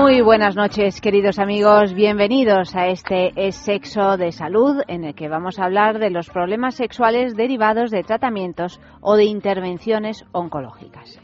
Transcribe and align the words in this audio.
Muy 0.00 0.22
buenas 0.22 0.56
noches, 0.56 0.98
queridos 1.02 1.38
amigos. 1.38 1.92
Bienvenidos 1.92 2.74
a 2.74 2.86
este 2.86 3.32
Es 3.36 3.54
Sexo 3.54 4.16
de 4.16 4.32
Salud, 4.32 4.80
en 4.88 5.04
el 5.04 5.14
que 5.14 5.28
vamos 5.28 5.58
a 5.58 5.64
hablar 5.64 5.98
de 5.98 6.08
los 6.08 6.30
problemas 6.30 6.74
sexuales 6.74 7.36
derivados 7.36 7.90
de 7.90 8.02
tratamientos 8.02 8.80
o 9.02 9.14
de 9.16 9.24
intervenciones 9.24 10.24
oncológicas. 10.32 11.20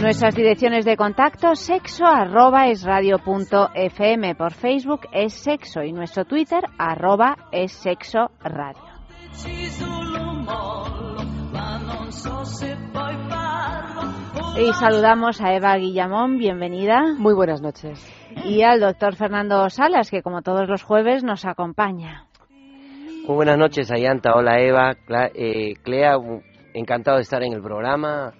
Nuestras 0.00 0.34
direcciones 0.34 0.86
de 0.86 0.96
contacto 0.96 1.54
sexo 1.54 2.06
arroba 2.06 2.68
es 2.68 2.86
punto 3.22 3.68
fm 3.74 4.36
por 4.36 4.54
Facebook 4.54 5.02
es 5.12 5.34
sexo 5.34 5.82
y 5.82 5.92
nuestro 5.92 6.24
Twitter 6.24 6.64
arroba 6.78 7.36
es 7.52 7.72
sexo 7.72 8.30
radio. 8.42 8.80
Y 14.58 14.72
saludamos 14.72 15.40
a 15.40 15.54
Eva 15.54 15.76
Guillamón, 15.76 16.38
bienvenida. 16.38 17.14
Muy 17.16 17.34
buenas 17.34 17.62
noches. 17.62 18.04
Y 18.44 18.62
al 18.62 18.80
doctor 18.80 19.14
Fernando 19.14 19.70
Salas, 19.70 20.10
que 20.10 20.20
como 20.20 20.42
todos 20.42 20.68
los 20.68 20.82
jueves 20.82 21.22
nos 21.22 21.44
acompaña. 21.44 22.26
Muy 23.28 23.36
buenas 23.36 23.58
noches, 23.58 23.92
Ayanta. 23.92 24.32
Hola, 24.34 24.60
Eva. 24.60 24.96
Eh, 25.34 25.74
Clea, 25.84 26.16
encantado 26.74 27.18
de 27.18 27.22
estar 27.22 27.44
en 27.44 27.52
el 27.52 27.62
programa 27.62 28.32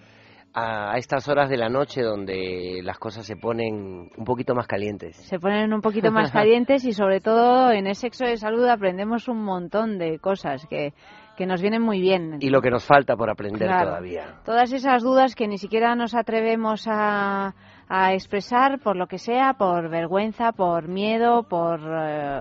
a, 0.52 0.98
estas 0.98 1.28
horas 1.28 1.48
de 1.48 1.56
la 1.56 1.68
noche 1.68 2.02
donde 2.02 2.80
las 2.82 2.98
cosas 2.98 3.24
se 3.24 3.36
ponen 3.36 4.10
un 4.16 4.24
poquito 4.24 4.52
más 4.54 4.66
calientes. 4.66 5.16
Se 5.16 5.38
ponen 5.38 5.72
un 5.72 5.80
poquito 5.80 6.10
más 6.10 6.32
calientes 6.32 6.84
y 6.84 6.92
sobre 6.92 7.20
todo 7.20 7.70
en 7.70 7.86
el 7.86 7.94
sexo 7.94 8.24
de 8.24 8.36
salud 8.36 8.66
aprendemos 8.66 9.28
un 9.28 9.44
montón 9.44 9.98
de 9.98 10.18
cosas 10.18 10.66
que 10.66 10.92
que 11.40 11.46
nos 11.46 11.62
vienen 11.62 11.80
muy 11.80 12.02
bien. 12.02 12.36
Y 12.40 12.50
lo 12.50 12.60
que 12.60 12.70
nos 12.70 12.84
falta 12.84 13.16
por 13.16 13.30
aprender 13.30 13.66
todavía. 13.66 14.42
Todas 14.44 14.74
esas 14.74 15.02
dudas 15.02 15.34
que 15.34 15.48
ni 15.48 15.56
siquiera 15.56 15.94
nos 15.94 16.14
atrevemos 16.14 16.84
a, 16.86 17.54
a 17.88 18.12
expresar 18.12 18.78
por 18.78 18.94
lo 18.94 19.06
que 19.06 19.16
sea, 19.16 19.54
por 19.54 19.88
vergüenza, 19.88 20.52
por 20.52 20.86
miedo, 20.86 21.42
por 21.42 21.80
eh, 21.82 22.40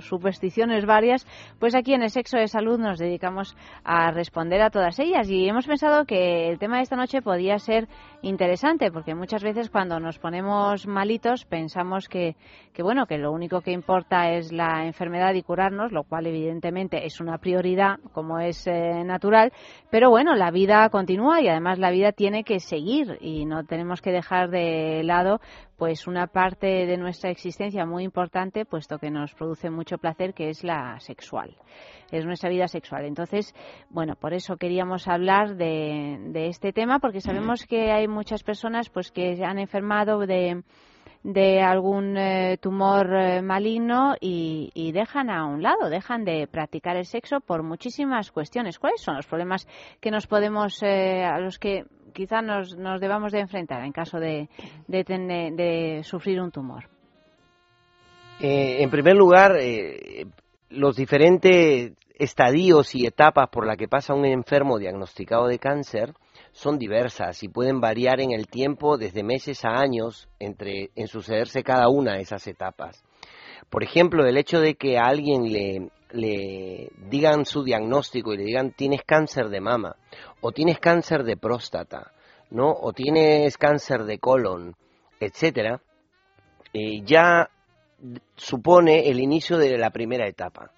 supersticiones 0.00 0.84
varias, 0.84 1.24
pues 1.58 1.74
aquí 1.76 1.94
en 1.94 2.02
el 2.02 2.10
Sexo 2.10 2.36
de 2.36 2.46
Salud 2.46 2.78
nos 2.78 2.98
dedicamos 2.98 3.56
a 3.84 4.10
responder 4.10 4.60
a 4.60 4.70
todas 4.70 4.98
ellas 4.98 5.30
y 5.30 5.48
hemos 5.48 5.66
pensado 5.66 6.04
que 6.04 6.50
el 6.50 6.58
tema 6.58 6.76
de 6.76 6.82
esta 6.82 6.96
noche 6.96 7.22
podía 7.22 7.58
ser 7.58 7.88
interesante 8.22 8.90
porque 8.90 9.14
muchas 9.14 9.42
veces 9.42 9.70
cuando 9.70 10.00
nos 10.00 10.18
ponemos 10.18 10.86
malitos 10.86 11.44
pensamos 11.44 12.08
que, 12.08 12.36
que 12.72 12.82
bueno, 12.82 13.06
que 13.06 13.18
lo 13.18 13.32
único 13.32 13.60
que 13.60 13.72
importa 13.72 14.32
es 14.32 14.52
la 14.52 14.86
enfermedad 14.86 15.34
y 15.34 15.42
curarnos, 15.42 15.92
lo 15.92 16.04
cual 16.04 16.26
evidentemente 16.26 17.06
es 17.06 17.20
una 17.20 17.38
prioridad 17.38 17.98
como 18.12 18.38
es 18.38 18.66
eh, 18.66 19.04
natural, 19.04 19.52
pero 19.90 20.10
bueno, 20.10 20.34
la 20.34 20.50
vida 20.50 20.88
continúa 20.88 21.40
y 21.40 21.48
además 21.48 21.78
la 21.78 21.90
vida 21.90 22.12
tiene 22.12 22.44
que 22.44 22.60
seguir 22.60 23.18
y 23.20 23.44
no 23.44 23.64
tenemos 23.64 24.00
que 24.00 24.12
dejar 24.12 24.50
de 24.50 25.02
lado 25.04 25.40
pues 25.76 26.06
una 26.06 26.26
parte 26.26 26.86
de 26.86 26.96
nuestra 26.96 27.30
existencia 27.30 27.84
muy 27.84 28.04
importante, 28.04 28.64
puesto 28.64 28.98
que 28.98 29.10
nos 29.10 29.34
produce 29.34 29.70
mucho 29.70 29.98
placer, 29.98 30.34
que 30.34 30.48
es 30.48 30.64
la 30.64 30.98
sexual, 31.00 31.56
es 32.10 32.24
nuestra 32.24 32.50
vida 32.50 32.68
sexual. 32.68 33.04
Entonces, 33.04 33.54
bueno, 33.90 34.14
por 34.16 34.32
eso 34.32 34.56
queríamos 34.56 35.08
hablar 35.08 35.56
de, 35.56 36.18
de 36.28 36.48
este 36.48 36.72
tema, 36.72 36.98
porque 36.98 37.20
sabemos 37.20 37.66
que 37.66 37.92
hay 37.92 38.08
muchas 38.08 38.42
personas 38.42 38.88
pues 38.88 39.10
que 39.10 39.44
han 39.44 39.58
enfermado 39.58 40.26
de 40.26 40.62
de 41.26 41.60
algún 41.60 42.16
eh, 42.16 42.56
tumor 42.58 43.12
eh, 43.12 43.42
maligno 43.42 44.14
y, 44.20 44.70
y, 44.74 44.92
dejan 44.92 45.28
a 45.28 45.44
un 45.44 45.60
lado, 45.60 45.90
dejan 45.90 46.24
de 46.24 46.46
practicar 46.46 46.96
el 46.96 47.04
sexo 47.04 47.40
por 47.40 47.64
muchísimas 47.64 48.30
cuestiones. 48.30 48.78
¿Cuáles 48.78 49.00
son 49.00 49.16
los 49.16 49.26
problemas 49.26 49.66
que 50.00 50.12
nos 50.12 50.28
podemos, 50.28 50.80
eh, 50.84 51.24
a 51.24 51.40
los 51.40 51.58
que 51.58 51.84
quizá 52.16 52.40
nos, 52.40 52.76
nos 52.76 52.98
debamos 53.00 53.30
de 53.30 53.40
enfrentar 53.40 53.84
en 53.84 53.92
caso 53.92 54.18
de, 54.18 54.48
de, 54.88 55.04
de 55.04 56.00
sufrir 56.02 56.40
un 56.40 56.50
tumor? 56.50 56.88
Eh, 58.40 58.82
en 58.82 58.90
primer 58.90 59.14
lugar, 59.14 59.56
eh, 59.60 60.26
los 60.70 60.96
diferentes 60.96 61.92
estadios 62.18 62.94
y 62.94 63.06
etapas 63.06 63.48
por 63.50 63.66
las 63.66 63.76
que 63.76 63.88
pasa 63.88 64.14
un 64.14 64.24
enfermo 64.24 64.78
diagnosticado 64.78 65.46
de 65.46 65.58
cáncer 65.58 66.14
son 66.52 66.78
diversas 66.78 67.42
y 67.42 67.48
pueden 67.48 67.80
variar 67.80 68.20
en 68.20 68.32
el 68.32 68.46
tiempo 68.46 68.96
desde 68.96 69.22
meses 69.22 69.64
a 69.66 69.78
años 69.78 70.26
entre, 70.38 70.90
en 70.96 71.08
sucederse 71.08 71.62
cada 71.62 71.88
una 71.88 72.14
de 72.14 72.22
esas 72.22 72.46
etapas. 72.46 73.04
Por 73.68 73.82
ejemplo, 73.82 74.24
el 74.24 74.38
hecho 74.38 74.60
de 74.60 74.74
que 74.74 74.96
a 74.96 75.04
alguien 75.04 75.52
le, 75.52 75.90
le 76.16 76.90
digan 77.08 77.44
su 77.44 77.62
diagnóstico 77.62 78.32
y 78.32 78.38
le 78.38 78.44
digan 78.44 78.72
tienes 78.72 79.02
cáncer 79.04 79.48
de 79.48 79.60
mama 79.60 79.96
o 80.40 80.52
tienes 80.52 80.78
cáncer 80.78 81.24
de 81.24 81.36
próstata, 81.36 82.12
¿no? 82.50 82.72
O 82.72 82.92
tienes 82.92 83.56
cáncer 83.58 84.04
de 84.04 84.18
colon, 84.18 84.74
etcétera, 85.20 85.80
eh, 86.72 87.02
ya 87.04 87.50
supone 88.36 89.08
el 89.08 89.20
inicio 89.20 89.58
de 89.58 89.78
la 89.78 89.90
primera 89.90 90.26
etapa, 90.26 90.72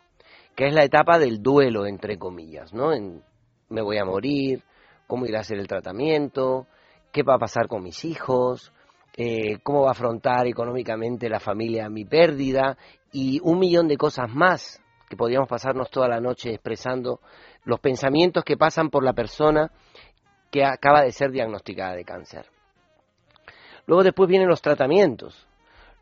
que 0.54 0.66
es 0.66 0.74
la 0.74 0.84
etapa 0.84 1.18
del 1.18 1.42
duelo 1.42 1.86
entre 1.86 2.18
comillas, 2.18 2.72
¿no? 2.72 2.90
me 3.70 3.82
voy 3.82 3.98
a 3.98 4.04
morir, 4.04 4.62
cómo 5.06 5.26
irá 5.26 5.40
a 5.40 5.44
ser 5.44 5.58
el 5.58 5.68
tratamiento, 5.68 6.66
qué 7.12 7.22
va 7.22 7.34
a 7.34 7.38
pasar 7.38 7.68
con 7.68 7.82
mis 7.82 8.04
hijos, 8.04 8.72
eh, 9.16 9.58
cómo 9.62 9.82
va 9.82 9.88
a 9.88 9.92
afrontar 9.92 10.46
económicamente 10.46 11.28
la 11.28 11.40
familia 11.40 11.88
mi 11.88 12.04
pérdida 12.04 12.78
y 13.12 13.40
un 13.42 13.58
millón 13.58 13.88
de 13.88 13.96
cosas 13.96 14.30
más 14.30 14.80
que 15.08 15.16
podríamos 15.16 15.48
pasarnos 15.48 15.90
toda 15.90 16.08
la 16.08 16.20
noche 16.20 16.50
expresando 16.50 17.20
los 17.64 17.80
pensamientos 17.80 18.44
que 18.44 18.56
pasan 18.56 18.90
por 18.90 19.04
la 19.04 19.12
persona 19.12 19.70
que 20.50 20.64
acaba 20.64 21.02
de 21.02 21.12
ser 21.12 21.30
diagnosticada 21.30 21.94
de 21.94 22.04
cáncer. 22.04 22.46
Luego 23.86 24.02
después 24.02 24.28
vienen 24.28 24.48
los 24.48 24.62
tratamientos. 24.62 25.46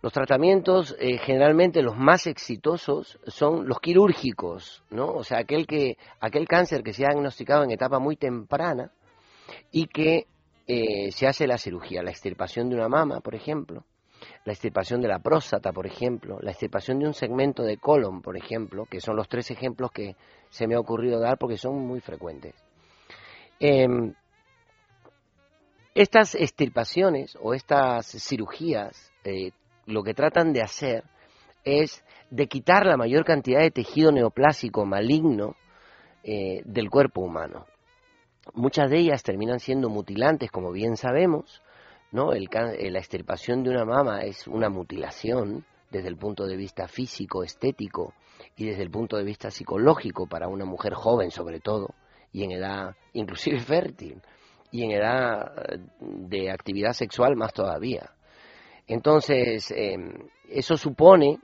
Los 0.03 0.13
tratamientos 0.13 0.95
eh, 1.01 1.19
generalmente 1.19 1.83
los 1.83 1.97
más 1.97 2.27
exitosos 2.27 3.19
son 3.27 3.67
los 3.67 3.81
quirúrgicos, 3.81 4.83
¿no? 4.91 5.07
O 5.07 5.25
sea, 5.25 5.39
aquel 5.39 5.67
que 5.67 5.97
aquel 6.21 6.47
cáncer 6.47 6.83
que 6.83 6.93
se 6.93 7.05
ha 7.05 7.09
diagnosticado 7.09 7.65
en 7.65 7.71
etapa 7.71 7.99
muy 7.99 8.17
temprana 8.17 8.93
y 9.73 9.87
que 9.87 10.27
eh, 10.67 11.11
se 11.13 11.27
hace 11.27 11.47
la 11.47 11.59
cirugía, 11.59 12.03
la 12.03 12.11
extirpación 12.11 12.69
de 12.69 12.77
una 12.77 12.89
mama, 12.89 13.21
por 13.21 13.35
ejemplo, 13.35 13.85
la 14.47 14.53
extirpación 14.53 15.01
de 15.01 15.09
la 15.09 15.19
próstata, 15.19 15.73
por 15.73 15.87
ejemplo, 15.87 16.39
la 16.41 16.53
extirpación 16.53 17.01
de 17.01 17.07
un 17.07 17.15
segmento 17.15 17.65
de 17.65 17.79
colon, 17.79 18.23
por 18.23 18.37
ejemplo, 18.37 18.87
que 18.87 19.01
son 19.01 19.17
los 19.17 19.29
tres 19.29 19.51
ejemplos 19.51 19.91
que 19.91 20.15
se 20.51 20.69
me 20.69 20.77
ha 20.77 20.81
ocurrido 20.81 21.19
dar 21.19 21.37
porque 21.37 21.57
son 21.57 21.85
muy 21.85 22.01
frecuentes. 22.01 22.55
Em, 23.59 24.15
estas 25.97 26.37
extirpaciones 26.37 27.37
o 27.43 27.55
estas 27.55 28.07
cirugías 28.07 29.13
eh, 29.25 29.51
lo 29.85 30.05
que 30.05 30.15
tratan 30.15 30.53
de 30.53 30.63
hacer 30.63 31.03
es 31.65 32.05
de 32.31 32.47
quitar 32.47 32.87
la 32.87 32.97
mayor 32.97 33.25
cantidad 33.25 33.61
de 33.61 33.73
tejido 33.73 34.13
neoplásico 34.13 34.87
maligno 34.87 35.57
eh, 36.23 36.63
del 36.65 36.89
cuerpo 36.89 37.21
humano. 37.23 37.67
Muchas 38.55 38.91
de 38.91 38.99
ellas 38.99 39.25
terminan 39.25 39.59
siendo 39.59 39.89
mutilantes, 39.89 40.53
como 40.53 40.71
bien 40.71 40.97
sabemos, 40.97 41.63
¿no? 42.13 42.33
Eh, 42.33 42.49
la 42.91 42.99
extirpación 42.99 43.63
de 43.63 43.71
una 43.71 43.85
mama 43.85 44.23
es 44.23 44.47
una 44.47 44.69
mutilación 44.69 45.65
desde 45.91 46.09
el 46.09 46.17
punto 46.17 46.47
de 46.47 46.57
vista 46.57 46.89
físico, 46.89 47.43
estético 47.43 48.15
y 48.57 48.67
desde 48.67 48.83
el 48.83 48.91
punto 48.91 49.17
de 49.17 49.25
vista 49.25 49.51
psicológico 49.51 50.27
para 50.27 50.49
una 50.49 50.65
mujer 50.65 50.95
joven 50.95 51.31
sobre 51.31 51.61
todo 51.61 51.95
y 52.33 52.45
en 52.45 52.53
edad 52.53 52.95
inclusive 53.13 53.61
fértil 53.61 54.21
y 54.71 54.85
en 54.85 54.91
edad 54.91 55.53
eh, 55.73 55.79
de 56.01 56.51
actividad 56.51 56.93
sexual 56.93 57.37
más 57.37 57.53
todavía. 57.53 58.11
Entonces, 58.87 59.73
em, 59.73 60.29
eso 60.49 60.77
supone, 60.77 61.41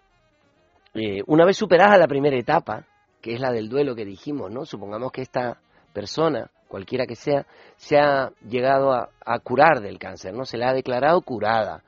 eh, 0.94 1.22
una 1.26 1.44
vez 1.44 1.56
superada 1.56 1.96
la 1.96 2.06
primera 2.06 2.36
etapa, 2.36 2.86
que 3.20 3.34
es 3.34 3.40
la 3.40 3.50
del 3.52 3.68
duelo 3.68 3.94
que 3.94 4.04
dijimos, 4.04 4.50
¿no? 4.50 4.64
Supongamos 4.64 5.10
que 5.12 5.22
esta 5.22 5.60
persona 5.92 6.50
cualquiera 6.72 7.04
que 7.04 7.16
sea, 7.16 7.44
se 7.76 7.98
ha 7.98 8.30
llegado 8.48 8.94
a, 8.94 9.38
curar 9.40 9.82
del 9.82 9.98
cáncer, 9.98 10.32
¿no? 10.32 10.46
Se 10.46 10.56
le 10.56 10.64
ha 10.64 10.72
declarado 10.72 11.20
curada 11.20 11.82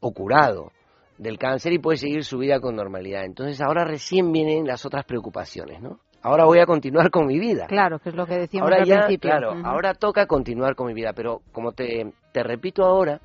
o 0.00 0.10
curado 0.10 0.72
del 1.16 1.38
cáncer 1.38 1.72
y 1.74 1.78
puede 1.78 1.98
seguir 1.98 2.24
su 2.24 2.38
vida 2.38 2.58
con 2.58 2.74
normalidad. 2.74 3.24
Entonces 3.24 3.60
ahora 3.60 3.84
recién 3.84 4.32
vienen 4.32 4.66
las 4.66 4.84
otras 4.84 5.04
preocupaciones, 5.04 5.80
¿no? 5.80 6.00
ahora 6.22 6.44
voy 6.44 6.58
a 6.58 6.66
continuar 6.66 7.10
con 7.10 7.24
mi 7.24 7.38
vida. 7.38 7.66
Claro, 7.68 8.00
que 8.00 8.08
es 8.08 8.16
lo 8.16 8.26
que 8.26 8.36
decíamos 8.36 8.68
ahora 8.68 8.82
al 8.82 8.88
ya, 8.88 8.96
principio. 8.96 9.30
Claro, 9.30 9.52
ahora 9.64 9.94
toca 9.94 10.26
continuar 10.26 10.74
con 10.74 10.88
mi 10.88 10.92
vida, 10.92 11.12
pero 11.14 11.40
como 11.52 11.70
te, 11.70 12.12
te 12.32 12.42
repito 12.42 12.84
ahora, 12.84 13.20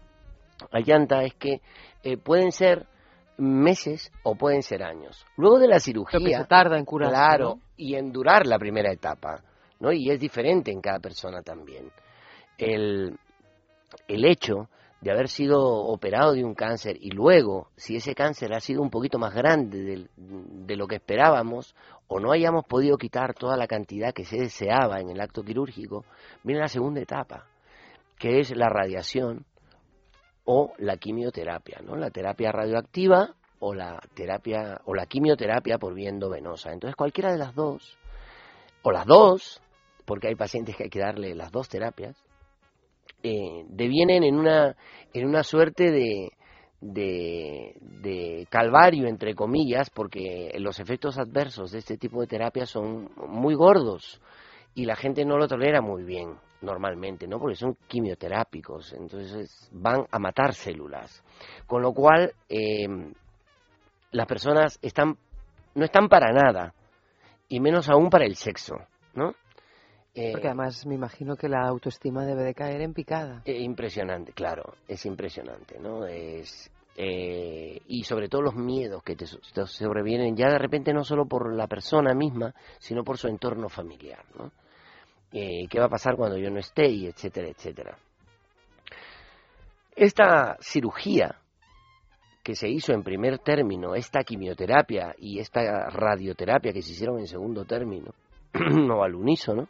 Ayanta, 0.72 1.24
es 1.24 1.34
que 1.34 1.62
eh, 2.04 2.16
pueden 2.18 2.52
ser 2.52 2.86
meses 3.38 4.12
o 4.22 4.36
pueden 4.36 4.62
ser 4.62 4.84
años. 4.84 5.26
Luego 5.36 5.58
de 5.58 5.68
la 5.68 5.76
Lo 5.76 5.80
que 5.80 5.84
cirugía, 5.84 6.42
se 6.42 6.46
tarda 6.46 6.78
en 6.78 6.86
curarse. 6.86 7.16
claro, 7.16 7.56
¿no? 7.56 7.62
y 7.76 7.96
en 7.96 8.12
durar 8.12 8.46
la 8.46 8.60
primera 8.60 8.92
etapa, 8.94 9.42
¿no? 9.80 9.92
Y 9.92 10.10
es 10.10 10.20
diferente 10.20 10.72
en 10.72 10.82
cada 10.82 11.00
persona 11.00 11.42
también. 11.42 11.92
El, 12.58 13.18
el 14.08 14.26
hecho 14.26 14.70
de 15.02 15.12
haber 15.12 15.28
sido 15.28 15.62
operado 15.62 16.34
de 16.34 16.44
un 16.44 16.56
cáncer 16.56 16.98
y 17.00 17.12
luego, 17.12 17.70
si 17.76 17.96
ese 17.96 18.16
cáncer 18.16 18.54
ha 18.54 18.60
sido 18.60 18.82
un 18.82 18.90
poquito 18.90 19.20
más 19.20 19.36
grande 19.36 20.10
de, 20.18 20.76
lo 20.76 20.88
que 20.88 20.96
esperábamos 20.96 21.76
o 22.08 22.20
no 22.20 22.32
hayamos 22.32 22.66
podido 22.66 22.98
quitar 22.98 23.36
toda 23.36 23.56
la 23.56 23.68
cantidad 23.68 24.14
que 24.14 24.26
se 24.26 24.38
deseaba 24.38 25.00
en 25.00 25.12
el 25.12 25.22
acto 25.22 25.44
quirúrgico, 25.44 26.06
viene 26.44 26.62
la 26.62 26.68
segunda 26.68 27.02
etapa, 27.02 27.46
que 28.18 28.40
es 28.40 28.56
la 28.56 28.68
radiación 28.68 29.46
o 30.46 30.74
la 30.80 30.98
quimioterapia, 30.98 31.82
¿no? 31.84 31.96
La 31.96 32.10
terapia 32.10 32.52
radioactiva 32.52 33.36
o 33.60 33.76
la 33.76 34.02
terapia 34.16 34.82
o 34.86 34.96
la 34.96 35.06
quimioterapia 35.06 35.78
por 35.78 35.94
vía 35.94 36.10
endovenosa. 36.10 36.72
Entonces, 36.72 36.96
cualquiera 36.96 37.32
de 37.32 37.38
las 37.38 37.54
dos 37.54 37.98
o 38.82 38.92
las 38.92 39.06
dos, 39.06 39.62
porque 40.06 40.28
hay 40.28 40.36
pacientes 40.36 40.76
que 40.76 40.84
hay 40.84 40.90
que 40.90 41.00
darle 41.00 41.36
las 41.36 41.52
dos 41.52 41.68
terapias, 41.70 42.16
eh, 43.24 43.66
devienen 43.70 44.24
en 44.24 44.38
una, 44.38 44.76
en 45.14 45.28
una 45.28 45.44
suerte 45.44 45.92
de, 45.92 46.32
de, 46.80 48.48
calvario, 48.50 49.08
entre 49.08 49.34
comillas, 49.34 49.90
porque 49.90 50.54
los 50.60 50.80
efectos 50.80 51.18
adversos 51.18 51.72
de 51.72 51.80
este 51.80 51.98
tipo 51.98 52.22
de 52.22 52.28
terapia 52.28 52.66
son 52.66 53.10
muy 53.28 53.56
gordos 53.56 54.22
y 54.76 54.86
la 54.86 54.96
gente 54.96 55.26
no 55.26 55.38
lo 55.38 55.48
tolera 55.48 55.82
muy 55.82 56.04
bien 56.04 56.36
normalmente, 56.62 57.28
¿no? 57.28 57.40
Porque 57.40 57.56
son 57.56 57.76
quimioterápicos, 57.88 58.94
entonces 58.94 59.70
van 59.72 60.06
a 60.12 60.20
matar 60.20 60.54
células. 60.54 61.24
Con 61.66 61.82
lo 61.82 61.94
cual, 61.94 62.34
eh, 62.50 62.88
las 64.12 64.28
personas 64.28 64.80
están, 64.82 65.18
no 65.74 65.86
están 65.86 66.08
para 66.10 66.32
nada, 66.32 66.74
y 67.48 67.60
menos 67.60 67.90
aún 67.90 68.10
para 68.10 68.26
el 68.26 68.36
sexo, 68.36 68.76
¿no? 69.14 69.34
Eh, 70.16 70.32
Porque 70.32 70.48
además 70.48 70.86
me 70.86 70.96
imagino 70.96 71.36
que 71.36 71.50
la 71.50 71.68
autoestima 71.68 72.26
debe 72.26 72.44
de 72.44 72.54
caer 72.54 72.82
en 72.82 72.94
picada. 72.94 73.42
eh, 73.46 73.60
impresionante, 73.60 74.32
claro, 74.32 74.76
es 74.88 75.06
impresionante, 75.06 75.78
¿no? 75.80 76.06
Es, 76.06 76.72
eh, 76.96 77.82
y 77.88 78.04
sobre 78.06 78.30
todo 78.30 78.42
los 78.42 78.56
miedos 78.56 79.04
que 79.04 79.16
te, 79.18 79.26
so- 79.28 79.40
te 79.54 79.66
sobrevienen 79.68 80.36
ya 80.38 80.50
de 80.50 80.58
repente 80.58 80.94
no 80.94 81.04
solo 81.04 81.26
por 81.26 81.54
la 81.54 81.68
persona 81.68 82.14
misma, 82.14 82.54
sino 82.80 83.04
por 83.04 83.18
su 83.18 83.28
entorno 83.28 83.68
familiar, 83.68 84.24
¿no? 84.40 84.52
Eh, 85.34 85.68
¿Qué 85.70 85.80
va 85.80 85.88
a 85.88 85.90
pasar 85.90 86.16
cuando 86.16 86.38
yo 86.38 86.50
no 86.50 86.60
esté? 86.60 86.88
Y 86.88 87.08
etcétera, 87.08 87.50
etcétera. 87.50 87.98
Esta 89.96 90.58
cirugía 90.62 91.36
que 92.44 92.56
se 92.56 92.70
hizo 92.70 92.94
en 92.94 93.04
primer 93.04 93.40
término, 93.40 93.96
esta 93.96 94.24
quimioterapia 94.24 95.16
y 95.18 95.40
esta 95.40 95.90
radioterapia 95.90 96.72
que 96.74 96.82
se 96.82 96.92
hicieron 96.92 97.20
en 97.20 97.28
segundo 97.28 97.66
término, 97.66 98.12
o 98.94 99.04
al 99.04 99.16
unísono, 99.16 99.68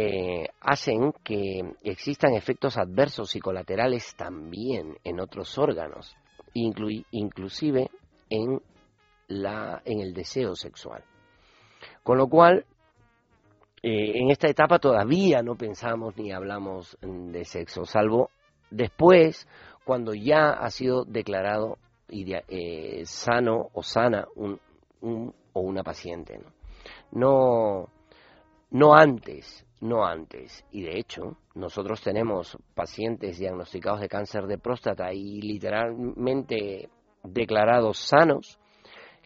eh, 0.00 0.48
hacen 0.60 1.12
que 1.24 1.62
existan 1.82 2.34
efectos 2.34 2.76
adversos 2.76 3.34
y 3.34 3.40
colaterales 3.40 4.14
también 4.16 4.96
en 5.02 5.18
otros 5.18 5.58
órganos, 5.58 6.14
inclusive 6.54 7.90
en, 8.30 8.62
la, 9.26 9.82
en 9.84 10.00
el 10.00 10.12
deseo 10.14 10.54
sexual. 10.54 11.02
Con 12.04 12.16
lo 12.18 12.28
cual, 12.28 12.64
eh, 13.82 14.12
en 14.20 14.30
esta 14.30 14.48
etapa 14.48 14.78
todavía 14.78 15.42
no 15.42 15.56
pensamos 15.56 16.16
ni 16.16 16.30
hablamos 16.32 16.96
de 17.00 17.44
sexo, 17.44 17.84
salvo 17.84 18.30
después, 18.70 19.48
cuando 19.84 20.14
ya 20.14 20.50
ha 20.50 20.70
sido 20.70 21.04
declarado 21.04 21.78
eh, 22.08 23.02
sano 23.04 23.68
o 23.72 23.82
sana 23.82 24.28
un, 24.36 24.60
un- 25.00 25.34
o 25.52 25.60
una 25.60 25.82
paciente. 25.82 26.38
no 27.10 27.88
no 28.70 28.94
antes, 28.94 29.64
no 29.80 30.04
antes. 30.04 30.64
Y 30.70 30.82
de 30.82 30.98
hecho, 30.98 31.36
nosotros 31.54 32.00
tenemos 32.02 32.56
pacientes 32.74 33.38
diagnosticados 33.38 34.00
de 34.00 34.08
cáncer 34.08 34.46
de 34.46 34.58
próstata 34.58 35.12
y 35.12 35.40
literalmente 35.40 36.88
declarados 37.22 37.98
sanos 37.98 38.58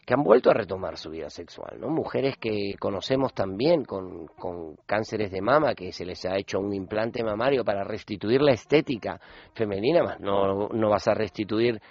que 0.05 0.13
han 0.13 0.23
vuelto 0.23 0.49
a 0.49 0.53
retomar 0.53 0.97
su 0.97 1.09
vida 1.11 1.29
sexual, 1.29 1.79
¿no? 1.79 1.87
Mujeres 1.87 2.35
que 2.37 2.75
conocemos 2.77 3.33
también 3.33 3.85
con, 3.85 4.27
con 4.27 4.75
cánceres 4.85 5.31
de 5.31 5.41
mama, 5.41 5.75
que 5.75 5.93
se 5.93 6.05
les 6.05 6.25
ha 6.25 6.35
hecho 6.37 6.59
un 6.59 6.73
implante 6.73 7.23
mamario 7.23 7.63
para 7.63 7.85
restituir 7.85 8.41
la 8.41 8.51
estética 8.51 9.19
femenina, 9.53 10.03
más 10.03 10.19
no, 10.19 10.67
no 10.67 10.89
vas 10.89 11.07
a 11.07 11.13
restituir 11.13 11.81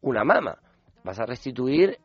una 0.00 0.24
mama, 0.24 0.58
vas 1.04 1.20
a 1.20 1.26
restituir 1.26 1.98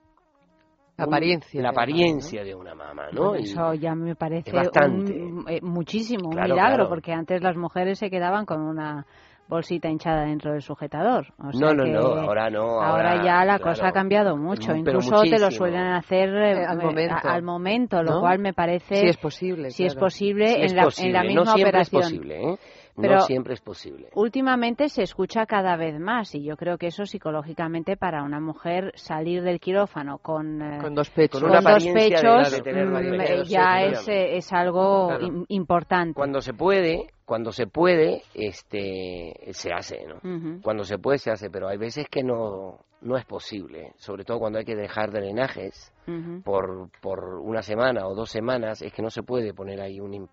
La 0.97 1.05
un- 1.05 1.13
apariencia. 1.13 1.61
la 1.61 1.69
apariencia 1.69 2.43
de 2.43 2.55
una 2.55 2.73
mama, 2.73 3.07
¿no? 3.11 3.29
Bueno, 3.29 3.43
eso 3.43 3.73
ya 3.73 3.93
me 3.95 4.15
parece 4.15 4.49
es 4.49 4.55
bastante. 4.55 5.11
un- 5.13 5.45
eh, 5.49 5.59
muchísimo, 5.61 6.27
un 6.29 6.33
Claro, 6.35 6.53
milagro, 6.55 6.75
claro. 6.75 6.89
porque 6.89 7.11
antes 7.11 7.41
las 7.41 7.57
mujeres 7.57 7.99
se 7.99 8.09
quedaban 8.09 8.45
con 8.45 8.61
una 8.61 9.05
bolsita 9.47 9.89
hinchada 9.89 10.23
dentro 10.25 10.53
del 10.53 10.61
sujetador. 10.63 11.27
O 11.37 11.51
sea 11.51 11.67
no, 11.67 11.73
no, 11.75 11.83
que 11.83 11.91
no, 11.91 11.99
ahora 11.99 12.49
no. 12.49 12.81
ahora 12.81 13.23
ya 13.23 13.45
la 13.45 13.59
claro. 13.59 13.63
cosa 13.75 13.89
ha 13.89 13.91
cambiado 13.91 14.35
mucho. 14.37 14.73
Incluso 14.75 15.21
te 15.21 15.37
lo 15.37 15.51
suelen 15.51 15.81
hacer 15.93 16.29
eh, 16.29 16.65
al 16.65 16.81
eh, 16.81 16.83
momento. 16.85 17.13
a- 17.13 17.33
al 17.33 17.43
momento, 17.43 18.01
lo 18.01 18.11
¿No? 18.13 18.19
cual 18.21 18.39
me 18.39 18.53
parece, 18.53 18.95
Si 18.95 19.05
es 19.07 19.17
posible. 19.17 19.69
si 19.69 19.85
es 19.85 19.93
claro. 19.93 20.05
posible, 20.07 20.47
Sí 20.47 20.55
en, 20.55 20.63
es 20.63 20.73
la, 20.73 20.87
en 20.97 21.13
la 21.13 21.23
misma 21.23 21.43
no 21.43 21.51
siempre 21.51 21.69
operación. 21.69 22.01
es 22.01 22.07
posible, 22.09 22.53
¿eh? 22.53 22.57
Pero- 22.95 23.15
no 23.15 23.21
siempre 23.21 23.53
es 23.53 23.61
posible. 23.61 24.09
Últimamente 24.15 24.87
se 24.89 25.03
escucha 25.03 25.45
cada 25.45 25.75
vez 25.75 25.99
más 25.99 26.33
y 26.35 26.43
yo 26.43 26.55
creo 26.55 26.77
que 26.77 26.87
eso 26.87 27.05
psicológicamente 27.05 27.97
para 27.97 28.23
una 28.23 28.39
mujer 28.39 28.91
salir 28.95 29.43
del 29.43 29.59
quirófano 29.59 30.17
con, 30.19 30.61
eh, 30.61 30.77
Con 30.81 30.95
dos 30.95 31.09
pechos. 31.09 31.41
Con 31.41 31.49
con 31.49 31.49
una 31.51 31.59
dos 31.61 31.83
apariencia 31.83 32.17
de- 32.21 32.21
pechos 32.37 32.51
de 32.51 32.61
tener 32.61 32.85
mm, 32.87 33.21
eh, 33.21 33.43
ya 33.45 33.81
es, 33.83 34.07
eh, 34.07 34.37
es 34.37 34.51
algo 34.53 35.07
Claro. 35.09 35.25
im- 35.27 35.45
importante. 35.49 36.13
Cuando 36.15 36.39
se 36.41 36.53
puede, 36.53 37.09
cuando 37.25 37.51
se 37.51 37.67
puede, 37.67 38.21
este, 38.69 39.33
se 39.51 39.73
hace, 39.73 40.05
¿no? 40.05 40.15
Ujú. 40.17 40.61
Cuando 40.61 40.83
se 40.83 40.97
puede, 40.97 41.17
se 41.17 41.31
hace, 41.31 41.49
pero 41.49 41.67
hay 41.67 41.77
veces 41.77 42.07
que 42.09 42.23
no, 42.23 42.79
no 43.01 43.17
es 43.17 43.25
posible, 43.25 43.91
sobre 43.97 44.23
todo 44.23 44.39
cuando 44.39 44.59
hay 44.59 44.65
que 44.65 44.75
dejar 44.75 45.11
drenajes 45.11 45.91
Ujú. 46.07 46.41
por, 46.43 46.89
por 47.01 47.23
una 47.41 47.61
semana 47.61 48.07
o 48.07 48.15
dos 48.15 48.29
semanas, 48.29 48.81
es 48.81 48.93
que 48.93 49.01
no 49.01 49.09
se 49.09 49.23
puede 49.23 49.53
poner 49.53 49.81
ahí 49.81 49.99
un, 49.99 50.29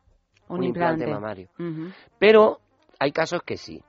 Un, 0.55 0.61
un 0.61 0.65
implante. 0.65 1.07
mamario. 1.07 1.49
Pero 2.19 2.61
hay 2.99 3.13
casos 3.13 3.43
que 3.43 3.57
sí. 3.57 3.83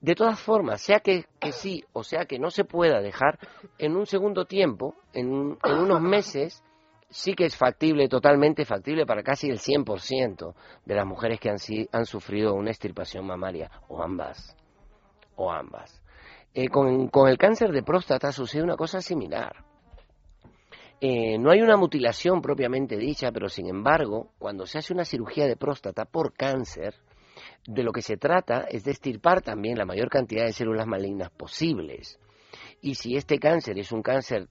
De 0.00 0.14
todas 0.14 0.38
formas, 0.38 0.80
sea 0.80 1.00
que, 1.00 1.24
que 1.40 1.52
sí 1.52 1.84
o 1.92 2.04
sea 2.04 2.24
que 2.26 2.38
no 2.38 2.50
se 2.50 2.64
pueda 2.64 3.00
dejar, 3.00 3.38
en 3.78 3.96
un 3.96 4.06
segundo 4.06 4.44
tiempo, 4.44 4.94
en, 5.12 5.58
en 5.64 5.78
unos 5.78 6.00
meses, 6.00 6.62
sí 7.10 7.34
que 7.34 7.44
es 7.46 7.56
factible, 7.56 8.08
totalmente 8.08 8.64
factible 8.64 9.04
para 9.06 9.22
casi 9.22 9.48
el 9.50 9.58
100% 9.58 10.54
de 10.84 10.94
las 10.94 11.04
mujeres 11.06 11.40
que 11.40 11.50
han, 11.50 11.58
si- 11.58 11.88
han 11.92 12.06
sufrido 12.06 12.54
una 12.54 12.70
extirpación 12.70 13.26
mamaria, 13.26 13.70
o 13.88 14.02
ambas, 14.02 14.56
o 15.36 15.50
ambas. 15.52 16.00
Eh, 16.54 16.68
con, 16.68 17.08
con 17.08 17.28
el 17.28 17.38
cáncer 17.38 17.72
de 17.72 17.82
próstata 17.82 18.30
sucede 18.32 18.62
una 18.62 18.76
cosa 18.76 19.00
similar. 19.00 19.64
Eh, 21.04 21.36
no 21.36 21.50
hay 21.50 21.60
una 21.60 21.76
mutilación 21.76 22.40
propiamente 22.40 22.96
dicha, 22.96 23.32
pero 23.32 23.48
sin 23.48 23.66
embargo, 23.66 24.30
cuando 24.38 24.66
se 24.66 24.78
hace 24.78 24.92
una 24.92 25.04
cirugía 25.04 25.48
de 25.48 25.56
próstata 25.56 26.04
por 26.04 26.32
cáncer, 26.32 26.94
de 27.66 27.82
lo 27.82 27.90
que 27.90 28.02
se 28.02 28.16
trata 28.16 28.66
es 28.70 28.84
de 28.84 28.92
extirpar 28.92 29.42
también 29.42 29.76
la 29.76 29.84
mayor 29.84 30.08
cantidad 30.08 30.44
de 30.44 30.52
células 30.52 30.86
malignas 30.86 31.30
posibles. 31.30 32.20
Y 32.80 32.94
si 32.94 33.16
este 33.16 33.40
cáncer 33.40 33.80
es 33.80 33.90
un 33.90 34.00
cáncer 34.00 34.46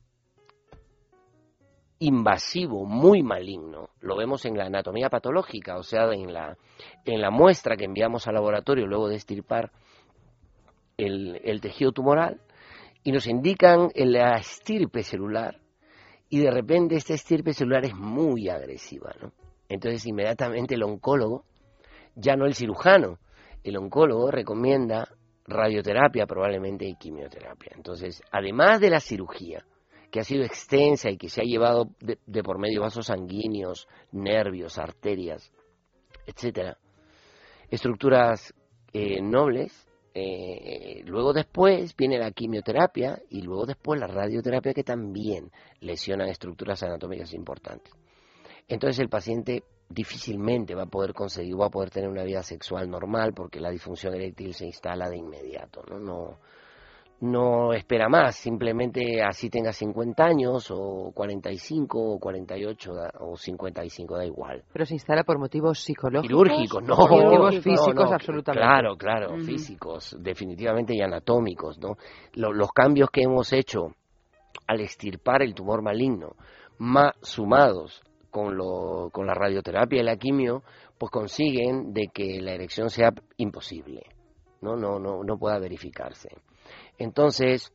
invasivo, 2.00 2.84
muy 2.84 3.24
maligno, 3.24 3.92
lo 4.02 4.18
vemos 4.18 4.44
en 4.44 4.58
la 4.58 4.66
anatomía 4.66 5.10
patológica, 5.10 5.78
o 5.78 5.84
sea, 5.84 6.12
en 6.12 6.34
la, 6.34 6.58
en 7.06 7.22
la 7.22 7.32
muestra 7.32 7.78
que 7.78 7.86
enviamos 7.86 8.28
al 8.28 8.34
laboratorio 8.34 8.88
luego 8.88 9.08
de 9.08 9.16
extirpar 9.16 9.72
el, 10.98 11.40
el 11.46 11.62
tejido 11.62 11.94
tumoral, 11.94 12.42
y 13.06 13.14
nos 13.14 13.26
indican 13.26 13.90
la 13.96 14.34
estirpe 14.34 15.04
celular, 15.04 15.61
y 16.32 16.40
de 16.40 16.50
repente 16.50 16.96
esta 16.96 17.14
estirpe 17.14 17.54
celular 17.54 17.84
es 17.84 17.94
muy 17.94 18.48
agresiva, 18.48 19.14
¿no? 19.22 19.34
Entonces 19.68 20.06
inmediatamente 20.08 20.76
el 20.76 20.84
oncólogo 20.84 21.44
ya 22.16 22.38
no 22.38 22.46
el 22.46 22.56
cirujano. 22.56 23.20
El 23.64 23.76
oncólogo 23.76 24.32
recomienda 24.32 25.10
radioterapia 25.46 26.26
probablemente 26.26 26.86
y 26.86 26.96
quimioterapia. 26.96 27.74
Entonces, 27.76 28.24
además 28.32 28.80
de 28.80 28.90
la 28.90 29.02
cirugía, 29.02 29.66
que 30.10 30.22
ha 30.22 30.24
sido 30.24 30.46
extensa 30.46 31.10
y 31.10 31.18
que 31.18 31.28
se 31.28 31.42
ha 31.42 31.44
llevado 31.44 31.90
de, 32.00 32.18
de 32.26 32.44
por 32.44 32.60
medio 32.60 32.82
vasos 32.82 33.08
sanguíneos, 33.08 33.90
nervios, 34.14 34.78
arterias, 34.78 35.52
etcétera, 36.26 36.78
estructuras 37.70 38.54
eh, 38.94 39.22
nobles, 39.22 39.86
eh, 40.14 41.04
luego 41.06 41.34
después 41.34 41.96
viene 41.96 42.20
la 42.20 42.32
quimioterapia 42.32 43.22
y 43.30 43.42
luego 43.42 43.66
después 43.66 44.00
la 44.00 44.08
radioterapia 44.08 44.74
que 44.74 44.84
también 44.84 45.52
lesionan 45.80 46.28
estructuras 46.28 46.84
anatómicas 46.84 47.34
importantes. 47.34 47.94
entonces 48.68 49.00
el 49.00 49.10
paciente 49.10 49.64
difícilmente 49.88 50.76
va 50.76 50.84
a 50.84 50.90
poder 50.90 51.14
conseguir, 51.14 51.60
va 51.60 51.68
a 51.68 51.70
poder 51.70 51.90
tener 51.90 52.10
una 52.10 52.24
vida 52.24 52.44
sexual 52.44 52.90
normal 52.90 53.34
porque 53.34 53.60
la 53.60 53.70
disfunción 53.70 54.14
eréctil 54.14 54.54
se 54.54 54.66
instala 54.66 55.10
de 55.10 55.18
inmediato, 55.18 55.84
¿no? 55.90 56.00
No, 56.00 56.40
no 57.22 57.72
espera 57.74 58.10
más, 58.10 58.36
simplemente 58.36 59.22
así 59.22 59.50
tenga 59.50 59.72
50 59.72 60.24
años 60.24 60.72
o 60.72 61.12
45 61.14 62.16
o 62.16 62.20
48 62.20 62.92
o 63.20 63.38
55, 63.38 64.18
da 64.18 64.26
igual. 64.26 64.64
Pero 64.74 64.86
se 64.86 64.96
instala 64.96 65.24
por 65.24 65.38
motivos 65.38 65.80
psicológicos. 65.80 66.28
Quirúrgicos, 66.28 66.84
no. 66.84 66.96
Por 66.96 67.24
motivos 67.24 67.60
físicos, 67.60 68.12
absolutamente. 68.12 68.68
Claro, 68.68 68.98
claro, 68.98 69.38
físicos, 69.38 70.18
definitivamente 70.20 70.96
y 70.96 71.02
anatómicos, 71.02 71.80
¿no? 71.80 71.96
los 72.34 72.72
cambios 72.72 73.10
que 73.12 73.22
hemos 73.22 73.54
hecho 73.54 73.94
al 74.68 74.82
extirpar 74.82 75.44
el 75.44 75.54
tumor 75.54 75.84
maligno, 75.84 76.36
más 76.80 77.14
sumados 77.22 78.02
con, 78.32 78.58
lo, 78.58 79.10
con 79.12 79.28
la 79.28 79.34
radioterapia 79.36 80.02
y 80.02 80.04
la 80.04 80.18
quimio, 80.18 80.64
pues 80.98 81.12
consiguen 81.12 81.94
de 81.94 82.08
que 82.12 82.42
la 82.42 82.54
erección 82.54 82.90
sea 82.90 83.14
imposible, 83.38 84.02
no, 84.62 84.76
no, 84.76 84.98
no, 84.98 85.24
no 85.24 85.38
pueda 85.38 85.60
verificarse. 85.60 86.30
Entonces, 87.02 87.74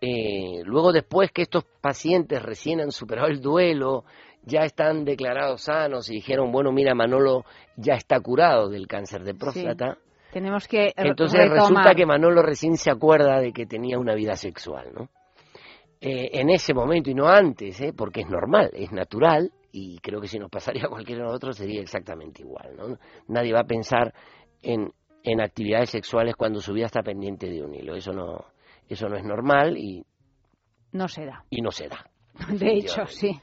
eh, 0.00 0.62
luego 0.64 0.92
después 0.92 1.30
que 1.30 1.42
estos 1.42 1.64
pacientes 1.80 2.42
recién 2.42 2.80
han 2.80 2.90
superado 2.90 3.28
el 3.28 3.40
duelo, 3.40 4.04
ya 4.44 4.64
están 4.64 5.04
declarados 5.04 5.62
sanos 5.62 6.10
y 6.10 6.14
dijeron, 6.14 6.50
bueno, 6.50 6.72
mira, 6.72 6.94
Manolo 6.94 7.44
ya 7.76 7.94
está 7.94 8.18
curado 8.20 8.68
del 8.68 8.88
cáncer 8.88 9.22
de 9.22 9.34
próstata. 9.34 9.98
Tenemos 10.32 10.66
que 10.66 10.92
Entonces 10.96 11.48
resulta 11.48 11.94
que 11.94 12.06
Manolo 12.06 12.42
recién 12.42 12.76
se 12.76 12.90
acuerda 12.90 13.38
de 13.38 13.52
que 13.52 13.66
tenía 13.66 13.98
una 13.98 14.14
vida 14.14 14.34
sexual, 14.34 14.90
¿no? 14.94 15.08
Eh, 16.00 16.40
en 16.40 16.50
ese 16.50 16.74
momento 16.74 17.10
y 17.10 17.14
no 17.14 17.28
antes, 17.28 17.80
¿eh? 17.80 17.92
porque 17.96 18.22
es 18.22 18.28
normal, 18.28 18.70
es 18.72 18.90
natural 18.90 19.52
y 19.70 19.98
creo 20.00 20.20
que 20.20 20.26
si 20.26 20.36
nos 20.36 20.50
pasaría 20.50 20.86
a 20.86 20.88
cualquiera 20.88 21.20
de 21.20 21.28
nosotros 21.28 21.56
sería 21.56 21.80
exactamente 21.80 22.42
igual, 22.42 22.74
¿no? 22.76 22.98
Nadie 23.28 23.52
va 23.52 23.60
a 23.60 23.66
pensar 23.66 24.12
en, 24.62 24.92
en 25.24 25.40
actividades 25.40 25.90
sexuales 25.90 26.36
cuando 26.36 26.60
su 26.60 26.72
vida 26.72 26.86
está 26.86 27.02
pendiente 27.02 27.48
de 27.48 27.62
un 27.62 27.74
hilo. 27.74 27.94
Eso 27.94 28.12
no, 28.12 28.46
eso 28.88 29.08
no 29.08 29.16
es 29.16 29.24
normal 29.24 29.76
y 29.76 30.04
no 30.92 31.08
se 31.08 31.24
da. 31.26 31.44
Y 31.50 31.60
no 31.60 31.70
se 31.70 31.88
da. 31.88 32.06
De 32.48 32.74
hecho, 32.74 33.06
sí. 33.06 33.40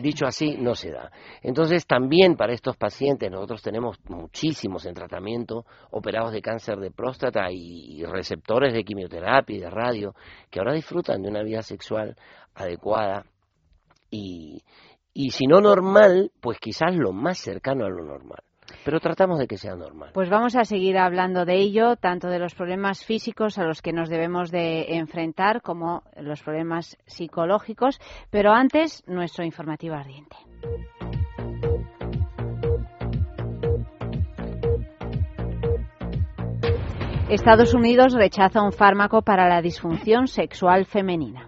Dicho 0.00 0.26
así, 0.26 0.56
no 0.56 0.74
se 0.74 0.90
da. 0.90 1.10
Entonces, 1.42 1.86
también 1.86 2.36
para 2.36 2.52
estos 2.52 2.76
pacientes, 2.76 3.30
nosotros 3.30 3.62
tenemos 3.62 3.98
muchísimos 4.08 4.86
en 4.86 4.94
tratamiento, 4.94 5.64
operados 5.90 6.32
de 6.32 6.40
cáncer 6.40 6.78
de 6.78 6.92
próstata 6.92 7.50
y 7.50 8.04
receptores 8.04 8.72
de 8.72 8.84
quimioterapia 8.84 9.56
y 9.56 9.60
de 9.60 9.70
radio, 9.70 10.14
que 10.50 10.60
ahora 10.60 10.74
disfrutan 10.74 11.22
de 11.22 11.30
una 11.30 11.42
vida 11.42 11.62
sexual 11.62 12.16
adecuada 12.54 13.24
y, 14.10 14.62
y 15.12 15.30
si 15.30 15.46
no 15.46 15.60
normal, 15.60 16.30
pues 16.40 16.58
quizás 16.60 16.94
lo 16.94 17.12
más 17.12 17.38
cercano 17.38 17.84
a 17.84 17.90
lo 17.90 18.04
normal 18.04 18.42
pero 18.84 19.00
tratamos 19.00 19.38
de 19.38 19.46
que 19.46 19.56
sea 19.56 19.74
normal. 19.74 20.10
Pues 20.14 20.30
vamos 20.30 20.56
a 20.56 20.64
seguir 20.64 20.98
hablando 20.98 21.44
de 21.44 21.56
ello, 21.56 21.96
tanto 21.96 22.28
de 22.28 22.38
los 22.38 22.54
problemas 22.54 23.04
físicos 23.04 23.58
a 23.58 23.64
los 23.64 23.82
que 23.82 23.92
nos 23.92 24.08
debemos 24.08 24.50
de 24.50 24.96
enfrentar 24.96 25.62
como 25.62 26.02
los 26.16 26.42
problemas 26.42 26.96
psicológicos, 27.06 28.00
pero 28.30 28.52
antes 28.52 29.02
nuestro 29.06 29.44
informativo 29.44 29.94
ardiente. 29.94 30.36
Estados 37.28 37.74
Unidos 37.74 38.14
rechaza 38.14 38.62
un 38.62 38.72
fármaco 38.72 39.20
para 39.20 39.48
la 39.48 39.60
disfunción 39.60 40.28
sexual 40.28 40.86
femenina. 40.86 41.47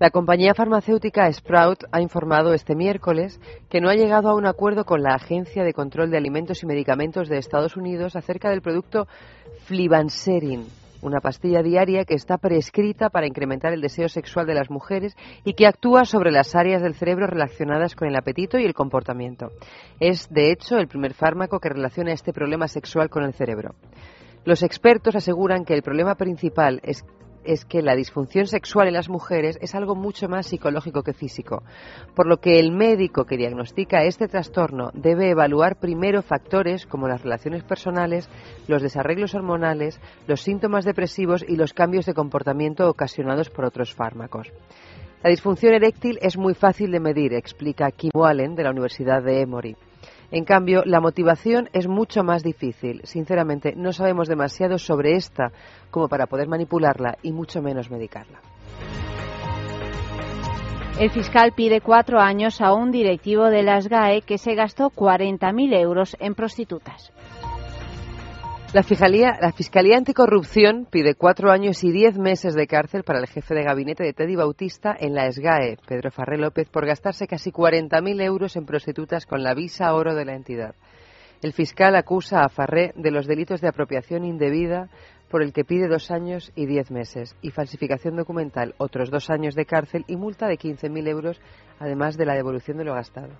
La 0.00 0.08
compañía 0.08 0.54
farmacéutica 0.54 1.30
Sprout 1.30 1.84
ha 1.92 2.00
informado 2.00 2.54
este 2.54 2.74
miércoles 2.74 3.38
que 3.68 3.82
no 3.82 3.90
ha 3.90 3.94
llegado 3.94 4.30
a 4.30 4.34
un 4.34 4.46
acuerdo 4.46 4.86
con 4.86 5.02
la 5.02 5.14
Agencia 5.14 5.62
de 5.62 5.74
Control 5.74 6.10
de 6.10 6.16
Alimentos 6.16 6.62
y 6.62 6.66
Medicamentos 6.66 7.28
de 7.28 7.36
Estados 7.36 7.76
Unidos 7.76 8.16
acerca 8.16 8.48
del 8.48 8.62
producto 8.62 9.06
Flibanserin, 9.66 10.64
una 11.02 11.20
pastilla 11.20 11.62
diaria 11.62 12.06
que 12.06 12.14
está 12.14 12.38
prescrita 12.38 13.10
para 13.10 13.26
incrementar 13.26 13.74
el 13.74 13.82
deseo 13.82 14.08
sexual 14.08 14.46
de 14.46 14.54
las 14.54 14.70
mujeres 14.70 15.14
y 15.44 15.52
que 15.52 15.66
actúa 15.66 16.06
sobre 16.06 16.32
las 16.32 16.54
áreas 16.54 16.80
del 16.80 16.94
cerebro 16.94 17.26
relacionadas 17.26 17.94
con 17.94 18.08
el 18.08 18.16
apetito 18.16 18.58
y 18.58 18.64
el 18.64 18.72
comportamiento. 18.72 19.50
Es, 20.00 20.30
de 20.30 20.50
hecho, 20.50 20.78
el 20.78 20.88
primer 20.88 21.12
fármaco 21.12 21.60
que 21.60 21.68
relaciona 21.68 22.14
este 22.14 22.32
problema 22.32 22.68
sexual 22.68 23.10
con 23.10 23.22
el 23.24 23.34
cerebro. 23.34 23.74
Los 24.46 24.62
expertos 24.62 25.14
aseguran 25.14 25.66
que 25.66 25.74
el 25.74 25.82
problema 25.82 26.14
principal 26.14 26.80
es 26.84 27.04
es 27.44 27.64
que 27.64 27.82
la 27.82 27.96
disfunción 27.96 28.46
sexual 28.46 28.88
en 28.88 28.94
las 28.94 29.08
mujeres 29.08 29.58
es 29.60 29.74
algo 29.74 29.94
mucho 29.94 30.28
más 30.28 30.46
psicológico 30.46 31.02
que 31.02 31.12
físico, 31.12 31.62
por 32.14 32.26
lo 32.26 32.38
que 32.38 32.58
el 32.58 32.72
médico 32.72 33.24
que 33.24 33.36
diagnostica 33.36 34.04
este 34.04 34.28
trastorno 34.28 34.90
debe 34.94 35.30
evaluar 35.30 35.78
primero 35.78 36.22
factores 36.22 36.86
como 36.86 37.08
las 37.08 37.22
relaciones 37.22 37.62
personales, 37.64 38.28
los 38.68 38.82
desarreglos 38.82 39.34
hormonales, 39.34 40.00
los 40.26 40.42
síntomas 40.42 40.84
depresivos 40.84 41.44
y 41.46 41.56
los 41.56 41.72
cambios 41.72 42.06
de 42.06 42.14
comportamiento 42.14 42.88
ocasionados 42.88 43.50
por 43.50 43.64
otros 43.64 43.94
fármacos. 43.94 44.52
La 45.22 45.30
disfunción 45.30 45.74
eréctil 45.74 46.18
es 46.22 46.38
muy 46.38 46.54
fácil 46.54 46.90
de 46.90 47.00
medir, 47.00 47.34
explica 47.34 47.90
Kim 47.90 48.10
Wallen 48.14 48.54
de 48.54 48.64
la 48.64 48.70
Universidad 48.70 49.22
de 49.22 49.42
Emory. 49.42 49.76
En 50.32 50.44
cambio, 50.44 50.82
la 50.84 51.00
motivación 51.00 51.68
es 51.72 51.88
mucho 51.88 52.22
más 52.22 52.42
difícil. 52.42 53.00
Sinceramente, 53.04 53.74
no 53.76 53.92
sabemos 53.92 54.28
demasiado 54.28 54.78
sobre 54.78 55.16
esta 55.16 55.52
como 55.90 56.08
para 56.08 56.26
poder 56.26 56.48
manipularla 56.48 57.18
y 57.22 57.32
mucho 57.32 57.60
menos 57.60 57.90
medicarla. 57.90 58.40
El 61.00 61.10
fiscal 61.10 61.52
pide 61.56 61.80
cuatro 61.80 62.20
años 62.20 62.60
a 62.60 62.74
un 62.74 62.90
directivo 62.90 63.46
de 63.46 63.62
las 63.62 63.88
GAE 63.88 64.20
que 64.20 64.36
se 64.36 64.54
gastó 64.54 64.90
40.000 64.90 65.74
euros 65.80 66.14
en 66.20 66.34
prostitutas. 66.34 67.10
La 68.72 68.84
Fiscalía, 68.84 69.36
la 69.40 69.50
Fiscalía 69.50 69.96
Anticorrupción 69.96 70.86
pide 70.88 71.16
cuatro 71.16 71.50
años 71.50 71.82
y 71.82 71.90
diez 71.90 72.16
meses 72.16 72.54
de 72.54 72.68
cárcel 72.68 73.02
para 73.02 73.18
el 73.18 73.26
jefe 73.26 73.52
de 73.52 73.64
gabinete 73.64 74.04
de 74.04 74.12
Teddy 74.12 74.36
Bautista 74.36 74.96
en 74.96 75.12
la 75.12 75.28
SGAE, 75.28 75.78
Pedro 75.88 76.12
Farré 76.12 76.38
López, 76.38 76.68
por 76.68 76.86
gastarse 76.86 77.26
casi 77.26 77.50
40.000 77.50 78.22
euros 78.22 78.54
en 78.54 78.66
prostitutas 78.66 79.26
con 79.26 79.42
la 79.42 79.54
visa 79.54 79.92
oro 79.92 80.14
de 80.14 80.24
la 80.24 80.36
entidad. 80.36 80.76
El 81.42 81.52
fiscal 81.52 81.96
acusa 81.96 82.44
a 82.44 82.48
Farré 82.48 82.92
de 82.94 83.10
los 83.10 83.26
delitos 83.26 83.60
de 83.60 83.66
apropiación 83.66 84.24
indebida, 84.24 84.88
por 85.28 85.42
el 85.42 85.52
que 85.52 85.64
pide 85.64 85.88
dos 85.88 86.12
años 86.12 86.52
y 86.54 86.66
diez 86.66 86.92
meses, 86.92 87.34
y 87.42 87.50
falsificación 87.50 88.14
documental, 88.14 88.76
otros 88.78 89.10
dos 89.10 89.30
años 89.30 89.56
de 89.56 89.66
cárcel 89.66 90.04
y 90.06 90.14
multa 90.14 90.46
de 90.46 90.58
15.000 90.58 91.08
euros, 91.08 91.40
además 91.80 92.16
de 92.16 92.26
la 92.26 92.34
devolución 92.34 92.76
de 92.76 92.84
lo 92.84 92.94
gastado. 92.94 93.32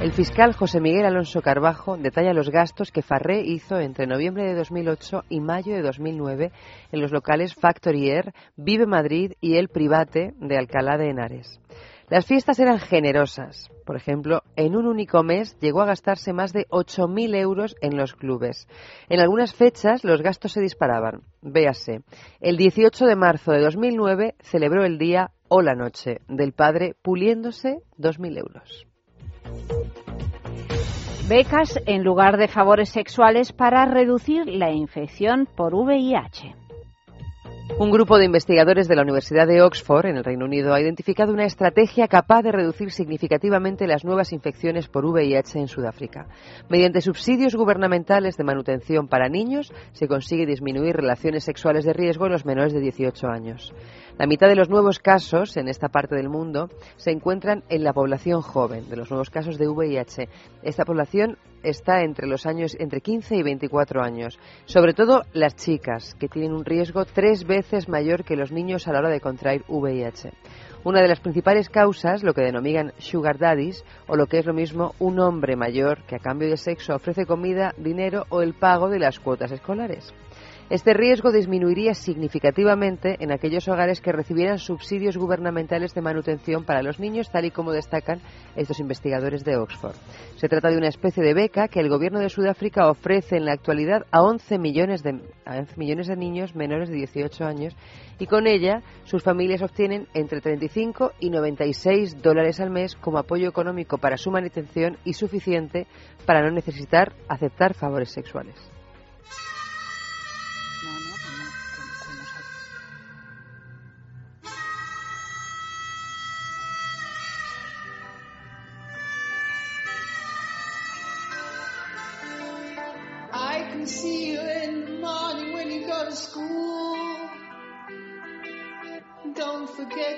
El 0.00 0.12
fiscal 0.12 0.54
José 0.54 0.80
Miguel 0.80 1.04
Alonso 1.04 1.42
Carbajo 1.42 1.98
detalla 1.98 2.32
los 2.32 2.48
gastos 2.48 2.90
que 2.90 3.02
Farré 3.02 3.42
hizo 3.42 3.78
entre 3.78 4.06
noviembre 4.06 4.44
de 4.44 4.54
2008 4.54 5.24
y 5.28 5.40
mayo 5.40 5.74
de 5.74 5.82
2009 5.82 6.52
en 6.90 7.00
los 7.02 7.12
locales 7.12 7.54
Factory 7.54 8.08
Air, 8.08 8.32
Vive 8.56 8.86
Madrid 8.86 9.32
y 9.42 9.56
El 9.56 9.68
Private 9.68 10.32
de 10.40 10.56
Alcalá 10.56 10.96
de 10.96 11.10
Henares. 11.10 11.60
Las 12.08 12.24
fiestas 12.24 12.58
eran 12.58 12.78
generosas. 12.78 13.70
Por 13.84 13.96
ejemplo, 13.96 14.42
en 14.56 14.74
un 14.74 14.86
único 14.86 15.22
mes 15.22 15.58
llegó 15.60 15.82
a 15.82 15.86
gastarse 15.86 16.32
más 16.32 16.54
de 16.54 16.66
8.000 16.68 17.36
euros 17.36 17.76
en 17.82 17.98
los 17.98 18.14
clubes. 18.14 18.68
En 19.10 19.20
algunas 19.20 19.54
fechas 19.54 20.02
los 20.02 20.22
gastos 20.22 20.52
se 20.52 20.62
disparaban. 20.62 21.24
Véase, 21.42 22.00
el 22.40 22.56
18 22.56 23.04
de 23.04 23.16
marzo 23.16 23.52
de 23.52 23.60
2009 23.60 24.34
celebró 24.40 24.86
el 24.86 24.96
día 24.96 25.32
o 25.48 25.60
la 25.60 25.74
noche 25.74 26.22
del 26.26 26.52
padre 26.52 26.96
puliéndose 27.02 27.82
2.000 27.98 28.38
euros. 28.38 28.89
Becas 31.30 31.78
en 31.86 32.02
lugar 32.02 32.38
de 32.38 32.48
favores 32.48 32.88
sexuales 32.88 33.52
para 33.52 33.86
reducir 33.86 34.48
la 34.48 34.72
infección 34.72 35.46
por 35.46 35.76
VIH. 35.76 36.56
Un 37.78 37.92
grupo 37.92 38.18
de 38.18 38.24
investigadores 38.24 38.88
de 38.88 38.96
la 38.96 39.02
Universidad 39.02 39.46
de 39.46 39.62
Oxford, 39.62 40.06
en 40.06 40.16
el 40.16 40.24
Reino 40.24 40.44
Unido, 40.44 40.74
ha 40.74 40.80
identificado 40.80 41.32
una 41.32 41.44
estrategia 41.44 42.08
capaz 42.08 42.42
de 42.42 42.50
reducir 42.50 42.90
significativamente 42.90 43.86
las 43.86 44.04
nuevas 44.04 44.32
infecciones 44.32 44.88
por 44.88 45.06
VIH 45.06 45.60
en 45.60 45.68
Sudáfrica. 45.68 46.26
Mediante 46.68 47.00
subsidios 47.00 47.54
gubernamentales 47.54 48.36
de 48.36 48.42
manutención 48.42 49.06
para 49.06 49.28
niños, 49.28 49.72
se 49.92 50.08
consigue 50.08 50.46
disminuir 50.46 50.96
relaciones 50.96 51.44
sexuales 51.44 51.84
de 51.84 51.92
riesgo 51.92 52.26
en 52.26 52.32
los 52.32 52.44
menores 52.44 52.72
de 52.72 52.80
18 52.80 53.28
años. 53.28 53.72
La 54.20 54.26
mitad 54.26 54.48
de 54.48 54.54
los 54.54 54.68
nuevos 54.68 54.98
casos 54.98 55.56
en 55.56 55.66
esta 55.66 55.88
parte 55.88 56.14
del 56.14 56.28
mundo 56.28 56.68
se 56.96 57.10
encuentran 57.10 57.64
en 57.70 57.82
la 57.82 57.94
población 57.94 58.42
joven, 58.42 58.86
de 58.90 58.96
los 58.96 59.10
nuevos 59.10 59.30
casos 59.30 59.56
de 59.56 59.66
VIH. 59.66 60.28
Esta 60.62 60.84
población 60.84 61.38
está 61.62 62.02
entre 62.02 62.26
los 62.26 62.44
años 62.44 62.76
entre 62.78 63.00
15 63.00 63.36
y 63.36 63.42
24 63.42 64.02
años, 64.02 64.38
sobre 64.66 64.92
todo 64.92 65.22
las 65.32 65.56
chicas, 65.56 66.14
que 66.20 66.28
tienen 66.28 66.52
un 66.52 66.66
riesgo 66.66 67.06
tres 67.06 67.46
veces 67.46 67.88
mayor 67.88 68.22
que 68.22 68.36
los 68.36 68.52
niños 68.52 68.86
a 68.86 68.92
la 68.92 68.98
hora 68.98 69.08
de 69.08 69.22
contraer 69.22 69.64
VIH. 69.68 70.32
Una 70.84 71.00
de 71.00 71.08
las 71.08 71.20
principales 71.20 71.70
causas, 71.70 72.22
lo 72.22 72.34
que 72.34 72.42
denominan 72.42 72.92
sugar 72.98 73.38
daddies, 73.38 73.86
o 74.06 74.16
lo 74.16 74.26
que 74.26 74.38
es 74.38 74.44
lo 74.44 74.52
mismo, 74.52 74.94
un 74.98 75.18
hombre 75.18 75.56
mayor 75.56 76.04
que 76.04 76.16
a 76.16 76.18
cambio 76.18 76.50
de 76.50 76.58
sexo 76.58 76.94
ofrece 76.94 77.24
comida, 77.24 77.72
dinero 77.78 78.26
o 78.28 78.42
el 78.42 78.52
pago 78.52 78.90
de 78.90 78.98
las 78.98 79.18
cuotas 79.18 79.50
escolares. 79.50 80.12
Este 80.70 80.94
riesgo 80.94 81.32
disminuiría 81.32 81.94
significativamente 81.94 83.16
en 83.18 83.32
aquellos 83.32 83.66
hogares 83.66 84.00
que 84.00 84.12
recibieran 84.12 84.60
subsidios 84.60 85.16
gubernamentales 85.16 85.94
de 85.94 86.00
manutención 86.00 86.62
para 86.62 86.84
los 86.84 87.00
niños, 87.00 87.28
tal 87.28 87.44
y 87.44 87.50
como 87.50 87.72
destacan 87.72 88.20
estos 88.54 88.78
investigadores 88.78 89.42
de 89.42 89.56
Oxford. 89.56 89.96
Se 90.36 90.48
trata 90.48 90.70
de 90.70 90.76
una 90.76 90.86
especie 90.86 91.24
de 91.24 91.34
beca 91.34 91.66
que 91.66 91.80
el 91.80 91.88
gobierno 91.88 92.20
de 92.20 92.28
Sudáfrica 92.28 92.88
ofrece 92.88 93.36
en 93.36 93.46
la 93.46 93.52
actualidad 93.54 94.06
a 94.12 94.22
11 94.22 94.60
millones 94.60 95.02
de, 95.02 95.20
a 95.44 95.58
11 95.58 95.74
millones 95.76 96.06
de 96.06 96.14
niños 96.14 96.54
menores 96.54 96.88
de 96.88 96.94
18 96.94 97.44
años 97.44 97.74
y 98.20 98.26
con 98.26 98.46
ella 98.46 98.80
sus 99.02 99.24
familias 99.24 99.62
obtienen 99.62 100.06
entre 100.14 100.40
35 100.40 101.14
y 101.18 101.30
96 101.30 102.22
dólares 102.22 102.60
al 102.60 102.70
mes 102.70 102.94
como 102.94 103.18
apoyo 103.18 103.48
económico 103.48 103.98
para 103.98 104.16
su 104.16 104.30
manutención 104.30 104.98
y 105.04 105.14
suficiente 105.14 105.88
para 106.26 106.44
no 106.44 106.52
necesitar 106.52 107.12
aceptar 107.28 107.74
favores 107.74 108.12
sexuales. 108.12 108.69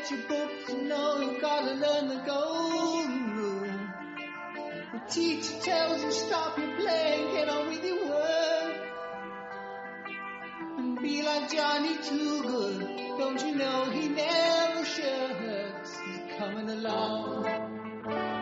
Forget 0.02 0.10
your 0.10 0.28
books, 0.28 0.72
you 0.72 0.82
know 0.82 1.20
you 1.20 1.40
gotta 1.40 1.74
learn 1.74 2.08
the 2.08 2.22
golden 2.26 3.36
rule. 3.36 3.88
The 4.92 5.00
teacher 5.10 5.60
tells 5.60 6.02
you 6.02 6.12
stop 6.12 6.58
your 6.58 6.76
playing, 6.76 7.34
get 7.34 7.48
on 7.48 7.68
with 7.68 7.84
your 7.84 8.08
work. 8.08 8.76
And 10.78 11.00
be 11.00 11.22
like 11.22 11.50
Johnny 11.50 11.96
Too 12.02 12.42
Good. 12.42 12.80
Don't 13.18 13.46
you 13.46 13.54
know 13.54 13.90
he 13.90 14.08
never 14.08 14.84
shirks? 14.84 15.98
He's 15.98 16.38
coming 16.38 16.70
along. 16.70 18.41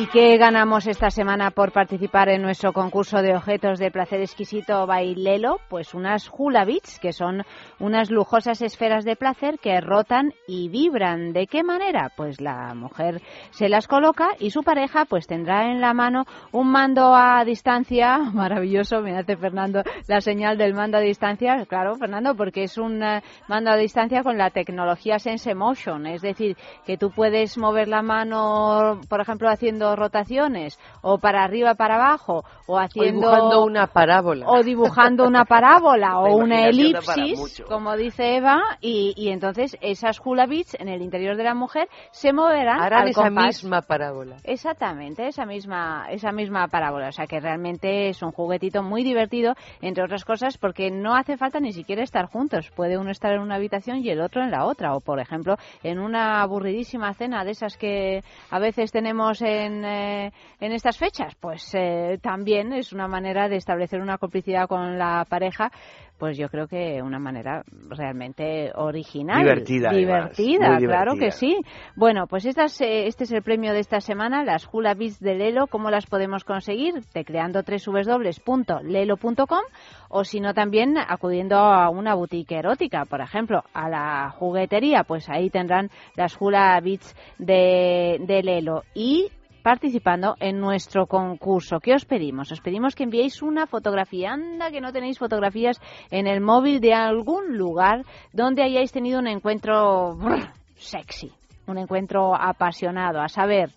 ¿Y 0.00 0.06
qué 0.06 0.38
ganamos 0.38 0.86
esta 0.86 1.10
semana 1.10 1.50
por 1.50 1.72
participar 1.72 2.30
en 2.30 2.40
nuestro 2.40 2.72
concurso 2.72 3.20
de 3.20 3.36
objetos 3.36 3.78
de 3.78 3.90
placer 3.90 4.22
exquisito 4.22 4.86
Bailelo? 4.86 5.60
Pues 5.68 5.92
unas 5.92 6.30
hula 6.32 6.64
beats, 6.64 6.98
que 6.98 7.12
son 7.12 7.42
unas 7.78 8.10
lujosas 8.10 8.62
esferas 8.62 9.04
de 9.04 9.14
placer 9.14 9.58
que 9.58 9.78
rotan 9.82 10.32
y 10.48 10.70
vibran. 10.70 11.34
¿De 11.34 11.46
qué 11.46 11.62
manera? 11.62 12.10
Pues 12.16 12.40
la 12.40 12.72
mujer 12.74 13.20
se 13.50 13.68
las 13.68 13.86
coloca 13.88 14.28
y 14.38 14.52
su 14.52 14.62
pareja 14.62 15.04
pues 15.04 15.26
tendrá 15.26 15.70
en 15.70 15.82
la 15.82 15.92
mano 15.92 16.24
un 16.50 16.72
mando 16.72 17.14
a 17.14 17.44
distancia, 17.44 18.16
maravilloso, 18.32 19.02
me 19.02 19.18
hace 19.18 19.36
Fernando 19.36 19.82
la 20.06 20.22
señal 20.22 20.56
del 20.56 20.72
mando 20.72 20.96
a 20.96 21.00
distancia, 21.00 21.66
claro, 21.66 21.96
Fernando, 21.96 22.34
porque 22.34 22.62
es 22.62 22.78
un 22.78 23.02
eh, 23.02 23.22
mando 23.48 23.70
a 23.70 23.76
distancia 23.76 24.22
con 24.22 24.38
la 24.38 24.48
tecnología 24.48 25.18
Sense 25.18 25.54
Motion, 25.54 26.06
es 26.06 26.22
decir, 26.22 26.56
que 26.86 26.96
tú 26.96 27.10
puedes 27.10 27.58
mover 27.58 27.88
la 27.88 28.00
mano, 28.00 28.98
por 29.06 29.20
ejemplo, 29.20 29.50
haciendo 29.50 29.89
rotaciones 29.96 30.78
o 31.02 31.18
para 31.18 31.44
arriba 31.44 31.74
para 31.74 31.96
abajo 31.96 32.44
o 32.66 32.78
haciendo 32.78 33.26
o 33.26 33.30
dibujando 33.30 33.64
una 33.64 33.86
parábola 33.86 34.46
o 34.48 34.62
dibujando 34.62 35.26
una 35.26 35.44
parábola 35.44 36.18
o 36.20 36.36
una 36.36 36.66
elipsis 36.68 37.62
como 37.68 37.96
dice 37.96 38.36
Eva 38.36 38.60
y, 38.80 39.14
y 39.16 39.30
entonces 39.30 39.76
esas 39.80 40.20
hula 40.24 40.46
beats 40.46 40.74
en 40.78 40.88
el 40.88 41.02
interior 41.02 41.36
de 41.36 41.44
la 41.44 41.54
mujer 41.54 41.88
se 42.10 42.32
moverán 42.32 42.80
harán 42.80 43.02
al 43.02 43.08
esa 43.08 43.22
compás. 43.22 43.46
misma 43.46 43.82
parábola. 43.82 44.36
Exactamente, 44.44 45.26
esa 45.26 45.44
misma, 45.46 46.06
esa 46.10 46.32
misma 46.32 46.68
parábola. 46.68 47.08
O 47.08 47.12
sea 47.12 47.26
que 47.26 47.40
realmente 47.40 48.08
es 48.08 48.22
un 48.22 48.32
juguetito 48.32 48.82
muy 48.82 49.02
divertido, 49.02 49.54
entre 49.80 50.04
otras 50.04 50.24
cosas, 50.24 50.58
porque 50.58 50.90
no 50.90 51.14
hace 51.14 51.36
falta 51.36 51.60
ni 51.60 51.72
siquiera 51.72 52.02
estar 52.02 52.26
juntos. 52.26 52.70
Puede 52.74 52.98
uno 52.98 53.10
estar 53.10 53.32
en 53.32 53.40
una 53.40 53.56
habitación 53.56 53.98
y 53.98 54.10
el 54.10 54.20
otro 54.20 54.42
en 54.42 54.50
la 54.50 54.66
otra. 54.66 54.94
O, 54.94 55.00
por 55.00 55.20
ejemplo, 55.20 55.56
en 55.82 55.98
una 55.98 56.42
aburridísima 56.42 57.14
cena 57.14 57.44
de 57.44 57.52
esas 57.52 57.76
que 57.76 58.22
a 58.50 58.58
veces 58.58 58.92
tenemos 58.92 59.42
en, 59.42 59.69
eh, 59.84 60.32
en 60.60 60.72
estas 60.72 60.98
fechas. 60.98 61.34
Pues 61.36 61.74
eh, 61.74 62.18
también 62.22 62.72
es 62.72 62.92
una 62.92 63.08
manera 63.08 63.48
de 63.48 63.56
establecer 63.56 64.00
una 64.00 64.18
complicidad 64.18 64.68
con 64.68 64.98
la 64.98 65.24
pareja. 65.28 65.70
Pues 66.18 66.36
yo 66.36 66.50
creo 66.50 66.68
que 66.68 67.00
una 67.02 67.18
manera 67.18 67.64
realmente 67.88 68.70
original. 68.74 69.38
Divertida, 69.38 69.90
Divertida, 69.90 70.76
claro 70.76 71.16
que 71.16 71.30
sí. 71.30 71.56
Bueno, 71.96 72.26
pues 72.26 72.44
estas, 72.44 72.78
eh, 72.82 73.06
este 73.06 73.24
es 73.24 73.32
el 73.32 73.42
premio 73.42 73.72
de 73.72 73.80
esta 73.80 74.00
semana, 74.00 74.44
las 74.44 74.68
Hula 74.70 74.92
Beats 74.92 75.18
de 75.18 75.34
Lelo. 75.34 75.66
¿Cómo 75.66 75.90
las 75.90 76.04
podemos 76.04 76.44
conseguir? 76.44 76.92
Tecleando 77.14 77.62
www.lelo.com 77.62 79.62
o 80.10 80.24
si 80.24 80.40
no 80.40 80.52
también 80.52 80.98
acudiendo 80.98 81.56
a 81.56 81.88
una 81.88 82.14
boutique 82.14 82.58
erótica, 82.58 83.06
por 83.06 83.22
ejemplo, 83.22 83.64
a 83.72 83.88
la 83.88 84.30
juguetería, 84.30 85.04
pues 85.04 85.26
ahí 85.30 85.48
tendrán 85.48 85.88
las 86.16 86.36
Hula 86.38 86.78
Beats 86.82 87.16
de, 87.38 88.18
de 88.20 88.42
Lelo. 88.42 88.82
Y 88.92 89.30
participando 89.70 90.34
en 90.40 90.58
nuestro 90.58 91.06
concurso. 91.06 91.78
¿Qué 91.78 91.94
os 91.94 92.04
pedimos? 92.04 92.50
Os 92.50 92.60
pedimos 92.60 92.96
que 92.96 93.04
enviéis 93.04 93.40
una 93.40 93.68
fotografía. 93.68 94.32
Anda, 94.32 94.72
que 94.72 94.80
no 94.80 94.92
tenéis 94.92 95.16
fotografías 95.16 95.80
en 96.10 96.26
el 96.26 96.40
móvil 96.40 96.80
de 96.80 96.92
algún 96.92 97.56
lugar 97.56 98.02
donde 98.32 98.64
hayáis 98.64 98.90
tenido 98.90 99.20
un 99.20 99.28
encuentro 99.28 100.16
brr, 100.16 100.48
sexy, 100.74 101.30
un 101.68 101.78
encuentro 101.78 102.34
apasionado. 102.34 103.20
A 103.20 103.28
saber, 103.28 103.70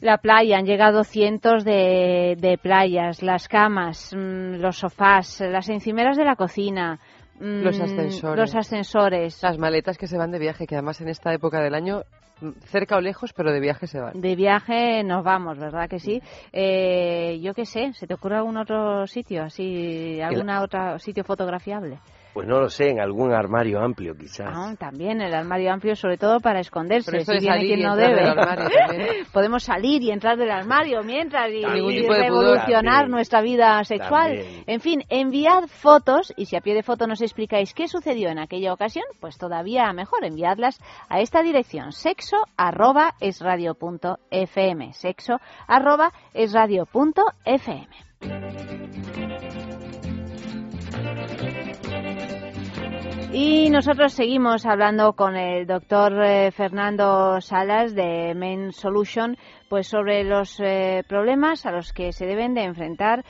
la 0.00 0.18
playa, 0.18 0.58
han 0.58 0.66
llegado 0.66 1.04
cientos 1.04 1.64
de, 1.64 2.34
de 2.40 2.58
playas, 2.58 3.22
las 3.22 3.46
camas, 3.46 4.12
mm, 4.12 4.54
los 4.56 4.78
sofás, 4.78 5.42
las 5.42 5.68
encimeras 5.68 6.16
de 6.16 6.24
la 6.24 6.34
cocina, 6.34 6.98
mm, 7.38 7.62
Los 7.62 7.78
ascensores. 7.78 8.36
los 8.36 8.54
ascensores. 8.56 9.40
Las 9.44 9.58
maletas 9.58 9.96
que 9.96 10.08
se 10.08 10.18
van 10.18 10.32
de 10.32 10.40
viaje, 10.40 10.66
que 10.66 10.74
además 10.74 11.00
en 11.00 11.08
esta 11.08 11.32
época 11.32 11.60
del 11.60 11.76
año, 11.76 12.00
mm, 12.00 12.21
cerca 12.64 12.96
o 12.96 13.00
lejos, 13.00 13.32
pero 13.32 13.52
de 13.52 13.60
viaje 13.60 13.86
se 13.86 14.00
van. 14.00 14.20
De 14.20 14.36
viaje 14.36 15.02
nos 15.04 15.24
vamos, 15.24 15.58
¿verdad 15.58 15.88
que 15.88 15.98
sí? 15.98 16.20
Eh, 16.52 17.40
yo 17.42 17.54
qué 17.54 17.66
sé, 17.66 17.92
¿se 17.94 18.06
te 18.06 18.14
ocurre 18.14 18.36
algún 18.36 18.56
otro 18.56 19.06
sitio, 19.06 19.44
así, 19.44 20.20
algún 20.20 20.48
otro 20.50 20.98
sitio 20.98 21.24
fotografiable? 21.24 21.98
Pues 22.32 22.48
no 22.48 22.60
lo 22.60 22.70
sé, 22.70 22.88
en 22.88 23.00
algún 23.00 23.34
armario 23.34 23.80
amplio 23.80 24.14
quizás. 24.16 24.48
Ah, 24.50 24.74
también 24.78 25.20
el 25.20 25.34
armario 25.34 25.70
amplio, 25.70 25.94
sobre 25.94 26.16
todo 26.16 26.40
para 26.40 26.60
esconderse, 26.60 27.10
Pero 27.10 27.24
si 27.24 27.38
viene 27.38 27.66
quien 27.66 27.82
no 27.82 27.94
debe. 27.94 28.22
Podemos 29.32 29.62
salir 29.64 30.02
y 30.02 30.10
entrar 30.10 30.38
del 30.38 30.50
armario 30.50 31.02
mientras 31.02 31.50
y, 31.50 31.62
revolucionar 31.62 33.10
nuestra 33.10 33.42
vida 33.42 33.84
sexual. 33.84 34.36
También. 34.36 34.64
En 34.66 34.80
fin, 34.80 35.04
enviad 35.10 35.66
fotos 35.66 36.32
y 36.36 36.46
si 36.46 36.56
a 36.56 36.62
pie 36.62 36.74
de 36.74 36.82
foto 36.82 37.06
nos 37.06 37.20
explicáis 37.20 37.74
qué 37.74 37.86
sucedió 37.86 38.30
en 38.30 38.38
aquella 38.38 38.72
ocasión, 38.72 39.04
pues 39.20 39.36
todavía 39.36 39.92
mejor, 39.92 40.24
enviadlas 40.24 40.80
a 41.10 41.20
esta 41.20 41.42
dirección, 41.42 41.92
sexo 41.92 42.36
arroba 42.56 43.14
es 43.20 43.40
radio 43.40 43.74
punto 43.74 44.18
fm, 44.30 44.92
sexo 44.94 45.38
arroba 45.66 46.12
es 46.32 46.52
radio 46.52 46.86
punto 46.86 47.26
fm. 47.44 47.88
Y 53.34 53.70
nosotros 53.70 54.12
seguimos 54.12 54.66
hablando 54.66 55.14
con 55.14 55.36
el 55.36 55.66
doctor 55.66 56.22
eh, 56.22 56.50
Fernando 56.50 57.40
Salas 57.40 57.94
de 57.94 58.34
Men 58.34 58.72
Solution, 58.72 59.38
pues 59.70 59.88
sobre 59.88 60.22
los 60.22 60.60
eh, 60.60 61.02
problemas 61.08 61.64
a 61.64 61.70
los 61.70 61.94
que 61.94 62.12
se 62.12 62.26
deben 62.26 62.52
de 62.52 62.64
enfrentar 62.64 63.24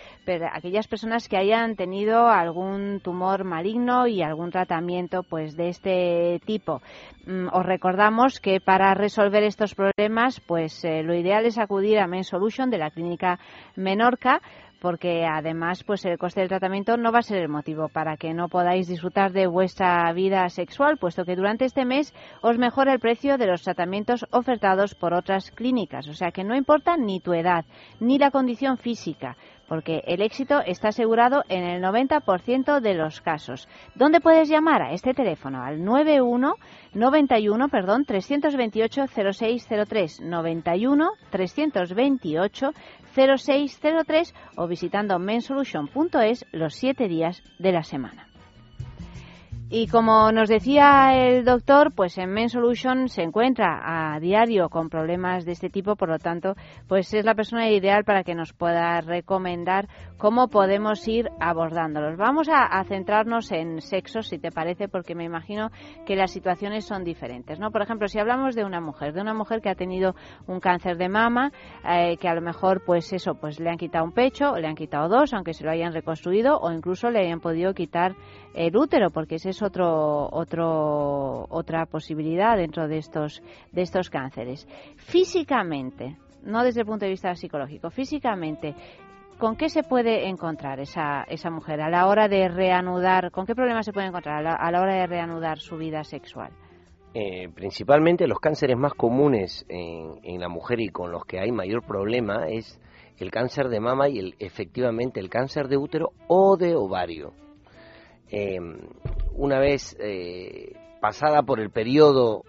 aquellas 0.53 0.89
personas 0.89 1.29
que 1.29 1.37
hayan 1.37 1.77
tenido 1.77 2.27
algún 2.27 2.99
tumor 2.99 3.45
maligno 3.45 4.09
y 4.09 4.23
algún 4.23 4.51
tratamiento 4.51 5.23
pues 5.23 5.57
de 5.57 5.69
este 5.69 6.41
tipo. 6.47 6.83
Mm, 7.25 7.47
os 7.53 7.65
recordamos 7.65 8.41
que 8.41 8.59
para 8.59 8.95
resolver 8.95 9.45
estos 9.45 9.77
problemas, 9.77 10.41
pues 10.41 10.85
eh, 10.85 11.05
lo 11.05 11.15
ideal 11.15 11.47
es 11.47 11.59
acudir 11.59 12.01
a 12.01 12.09
Men 12.09 12.25
Solution 12.25 12.71
de 12.71 12.79
la 12.79 12.91
clínica 12.91 13.39
Menorca 13.77 14.43
porque 14.83 15.25
además 15.25 15.85
pues 15.85 16.05
el 16.05 16.19
coste 16.19 16.41
del 16.41 16.49
tratamiento 16.49 16.97
no 16.97 17.13
va 17.13 17.21
a 17.21 17.23
ser 17.23 17.39
el 17.39 17.49
motivo 17.49 17.89
para 17.89 18.17
que 18.17 18.35
no 18.35 18.49
podáis 18.49 18.89
disfrutar 18.89 19.31
de 19.31 19.47
vuestra 19.47 20.13
vida 20.13 20.49
sexual, 20.49 20.99
puesto 20.99 21.25
que 21.25 21.37
durante 21.37 21.65
este 21.65 21.85
mes 21.85 22.13
os 22.41 22.59
mejora 22.59 22.93
el 22.93 22.99
precio 22.99 23.39
de 23.39 23.47
los 23.47 23.63
tratamientos 23.63 24.27
ofertados 24.33 24.97
por 24.97 25.15
otras 25.15 25.53
clínicas, 25.53 26.09
o 26.09 26.15
sea 26.15 26.33
que 26.33 26.43
no 26.43 26.57
importa 26.57 26.97
ni 26.97 27.21
tu 27.21 27.33
edad 27.33 27.65
ni 28.01 28.19
la 28.19 28.33
condición 28.33 28.77
física, 28.77 29.37
porque 29.69 30.03
el 30.07 30.23
éxito 30.23 30.61
está 30.65 30.89
asegurado 30.89 31.45
en 31.49 31.65
el 31.65 31.83
90% 31.83 32.81
de 32.81 32.95
los 32.95 33.21
casos. 33.21 33.69
¿Dónde 33.95 34.21
puedes 34.21 34.49
llamar 34.49 34.83
a 34.83 34.93
este 34.93 35.15
teléfono? 35.15 35.63
Al 35.63 35.83
91 35.83 36.55
91, 36.95 37.69
perdón, 37.69 38.05
328 38.05 39.07
0603 39.07 40.21
91 40.21 41.11
328 41.31 42.71
0603 43.15 44.35
o 44.57 44.67
visitando 44.67 45.19
mensolution.es 45.19 46.47
los 46.53 46.75
siete 46.75 47.09
días 47.09 47.43
de 47.59 47.73
la 47.73 47.83
semana. 47.83 48.32
Y 49.75 49.87
como 49.87 50.31
nos 50.33 50.51
decía 50.51 51.15
el 51.15 51.47
doctor, 51.47 51.95
pues 51.95 52.19
en 52.19 52.29
Men 52.29 52.51
Solution 52.51 53.09
se 53.09 53.23
encuentra 53.23 53.81
a 53.83 54.21
diario 54.21 54.69
con 54.69 54.91
problemas 54.91 55.47
de 55.47 55.53
este 55.53 55.71
tipo, 55.71 55.97
por 55.97 56.11
lo 56.11 56.19
tanto, 56.19 56.57
pues 56.89 57.15
es 57.15 57.25
la 57.25 57.35
persona 57.35 57.71
ideal 57.71 58.05
para 58.05 58.23
que 58.23 58.35
nos 58.35 58.53
pueda 58.53 59.01
recomendar 59.01 59.89
cómo 60.19 60.49
podemos 60.49 61.09
ir 61.09 61.31
abordándolos. 61.41 62.19
Vamos 62.19 62.51
a, 62.53 62.85
centrarnos 62.85 63.51
en 63.51 63.81
sexo, 63.81 64.21
si 64.21 64.39
te 64.39 64.51
parece, 64.51 64.89
porque 64.89 65.15
me 65.15 65.25
imagino 65.25 65.71
que 66.05 66.17
las 66.17 66.33
situaciones 66.33 66.85
son 66.85 67.03
diferentes, 67.03 67.59
¿no? 67.59 67.71
Por 67.71 67.81
ejemplo, 67.81 68.09
si 68.09 68.19
hablamos 68.19 68.55
de 68.55 68.67
una 68.67 68.83
mujer, 68.83 69.15
de 69.15 69.23
una 69.23 69.33
mujer 69.33 69.63
que 69.63 69.71
ha 69.71 69.75
tenido 69.75 70.15
un 70.47 70.61
cáncer 70.61 70.99
de 70.99 71.09
mama, 71.09 71.51
eh, 71.89 72.19
que 72.19 72.29
a 72.29 72.35
lo 72.35 72.43
mejor, 72.43 72.85
pues 72.85 73.11
eso, 73.15 73.37
pues 73.37 73.59
le 73.59 73.71
han 73.71 73.79
quitado 73.79 74.05
un 74.05 74.13
pecho, 74.13 74.53
o 74.53 74.59
le 74.59 74.69
han 74.69 74.75
quitado 74.75 75.09
dos, 75.09 75.33
aunque 75.33 75.55
se 75.55 75.65
lo 75.65 75.71
hayan 75.71 75.95
reconstruido, 75.95 76.59
o 76.59 76.71
incluso 76.71 77.09
le 77.09 77.21
hayan 77.21 77.41
podido 77.41 77.73
quitar 77.73 78.15
el 78.55 78.77
útero, 78.77 79.11
porque 79.11 79.37
ese 79.37 79.51
es 79.51 79.63
otro, 79.63 80.29
otro, 80.31 81.47
otra 81.49 81.87
posibilidad 81.87 82.57
dentro 82.57 82.89
de 82.89 82.99
estos, 82.99 83.43
de 83.73 83.83
estos 83.83 84.11
cánceres. 84.11 84.67
Físicamente, 84.97 86.17
no 86.43 86.63
desde 86.63 86.81
el 86.81 86.87
punto 86.87 87.05
de 87.05 87.11
vista 87.11 87.35
psicológico, 87.35 87.91
físicamente, 87.91 88.75
¿con 89.39 89.57
qué 89.57 89.69
se 89.69 89.83
puede 89.83 90.29
encontrar 90.29 90.81
esa, 90.81 91.25
esa 91.25 91.51
mujer 91.51 91.81
a 91.81 91.91
la 91.91 92.07
hora 92.07 92.29
de 92.29 92.49
reanudar, 92.49 93.31
con 93.31 93.47
qué 93.47 93.55
problemas 93.55 93.87
se 93.87 93.93
puede 93.93 94.09
encontrar 94.09 94.39
a 94.39 94.43
la, 94.43 94.55
a 94.55 94.71
la 94.71 94.81
hora 94.81 94.95
de 94.95 95.07
reanudar 95.07 95.59
su 95.59 95.77
vida 95.77 96.05
sexual? 96.05 96.53
Eh, 97.15 97.51
principalmente 97.55 98.27
los 98.27 98.39
cánceres 98.39 98.77
más 98.77 98.95
comunes 98.95 99.67
en, 99.69 100.19
en 100.23 100.41
la 100.41 100.49
mujer 100.49 100.81
y 100.81 100.89
con 100.89 101.13
los 101.13 101.27
que 101.27 101.39
hay 101.39 101.53
mayor 101.53 101.85
problema 101.85 102.49
es 102.49 102.81
el 103.19 103.31
cáncer 103.31 103.69
de 103.69 103.81
mama 103.81 104.09
y 104.09 104.19
el, 104.19 104.35
efectivamente 104.39 105.21
el 105.21 105.29
cáncer 105.29 105.69
de 105.69 105.77
útero 105.77 106.13
o 106.27 106.57
de 106.57 106.75
ovario. 106.75 107.35
Eh, 108.33 108.59
una 109.37 109.59
vez 109.61 109.97
eh, 110.01 110.73
pasada 111.01 111.43
por 111.43 111.61
el 111.61 111.71
periodo 111.71 112.43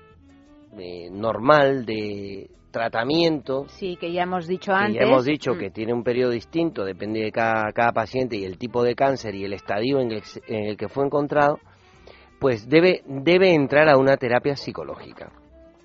eh, 0.78 1.10
normal 1.12 1.86
de 1.86 2.50
tratamiento, 2.72 3.68
Sí, 3.68 3.98
que 3.98 4.12
ya 4.12 4.24
hemos 4.24 4.48
dicho 4.48 4.72
que 4.72 4.78
antes. 4.78 4.96
ya 5.02 5.08
hemos 5.08 5.26
dicho 5.26 5.54
Mm. 5.54 5.60
que 5.60 5.70
tiene 5.70 5.94
un 5.94 6.04
periodo 6.04 6.32
distinto, 6.32 6.84
depende 6.84 7.20
de 7.22 7.32
cada, 7.32 7.72
cada 7.72 7.92
paciente 7.92 8.36
y 8.36 8.46
el 8.46 8.58
tipo 8.58 8.82
de 8.84 8.96
cáncer 8.96 9.36
y 9.36 9.46
el 9.46 9.54
estadio 9.54 10.00
en 10.00 10.12
el, 10.12 10.24
en 10.48 10.64
el 10.70 10.78
que 10.78 10.88
fue 10.88 11.06
encontrado, 11.06 11.60
pues 12.40 12.68
debe, 12.68 13.04
debe 13.06 13.54
entrar 13.54 13.88
a 13.90 13.98
una 13.98 14.18
terapia 14.18 14.56
psicológica. 14.56 15.32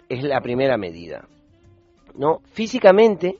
Es 0.08 0.22
la 0.24 0.40
primera 0.40 0.78
medida. 0.78 1.28
¿no? 2.14 2.38
Físicamente, 2.52 3.36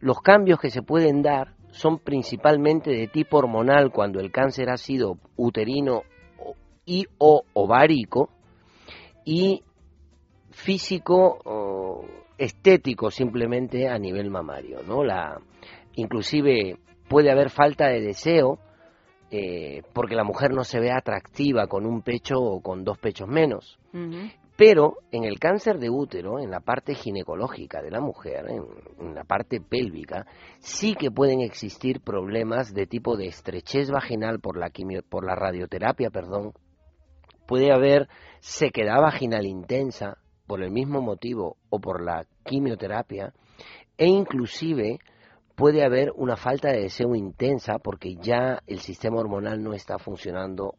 los 0.00 0.20
cambios 0.20 0.60
que 0.60 0.70
se 0.70 0.82
pueden 0.82 1.22
dar 1.22 1.54
son 1.76 1.98
principalmente 1.98 2.90
de 2.90 3.06
tipo 3.06 3.36
hormonal 3.36 3.92
cuando 3.92 4.18
el 4.18 4.32
cáncer 4.32 4.70
ha 4.70 4.78
sido 4.78 5.18
uterino 5.36 6.04
y 6.86 7.06
o 7.18 7.42
ovárico 7.52 8.30
y 9.26 9.62
físico 10.50 11.38
o 11.44 12.06
estético 12.38 13.10
simplemente 13.10 13.88
a 13.88 13.98
nivel 13.98 14.30
mamario, 14.30 14.82
¿no? 14.86 15.04
La 15.04 15.38
inclusive 15.96 16.78
puede 17.08 17.30
haber 17.30 17.50
falta 17.50 17.88
de 17.88 18.00
deseo 18.00 18.58
eh, 19.30 19.82
porque 19.92 20.14
la 20.14 20.24
mujer 20.24 20.52
no 20.52 20.64
se 20.64 20.80
ve 20.80 20.90
atractiva 20.90 21.66
con 21.66 21.84
un 21.84 22.00
pecho 22.00 22.40
o 22.40 22.62
con 22.62 22.84
dos 22.84 22.96
pechos 22.96 23.28
menos. 23.28 23.78
Pero 24.56 24.96
en 25.12 25.24
el 25.24 25.38
cáncer 25.38 25.78
de 25.78 25.90
útero, 25.90 26.38
en 26.38 26.50
la 26.50 26.60
parte 26.60 26.94
ginecológica 26.94 27.82
de 27.82 27.90
la 27.90 28.00
mujer, 28.00 28.46
en, 28.48 29.14
la 29.14 29.24
parte 29.24 29.60
pélvica, 29.60 30.26
sí 30.60 30.94
que 30.94 31.10
pueden 31.10 31.40
existir 31.40 32.00
problemas 32.00 32.72
de 32.72 32.86
tipo 32.86 33.16
de 33.16 33.26
estrechez 33.26 33.90
vaginal 33.90 34.40
por 34.40 34.56
la, 34.56 34.70
quimio- 34.70 35.02
por 35.06 35.26
la 35.26 35.34
radioterapia, 35.34 36.10
perdón. 36.10 36.52
Puede 37.46 37.70
haber 37.70 38.08
sequedad 38.40 39.00
vaginal 39.02 39.44
intensa 39.44 40.16
por 40.46 40.62
el 40.62 40.70
mismo 40.70 41.02
motivo 41.02 41.58
o 41.68 41.78
por 41.78 42.02
la 42.02 42.24
quimioterapia 42.44 43.34
e 43.98 44.06
inclusive 44.06 44.98
puede 45.54 45.84
haber 45.84 46.12
una 46.14 46.36
falta 46.36 46.68
de 46.68 46.82
deseo 46.82 47.14
intensa 47.14 47.78
porque 47.78 48.16
ya 48.16 48.62
el 48.66 48.80
sistema 48.80 49.18
hormonal 49.18 49.62
no 49.62 49.74
está 49.74 49.98
funcionando 49.98 50.74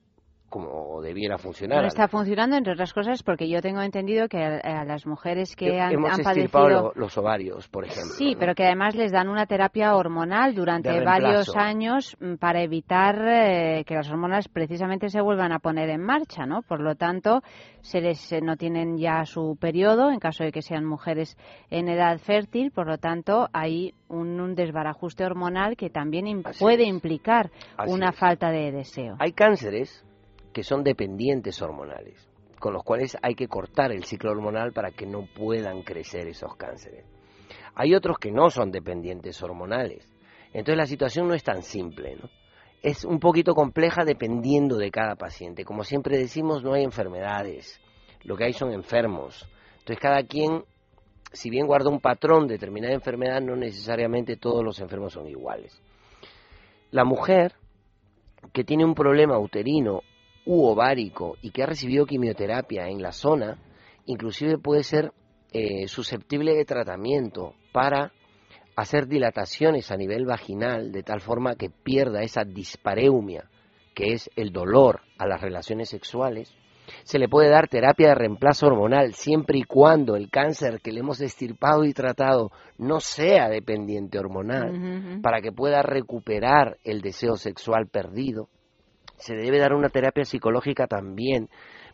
como 0.49 1.01
debiera 1.01 1.37
funcionar. 1.37 1.81
No 1.81 1.87
está 1.87 2.07
funcionando, 2.07 2.55
entre 2.55 2.73
otras 2.73 2.93
cosas, 2.93 3.21
porque 3.23 3.49
yo 3.49 3.61
tengo 3.61 3.81
entendido 3.81 4.27
que 4.29 4.37
a, 4.43 4.81
a 4.81 4.85
las 4.85 5.05
mujeres 5.05 5.55
que 5.55 5.79
han, 5.79 5.91
Hemos 5.93 6.11
han 6.17 6.23
padecido... 6.23 6.69
lo- 6.69 6.91
los 6.95 7.17
ovarios, 7.17 7.67
por 7.67 7.83
ejemplo. 7.85 8.13
Sí, 8.17 8.33
¿no? 8.33 8.39
pero 8.39 8.55
que 8.55 8.65
además 8.65 8.95
les 8.95 9.11
dan 9.11 9.27
una 9.27 9.45
terapia 9.45 9.95
hormonal 9.95 10.55
durante 10.55 11.03
varios 11.03 11.55
años 11.55 12.15
mm, 12.19 12.35
para 12.35 12.61
evitar 12.61 13.15
eh, 13.27 13.83
que 13.85 13.95
las 13.95 14.09
hormonas 14.09 14.47
precisamente 14.47 15.09
se 15.09 15.19
vuelvan 15.21 15.51
a 15.51 15.59
poner 15.59 15.89
en 15.89 16.01
marcha, 16.01 16.45
¿no? 16.45 16.61
Por 16.61 16.79
lo 16.79 16.95
tanto, 16.95 17.41
se 17.81 17.99
les 18.01 18.31
eh, 18.31 18.39
no 18.41 18.55
tienen 18.55 18.97
ya 18.97 19.25
su 19.25 19.57
periodo 19.59 20.09
en 20.11 20.19
caso 20.19 20.43
de 20.43 20.51
que 20.51 20.61
sean 20.61 20.85
mujeres 20.85 21.37
en 21.69 21.89
edad 21.89 22.17
fértil, 22.19 22.71
por 22.71 22.87
lo 22.87 22.97
tanto, 22.97 23.49
hay 23.51 23.93
un, 24.07 24.39
un 24.39 24.55
desbarajuste 24.55 25.25
hormonal 25.25 25.75
que 25.75 25.89
también 25.89 26.25
im- 26.25 26.41
Así 26.45 26.59
puede 26.63 26.83
es. 26.83 26.89
implicar 26.89 27.51
Así 27.77 27.91
una 27.91 28.09
es. 28.11 28.15
falta 28.17 28.49
de 28.49 28.71
deseo. 28.71 29.15
Hay 29.19 29.33
cánceres 29.33 30.05
que 30.57 30.63
son 30.63 30.83
dependientes 30.83 31.61
hormonales, 31.61 32.27
con 32.59 32.73
los 32.73 32.83
cuales 32.83 33.15
hay 33.21 33.35
que 33.35 33.47
cortar 33.47 33.91
el 33.91 34.05
ciclo 34.05 34.31
hormonal 34.31 34.73
para 34.73 34.89
que 34.89 35.05
no 35.05 35.27
puedan 35.27 35.83
crecer 35.83 36.27
esos 36.27 36.55
cánceres. 36.55 37.05
Hay 37.75 37.93
otros 37.93 38.17
que 38.17 38.31
no 38.31 38.49
son 38.49 38.71
dependientes 38.71 39.39
hormonales. 39.43 40.11
Entonces 40.53 40.77
la 40.77 40.87
situación 40.87 41.27
no 41.27 41.35
es 41.35 41.43
tan 41.43 41.61
simple, 41.61 42.15
¿no? 42.15 42.27
Es 42.81 43.05
un 43.05 43.19
poquito 43.19 43.53
compleja 43.53 44.03
dependiendo 44.03 44.77
de 44.77 44.89
cada 44.89 45.13
paciente. 45.13 45.63
Como 45.63 45.83
siempre 45.83 46.17
decimos, 46.17 46.63
no 46.63 46.73
hay 46.73 46.83
enfermedades. 46.83 47.79
Lo 48.23 48.35
que 48.35 48.45
hay 48.45 48.53
son 48.53 48.71
enfermos. 48.71 49.47
Entonces 49.73 49.99
cada 49.99 50.23
quien, 50.23 50.63
si 51.33 51.51
bien 51.51 51.67
guarda 51.67 51.91
un 51.91 51.99
patrón 51.99 52.47
de 52.47 52.55
determinada 52.55 52.95
enfermedad, 52.95 53.41
no 53.41 53.55
necesariamente 53.55 54.37
todos 54.37 54.63
los 54.63 54.79
enfermos 54.79 55.13
son 55.13 55.27
iguales. 55.27 55.79
La 56.89 57.03
mujer 57.03 57.53
que 58.53 58.63
tiene 58.63 58.85
un 58.85 58.95
problema 58.95 59.37
uterino 59.37 60.01
u 60.47 60.65
ovárico 60.65 61.37
y 61.41 61.51
que 61.51 61.63
ha 61.63 61.67
recibido 61.67 62.05
quimioterapia 62.05 62.87
en 62.87 63.01
la 63.01 63.11
zona, 63.11 63.59
inclusive 64.05 64.57
puede 64.57 64.83
ser 64.83 65.11
eh, 65.51 65.87
susceptible 65.87 66.55
de 66.55 66.65
tratamiento 66.65 67.53
para 67.71 68.13
hacer 68.75 69.07
dilataciones 69.07 69.91
a 69.91 69.97
nivel 69.97 70.25
vaginal 70.25 70.91
de 70.91 71.03
tal 71.03 71.19
forma 71.19 71.55
que 71.55 71.69
pierda 71.69 72.21
esa 72.21 72.43
dispareumia, 72.43 73.49
que 73.93 74.13
es 74.13 74.29
el 74.35 74.51
dolor 74.51 75.01
a 75.17 75.27
las 75.27 75.41
relaciones 75.41 75.89
sexuales. 75.89 76.55
Se 77.03 77.19
le 77.19 77.27
puede 77.27 77.49
dar 77.49 77.67
terapia 77.67 78.09
de 78.09 78.15
reemplazo 78.15 78.67
hormonal 78.67 79.13
siempre 79.13 79.57
y 79.57 79.63
cuando 79.63 80.15
el 80.15 80.29
cáncer 80.29 80.79
que 80.79 80.93
le 80.93 81.01
hemos 81.01 81.19
estirpado 81.19 81.83
y 81.83 81.93
tratado 81.93 82.51
no 82.77 83.01
sea 83.01 83.49
dependiente 83.49 84.17
hormonal 84.17 85.19
para 85.21 85.41
que 85.41 85.51
pueda 85.51 85.81
recuperar 85.81 86.77
el 86.85 87.01
deseo 87.01 87.35
sexual 87.35 87.87
perdido. 87.87 88.47
Se 89.17 89.35
debe 89.35 89.59
dar 89.59 89.73
una 89.73 89.89
terapia 89.89 90.25
psicológica 90.25 90.87
también 90.87 91.49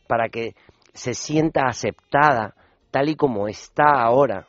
para 0.07 0.29
que 0.29 0.55
se 0.93 1.13
sienta 1.13 1.65
aceptada 1.65 2.55
tal 2.91 3.09
y 3.09 3.15
como 3.15 3.47
está 3.47 4.03
ahora, 4.03 4.47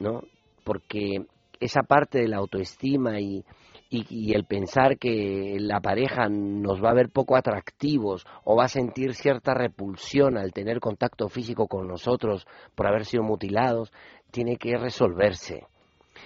¿no? 0.00 0.22
Porque 0.64 1.26
esa 1.60 1.82
parte 1.82 2.18
de 2.18 2.28
la 2.28 2.38
autoestima 2.38 3.20
y, 3.20 3.44
y, 3.88 4.06
y 4.08 4.32
el 4.34 4.44
pensar 4.44 4.98
que 4.98 5.56
la 5.60 5.80
pareja 5.80 6.28
nos 6.28 6.82
va 6.82 6.90
a 6.90 6.94
ver 6.94 7.10
poco 7.10 7.36
atractivos 7.36 8.26
o 8.44 8.56
va 8.56 8.64
a 8.64 8.68
sentir 8.68 9.14
cierta 9.14 9.54
repulsión 9.54 10.36
al 10.36 10.52
tener 10.52 10.80
contacto 10.80 11.28
físico 11.28 11.68
con 11.68 11.86
nosotros 11.86 12.46
por 12.74 12.86
haber 12.86 13.04
sido 13.04 13.22
mutilados, 13.22 13.92
tiene 14.30 14.56
que 14.56 14.76
resolverse. 14.76 15.66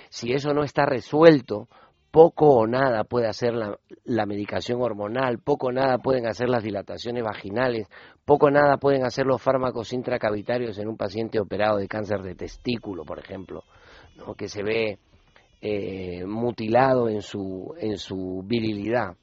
Si 0.08 0.32
eso 0.32 0.54
no 0.54 0.64
está 0.64 0.86
resuelto, 0.86 1.68
poco 2.10 2.48
o 2.48 2.66
nada 2.66 3.04
puede 3.04 3.28
hacer 3.28 3.54
la, 3.54 3.78
la 4.04 4.26
medicación 4.26 4.80
hormonal, 4.80 5.38
poco 5.38 5.68
o 5.68 5.72
nada 5.72 5.98
pueden 5.98 6.26
hacer 6.26 6.48
las 6.48 6.62
dilataciones 6.62 7.22
vaginales, 7.22 7.88
poco 8.24 8.46
o 8.46 8.50
nada 8.50 8.78
pueden 8.78 9.04
hacer 9.04 9.26
los 9.26 9.42
fármacos 9.42 9.92
intracavitarios 9.92 10.78
en 10.78 10.88
un 10.88 10.96
paciente 10.96 11.38
operado 11.38 11.78
de 11.78 11.88
cáncer 11.88 12.22
de 12.22 12.34
testículo, 12.34 13.04
por 13.04 13.18
ejemplo, 13.18 13.64
¿no? 14.16 14.34
que 14.34 14.48
se 14.48 14.62
ve 14.62 14.98
eh, 15.60 16.24
mutilado 16.24 17.08
en 17.08 17.20
su, 17.20 17.74
en 17.78 17.98
su 17.98 18.42
virilidad. 18.44 19.16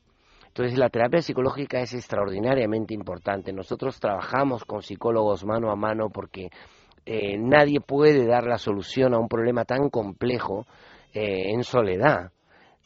Entonces 0.47 0.77
la 0.77 0.89
terapia 0.89 1.21
psicológica 1.21 1.81
es 1.81 1.93
extraordinariamente 1.93 2.93
importante. 2.93 3.51
Nosotros 3.51 3.99
trabajamos 3.99 4.63
con 4.63 4.81
psicólogos 4.81 5.43
mano 5.43 5.69
a 5.69 5.75
mano 5.75 6.09
porque 6.09 6.49
eh, 7.05 7.37
nadie 7.37 7.81
puede 7.81 8.25
dar 8.25 8.45
la 8.45 8.57
solución 8.57 9.13
a 9.13 9.19
un 9.19 9.27
problema 9.27 9.65
tan 9.65 9.89
complejo 9.89 10.65
eh, 11.13 11.51
en 11.51 11.63
soledad. 11.63 12.31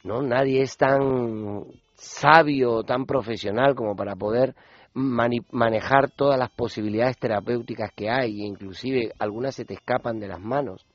¿No? 0.03 0.21
Nadie 0.21 0.61
es 0.61 0.77
tan 0.77 1.65
sabio, 1.95 2.83
tan 2.83 3.05
profesional 3.05 3.75
como 3.75 3.95
para 3.95 4.15
poder 4.15 4.55
manejar 4.93 6.09
todas 6.11 6.39
las 6.39 6.49
posibilidades 6.49 7.17
terapéuticas 7.17 7.91
que 7.95 8.09
hay, 8.09 8.41
e 8.41 8.45
inclusive 8.45 9.11
algunas 9.19 9.55
se 9.55 9.65
te 9.65 9.75
escapan 9.75 10.19
de 10.19 10.27
las 10.27 10.39
manos. 10.39 10.85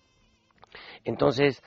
Entonces, 1.04 1.62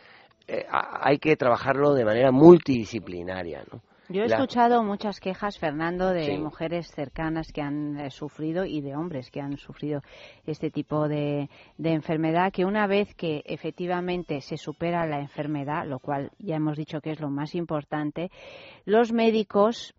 eh, 0.48 0.66
hay 0.70 1.18
que 1.20 1.36
trabajarlo 1.36 1.94
de 1.94 2.06
manera 2.06 2.32
multidisciplinaria, 2.32 3.64
¿no? 3.72 3.82
Yo 4.10 4.24
he 4.24 4.28
La- 4.30 4.36
escuchado 4.38 4.84
muchas 4.84 5.20
quejas, 5.20 5.60
Fernando, 5.60 6.12
de 6.12 6.24
Sí. 6.26 6.38
mujeres 6.38 6.88
cercanas 6.92 7.52
que 7.52 7.62
han 7.62 8.00
eh, 8.00 8.10
sufrido 8.10 8.64
y 8.66 8.80
de 8.80 8.96
hombres 8.96 9.30
que 9.30 9.42
han 9.42 9.58
sufrido 9.58 10.02
este 10.46 10.72
tipo 10.72 11.10
de, 11.10 11.50
de 11.78 11.92
enfermedad, 11.92 12.54
que 12.54 12.64
una 12.64 12.88
vez 12.88 13.14
que 13.16 13.44
efectivamente 13.46 14.40
se 14.40 14.56
supera 14.56 15.06
la 15.06 15.20
enfermedad, 15.20 15.86
lo 15.86 16.00
cual 16.00 16.32
ya 16.40 16.56
hemos 16.56 16.78
dicho 16.78 17.02
que 17.02 17.12
es 17.12 17.20
lo 17.20 17.30
más 17.30 17.54
importante, 17.54 18.32
los 18.86 19.12
médicos 19.12 19.94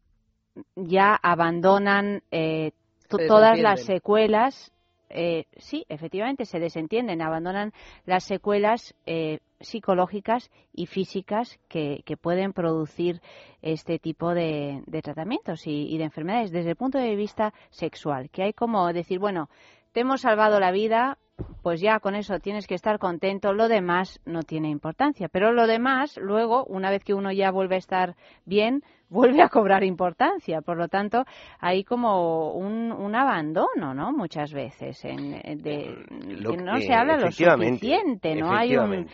ya 0.74 1.14
abandonan 1.22 2.22
eh, 2.30 2.72
todas 3.08 3.58
las 3.58 3.84
secuelas. 3.84 4.72
Eh, 5.10 5.44
sí, 5.56 5.84
efectivamente, 5.88 6.44
se 6.44 6.58
desentienden, 6.58 7.22
abandonan 7.22 7.72
las 8.06 8.24
secuelas 8.24 8.94
eh, 9.06 9.40
psicológicas 9.60 10.50
y 10.72 10.86
físicas 10.86 11.58
que, 11.68 12.02
pueden 12.20 12.52
producir 12.52 13.20
este 13.62 13.98
tipo 13.98 14.34
de, 14.34 14.82
tratamientos 15.02 15.66
y 15.66 15.96
de 15.96 16.04
enfermedades 16.04 16.50
desde 16.50 16.70
el 16.70 16.76
punto 16.76 16.98
de 16.98 17.16
vista 17.16 17.52
sexual, 17.70 18.30
que 18.30 18.42
hay 18.42 18.52
como 18.52 18.92
decir, 18.92 19.18
bueno, 19.18 19.48
te 19.92 20.00
hemos 20.00 20.20
salvado 20.20 20.60
la 20.60 20.70
vida, 20.70 21.18
pues 21.62 21.80
ya 21.80 22.00
con 22.00 22.14
eso 22.14 22.38
tienes 22.40 22.66
que 22.66 22.74
estar 22.74 22.98
contento, 22.98 23.52
lo 23.52 23.68
demás 23.68 24.20
no 24.24 24.42
tiene 24.42 24.68
importancia, 24.68 25.28
pero 25.28 25.52
lo 25.52 25.66
demás 25.66 26.16
luego, 26.16 26.64
una 26.64 26.90
vez 26.90 27.04
que 27.04 27.14
uno 27.14 27.32
ya 27.32 27.50
vuelve 27.50 27.76
a 27.76 27.78
estar 27.78 28.16
bien, 28.44 28.82
vuelve 29.08 29.42
a 29.42 29.48
cobrar 29.48 29.84
importancia, 29.84 30.60
por 30.60 30.76
lo 30.76 30.88
tanto, 30.88 31.24
hay 31.58 31.84
como 31.84 32.52
un, 32.52 32.92
un 32.92 33.14
abandono, 33.14 33.94
¿no? 33.94 34.12
Muchas 34.12 34.52
veces, 34.52 35.04
en, 35.04 35.32
de, 35.62 36.04
Lo 36.40 36.52
que 36.52 36.62
no 36.62 36.78
se 36.78 36.92
habla 36.92 37.16
lo 37.16 37.30
suficiente, 37.30 38.34
no 38.34 38.52
hay 38.52 38.76
un, 38.76 39.08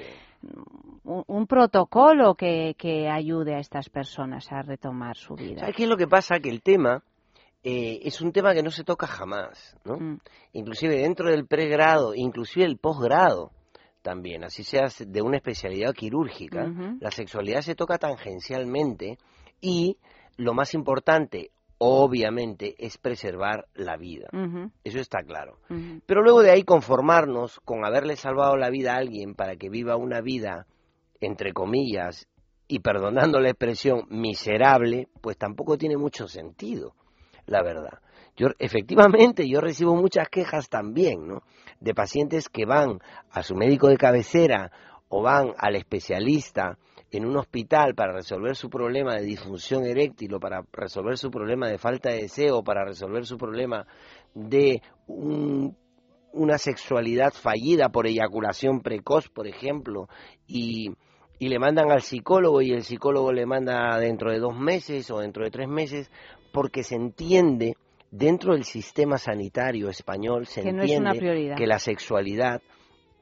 un, 1.05 1.25
un 1.27 1.47
protocolo 1.47 2.35
que, 2.35 2.75
que 2.79 3.09
ayude 3.09 3.55
a 3.55 3.59
estas 3.59 3.89
personas 3.89 4.51
a 4.53 4.63
retomar 4.63 5.17
su 5.17 5.35
vida. 5.35 5.61
¿Sabes 5.61 5.77
qué 5.77 5.85
es 5.85 5.89
lo 5.89 5.97
que 5.97 6.09
pasa? 6.09 6.39
Que 6.41 6.51
el 6.51 6.63
tema 6.63 7.03
eh, 7.63 8.01
es 8.03 8.21
un 8.21 8.31
tema 8.31 8.53
que 8.53 8.63
no 8.63 8.71
se 8.71 8.85
toca 8.85 9.07
jamás, 9.07 9.75
¿no? 9.85 9.97
Mm. 9.97 10.19
Inclusive 10.53 10.97
dentro 10.97 11.31
del 11.31 11.47
pregrado, 11.47 12.15
inclusive 12.15 12.67
el 12.67 12.77
posgrado 12.77 13.53
también, 14.03 14.45
así 14.45 14.65
sea 14.65 14.89
de 14.99 15.23
una 15.23 15.39
especialidad 15.39 15.95
quirúrgica, 15.95 16.71
la 17.01 17.11
sexualidad 17.11 17.63
se 17.63 17.75
toca 17.75 17.97
tangencialmente 17.97 19.17
y, 19.61 19.99
lo 20.37 20.55
más 20.55 20.75
importante, 20.75 21.51
obviamente, 21.79 22.75
es 22.79 22.99
preservar 22.99 23.67
la 23.75 23.97
vida. 23.97 24.29
Eso 24.85 24.99
está 24.99 25.23
claro. 25.23 25.59
Pero 26.07 26.23
luego 26.23 26.43
de 26.43 26.51
ahí 26.51 26.62
conformarnos 26.62 27.61
con 27.61 27.85
haberle 27.85 28.17
salvado 28.17 28.57
la 28.57 28.71
vida 28.71 28.95
a 28.95 28.99
alguien 28.99 29.35
para 29.35 29.57
que 29.57 29.69
viva 29.69 29.97
una 29.97 30.21
vida, 30.21 30.67
entre 31.21 31.53
comillas, 31.53 32.29
y 32.67 32.81
perdonando 32.81 33.40
la 33.40 33.51
expresión, 33.51 34.07
miserable, 34.09 35.09
pues 35.21 35.37
tampoco 35.37 35.77
tiene 35.77 35.97
mucho 35.97 36.29
sentido, 36.29 36.95
la 37.47 37.62
verdad. 37.62 38.01
Yo, 38.37 38.49
efectivamente, 38.59 39.49
yo 39.49 39.61
recibo 39.61 39.95
muchas 39.95 40.29
quejas 40.29 40.69
también, 40.69 41.27
¿no? 41.27 41.43
De 41.81 41.95
pacientes 41.95 42.49
que 42.49 42.64
van 42.64 42.99
a 43.31 43.43
su 43.43 43.55
médico 43.55 43.88
de 43.88 43.97
cabecera 43.97 44.73
o 45.09 45.23
van 45.23 45.53
al 45.59 45.77
especialista 45.77 46.79
en 47.16 47.24
un 47.27 47.37
hospital 47.37 47.94
para 47.94 48.12
resolver 48.12 48.57
su 48.57 48.68
problema 48.68 49.14
de 49.14 49.22
disfunción 49.22 49.85
eréctil 49.85 50.35
o 50.35 50.40
para 50.40 50.62
resolver 50.72 51.16
su 51.16 51.31
problema 51.31 51.68
de 51.68 51.79
falta 51.79 52.11
de 52.11 52.22
deseo, 52.22 52.62
para 52.64 52.85
resolver 52.85 53.24
su 53.24 53.37
problema 53.38 53.87
de 54.35 54.83
un- 55.07 55.77
una 56.33 56.59
sexualidad 56.59 57.33
fallida 57.33 57.88
por 57.90 58.07
eyaculación 58.09 58.81
precoz, 58.81 59.29
por 59.29 59.46
ejemplo, 59.46 60.09
y, 60.48 60.90
y 61.38 61.48
le 61.48 61.59
mandan 61.61 61.92
al 61.92 62.03
psicólogo 62.03 62.61
y 62.61 62.72
el 62.72 62.83
psicólogo 62.83 63.33
le 63.33 63.46
manda 63.46 63.96
dentro 63.98 64.33
de 64.33 64.40
dos 64.40 64.59
meses 64.59 65.09
o 65.12 65.20
dentro 65.20 65.44
de 65.44 65.50
tres 65.53 65.68
meses, 65.68 66.11
porque 66.53 66.83
se 66.83 66.96
entiende 66.96 67.74
dentro 68.11 68.55
del 68.55 68.64
sistema 68.64 69.18
sanitario 69.18 69.88
español, 69.88 70.46
se 70.46 70.62
Que 70.62 70.72
no 70.72 70.83
es 70.83 70.90
entiende 70.90 71.11
una 71.11 71.55
que 71.57 71.66
la 71.66 71.79
sexualidad 71.79 72.61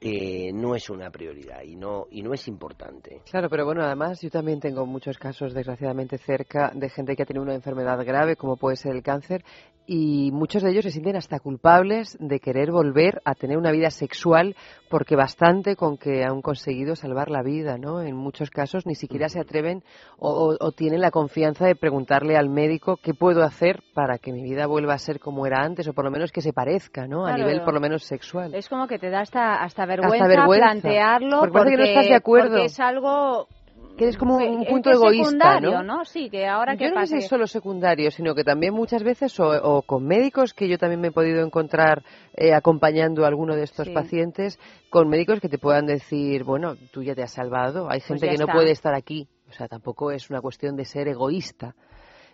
eh, 0.05 0.53
no 0.53 0.75
es 0.75 0.91
una 0.91 1.11
prioridad 1.11 1.63
y 1.63 1.77
no, 1.77 2.07
y 2.11 2.23
no 2.23 2.35
es 2.35 2.49
importante. 2.49 3.21
Claro, 3.31 3.49
pero 3.49 3.65
bueno, 3.65 3.85
además 3.85 4.21
yo 4.21 4.31
también 4.31 4.59
tengo 4.59 4.85
muchos 4.85 5.17
casos, 5.17 5.55
desgraciadamente, 5.55 6.19
cerca 6.19 6.73
de 6.75 6.91
gente 6.91 7.15
que 7.15 7.23
ha 7.23 7.27
tenido 7.27 7.45
una 7.45 7.55
enfermedad 7.55 8.05
grave, 8.05 8.35
como 8.35 8.57
puede 8.57 8.75
ser 8.75 8.97
el 8.97 9.03
cáncer, 9.03 9.45
y 9.87 10.31
muchos 10.33 10.63
de 10.63 10.71
ellos 10.71 10.85
se 10.85 10.91
sienten 10.93 11.17
hasta 11.17 11.41
culpables 11.41 12.17
de 12.21 12.39
querer 12.41 12.71
volver 12.71 13.21
a 13.25 13.35
tener 13.35 13.57
una 13.59 13.73
vida 13.73 13.91
sexual, 13.91 14.55
porque 14.89 15.17
bastante 15.17 15.75
con 15.77 15.97
que 15.99 16.25
han 16.25 16.41
conseguido 16.41 16.95
salvar 16.95 17.31
la 17.31 17.43
vida, 17.43 17.79
¿no? 17.79 18.01
En 18.01 18.15
muchos 18.17 18.51
casos 18.51 18.87
ni 18.87 18.95
siquiera 18.95 19.29
se 19.29 19.41
atreven 19.41 19.83
o, 20.19 20.57
o- 20.61 20.73
tienen 20.73 21.01
la 21.01 21.11
confianza 21.11 21.67
de 21.67 21.75
preguntarle 21.75 22.37
al 22.37 22.49
médico 22.49 22.97
qué 23.03 23.13
puedo 23.15 23.43
hacer 23.43 23.83
para 23.95 24.19
que 24.19 24.33
mi 24.33 24.43
vida 24.43 24.67
vuelva 24.67 24.95
a 24.95 24.99
ser 24.99 25.19
como 25.19 25.47
era 25.47 25.63
antes, 25.65 25.89
o 25.89 25.93
por 25.95 26.05
lo 26.05 26.11
menos 26.11 26.31
que 26.33 26.43
se 26.43 26.53
parezca, 26.53 27.07
¿no? 27.09 27.27
A 27.27 27.31
Claro. 27.31 27.45
nivel 27.45 27.63
por 27.65 27.75
lo 27.75 27.81
menos 27.81 28.05
sexual. 28.05 28.55
Es 28.55 28.69
como 28.69 28.87
que 28.87 28.99
te 28.99 29.11
da 29.11 29.21
hasta, 29.21 29.63
hasta 29.63 29.85
vergüenza, 29.87 30.29
vergüenza. 30.29 30.67
plantearlo 30.81 31.41
Porque 31.41 31.53
parece 31.59 31.71
que 31.77 31.83
no 31.83 31.85
estás 31.89 32.07
de 32.07 32.15
acuerdo. 32.15 32.51
porque 32.51 32.65
es 32.67 32.81
algo 32.81 33.49
Que 33.97 34.05
eres 34.05 34.17
como 34.17 34.37
un, 34.37 34.43
un 34.43 34.63
es 34.63 34.69
punto 34.69 34.89
que 34.91 34.95
es 34.95 35.01
egoísta, 35.03 35.25
secundario, 35.25 35.83
¿no? 35.83 36.05
Sí, 36.05 36.31
que 36.31 36.47
ahora 36.47 36.73
Yo 36.73 36.79
que 36.79 36.89
no 36.89 36.95
pasa 36.95 37.07
sé 37.09 37.19
si 37.19 37.25
es 37.25 37.29
solo 37.29 37.47
secundario, 37.47 38.11
sino 38.11 38.35
que 38.35 38.43
también 38.43 38.73
muchas 38.73 39.03
veces, 39.03 39.39
o, 39.39 39.45
o 39.49 39.83
con 39.83 40.05
médicos, 40.07 40.55
que 40.55 40.67
yo 40.69 40.79
también 40.79 41.01
me 41.01 41.09
he 41.09 41.13
podido 41.13 41.45
encontrar 41.45 42.03
eh, 42.35 42.55
acompañando 42.55 43.25
a 43.25 43.29
alguno 43.29 43.55
de 43.55 43.65
estos 43.65 43.87
Sí. 43.89 43.93
pacientes, 43.93 44.59
con 44.89 45.09
médicos 45.09 45.41
que 45.41 45.49
te 45.51 45.59
puedan 45.59 45.85
decir, 45.87 46.43
bueno, 46.45 46.75
tú 46.91 47.03
ya 47.03 47.15
te 47.15 47.23
has 47.23 47.33
salvado, 47.33 47.89
hay 47.91 48.01
gente 48.01 48.21
Pues 48.21 48.23
ya 48.23 48.31
que 48.31 48.39
no 48.39 48.45
está. 48.45 48.53
puede 48.55 48.71
estar 48.71 48.95
aquí. 48.95 49.29
O 49.49 49.53
sea, 49.53 49.69
tampoco 49.69 50.11
es 50.11 50.31
una 50.31 50.41
cuestión 50.41 50.75
de 50.77 50.87
ser 50.87 51.09
egoísta. 51.09 51.75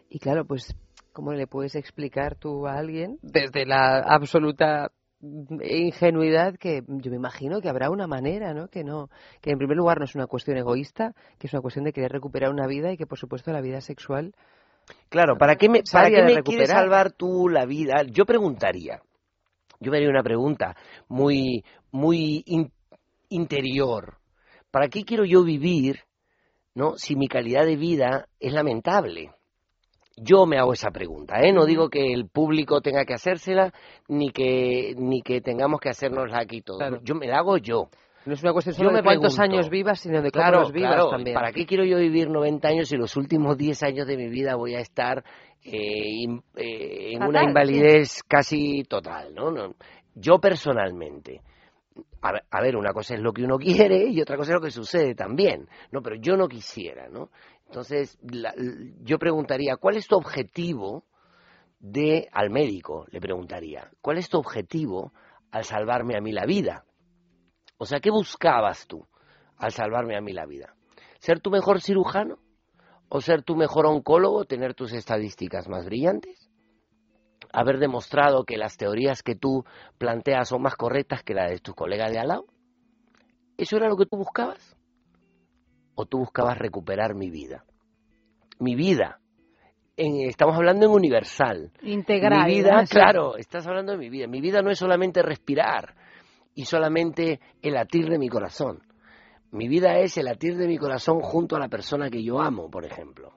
Y 0.09 0.21
claro, 0.21 0.45
pues, 0.45 0.75
¿cómo 1.13 1.33
le 1.33 1.49
puedes 1.49 1.75
explicar 1.75 2.37
tú 2.37 2.69
a 2.69 2.75
alguien 2.79 3.19
desde 3.23 3.67
la 3.67 3.99
absoluta 3.99 4.93
ingenuidad 5.21 6.55
que 6.57 6.83
yo 6.87 7.11
me 7.11 7.17
imagino 7.17 7.61
que 7.61 7.69
habrá 7.69 7.91
una 7.91 8.07
manera, 8.07 8.55
¿no? 8.55 8.69
Que 8.69 8.85
no, 8.85 9.09
que 9.41 9.51
en 9.51 9.59
primer 9.59 9.77
lugar 9.77 9.99
no 9.99 10.05
es 10.05 10.15
una 10.15 10.27
cuestión 10.27 10.57
egoísta, 10.57 11.15
que 11.39 11.47
es 11.49 11.53
una 11.53 11.63
cuestión 11.63 11.85
de 11.85 11.93
querer 11.93 12.13
recuperar 12.13 12.51
una 12.51 12.67
vida 12.67 12.93
y 12.93 12.97
que 12.97 13.07
por 13.07 13.19
supuesto 13.19 13.53
la 13.53 13.61
vida 13.61 13.81
sexual 13.81 14.33
Claro, 15.11 15.37
¿para 15.37 15.57
qué 15.57 15.69
me, 15.69 15.83
para 15.93 16.09
qué 16.09 16.23
me 16.23 16.43
quieres 16.43 16.69
salvar 16.81 17.13
tú 17.13 17.49
la 17.49 17.67
vida? 17.67 18.05
Yo 18.11 18.25
preguntaría, 18.25 19.03
yo 19.81 19.91
me 19.91 19.99
haría 19.99 20.09
una 20.09 20.23
pregunta 20.23 20.77
muy, 21.09 21.63
muy 21.91 22.43
in- 22.47 22.73
interior. 23.29 24.17
¿Para 24.71 24.89
qué 24.89 25.05
quiero 25.05 25.25
yo 25.25 25.45
vivir, 25.45 26.01
no? 26.75 26.95
Si 26.97 27.17
mi 27.17 27.29
calidad 27.29 27.65
de 27.67 27.77
vida 27.77 28.29
es 28.41 28.53
lamentable. 28.53 29.31
Yo 30.23 30.47
me 30.47 30.59
hago 30.59 30.73
esa 30.73 30.91
pregunta, 30.91 31.41
¿eh? 31.41 31.53
No 31.53 31.65
digo 31.67 31.89
que 31.89 32.13
el 32.13 32.29
público 32.29 32.81
tenga 32.81 33.05
que 33.05 33.15
hacérsela, 33.15 33.73
ni 34.09 34.31
que, 34.31 34.95
ni 34.97 35.23
que 35.23 35.41
tengamos 35.41 35.81
que 35.81 35.91
hacérnosla 35.91 36.41
aquí 36.41 36.63
todos. 36.63 36.79
Claro. 36.81 37.01
Yo 37.03 37.15
me 37.15 37.27
la 37.27 37.39
hago 37.39 37.57
yo. 37.59 37.89
no 38.27 38.35
es 38.35 38.43
una 38.43 38.53
cuestión 38.53 38.75
solo 38.75 38.93
de 38.93 39.03
cuántos 39.03 39.35
pregunto. 39.37 39.57
años 39.57 39.71
vivas, 39.71 40.01
sino 40.01 40.21
de 40.23 40.31
Claro, 40.31 40.61
los 40.61 40.73
vivas 40.73 40.95
claro. 40.95 41.11
también. 41.11 41.35
¿Para 41.35 41.53
qué 41.53 41.65
quiero 41.67 41.85
yo 41.85 41.99
vivir 41.99 42.29
90 42.31 42.69
años 42.69 42.89
si 42.89 42.97
los 42.97 43.17
últimos 43.17 43.57
10 43.57 43.83
años 43.83 44.07
de 44.07 44.17
mi 44.17 44.29
vida 44.29 44.55
voy 44.57 44.75
a 44.75 44.81
estar 44.81 45.25
eh, 45.65 45.73
in- 46.23 46.43
eh, 46.57 47.13
en 47.15 47.23
una 47.23 47.43
invalidez 47.45 48.23
casi 48.27 48.83
total? 48.85 49.35
¿no? 49.35 49.51
No. 49.51 49.75
Yo 50.15 50.39
personalmente, 50.39 51.41
a 52.23 52.33
ver, 52.33 52.43
a 52.51 52.61
ver, 52.61 52.77
una 52.77 52.93
cosa 52.93 53.15
es 53.15 53.21
lo 53.21 53.33
que 53.33 53.45
uno 53.45 53.57
quiere 53.59 54.07
y 54.09 54.21
otra 54.21 54.37
cosa 54.37 54.51
es 54.51 54.55
lo 54.57 54.61
que 54.61 54.71
sucede 54.71 55.15
también, 55.15 55.69
¿no? 55.93 56.03
Pero 56.03 56.17
yo 56.17 56.37
no 56.37 56.49
quisiera, 56.49 57.09
¿no? 57.09 57.31
Entonces, 57.69 58.19
yo 59.03 59.19
preguntaría, 59.19 59.77
¿cuál 59.77 59.97
es 59.97 60.07
tu 60.07 60.17
objetivo 60.17 61.05
de, 61.79 62.29
al 62.33 62.51
médico, 62.51 63.07
le 63.11 63.21
preguntaría, 63.21 63.91
¿cuál 64.01 64.17
es 64.17 64.29
tu 64.31 64.39
objetivo 64.39 65.13
al 65.51 65.65
salvarme 65.65 66.17
a 66.17 66.21
mí 66.21 66.33
la 66.33 66.47
vida? 66.47 66.87
O 67.77 67.85
sea, 67.85 68.01
¿qué 68.01 68.11
buscabas 68.11 68.87
tú 68.87 69.07
al 69.59 69.73
salvarme 69.73 70.17
a 70.17 70.23
mí 70.23 70.33
la 70.33 70.47
vida? 70.47 70.75
¿Ser 71.19 71.41
tu 71.41 71.51
mejor 71.51 71.83
cirujano? 71.83 72.39
¿O 73.11 73.21
ser 73.21 73.43
tu 73.43 73.55
mejor 73.55 73.87
oncólogo? 73.87 74.45
¿Tener 74.47 74.75
tus 74.75 74.93
estadísticas 74.93 75.69
más 75.69 75.85
brillantes? 75.85 76.51
¿Haber 77.53 77.79
demostrado 77.79 78.45
que 78.45 78.57
las 78.57 78.77
teorías 78.77 79.23
que 79.23 79.35
tú 79.35 79.65
planteas 79.99 80.49
son 80.49 80.63
más 80.63 80.75
correctas 80.75 81.23
que 81.23 81.35
las 81.35 81.51
de 81.51 81.59
tus 81.59 81.75
colegas 81.75 82.13
de 82.13 82.19
al 82.19 82.29
lado? 82.29 82.47
¿Eso 83.59 83.77
era 83.77 83.89
lo 83.89 83.97
que 83.97 84.07
tú 84.07 84.17
buscabas? 84.17 84.78
¿O 86.01 86.07
tú 86.07 86.19
buscabas 86.19 86.57
recuperar 86.57 87.17
mi 87.17 87.29
vida? 87.29 87.65
Mi 88.61 88.77
vida. 88.77 89.19
En- 89.97 90.29
estamos 90.29 90.55
hablando 90.55 90.87
en 90.87 90.93
universal. 90.93 91.73
integral. 91.83 92.47
Mi 92.47 92.55
vida, 92.55 92.85
claro, 92.89 93.37
estás 93.37 93.67
hablando 93.67 93.91
de 93.91 93.99
mi 93.99 94.09
vida. 94.09 94.29
Mi 94.29 94.41
vida 94.41 94.63
no 94.63 94.71
es 94.71 94.79
solamente 94.79 95.23
respirar 95.23 95.97
y 96.55 96.67
solamente 96.67 97.41
el 97.63 97.75
latir 97.75 98.09
de 98.09 98.17
mi 98.19 98.29
corazón. 98.29 98.81
Mi 99.51 99.67
vida 99.67 99.99
es 99.99 100.17
el 100.19 100.27
latir 100.27 100.57
de 100.57 100.69
mi 100.69 100.79
corazón 100.79 101.19
junto 101.19 101.57
a 101.57 101.59
la 101.59 101.69
persona 101.69 102.11
que 102.11 102.23
yo 102.23 102.39
amo, 102.41 102.71
por 102.71 102.85
ejemplo. 102.87 103.33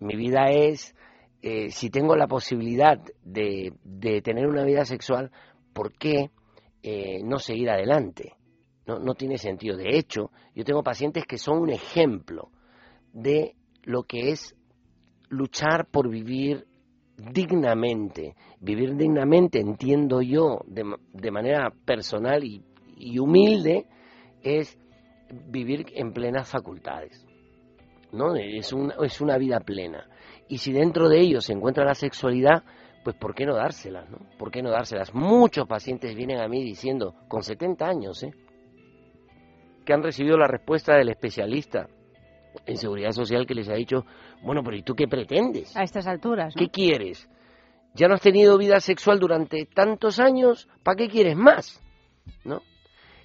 Mi 0.00 0.16
vida 0.16 0.50
es, 0.50 0.96
eh, 1.40 1.70
si 1.70 1.88
tengo 1.88 2.16
la 2.16 2.26
posibilidad 2.26 2.98
de, 3.22 3.74
de 3.84 4.22
tener 4.22 4.48
una 4.48 4.64
vida 4.64 4.84
sexual, 4.84 5.30
¿por 5.72 5.92
qué 5.92 6.30
eh, 6.82 7.20
no 7.22 7.38
seguir 7.38 7.70
adelante? 7.70 8.32
No, 8.86 8.98
no 8.98 9.14
tiene 9.14 9.38
sentido. 9.38 9.76
De 9.76 9.96
hecho, 9.96 10.30
yo 10.54 10.64
tengo 10.64 10.82
pacientes 10.82 11.24
que 11.24 11.38
son 11.38 11.58
un 11.58 11.70
ejemplo 11.70 12.50
de 13.12 13.54
lo 13.84 14.02
que 14.04 14.30
es 14.30 14.56
luchar 15.28 15.86
por 15.86 16.08
vivir 16.08 16.66
dignamente. 17.16 18.34
Vivir 18.60 18.96
dignamente, 18.96 19.60
entiendo 19.60 20.22
yo, 20.22 20.60
de, 20.66 20.84
de 21.12 21.30
manera 21.30 21.70
personal 21.84 22.44
y, 22.44 22.62
y 22.96 23.18
humilde, 23.18 23.86
es 24.42 24.78
vivir 25.48 25.86
en 25.94 26.12
plenas 26.12 26.48
facultades. 26.50 27.26
¿no? 28.12 28.34
Es, 28.36 28.72
un- 28.72 28.92
es 29.02 29.20
una 29.20 29.38
vida 29.38 29.60
plena. 29.60 30.06
Y 30.48 30.58
si 30.58 30.72
dentro 30.72 31.08
de 31.08 31.20
ello 31.20 31.40
se 31.40 31.52
encuentra 31.52 31.84
la 31.84 31.94
sexualidad, 31.94 32.62
pues 33.04 33.16
¿por 33.16 33.34
qué 33.34 33.46
no 33.46 33.54
dárselas? 33.54 34.08
¿no? 34.10 34.18
¿Por 34.38 34.50
qué 34.50 34.62
no 34.62 34.70
dárselas? 34.70 35.14
Muchos 35.14 35.66
pacientes 35.66 36.14
vienen 36.14 36.40
a 36.40 36.48
mí 36.48 36.62
diciendo, 36.62 37.14
con 37.28 37.42
70 37.42 37.86
años, 37.86 38.22
¿eh? 38.22 38.32
Que 39.84 39.92
han 39.92 40.02
recibido 40.02 40.36
la 40.36 40.46
respuesta 40.46 40.96
del 40.96 41.08
especialista 41.08 41.88
en 42.66 42.76
seguridad 42.76 43.12
social 43.12 43.46
que 43.46 43.54
les 43.54 43.68
ha 43.68 43.74
dicho, 43.74 44.04
bueno, 44.42 44.62
pero 44.62 44.76
¿y 44.76 44.82
tú 44.82 44.94
qué 44.94 45.08
pretendes? 45.08 45.76
A 45.76 45.82
estas 45.82 46.06
alturas, 46.06 46.54
¿no? 46.54 46.60
¿Qué 46.60 46.68
quieres? 46.68 47.28
¿Ya 47.94 48.08
no 48.08 48.14
has 48.14 48.20
tenido 48.20 48.56
vida 48.58 48.80
sexual 48.80 49.18
durante 49.18 49.66
tantos 49.66 50.18
años? 50.18 50.68
¿Para 50.82 50.96
qué 50.96 51.08
quieres 51.08 51.36
más? 51.36 51.80
¿No? 52.44 52.62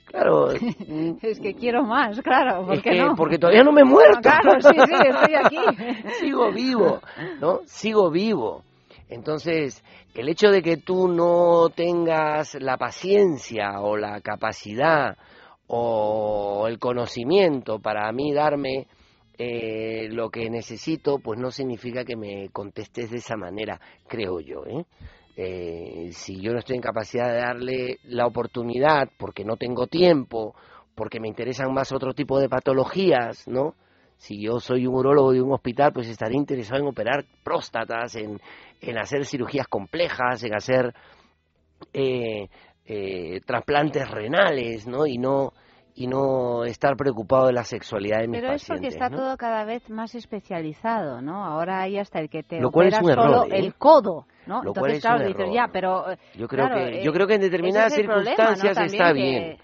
Claro, 0.06 0.50
mm, 0.88 1.18
Es 1.22 1.40
que 1.40 1.54
quiero 1.54 1.84
más, 1.84 2.20
claro, 2.22 2.66
¿por 2.66 2.76
es 2.76 2.82
qué 2.82 2.92
que 2.92 3.02
no? 3.02 3.16
porque 3.16 3.38
todavía 3.38 3.64
no 3.64 3.72
me 3.72 3.82
he 3.82 3.86
muerto. 3.86 4.22
Claro, 4.22 4.60
sí, 4.62 4.70
sí, 4.74 4.94
estoy 5.08 5.36
aquí. 5.36 6.04
Sigo 6.20 6.52
vivo, 6.52 7.02
¿no? 7.42 7.60
Sigo 7.66 8.10
vivo. 8.10 8.64
Entonces, 9.10 9.84
el 10.16 10.28
hecho 10.30 10.50
de 10.50 10.62
que 10.62 10.78
tú 10.78 11.08
no 11.08 11.70
tengas 11.74 12.56
la 12.56 12.78
paciencia 12.78 13.80
o 13.82 13.96
la 13.96 14.20
capacidad 14.22 15.18
o 15.68 16.68
el 16.68 16.80
conocimiento 16.80 17.80
para 17.80 18.12
mí 18.12 18.34
darme 18.34 18.88
eh, 19.38 20.08
lo 20.10 20.30
que 20.30 20.50
necesito, 20.50 21.20
pues 21.20 21.40
no 21.40 21.52
significa 21.52 22.04
que 22.04 22.16
me 22.16 22.50
contestes 22.50 23.12
de 23.12 23.18
esa 23.18 23.36
manera, 23.36 23.80
creo 24.08 24.40
yo. 24.40 24.66
¿eh? 24.66 24.86
Eh, 25.36 26.10
si 26.12 26.42
yo 26.42 26.54
no 26.54 26.60
estoy 26.60 26.78
en 26.78 26.82
capacidad 26.82 27.30
de 27.30 27.40
darle 27.40 28.00
la 28.06 28.26
oportunidad 28.26 29.10
porque 29.18 29.46
no 29.46 29.56
tengo 29.56 29.86
tiempo, 29.88 30.56
porque 30.96 31.20
me 31.20 31.28
interesan 31.28 31.72
más 31.74 31.92
otro 31.92 32.14
tipo 32.14 32.40
de 32.40 32.50
patologías, 32.50 33.48
¿no? 33.48 33.76
Si 34.18 34.42
yo 34.42 34.60
soy 34.60 34.88
un 34.88 34.96
urólogo 34.96 35.32
de 35.32 35.44
un 35.44 35.54
hospital, 35.54 35.94
pues 35.94 36.08
estaré 36.08 36.34
interesado 36.36 36.82
en 36.82 36.88
operar 36.88 37.24
próstatas, 37.44 38.16
en, 38.16 38.42
en 38.82 38.98
hacer 38.98 39.24
cirugías 39.26 39.68
complejas, 39.68 40.44
en 40.44 40.56
hacer 40.56 40.96
eh, 41.94 42.50
eh, 42.88 43.42
trasplantes 43.46 44.10
renales, 44.10 44.88
¿no? 44.88 45.06
Y 45.06 45.18
no 45.18 45.54
y 46.00 46.06
no 46.06 46.64
estar 46.64 46.96
preocupado 46.96 47.48
de 47.48 47.54
la 47.54 47.64
sexualidad 47.64 48.20
de 48.20 48.28
mis 48.28 48.40
Pero 48.40 48.54
es 48.54 48.62
pacientes. 48.62 48.78
porque 48.78 48.88
está 49.06 49.10
¿no? 49.10 49.18
todo 49.18 49.36
cada 49.38 49.66
vez 49.66 49.90
más 49.90 50.14
especializado, 50.14 51.22
¿no? 51.24 51.44
Ahora 51.44 51.82
hay 51.82 51.98
hasta 51.98 52.20
el 52.20 52.30
que 52.30 52.44
te 52.44 52.62
Lo 52.62 52.70
cual 52.70 52.88
es 52.90 52.94
opera 52.94 53.04
un 53.06 53.12
error, 53.12 53.26
solo 53.42 53.54
¿eh? 53.54 53.58
el 53.60 53.74
codo, 53.76 54.28
¿no? 54.46 54.62
Lo 54.64 54.74
cual 54.74 54.92
Entonces, 54.92 54.98
es 54.98 55.02
claro, 55.02 55.22
un 55.22 55.28
dices, 55.28 55.50
ya, 55.56 55.68
pero... 55.74 56.12
eh, 56.12 56.18
Yo 56.36 56.48
creo 56.48 56.68
claro, 56.68 56.86
que 56.86 57.00
eh, 57.00 57.04
yo 57.04 57.12
creo 57.12 57.26
que 57.26 57.34
en 57.34 57.42
determinadas 57.42 57.94
es 57.94 57.98
el 58.00 58.06
problema, 58.06 58.30
¿no? 58.30 58.36
circunstancias 58.56 58.94
está 58.94 59.08
que- 59.08 59.14
bien. 59.14 59.58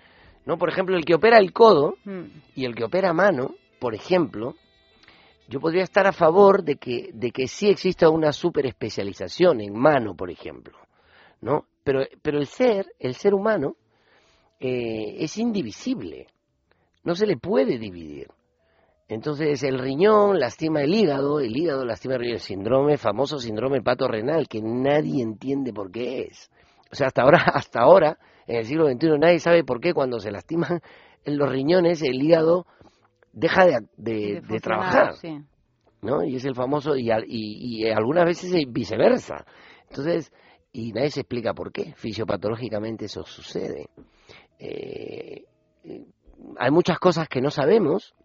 ¿No? 0.47 0.57
Por 0.57 0.69
ejemplo, 0.69 0.97
el 0.97 1.05
que 1.05 1.13
opera 1.13 1.37
el 1.37 1.53
codo 1.53 1.93
Mm. 2.03 2.23
y 2.55 2.65
el 2.65 2.73
que 2.73 2.83
opera 2.83 3.13
mano, 3.13 3.51
por 3.79 3.93
ejemplo, 3.93 4.55
yo 5.47 5.59
podría 5.59 5.83
estar 5.83 6.07
a 6.07 6.13
favor 6.13 6.63
de 6.63 6.77
que 6.77 7.11
de 7.13 7.29
que 7.31 7.47
sí 7.47 7.69
exista 7.69 8.09
una 8.09 8.31
superespecialización 8.31 9.61
en 9.61 9.77
mano, 9.77 10.15
por 10.15 10.31
ejemplo, 10.31 10.77
¿no? 11.41 11.65
Pero 11.83 12.01
pero 12.21 12.39
el 12.39 12.47
ser, 12.47 12.87
el 12.99 13.15
ser 13.15 13.33
humano 13.33 13.75
eh, 14.59 15.15
es 15.19 15.37
indivisible. 15.37 16.27
No 17.03 17.15
se 17.15 17.25
le 17.25 17.37
puede 17.37 17.77
dividir. 17.77 18.27
Entonces 19.09 19.61
el 19.63 19.77
riñón 19.79 20.39
lastima 20.39 20.81
el 20.81 20.93
hígado, 20.93 21.39
el 21.39 21.55
hígado 21.55 21.85
lastima 21.85 22.15
el 22.15 22.21
riñón, 22.21 22.35
el 22.35 22.39
síndrome, 22.41 22.97
famoso 22.97 23.37
síndrome 23.37 23.81
pato-renal, 23.81 24.47
que 24.47 24.61
nadie 24.61 25.21
entiende 25.21 25.73
por 25.73 25.91
qué 25.91 26.21
es. 26.23 26.49
O 26.91 26.95
sea, 26.95 27.07
hasta 27.07 27.23
ahora, 27.23 27.39
hasta 27.53 27.81
ahora, 27.81 28.17
en 28.47 28.57
el 28.57 28.65
siglo 28.65 28.87
XXI, 28.89 29.19
nadie 29.19 29.39
sabe 29.39 29.63
por 29.63 29.81
qué 29.81 29.93
cuando 29.93 30.19
se 30.19 30.31
lastiman 30.31 30.79
los 31.25 31.49
riñones 31.49 32.01
el 32.01 32.21
hígado 32.21 32.65
deja 33.33 33.65
de, 33.65 34.41
de- 34.41 34.59
trabajar, 34.59 35.15
sí. 35.17 35.39
¿no? 36.01 36.23
Y 36.23 36.35
es 36.35 36.45
el 36.45 36.55
famoso, 36.55 36.95
y, 36.95 37.09
y, 37.11 37.81
y 37.83 37.89
algunas 37.89 38.25
veces 38.25 38.53
es 38.53 38.65
viceversa. 38.71 39.45
Entonces, 39.89 40.31
y 40.73 40.91
nadie 40.91 41.11
se 41.11 41.21
explica 41.21 41.53
por 41.53 41.71
qué, 41.71 41.93
fisiopatológicamente 41.95 43.05
eso 43.05 43.23
sucede. 43.23 43.89
Eh, 44.57 45.45
hay 46.57 46.71
muchas 46.71 46.97
cosas 46.97 47.29
que 47.29 47.41
no 47.41 47.51
sabemos, 47.51 48.15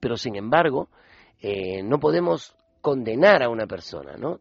pero 0.00 0.16
sin 0.16 0.36
embargo, 0.36 0.88
eh, 1.40 1.82
no 1.82 2.00
podemos 2.00 2.56
condenar 2.80 3.42
a 3.42 3.50
una 3.50 3.66
persona, 3.66 4.16
¿no? 4.16 4.40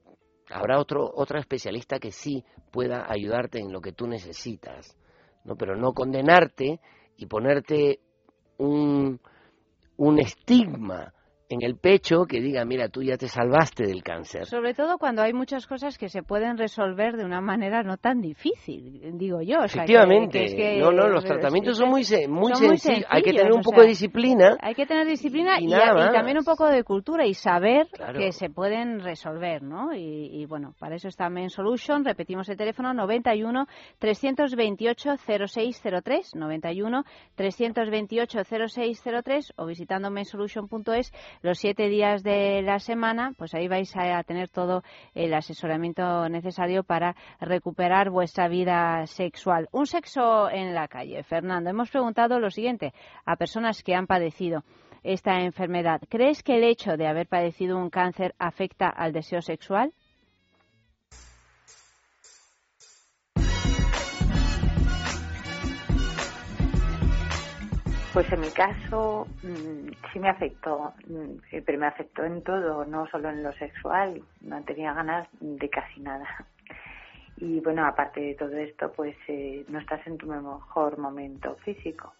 Habrá 0.49 0.79
otro, 0.79 1.11
otra 1.13 1.39
especialista 1.39 1.99
que 1.99 2.11
sí 2.11 2.45
pueda 2.71 3.11
ayudarte 3.11 3.59
en 3.59 3.73
lo 3.73 3.81
que 3.81 3.91
tú 3.91 4.07
necesitas, 4.07 4.97
¿no? 5.43 5.57
Pero 5.57 5.75
no 5.75 5.93
condenarte 5.93 6.79
y 7.17 7.25
ponerte 7.25 7.99
un, 8.57 9.19
un 9.97 10.19
estigma 10.19 11.13
en 11.49 11.61
el 11.61 11.77
pecho 11.77 12.25
que 12.25 12.41
diga, 12.41 12.65
mira, 12.65 12.89
tú 12.89 13.03
ya 13.03 13.17
te 13.17 13.27
salvaste 13.27 13.85
del 13.85 14.01
cáncer. 14.03 14.45
Sobre 14.45 14.73
todo 14.73 14.97
cuando 14.97 15.21
hay 15.21 15.31
muchas 15.33 15.67
cosas 15.67 15.97
que 15.97 16.09
se 16.09 16.23
pueden 16.23 16.57
resolver 16.57 17.17
de 17.17 17.23
una 17.25 17.39
manera 17.41 17.83
no 17.83 17.97
tan 17.97 18.19
difícil, 18.21 18.99
digo 19.17 19.41
yo. 19.41 19.59
o 19.59 19.67
sea, 19.67 19.85
que- 19.85 19.93
Efectivamente, 19.93 20.39
que 20.39 20.45
es 20.45 20.55
que- 20.55 20.79
no, 20.79 20.91
no, 20.91 21.07
los 21.07 21.23
tratamientos 21.23 21.73
que 21.77 21.79
son 21.83 21.89
muy, 21.89 22.01
muy 22.27 22.53
son 22.55 22.67
muy 22.67 22.77
sencillos, 22.77 23.05
hay 23.09 23.21
que 23.21 23.31
tener 23.31 23.43
sencillos, 23.43 23.55
un 23.55 23.59
o 23.59 23.63
poco 23.63 23.75
sea, 23.75 23.83
de 23.83 23.89
disciplina. 23.89 24.57
Hay 24.61 24.73
que 24.75 24.85
tener 24.85 25.07
disciplina 25.07 25.59
Y 25.59 25.65
y, 25.65 25.67
y 25.67 26.11
también 26.13 26.37
un 26.39 26.43
poco 26.45 26.65
de 26.67 26.83
cultura 26.83 27.25
y 27.27 27.33
saber 27.35 27.87
Claro. 27.91 28.17
que 28.19 28.31
se 28.31 28.49
pueden 28.49 28.99
resolver, 29.01 29.61
¿no? 29.61 29.93
Y, 29.95 30.29
y, 30.41 30.45
bueno, 30.45 30.73
para 30.79 30.95
eso 30.95 31.07
está 31.07 31.29
Men 31.29 31.49
Solution. 31.49 32.03
Repetimos 32.05 32.49
el 32.49 32.57
teléfono 32.57 32.93
91 32.93 33.67
328 33.99 35.15
0603 35.17 36.31
91 36.35 37.03
328 37.35 38.39
0603 38.43 39.53
o 39.57 39.65
visitando 39.65 40.09
mensolution.es 40.09 41.11
los 41.41 41.57
siete 41.57 41.89
días 41.89 42.23
de 42.23 42.61
la 42.61 42.79
semana, 42.79 43.33
pues 43.37 43.53
ahí 43.53 43.67
vais 43.67 43.95
a 43.95 44.23
tener 44.23 44.49
todo 44.49 44.83
el 45.13 45.33
asesoramiento 45.33 46.27
necesario 46.29 46.83
para 46.83 47.15
recuperar 47.39 48.09
vuestra 48.09 48.47
vida 48.47 49.05
sexual. 49.07 49.67
Un 49.71 49.87
sexo 49.87 50.49
en 50.49 50.73
la 50.73 50.87
calle. 50.87 51.23
Fernando, 51.23 51.69
hemos 51.69 51.89
preguntado 51.89 52.39
lo 52.39 52.49
siguiente 52.49 52.93
a 53.25 53.35
personas 53.35 53.83
que 53.83 53.95
han 53.95 54.07
padecido 54.07 54.63
esta 55.03 55.41
enfermedad. 55.41 56.01
¿Crees 56.09 56.41
que 56.41 56.57
el 56.57 56.63
hecho 56.63 56.97
de 56.97 57.07
haber 57.07 57.27
padecido 57.27 57.77
un 57.77 57.89
cáncer 57.89 58.33
afecta 58.39 58.89
al 58.89 59.13
deseo 59.13 59.41
sexual? 59.41 59.93
Pues 68.15 68.31
en 68.31 68.39
mi 68.39 68.51
caso 68.51 69.27
mm, 69.43 69.89
sí 70.13 70.19
me 70.19 70.29
afectó, 70.29 70.93
mm, 71.05 71.59
pero 71.65 71.77
me 71.77 71.87
afectó 71.87 72.23
en 72.23 72.41
todo, 72.43 72.85
no 72.85 73.05
solo 73.07 73.29
en 73.29 73.43
lo 73.43 73.51
sexual, 73.55 74.23
no 74.39 74.63
tenía 74.63 74.93
ganas 74.93 75.27
de 75.41 75.69
casi 75.69 75.99
nada. 75.99 76.25
Y 77.35 77.59
bueno, 77.59 77.85
aparte 77.85 78.21
de 78.21 78.35
todo 78.35 78.55
esto, 78.55 78.93
pues 78.93 79.17
eh, 79.27 79.65
no 79.67 79.79
estás 79.79 80.07
en 80.07 80.17
tu 80.17 80.27
mejor 80.27 80.97
momento 80.97 81.57
físico. 81.65 82.13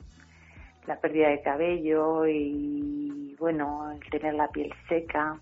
La 0.86 1.00
pérdida 1.00 1.30
de 1.30 1.42
cabello 1.42 2.28
y 2.28 3.34
bueno, 3.40 3.90
el 3.94 4.02
tener 4.10 4.34
la 4.34 4.50
piel 4.50 4.74
seca, 4.90 5.40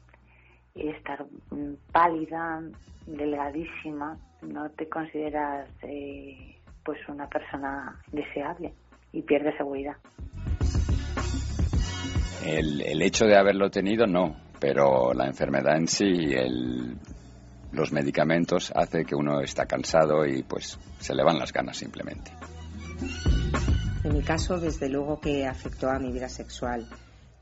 estar 0.75 1.25
mm, 1.49 1.73
pálida, 1.91 2.61
delgadísima, 3.07 4.19
no 4.43 4.69
te 4.69 4.87
consideras 4.87 5.67
eh, 5.81 6.59
pues 6.83 6.99
una 7.09 7.27
persona 7.27 7.99
deseable 8.11 8.71
y 9.13 9.21
pierdes 9.21 9.55
seguridad. 9.57 9.93
El, 12.45 12.81
el 12.81 13.01
hecho 13.01 13.25
de 13.25 13.37
haberlo 13.37 13.69
tenido, 13.71 14.05
no, 14.05 14.35
pero 14.59 15.13
la 15.13 15.27
enfermedad 15.27 15.77
en 15.77 15.87
sí, 15.87 16.05
el- 16.33 16.97
los 17.71 17.91
medicamentos, 17.91 18.71
hace 18.75 19.05
que 19.05 19.15
uno 19.15 19.39
está 19.41 19.65
cansado 19.65 20.25
y 20.27 20.43
pues 20.43 20.77
se 20.99 21.15
le 21.15 21.23
van 21.23 21.39
las 21.39 21.51
ganas 21.53 21.77
simplemente. 21.77 22.31
En 24.03 24.13
mi 24.13 24.21
caso, 24.21 24.59
desde 24.59 24.89
luego 24.89 25.19
que 25.21 25.47
afectó 25.47 25.89
a 25.89 25.97
mi 25.99 26.11
vida 26.11 26.27
sexual. 26.29 26.85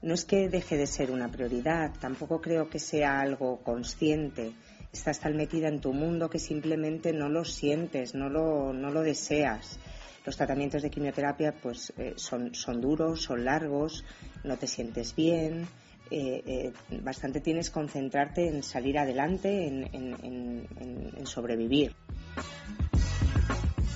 No 0.04 0.14
es 0.14 0.26
que 0.26 0.48
deje 0.50 0.78
de 0.78 0.88
ser 0.88 1.12
una 1.12 1.28
prioridad, 1.28 1.92
tampoco 2.00 2.40
creo 2.42 2.70
que 2.70 2.80
sea 2.80 3.20
algo 3.20 3.58
consciente. 3.64 4.52
Estás 4.94 5.20
tan 5.20 5.36
metida 5.36 5.68
en 5.68 5.80
tu 5.82 5.94
mundo 5.94 6.30
que 6.30 6.40
simplemente 6.40 7.14
no 7.14 7.30
lo 7.30 7.44
sientes, 7.46 8.14
no 8.16 8.30
lo, 8.30 8.74
no 8.74 8.90
lo 8.92 9.02
deseas. 9.02 9.80
Los 10.26 10.38
tratamientos 10.38 10.82
de 10.84 10.90
quimioterapia 10.92 11.52
pues 11.54 11.94
eh, 11.98 12.14
son, 12.16 12.54
son 12.54 12.80
duros, 12.80 13.24
son 13.24 13.44
largos, 13.46 14.04
no 14.44 14.58
te 14.58 14.68
sientes 14.68 15.16
bien. 15.16 15.68
eh, 16.14 16.74
eh, 16.92 17.00
bastante 17.02 17.40
tienes 17.40 17.70
que 17.70 17.74
concentrarte 17.76 18.48
en 18.48 18.64
salir 18.64 19.00
adelante, 19.00 19.66
en, 19.68 19.84
en- 19.94 20.68
en- 20.80 21.14
en- 21.18 21.26
sobrevivir. 21.26 21.96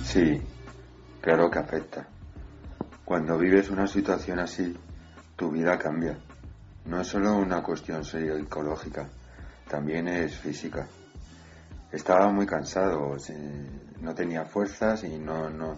Sí, 0.04 0.40
claro 1.20 1.50
que 1.50 1.58
afecta. 1.58 2.08
Cuando 3.04 3.36
vives 3.38 3.68
una 3.70 3.86
situación 3.86 4.38
así, 4.38 4.74
tu 5.36 5.50
vida 5.50 5.78
cambia. 5.78 6.16
No 6.86 7.00
es 7.02 7.08
solo 7.08 7.36
una 7.36 7.62
cuestión 7.62 8.04
psicológica, 8.04 9.08
también 9.68 10.08
es 10.08 10.36
física. 10.38 10.88
Estaba 11.92 12.30
muy 12.32 12.46
cansado, 12.46 13.16
no 14.00 14.14
tenía 14.14 14.44
fuerzas 14.44 15.04
y 15.04 15.18
no, 15.18 15.50
no, 15.50 15.76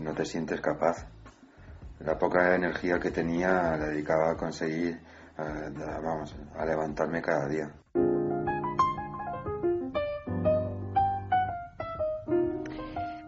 no 0.00 0.14
te 0.14 0.24
sientes 0.24 0.60
capaz. 0.60 1.06
La 2.00 2.18
poca 2.18 2.54
energía 2.54 2.98
que 2.98 3.10
tenía 3.10 3.76
la 3.76 3.88
dedicaba 3.88 4.30
a 4.30 4.36
conseguir, 4.36 5.00
vamos, 5.36 6.34
a 6.56 6.64
levantarme 6.64 7.20
cada 7.20 7.46
día. 7.46 7.70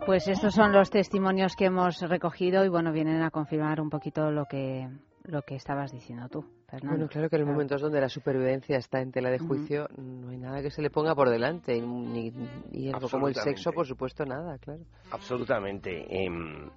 Pues 0.07 0.27
estos 0.27 0.55
son 0.55 0.73
los 0.73 0.91
testimonios 0.91 1.55
que 1.55 1.67
hemos 1.67 2.01
recogido 2.01 2.65
y 2.65 2.69
bueno, 2.69 2.93
vienen 2.93 3.23
a 3.23 3.31
confirmar 3.31 3.81
un 3.81 3.89
poquito 3.89 4.31
lo 4.31 4.47
que 4.47 4.89
lo 5.25 5.43
que 5.43 5.55
estabas 5.55 5.93
diciendo 5.93 6.29
tú, 6.29 6.45
Fernando. 6.73 6.97
Bueno, 6.97 7.09
claro 7.09 7.29
que 7.29 7.37
en 7.37 7.43
los 7.43 7.51
momentos 7.51 7.81
donde 7.81 8.01
la 8.01 8.09
supervivencia 8.09 8.77
está 8.79 9.01
en 9.01 9.13
tela 9.13 9.31
de 9.31 9.39
juicio, 9.39 9.89
no 9.99 10.31
hay 10.31 10.39
nada 10.39 10.63
que 10.63 10.71
se 10.71 10.81
le 10.83 10.91
ponga 10.91 11.15
por 11.15 11.29
delante. 11.29 11.81
Ni, 11.81 12.33
y 12.73 12.89
algo 12.89 13.09
como 13.09 13.29
el 13.29 13.35
sexo, 13.35 13.73
por 13.73 13.87
supuesto, 13.87 14.25
nada, 14.25 14.57
claro. 14.59 14.81
Absolutamente. 15.11 16.07
Em, 16.09 16.71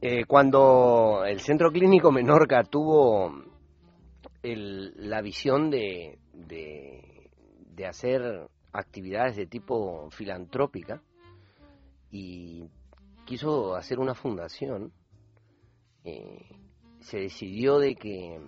eh, 0.00 0.24
cuando 0.26 1.24
el 1.26 1.40
Centro 1.40 1.70
Clínico 1.72 2.12
Menorca 2.12 2.62
tuvo 2.64 3.42
el- 4.42 4.92
la 5.08 5.20
visión 5.22 5.70
de, 5.70 6.18
de, 6.32 7.30
de 7.74 7.86
hacer 7.86 8.48
actividades 8.72 9.36
de 9.36 9.46
tipo 9.46 10.10
filantrópica 10.10 11.02
y 12.10 12.68
quiso 13.24 13.74
hacer 13.74 13.98
una 13.98 14.14
fundación, 14.14 14.92
eh, 16.04 16.44
se 17.04 17.18
decidió 17.18 17.78
de 17.78 17.96
que, 17.96 18.40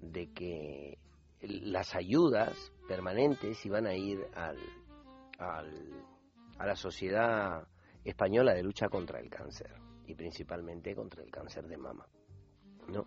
de 0.00 0.32
que 0.32 0.98
las 1.42 1.94
ayudas 1.94 2.72
permanentes 2.88 3.64
iban 3.64 3.86
a 3.86 3.94
ir 3.94 4.18
al, 4.34 4.58
al, 5.38 6.04
a 6.58 6.66
la 6.66 6.74
Sociedad 6.74 7.68
Española 8.04 8.52
de 8.52 8.64
Lucha 8.64 8.88
contra 8.88 9.20
el 9.20 9.30
Cáncer 9.30 9.72
y 10.06 10.16
principalmente 10.16 10.92
contra 10.96 11.22
el 11.22 11.30
cáncer 11.30 11.68
de 11.68 11.76
mama. 11.76 12.04
¿no? 12.88 13.06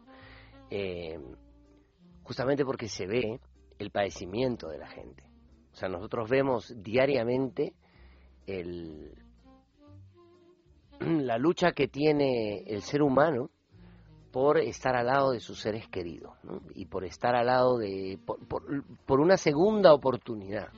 Eh, 0.69 1.19
justamente 2.23 2.63
porque 2.63 2.87
se 2.87 3.05
ve 3.05 3.41
el 3.79 3.91
padecimiento 3.91 4.69
de 4.69 4.77
la 4.77 4.87
gente. 4.87 5.25
O 5.73 5.75
sea, 5.75 5.89
nosotros 5.89 6.29
vemos 6.29 6.73
diariamente 6.81 7.73
el, 8.47 9.21
la 11.01 11.37
lucha 11.37 11.73
que 11.73 11.89
tiene 11.89 12.63
el 12.67 12.81
ser 12.83 13.01
humano 13.01 13.49
por 14.33 14.57
estar 14.57 14.95
al 14.95 15.05
lado 15.05 15.31
de 15.31 15.39
sus 15.39 15.59
seres 15.61 15.87
queridos 15.87 16.33
y 16.73 16.85
por 16.87 17.05
estar 17.05 17.35
al 17.35 17.45
lado 17.45 17.77
de 17.77 18.19
por, 18.25 18.39
por- 19.05 19.19
una 19.21 19.37
segunda 19.37 19.93
oportunidad 19.93 20.69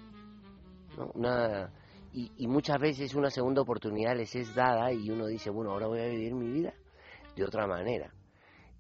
y, 2.14 2.48
muchas 2.48 2.80
veces 2.80 3.16
una 3.16 3.30
segunda 3.30 3.62
oportunidad 3.62 4.16
les 4.16 4.36
es 4.36 4.54
dada 4.56 4.92
y 4.92 5.10
uno 5.10 5.26
dice 5.28 5.50
bueno 5.50 5.72
ahora 5.72 5.88
voy 5.88 6.00
a 6.02 6.06
vivir 6.08 6.34
mi 6.36 6.52
vida 6.52 6.74
de 7.36 7.44
otra 7.46 7.66
manera 7.66 8.14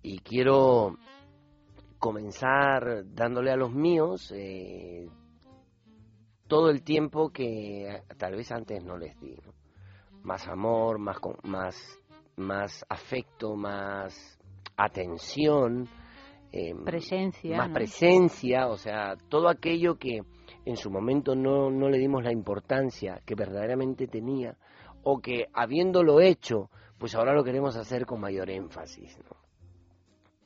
y 0.03 0.19
quiero 0.19 0.97
comenzar 1.97 3.03
dándole 3.13 3.51
a 3.51 3.55
los 3.55 3.71
míos 3.71 4.32
eh, 4.36 5.09
todo 6.47 6.69
el 6.69 6.84
tiempo 6.84 7.30
que 7.30 8.03
tal 8.17 8.36
vez 8.36 8.51
antes 8.51 8.84
no 8.84 8.97
les 8.97 9.19
di 9.19 9.36
más 10.21 10.47
amor 10.47 10.99
más 10.99 11.19
con- 11.19 11.38
más 11.43 11.76
más 12.38 12.86
afecto 12.89 13.55
más 13.55 14.38
atención 14.78 15.88
eh, 16.51 16.73
Presencia, 16.84 17.57
más 17.57 17.69
¿no? 17.69 17.73
presencia 17.73 18.67
o 18.67 18.78
sea 18.78 19.15
todo 19.30 19.49
aquello 19.49 19.97
que 19.97 20.21
en 20.65 20.78
su 20.78 20.89
momento 20.89 21.36
no, 21.36 21.69
no 21.69 21.89
le 21.89 21.97
dimos 21.97 22.23
la 22.23 22.32
importancia 22.32 23.21
que 23.26 23.36
verdaderamente 23.36 24.07
tenía 24.07 24.55
o 25.03 25.19
que 25.19 25.47
habiéndolo 25.53 26.21
hecho 26.21 26.69
pues 26.97 27.15
ahora 27.15 27.34
lo 27.34 27.43
queremos 27.43 27.76
hacer 27.76 28.05
con 28.05 28.21
mayor 28.21 28.49
énfasis 28.49 29.17
¿no? 29.19 29.36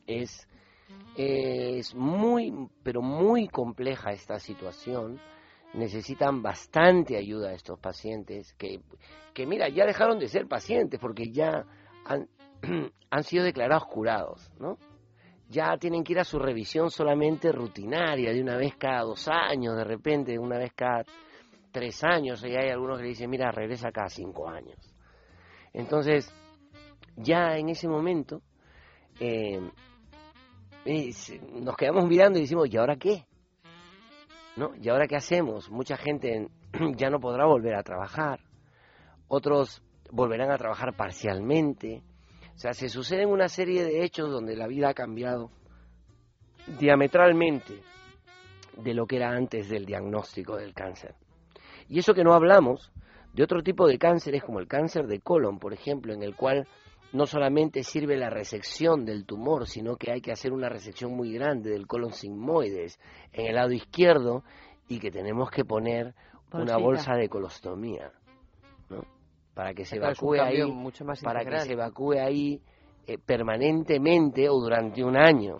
es 0.07 0.47
es 1.15 1.93
muy 1.93 2.69
pero 2.83 3.01
muy 3.01 3.47
compleja 3.47 4.11
esta 4.11 4.39
situación 4.39 5.19
necesitan 5.73 6.41
bastante 6.41 7.17
ayuda 7.17 7.53
estos 7.53 7.79
pacientes 7.79 8.53
que, 8.53 8.81
que 9.33 9.45
mira, 9.45 9.69
ya 9.69 9.85
dejaron 9.85 10.19
de 10.19 10.27
ser 10.27 10.47
pacientes 10.47 10.99
porque 10.99 11.31
ya 11.31 11.65
han, 12.05 12.27
han 13.11 13.23
sido 13.23 13.43
declarados 13.43 13.85
curados, 13.85 14.51
¿no? 14.59 14.77
Ya 15.47 15.77
tienen 15.77 16.03
que 16.03 16.13
ir 16.13 16.19
a 16.19 16.23
su 16.23 16.37
revisión 16.37 16.91
solamente 16.91 17.51
rutinaria, 17.51 18.31
de 18.31 18.41
una 18.41 18.55
vez 18.55 18.75
cada 18.75 19.01
dos 19.01 19.27
años, 19.27 19.75
de 19.75 19.83
repente, 19.83 20.37
una 20.37 20.59
vez 20.59 20.73
cada 20.75 21.03
tres 21.71 22.03
años, 22.03 22.43
y 22.43 22.55
hay 22.55 22.69
algunos 22.69 22.97
que 22.97 23.03
le 23.03 23.09
dicen, 23.09 23.29
mira, 23.29 23.51
regresa 23.51 23.91
cada 23.91 24.09
cinco 24.09 24.47
años. 24.47 24.77
Entonces, 25.73 26.31
ya 27.15 27.57
en 27.57 27.69
ese 27.69 27.87
momento, 27.87 28.41
eh, 29.19 29.59
nos 31.61 31.75
quedamos 31.75 32.05
mirando 32.05 32.37
y 32.37 32.43
decimos, 32.43 32.67
¿y 32.71 32.77
ahora 32.77 32.95
qué? 32.95 33.25
¿no? 34.59 34.75
¿Y 34.75 34.89
ahora 34.89 35.07
qué 35.07 35.15
hacemos? 35.15 35.69
Mucha 35.71 35.97
gente 35.97 36.49
ya 36.97 37.09
no 37.09 37.19
podrá 37.19 37.45
volver 37.45 37.75
a 37.75 37.83
trabajar, 37.83 38.41
otros 39.27 39.81
volverán 40.11 40.51
a 40.51 40.57
trabajar 40.57 40.93
parcialmente. 40.95 42.03
O 42.59 42.61
sea, 42.61 42.73
se 42.73 42.89
suceden 42.89 43.29
una 43.29 43.47
serie 43.47 43.85
de 43.85 44.03
hechos 44.03 44.29
donde 44.29 44.53
la 44.57 44.67
vida 44.67 44.89
ha 44.89 44.93
cambiado 44.93 45.49
diametralmente 46.77 47.81
de 48.75 48.93
lo 48.93 49.07
que 49.07 49.15
era 49.15 49.29
antes 49.29 49.69
del 49.69 49.85
diagnóstico 49.85 50.57
del 50.57 50.73
cáncer. 50.73 51.15
Y 51.87 51.99
eso 51.99 52.13
que 52.13 52.25
no 52.25 52.33
hablamos 52.33 52.91
de 53.33 53.43
otro 53.43 53.63
tipo 53.63 53.87
de 53.87 53.97
cánceres 53.97 54.43
como 54.43 54.59
el 54.59 54.67
cáncer 54.67 55.07
de 55.07 55.21
colon, 55.21 55.57
por 55.57 55.71
ejemplo, 55.71 56.13
en 56.13 56.21
el 56.21 56.35
cual 56.35 56.67
no 57.13 57.25
solamente 57.27 57.81
sirve 57.81 58.17
la 58.17 58.29
resección 58.29 59.05
del 59.05 59.25
tumor, 59.25 59.65
sino 59.65 59.95
que 59.95 60.11
hay 60.11 60.19
que 60.19 60.33
hacer 60.33 60.51
una 60.51 60.67
resección 60.67 61.13
muy 61.13 61.31
grande 61.31 61.69
del 61.69 61.87
colon 61.87 62.11
sigmoides 62.11 62.99
en 63.31 63.45
el 63.45 63.55
lado 63.55 63.71
izquierdo 63.71 64.43
y 64.89 64.99
que 64.99 65.11
tenemos 65.11 65.49
que 65.49 65.63
poner 65.63 66.13
una 66.51 66.75
bolsa 66.75 67.13
de 67.13 67.29
colostomía, 67.29 68.11
¿no? 68.89 69.18
Para 69.59 69.73
que 69.73 69.83
se 69.83 69.97
Claro, 69.97 70.13
evacúe 70.13 70.41
ahí, 70.41 70.71
mucho 70.71 71.03
más 71.03 71.21
para 71.21 71.43
que 71.43 71.59
se 71.59 71.73
evacúe 71.73 72.13
ahí 72.13 72.61
eh, 73.05 73.17
permanentemente 73.17 74.47
o 74.47 74.53
durante 74.57 75.03
un 75.03 75.17
año 75.17 75.57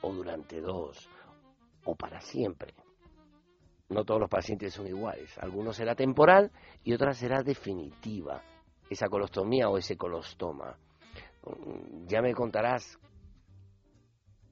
o 0.00 0.14
durante 0.14 0.62
dos 0.62 1.06
o 1.84 1.94
para 1.94 2.22
siempre. 2.22 2.72
No 3.90 4.02
todos 4.06 4.18
los 4.18 4.30
pacientes 4.30 4.72
son 4.72 4.86
iguales. 4.86 5.36
Algunos 5.40 5.76
será 5.76 5.94
temporal 5.94 6.50
y 6.82 6.94
otras 6.94 7.18
será 7.18 7.42
definitiva. 7.42 8.42
Esa 8.88 9.08
colostomía 9.10 9.68
o 9.68 9.76
ese 9.76 9.98
colostoma. 9.98 10.78
Mm, 11.44 12.06
Ya 12.06 12.22
me 12.22 12.32
contarás 12.32 12.98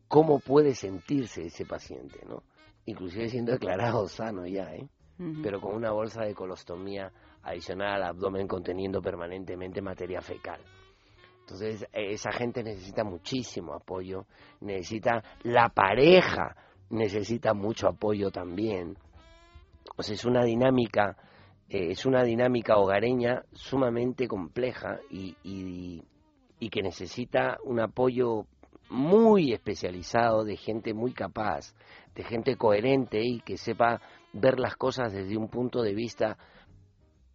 cómo 0.06 0.38
puede 0.38 0.74
sentirse 0.74 1.46
ese 1.46 1.64
paciente, 1.64 2.20
¿no? 2.28 2.42
Inclusive 2.84 3.30
siendo 3.30 3.52
declarado 3.58 4.06
sano 4.06 4.46
ya, 4.46 4.74
¿eh? 4.74 4.86
Pero 5.42 5.62
con 5.62 5.74
una 5.74 5.92
bolsa 5.92 6.24
de 6.24 6.34
colostomía 6.34 7.10
adicional 7.47 8.03
al 8.03 8.11
abdomen 8.11 8.49
conteniendo 8.49 9.01
permanentemente 9.01 9.80
materia 9.80 10.20
fecal. 10.20 10.61
Entonces, 11.40 11.84
eh, 11.92 12.11
esa 12.11 12.32
gente 12.32 12.62
necesita 12.64 13.05
muchísimo 13.05 13.74
apoyo, 13.74 14.26
necesita 14.61 15.22
la 15.44 15.68
pareja, 15.68 16.57
necesita 16.90 17.55
mucho 17.55 17.86
apoyo 17.86 18.30
también. 18.30 18.97
O 19.97 20.03
sea, 20.03 20.14
es 20.14 20.24
una 20.24 20.44
dinámica, 20.44 21.16
eh, 21.68 21.92
es 21.92 22.05
una 22.05 22.24
dinámica 22.24 22.76
hogareña 22.78 23.44
sumamente 23.53 24.26
compleja 24.26 24.99
y, 25.09 25.36
y, 25.44 26.03
y 26.59 26.68
que 26.68 26.82
necesita 26.82 27.59
un 27.64 27.78
apoyo 27.78 28.47
muy 28.88 29.53
especializado 29.53 30.44
de 30.44 30.57
gente 30.57 30.94
muy 30.94 31.12
capaz, 31.12 31.74
de 32.14 32.24
gente 32.24 32.57
coherente 32.57 33.20
y 33.22 33.40
que 33.40 33.57
sepa 33.57 34.01
ver 34.32 34.59
las 34.59 34.76
cosas 34.76 35.12
desde 35.12 35.36
un 35.36 35.49
punto 35.49 35.82
de 35.82 35.94
vista 35.94 36.38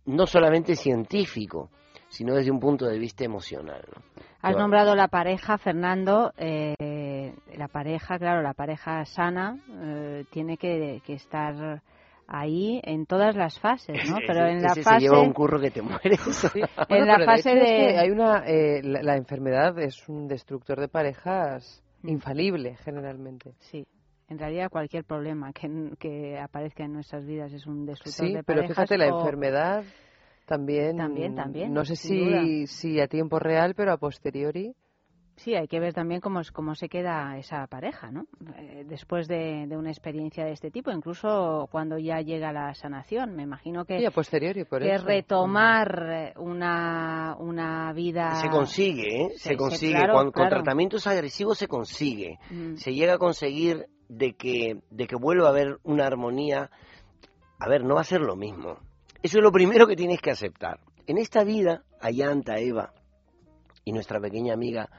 no 0.05 0.25
solamente 0.25 0.75
científico, 0.75 1.69
sino 2.09 2.35
desde 2.35 2.51
un 2.51 2.59
punto 2.59 2.85
de 2.85 2.99
vista 2.99 3.23
emocional. 3.23 3.81
¿no? 3.95 4.01
Has 4.41 4.55
nombrado 4.55 4.95
la 4.95 5.07
pareja, 5.07 5.57
Fernando. 5.57 6.33
eh, 6.37 7.33
la 7.55 7.67
pareja, 7.67 8.17
claro, 8.17 8.41
la 8.41 8.53
pareja 8.53 9.05
sana 9.05 9.57
eh, 9.81 10.25
tiene 10.31 10.57
que, 10.57 11.01
que 11.05 11.13
estar 11.13 11.81
ahí 12.27 12.79
en 12.83 13.05
todas 13.05 13.35
las 13.35 13.59
fases, 13.59 14.09
¿no? 14.09 14.17
Pero 14.25 14.47
en 14.47 14.61
la 14.61 14.69
ese 14.71 14.83
fase 14.83 14.99
se 14.99 15.05
lleva 15.05 15.21
un 15.21 15.33
curro 15.33 15.59
que 15.59 15.69
te 15.69 15.81
mueres. 15.81 16.51
en 16.89 17.07
la 17.07 17.25
fase 17.25 17.51
es 17.53 17.59
de 17.59 17.65
que 17.65 17.97
hay 17.97 18.09
una 18.09 18.43
eh, 18.45 18.81
la, 18.83 19.03
la 19.03 19.17
enfermedad 19.17 19.77
es 19.79 20.07
un 20.07 20.27
destructor 20.27 20.79
de 20.79 20.87
parejas 20.87 21.83
infalible 22.03 22.77
generalmente. 22.83 23.53
Sí, 23.59 23.85
en 24.31 24.39
realidad 24.39 24.69
cualquier 24.71 25.03
problema 25.03 25.51
que, 25.51 25.69
que 25.99 26.39
aparezca 26.39 26.83
en 26.85 26.93
nuestras 26.93 27.25
vidas 27.25 27.51
es 27.53 27.67
un 27.67 27.85
destructor 27.85 28.25
Sí, 28.27 28.33
de 28.33 28.43
pero 28.43 28.61
parejas. 28.61 28.75
fíjate 28.77 28.97
la 28.97 29.13
o- 29.13 29.19
enfermedad 29.19 29.83
también 30.45 30.97
También, 30.97 31.35
también, 31.35 31.73
no 31.73 31.85
sé 31.85 31.95
si 31.95 32.65
si 32.67 32.99
a 32.99 33.07
tiempo 33.07 33.39
real 33.39 33.73
pero 33.75 33.91
a 33.93 33.97
posteriori 33.97 34.73
Sí, 35.37 35.55
hay 35.55 35.67
que 35.67 35.79
ver 35.79 35.93
también 35.93 36.21
cómo, 36.21 36.41
es- 36.41 36.51
cómo 36.51 36.75
se 36.75 36.87
queda 36.87 37.35
esa 37.37 37.65
pareja, 37.65 38.11
¿no? 38.11 38.27
Eh, 38.57 38.83
después 38.87 39.27
de, 39.27 39.65
de 39.65 39.75
una 39.75 39.89
experiencia 39.89 40.45
de 40.45 40.51
este 40.51 40.69
tipo, 40.69 40.91
incluso 40.91 41.67
cuando 41.71 41.97
ya 41.97 42.21
llega 42.21 42.51
la 42.53 42.75
sanación. 42.75 43.35
Me 43.35 43.41
imagino 43.43 43.85
que, 43.85 43.97
Sí, 43.97 44.05
a 44.05 44.11
posteriori, 44.11 44.65
por 44.65 44.81
que 44.83 44.93
eso. 44.93 45.05
retomar 45.05 46.05
eh, 46.11 46.33
una, 46.37 47.35
una 47.39 47.91
vida... 47.93 48.35
Se 48.35 48.49
consigue, 48.49 49.23
¿eh? 49.23 49.29
Se, 49.31 49.37
Se- 49.37 49.49
se- 49.49 49.55
consigue. 49.57 49.93
claro, 49.95 50.13
Cuando- 50.13 50.31
Con 50.31 50.41
claro. 50.43 50.55
tratamientos 50.57 51.07
agresivos 51.07 51.57
se 51.57 51.67
consigue. 51.67 52.37
Mm. 52.51 52.75
Se 52.75 52.93
llega 52.93 53.13
a 53.13 53.17
conseguir 53.17 53.87
de 54.11 54.33
que, 54.33 54.81
de 54.89 55.07
que 55.07 55.15
vuelva 55.15 55.47
a 55.47 55.51
haber 55.51 55.79
una 55.83 56.05
armonía. 56.05 56.69
A 57.59 57.69
ver, 57.69 57.83
no 57.85 57.95
va 57.95 58.01
a 58.01 58.05
ser 58.05 58.21
lo 58.21 58.35
mismo. 58.35 58.77
Eso 59.23 59.37
es 59.37 59.43
lo 59.43 59.51
primero 59.51 59.87
que 59.87 59.95
tienes 59.95 60.19
que 60.19 60.31
aceptar. 60.31 60.79
En 61.07 61.17
esta 61.17 61.43
vida, 61.43 61.83
Ayanta, 62.01 62.57
Eva 62.57 62.93
y 63.85 63.93
nuestra 63.93 64.19
pequeña 64.19 64.53
amiga, 64.53 64.89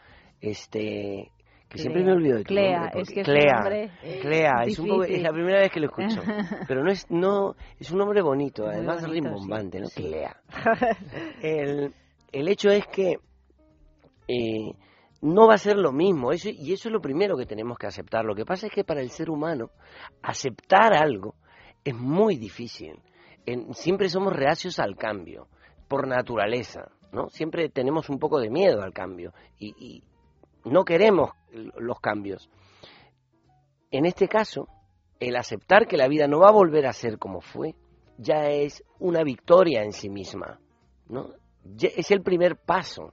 este, 0.41 1.31
que 1.69 1.79
siempre 1.79 2.05
me 2.05 2.13
olvido 2.13 2.39
de 2.39 2.45
tu 2.45 2.49
Clea, 2.49 2.81
nombre, 2.81 3.01
es 3.03 3.11
que 3.11 3.23
Clea, 3.23 3.91
Clea, 4.21 4.53
es, 4.65 4.79
un 4.79 5.05
es 5.05 5.23
la 5.23 5.33
primera 5.33 5.61
vez 5.61 5.71
que 5.71 5.81
lo 5.81 5.87
escucho, 5.87 6.23
pero 6.69 6.83
no 6.83 6.91
es, 6.91 7.11
no, 7.11 7.55
es 7.79 7.91
un 7.91 7.99
nombre 7.99 8.23
bonito, 8.23 8.65
Muy 8.65 8.75
además 8.75 9.03
bonito, 9.03 9.29
rimbombante, 9.29 9.79
sí, 9.79 9.83
¿no? 9.83 9.89
sí. 9.89 10.03
Clea. 10.03 10.37
El, 11.43 11.95
el 12.33 12.49
hecho 12.49 12.71
es 12.71 12.87
que 12.87 13.17
eh, 14.29 14.73
no 15.23 15.47
va 15.49 15.55
a 15.55 15.59
ser 15.59 15.77
lo 15.77 15.93
mismo, 15.93 16.33
eso, 16.33 16.51
y 16.51 16.73
eso 16.73 16.89
es 16.89 16.93
lo 16.93 17.01
primero 17.01 17.37
que 17.37 17.47
tenemos 17.47 17.79
que 17.79 17.87
aceptar. 17.87 18.25
Lo 18.25 18.35
que 18.35 18.45
pasa 18.45 18.66
es 18.66 18.73
que 18.73 18.85
para 18.85 19.01
el 19.01 19.11
ser 19.11 19.31
humano, 19.31 19.70
aceptar 20.23 20.93
algo 20.95 21.35
es 21.85 21.95
muy 21.95 22.37
difícil. 22.37 23.01
En- 23.47 23.73
siempre 23.75 24.09
somos 24.09 24.33
reacios 24.33 24.79
al 24.79 24.97
cambio, 24.97 25.49
por 25.89 26.07
naturaleza, 26.09 26.91
¿no? 27.12 27.29
Siempre 27.29 27.68
tenemos 27.68 28.09
un 28.09 28.18
poco 28.18 28.41
de 28.41 28.51
miedo 28.51 28.83
al 28.83 28.93
cambio 28.93 29.33
y, 29.59 29.75
y 29.79 30.03
no 30.68 30.85
queremos 30.85 31.31
los 31.53 32.01
cambios. 32.01 32.49
En 33.91 34.07
este 34.07 34.27
caso, 34.29 34.68
el 35.20 35.37
aceptar 35.37 35.87
que 35.87 35.97
la 35.97 36.09
vida 36.09 36.27
no 36.27 36.41
va 36.41 36.49
a 36.49 36.53
volver 36.53 36.87
a 36.87 36.93
ser 36.93 37.18
como 37.18 37.41
fue, 37.41 37.75
ya 38.18 38.49
es 38.51 38.83
una 38.99 39.23
victoria 39.23 39.83
en 39.85 39.93
sí 39.93 40.09
misma, 40.09 40.59
¿no? 41.09 41.31
Es 41.81 42.11
el 42.11 42.23
primer 42.23 42.57
paso. 42.57 43.12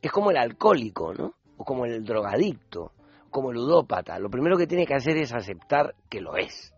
Es 0.00 0.10
como 0.12 0.30
el 0.30 0.36
alcohólico, 0.36 1.12
¿no? 1.12 1.34
O 1.56 1.64
como 1.64 1.84
el 1.84 2.04
drogadicto, 2.04 2.92
como 3.30 3.52
ludópata. 3.52 4.18
Lo 4.18 4.30
primero 4.30 4.56
que 4.56 4.66
tiene 4.66 4.86
que 4.86 4.94
hacer 4.94 5.16
es 5.16 5.34
aceptar 5.34 5.94
que 6.08 6.20
lo 6.20 6.36
es. 6.36 6.72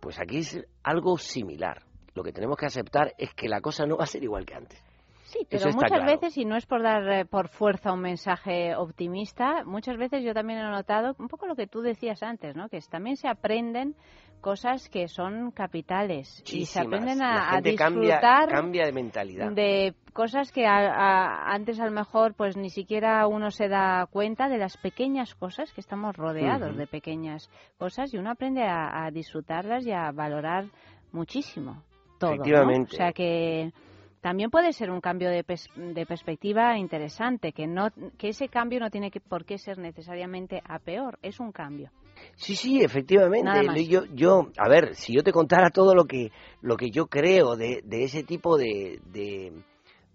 Pues 0.00 0.18
aquí 0.18 0.38
es 0.38 0.64
algo 0.82 1.18
similar. 1.18 1.82
Lo 2.14 2.22
que 2.22 2.32
tenemos 2.32 2.56
que 2.56 2.66
aceptar 2.66 3.14
es 3.18 3.34
que 3.34 3.48
la 3.48 3.60
cosa 3.60 3.86
no 3.86 3.96
va 3.96 4.04
a 4.04 4.06
ser 4.06 4.22
igual 4.22 4.46
que 4.46 4.54
antes. 4.54 4.87
Sí, 5.30 5.46
pero 5.50 5.68
Eso 5.68 5.76
muchas 5.76 5.90
claro. 5.90 6.06
veces, 6.06 6.38
y 6.38 6.46
no 6.46 6.56
es 6.56 6.64
por 6.64 6.82
dar 6.82 7.06
eh, 7.06 7.24
por 7.26 7.48
fuerza 7.48 7.92
un 7.92 8.00
mensaje 8.00 8.74
optimista, 8.74 9.62
muchas 9.66 9.98
veces 9.98 10.24
yo 10.24 10.32
también 10.32 10.58
he 10.58 10.62
notado 10.62 11.14
un 11.18 11.28
poco 11.28 11.46
lo 11.46 11.54
que 11.54 11.66
tú 11.66 11.82
decías 11.82 12.22
antes, 12.22 12.56
¿no? 12.56 12.70
Que 12.70 12.78
también 12.90 13.16
se 13.16 13.28
aprenden 13.28 13.94
cosas 14.40 14.88
que 14.88 15.06
son 15.08 15.50
capitales 15.50 16.42
y 16.50 16.64
se 16.64 16.80
aprenden 16.80 17.20
a, 17.20 17.48
a 17.50 17.54
gente 17.56 17.74
cambia, 17.74 18.14
disfrutar 18.20 18.48
cambia 18.48 18.86
de 18.86 18.92
mentalidad. 18.92 19.50
de 19.52 19.94
cosas 20.14 20.50
que 20.50 20.64
a- 20.66 20.92
a- 20.94 21.52
antes 21.52 21.78
a 21.78 21.84
lo 21.84 21.90
mejor 21.90 22.32
pues 22.34 22.56
ni 22.56 22.70
siquiera 22.70 23.26
uno 23.26 23.50
se 23.50 23.68
da 23.68 24.06
cuenta 24.06 24.48
de 24.48 24.56
las 24.58 24.76
pequeñas 24.78 25.34
cosas 25.34 25.72
que 25.74 25.80
estamos 25.82 26.16
rodeados 26.16 26.74
de 26.76 26.86
pequeñas 26.86 27.50
cosas 27.78 28.14
y 28.14 28.16
uno 28.16 28.30
aprende 28.30 28.62
a, 28.62 29.04
a 29.04 29.10
disfrutarlas 29.10 29.84
y 29.86 29.92
a 29.92 30.10
valorar 30.12 30.64
muchísimo 31.12 31.82
todo. 32.18 32.30
¿no? 32.30 32.34
Efectivamente. 32.36 32.94
O 32.94 32.96
sea 32.96 33.12
que 33.12 33.72
también 34.20 34.50
puede 34.50 34.72
ser 34.72 34.90
un 34.90 35.00
cambio 35.00 35.30
de, 35.30 35.44
pers- 35.44 35.72
de 35.74 36.06
perspectiva 36.06 36.76
interesante, 36.78 37.52
que 37.52 37.66
no 37.66 37.88
que 38.18 38.28
ese 38.28 38.48
cambio 38.48 38.80
no 38.80 38.90
tiene 38.90 39.10
que, 39.10 39.20
por 39.20 39.44
qué 39.44 39.58
ser 39.58 39.78
necesariamente 39.78 40.62
a 40.64 40.78
peor, 40.78 41.18
es 41.22 41.40
un 41.40 41.52
cambio. 41.52 41.90
Sí, 42.34 42.56
sí, 42.56 42.82
efectivamente. 42.82 43.48
Yo, 43.86 44.04
yo, 44.06 44.48
a 44.58 44.68
ver, 44.68 44.94
si 44.96 45.14
yo 45.14 45.22
te 45.22 45.30
contara 45.32 45.70
todo 45.70 45.94
lo 45.94 46.04
que, 46.04 46.32
lo 46.62 46.76
que 46.76 46.90
yo 46.90 47.06
creo 47.06 47.54
de, 47.56 47.80
de 47.84 48.02
ese 48.02 48.24
tipo 48.24 48.56
de, 48.56 49.00
de, 49.06 49.52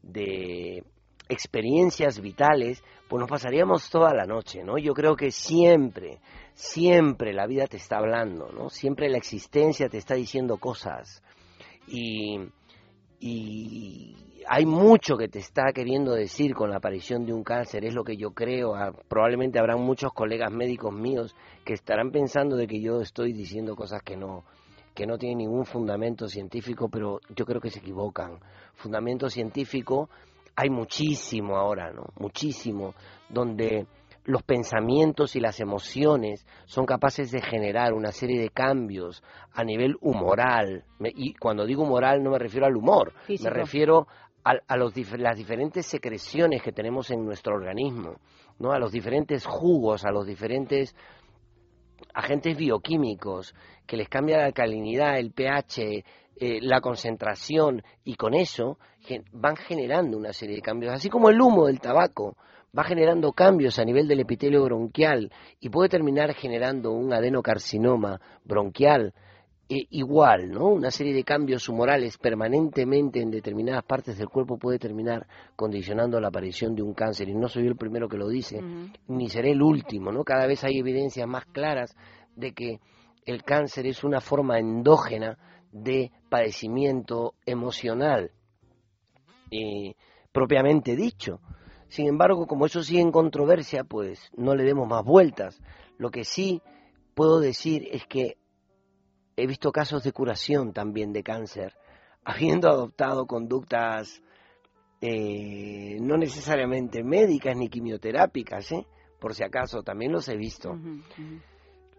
de 0.02 0.84
experiencias 1.30 2.20
vitales, 2.20 2.84
pues 3.08 3.22
nos 3.22 3.30
pasaríamos 3.30 3.90
toda 3.90 4.14
la 4.14 4.26
noche, 4.26 4.64
¿no? 4.64 4.78
Yo 4.78 4.94
creo 4.94 5.16
que 5.16 5.32
siempre, 5.32 6.20
siempre 6.54 7.34
la 7.34 7.48
vida 7.48 7.68
te 7.68 7.78
está 7.78 7.98
hablando, 8.00 8.52
¿no? 8.52 8.70
Siempre 8.70 9.10
la 9.10 9.18
existencia 9.18 9.88
te 9.88 9.98
está 9.98 10.16
diciendo 10.16 10.58
cosas. 10.58 11.24
Y, 11.88 12.40
y 13.26 14.16
hay 14.50 14.66
mucho 14.66 15.16
que 15.16 15.30
te 15.30 15.40
está 15.40 15.72
queriendo 15.74 16.12
decir 16.12 16.54
con 16.54 16.70
la 16.70 16.76
aparición 16.76 17.26
de 17.26 17.32
un 17.32 17.42
cáncer, 17.42 17.86
es 17.86 17.94
lo 17.94 18.04
que 18.04 18.18
yo 18.18 18.32
creo. 18.32 18.76
Ah, 18.76 18.92
Probablemente 19.08 19.60
habrán 19.60 19.82
muchos 19.82 20.12
colegas 20.12 20.52
médicos 20.52 20.94
míos 20.94 21.34
que 21.64 21.74
estarán 21.74 22.12
pensando 22.12 22.58
de 22.58 22.68
que 22.68 22.82
yo 22.82 23.00
estoy 23.00 23.32
diciendo 23.32 23.78
cosas 23.78 24.02
que 24.04 24.18
no 24.18 24.44
que 24.94 25.08
no 25.08 25.18
tienen 25.18 25.38
ningún 25.38 25.66
fundamento 25.66 26.28
científico, 26.28 26.90
pero 26.90 27.20
yo 27.34 27.46
creo 27.46 27.62
que 27.62 27.72
se 27.72 27.80
equivocan. 27.80 28.40
Fundamento 28.76 29.30
científico 29.30 30.10
hay 30.56 30.70
muchísimo 30.70 31.56
ahora, 31.56 31.92
¿no? 31.92 32.08
Muchísimo, 32.20 32.94
donde 33.30 33.88
los 34.26 34.42
pensamientos 34.44 35.36
y 35.36 35.40
las 35.40 35.60
emociones 35.60 36.46
son 36.66 36.86
capaces 36.86 37.30
de 37.32 37.42
generar 37.42 37.94
una 37.94 38.12
serie 38.12 38.40
de 38.40 38.50
cambios 38.50 39.22
a 39.54 39.64
nivel 39.64 39.96
humoral. 40.02 40.86
Y 41.16 41.34
cuando 41.34 41.66
digo 41.66 41.84
humoral 41.84 42.24
no 42.24 42.32
me 42.32 42.40
refiero 42.40 42.66
al 42.66 42.76
humor, 42.78 43.14
Físico. 43.26 43.50
me 43.50 43.56
refiero 43.56 44.08
a, 44.46 44.54
a 44.68 44.78
los 44.78 44.94
las 45.18 45.38
diferentes 45.38 45.86
secreciones 45.86 46.62
que 46.62 46.72
tenemos 46.72 47.12
en 47.12 47.26
nuestro 47.26 47.54
organismo, 47.56 48.16
¿no? 48.60 48.72
a 48.72 48.80
los 48.80 48.92
diferentes 48.92 49.46
jugos, 49.46 50.06
a 50.06 50.12
los 50.12 50.26
diferentes 50.26 50.96
agentes 52.14 52.58
bioquímicos 52.58 53.54
que 53.88 53.98
les 53.98 54.10
cambia 54.10 54.38
la 54.38 54.46
alcalinidad, 54.46 55.18
el 55.18 55.32
pH, 55.32 56.04
eh, 56.36 56.60
la 56.62 56.82
concentración 56.82 57.84
y 58.04 58.16
con 58.16 58.34
eso 58.34 58.78
gen- 59.02 59.24
van 59.32 59.56
generando 59.56 60.18
una 60.18 60.34
serie 60.34 60.56
de 60.56 60.62
cambios, 60.62 60.94
así 60.94 61.10
como 61.10 61.30
el 61.30 61.40
humo 61.42 61.68
del 61.68 61.80
tabaco 61.80 62.36
va 62.78 62.84
generando 62.84 63.32
cambios 63.34 63.78
a 63.78 63.86
nivel 63.86 64.08
del 64.08 64.22
epitelio 64.22 64.64
bronquial 64.64 65.32
y 65.60 65.70
puede 65.70 65.90
terminar 65.90 66.34
generando 66.34 66.92
un 66.92 67.14
adenocarcinoma 67.14 68.20
bronquial. 68.44 69.14
eh, 69.70 69.88
igual, 69.92 70.52
¿no? 70.52 70.68
Una 70.68 70.92
serie 70.92 71.14
de 71.14 71.24
cambios 71.24 71.70
humorales 71.70 72.18
permanentemente 72.18 73.22
en 73.22 73.32
determinadas 73.32 73.84
partes 73.86 74.18
del 74.18 74.28
cuerpo 74.28 74.58
puede 74.58 74.78
terminar 74.78 75.26
condicionando 75.56 76.20
la 76.20 76.28
aparición 76.28 76.76
de 76.76 76.82
un 76.82 76.94
cáncer. 76.94 77.30
Y 77.30 77.34
no 77.34 77.48
soy 77.48 77.64
yo 77.64 77.70
el 77.70 77.78
primero 77.78 78.10
que 78.10 78.18
lo 78.18 78.28
dice, 78.28 78.62
ni 79.08 79.30
seré 79.30 79.52
el 79.52 79.62
último, 79.62 80.12
¿no? 80.12 80.24
Cada 80.26 80.48
vez 80.48 80.64
hay 80.64 80.80
evidencias 80.80 81.28
más 81.28 81.46
claras 81.46 81.96
de 82.36 82.52
que 82.52 82.80
el 83.26 83.44
cáncer 83.44 83.88
es 83.88 84.04
una 84.04 84.20
forma 84.20 84.60
endógena 84.60 85.38
de 85.72 86.12
padecimiento 86.30 87.34
emocional, 87.46 88.32
eh, 89.50 89.96
propiamente 90.32 90.96
dicho. 90.96 91.40
Sin 91.94 92.08
embargo, 92.08 92.48
como 92.48 92.66
eso 92.66 92.82
sigue 92.82 93.02
en 93.02 93.12
controversia, 93.12 93.84
pues 93.84 94.32
no 94.36 94.56
le 94.56 94.64
demos 94.64 94.88
más 94.88 95.04
vueltas. 95.04 95.62
Lo 96.00 96.10
que 96.10 96.24
sí 96.24 96.60
puedo 97.14 97.40
decir 97.40 97.88
es 97.92 98.08
que 98.08 98.40
he 99.38 99.46
visto 99.46 99.72
casos 99.72 100.02
de 100.02 100.12
curación 100.12 100.74
también 100.74 101.14
de 101.14 101.22
cáncer, 101.22 101.76
habiendo 102.26 102.68
adoptado 102.68 103.28
conductas 103.28 104.24
eh, 105.02 106.00
no 106.02 106.18
necesariamente 106.18 107.04
médicas 107.04 107.56
ni 107.56 107.70
quimioterápicas, 107.70 108.72
¿eh? 108.72 108.88
por 109.20 109.36
si 109.36 109.44
acaso, 109.44 109.84
también 109.84 110.14
los 110.14 110.28
he 110.30 110.36
visto. 110.36 110.76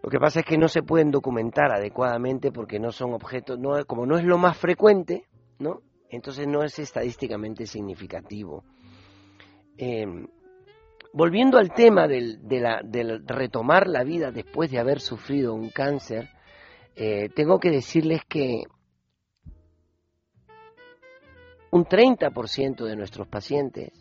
Lo 0.03 0.09
que 0.09 0.19
pasa 0.19 0.41
es 0.41 0.45
que 0.45 0.57
no 0.57 0.67
se 0.67 0.83
pueden 0.83 1.09
documentar 1.09 1.73
adecuadamente 1.73 2.51
porque 2.51 2.81
no 2.81 2.91
son 2.91 3.13
objetos, 3.13 3.57
no, 3.59 3.85
como 3.85 4.05
no 4.05 4.17
es 4.17 4.25
lo 4.25 4.37
más 4.37 4.57
frecuente, 4.57 5.25
¿no? 5.57 5.79
Entonces 6.09 6.47
no 6.49 6.63
es 6.63 6.79
estadísticamente 6.79 7.65
significativo. 7.65 8.65
Eh, 9.77 10.05
volviendo 11.13 11.57
al 11.57 11.73
tema 11.73 12.07
del, 12.07 12.39
retomar 13.25 13.87
la 13.87 14.03
vida 14.03 14.31
después 14.31 14.71
de 14.71 14.79
haber 14.79 14.99
sufrido 14.99 15.53
un 15.53 15.69
cáncer, 15.69 16.29
eh, 16.95 17.29
tengo 17.35 17.59
que 17.59 17.71
decirles 17.71 18.21
que 18.27 18.63
un 21.71 21.85
30% 21.85 22.85
de 22.85 22.95
nuestros 22.95 23.27
pacientes 23.27 23.91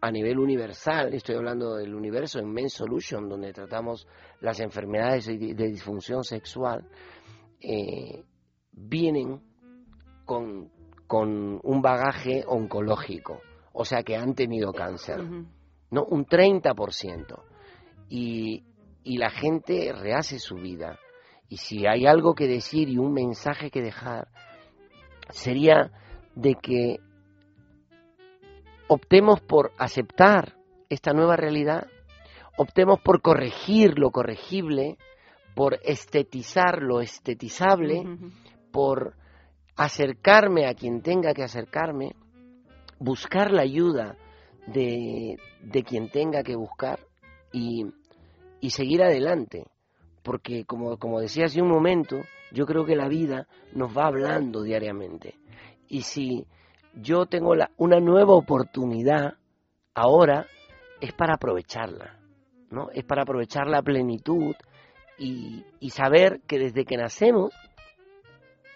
a 0.00 0.10
nivel 0.10 0.38
universal, 0.38 1.12
estoy 1.12 1.36
hablando 1.36 1.76
del 1.76 1.94
universo 1.94 2.38
en 2.38 2.50
Men 2.50 2.70
Solution, 2.70 3.28
donde 3.28 3.52
tratamos 3.52 4.06
las 4.40 4.60
enfermedades 4.60 5.26
de, 5.26 5.36
disfunción 5.36 6.24
sexual, 6.24 6.88
eh, 7.60 8.24
vienen 8.72 9.40
con 10.24 10.70
un 11.62 11.82
bagaje 11.82 12.44
oncológico, 12.46 13.40
o 13.72 13.84
sea 13.84 14.02
que 14.02 14.16
han 14.16 14.34
tenido 14.34 14.72
cáncer, 14.72 15.20
¿no? 15.90 16.04
Un 16.04 16.26
30%. 16.26 17.42
Y, 18.08 18.64
y 19.04 19.18
la 19.18 19.30
gente 19.30 19.92
rehace 19.92 20.38
su 20.38 20.56
vida. 20.56 20.98
Y 21.48 21.58
si 21.58 21.86
hay 21.86 22.06
algo 22.06 22.34
que 22.34 22.46
decir 22.46 22.88
y 22.88 22.98
un 22.98 23.12
mensaje 23.12 23.70
que 23.70 23.82
dejar, 23.82 24.28
sería 25.30 25.90
de 26.34 26.54
que 26.54 26.98
optemos 28.88 29.40
por 29.40 29.72
aceptar 29.78 30.56
esta 30.88 31.12
nueva 31.12 31.36
realidad, 31.36 31.86
optemos 32.56 33.00
por 33.00 33.22
corregir 33.22 33.98
lo 33.98 34.10
corregible, 34.10 34.98
por 35.54 35.78
estetizar 35.84 36.82
lo 36.82 37.00
estetizable, 37.00 38.04
por 38.72 39.14
acercarme 39.76 40.66
a 40.66 40.74
quien 40.74 41.02
tenga 41.02 41.32
que 41.34 41.42
acercarme, 41.42 42.14
buscar 43.00 43.50
la 43.50 43.62
ayuda 43.62 44.16
de, 44.68 45.38
de 45.62 45.82
quien 45.82 46.08
tenga 46.10 46.44
que 46.44 46.54
buscar 46.54 47.00
y, 47.52 47.86
y 48.60 48.70
seguir 48.70 49.02
adelante. 49.02 49.66
Porque 50.22 50.64
como, 50.66 50.98
como 50.98 51.18
decía 51.18 51.46
hace 51.46 51.60
un 51.62 51.68
momento, 51.68 52.20
yo 52.52 52.66
creo 52.66 52.84
que 52.84 52.94
la 52.94 53.08
vida 53.08 53.48
nos 53.72 53.96
va 53.96 54.06
hablando 54.06 54.62
diariamente. 54.62 55.34
Y 55.88 56.02
si 56.02 56.46
yo 56.94 57.26
tengo 57.26 57.54
la- 57.54 57.70
una 57.78 57.98
nueva 58.00 58.34
oportunidad 58.34 59.34
ahora, 59.94 60.46
es 61.00 61.12
para 61.14 61.34
aprovecharla, 61.34 62.18
¿no? 62.70 62.90
Es 62.92 63.04
para 63.04 63.22
aprovechar 63.22 63.66
la 63.66 63.80
plenitud 63.82 64.54
y, 65.18 65.64
y 65.80 65.90
saber 65.90 66.40
que 66.46 66.58
desde 66.58 66.84
que 66.84 66.98
nacemos 66.98 67.52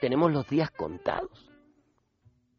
tenemos 0.01 0.33
los 0.33 0.49
días 0.49 0.71
contados. 0.71 1.51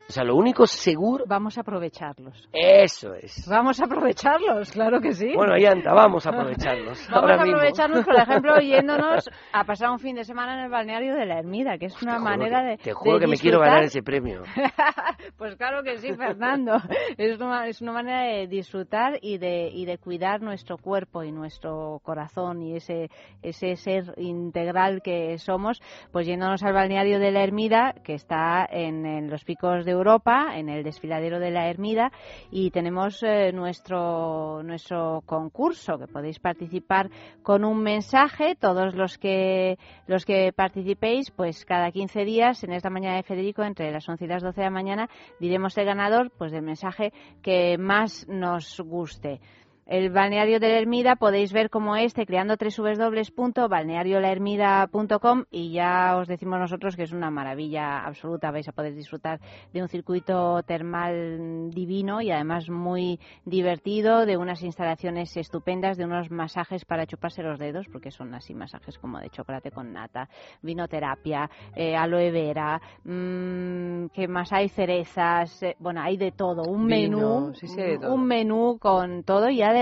O 0.07 0.11
sea, 0.11 0.23
lo 0.23 0.35
único 0.35 0.67
seguro... 0.67 1.25
Vamos 1.27 1.57
a 1.57 1.61
aprovecharlos. 1.61 2.47
Eso 2.53 3.15
es. 3.15 3.47
Vamos 3.49 3.81
a 3.81 3.85
aprovecharlos, 3.85 4.71
claro 4.71 5.01
que 5.01 5.13
sí. 5.13 5.33
Bueno, 5.35 5.53
ahí 5.55 5.65
anda, 5.65 5.93
vamos 5.93 6.27
a 6.27 6.29
aprovecharlos. 6.29 7.07
Vamos 7.09 7.23
ahora 7.31 7.35
a 7.35 7.43
mismo. 7.43 7.57
aprovecharnos, 7.57 8.05
por 8.05 8.15
ejemplo, 8.15 8.55
yéndonos 8.61 9.29
a 9.51 9.63
pasar 9.63 9.89
un 9.89 9.97
fin 9.99 10.15
de 10.15 10.23
semana 10.23 10.59
en 10.59 10.65
el 10.65 10.69
balneario 10.69 11.15
de 11.15 11.25
la 11.25 11.39
Ermida, 11.39 11.77
que 11.79 11.87
es 11.87 12.01
una 12.03 12.19
manera 12.19 12.61
que- 12.61 12.67
de. 12.67 12.77
Te 12.77 12.93
juro 12.93 13.15
de 13.15 13.21
que 13.21 13.27
me 13.27 13.37
quiero 13.37 13.57
disfrutar. 13.57 13.69
ganar 13.69 13.83
ese 13.85 14.03
premio. 14.03 14.43
Pues 15.37 15.55
claro 15.55 15.83
que 15.83 15.97
sí, 15.97 16.13
Fernando. 16.13 16.77
Es 17.17 17.39
una, 17.39 17.67
es 17.67 17.81
una 17.81 17.91
manera 17.91 18.21
de 18.23 18.47
disfrutar 18.47 19.17
y 19.21 19.37
de, 19.37 19.69
y 19.71 19.85
de 19.85 19.97
cuidar 19.97 20.41
nuestro 20.41 20.77
cuerpo 20.77 21.23
y 21.23 21.31
nuestro 21.31 21.99
corazón 22.03 22.61
y 22.61 22.75
ese, 22.75 23.09
ese 23.41 23.75
ser 23.75 24.13
integral 24.17 25.01
que 25.01 25.37
somos, 25.39 25.81
pues 26.11 26.25
yéndonos 26.27 26.63
al 26.63 26.73
balneario 26.73 27.19
de 27.19 27.31
la 27.31 27.43
Ermida, 27.43 27.93
que 28.03 28.13
está 28.13 28.65
en, 28.69 29.05
en 29.05 29.29
los 29.29 29.43
picos 29.43 29.83
de 29.85 29.94
Europa 29.95 30.51
en 30.55 30.69
el 30.69 30.83
desfiladero 30.83 31.39
de 31.39 31.51
la 31.51 31.69
Ermida 31.69 32.11
y 32.51 32.71
tenemos 32.71 33.23
eh, 33.23 33.51
nuestro 33.51 34.61
nuestro 34.63 35.23
concurso 35.25 35.97
que 35.97 36.07
podéis 36.07 36.39
participar 36.39 37.09
con 37.43 37.65
un 37.65 37.81
mensaje 37.81 38.55
todos 38.55 38.95
los 38.95 39.17
que 39.17 39.77
los 40.07 40.25
que 40.25 40.53
participéis 40.53 41.31
pues 41.31 41.65
cada 41.65 41.91
15 41.91 42.25
días 42.25 42.63
en 42.63 42.73
esta 42.73 42.89
mañana 42.89 43.15
de 43.15 43.23
Federico 43.23 43.63
entre 43.63 43.91
las 43.91 44.07
11 44.07 44.25
y 44.25 44.27
las 44.27 44.43
12 44.43 44.61
de 44.61 44.65
la 44.65 44.71
mañana 44.71 45.09
diremos 45.39 45.77
el 45.77 45.85
ganador 45.85 46.31
pues 46.37 46.51
del 46.51 46.61
mensaje 46.61 47.13
que 47.41 47.77
más 47.77 48.27
nos 48.27 48.79
guste. 48.79 49.39
El 49.87 50.09
balneario 50.09 50.59
de 50.59 50.67
la 50.69 50.79
Ermida 50.79 51.15
podéis 51.15 51.53
ver 51.53 51.69
como 51.69 51.95
este 51.95 52.25
creando 52.25 52.55
www.balneariolahermida.com 52.59 55.43
y 55.51 55.73
ya 55.73 56.17
os 56.17 56.27
decimos 56.27 56.57
nosotros 56.59 56.95
que 56.95 57.03
es 57.03 57.11
una 57.11 57.29
maravilla 57.29 57.99
absoluta. 57.99 58.49
Vais 58.49 58.67
a 58.67 58.71
poder 58.71 58.95
disfrutar 58.95 59.39
de 59.73 59.83
un 59.83 59.87
circuito 59.87 60.63
termal 60.63 61.69
divino 61.69 62.19
y 62.19 62.31
además 62.31 62.67
muy 62.67 63.19
divertido, 63.45 64.25
de 64.25 64.37
unas 64.37 64.63
instalaciones 64.63 65.37
estupendas, 65.37 65.97
de 65.97 66.05
unos 66.05 66.31
masajes 66.31 66.83
para 66.83 67.05
chuparse 67.05 67.43
los 67.43 67.59
dedos, 67.59 67.85
porque 67.91 68.09
son 68.09 68.33
así 68.33 68.55
masajes 68.55 68.97
como 68.97 69.19
de 69.19 69.29
chocolate 69.29 69.69
con 69.69 69.93
nata, 69.93 70.29
vinoterapia, 70.63 71.47
eh, 71.75 71.95
aloe 71.95 72.31
vera, 72.31 72.81
mmm, 73.03 74.07
que 74.07 74.27
más 74.27 74.51
hay 74.51 74.67
cerezas, 74.67 75.61
eh, 75.61 75.75
bueno, 75.77 76.01
hay 76.01 76.17
de 76.17 76.31
todo, 76.31 76.63
un 76.63 76.87
Vino, 76.87 77.17
menú, 77.19 77.53
sí, 77.53 77.67
sí, 77.67 77.79
de 77.79 77.99
todo. 77.99 78.15
un 78.15 78.25
menú 78.25 78.79
con 78.79 79.21
todo 79.23 79.47
y 79.47 79.61
además, 79.61 79.74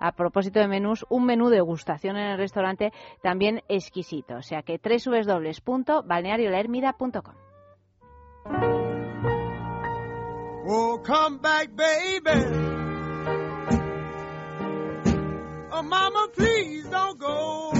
a 0.00 0.12
propósito 0.12 0.60
de 0.60 0.68
menús, 0.68 1.06
un 1.08 1.24
menú 1.24 1.48
de 1.48 1.62
gustación 1.62 2.16
en 2.16 2.32
el 2.32 2.38
restaurante 2.38 2.92
también 3.22 3.62
exquisito. 3.68 4.36
O 4.36 4.42
sea 4.42 4.62
que 4.62 4.78
www.balneariolahermida.com. 4.78 7.34
Oh, 10.64 11.02
back, 11.40 11.74
baby. 11.74 12.30
Oh, 15.72 15.82
mama, 15.82 16.28
please 16.34 16.88
don't 16.88 17.18
go. 17.18 17.71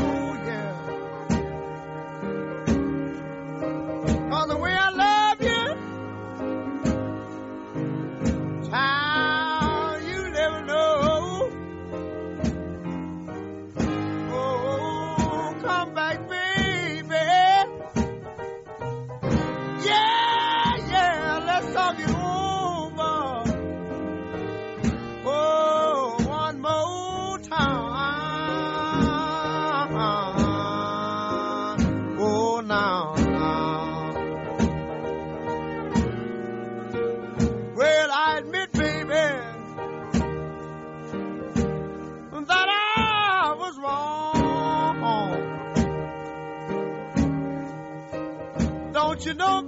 You 49.33 49.39
know, 49.39 49.61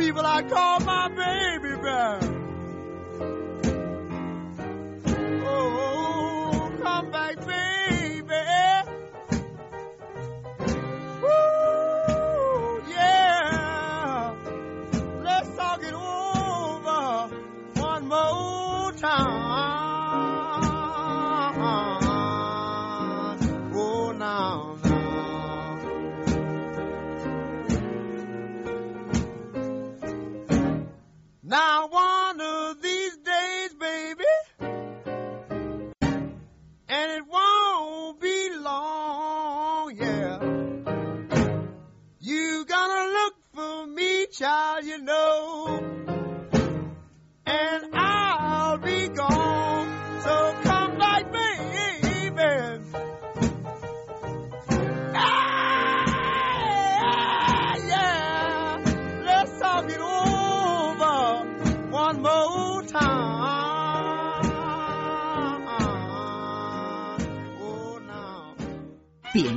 people 0.00 0.24
I 0.24 0.42
call 0.42 0.80
my 0.80 1.08
baby 1.08 1.76
back. 1.82 2.29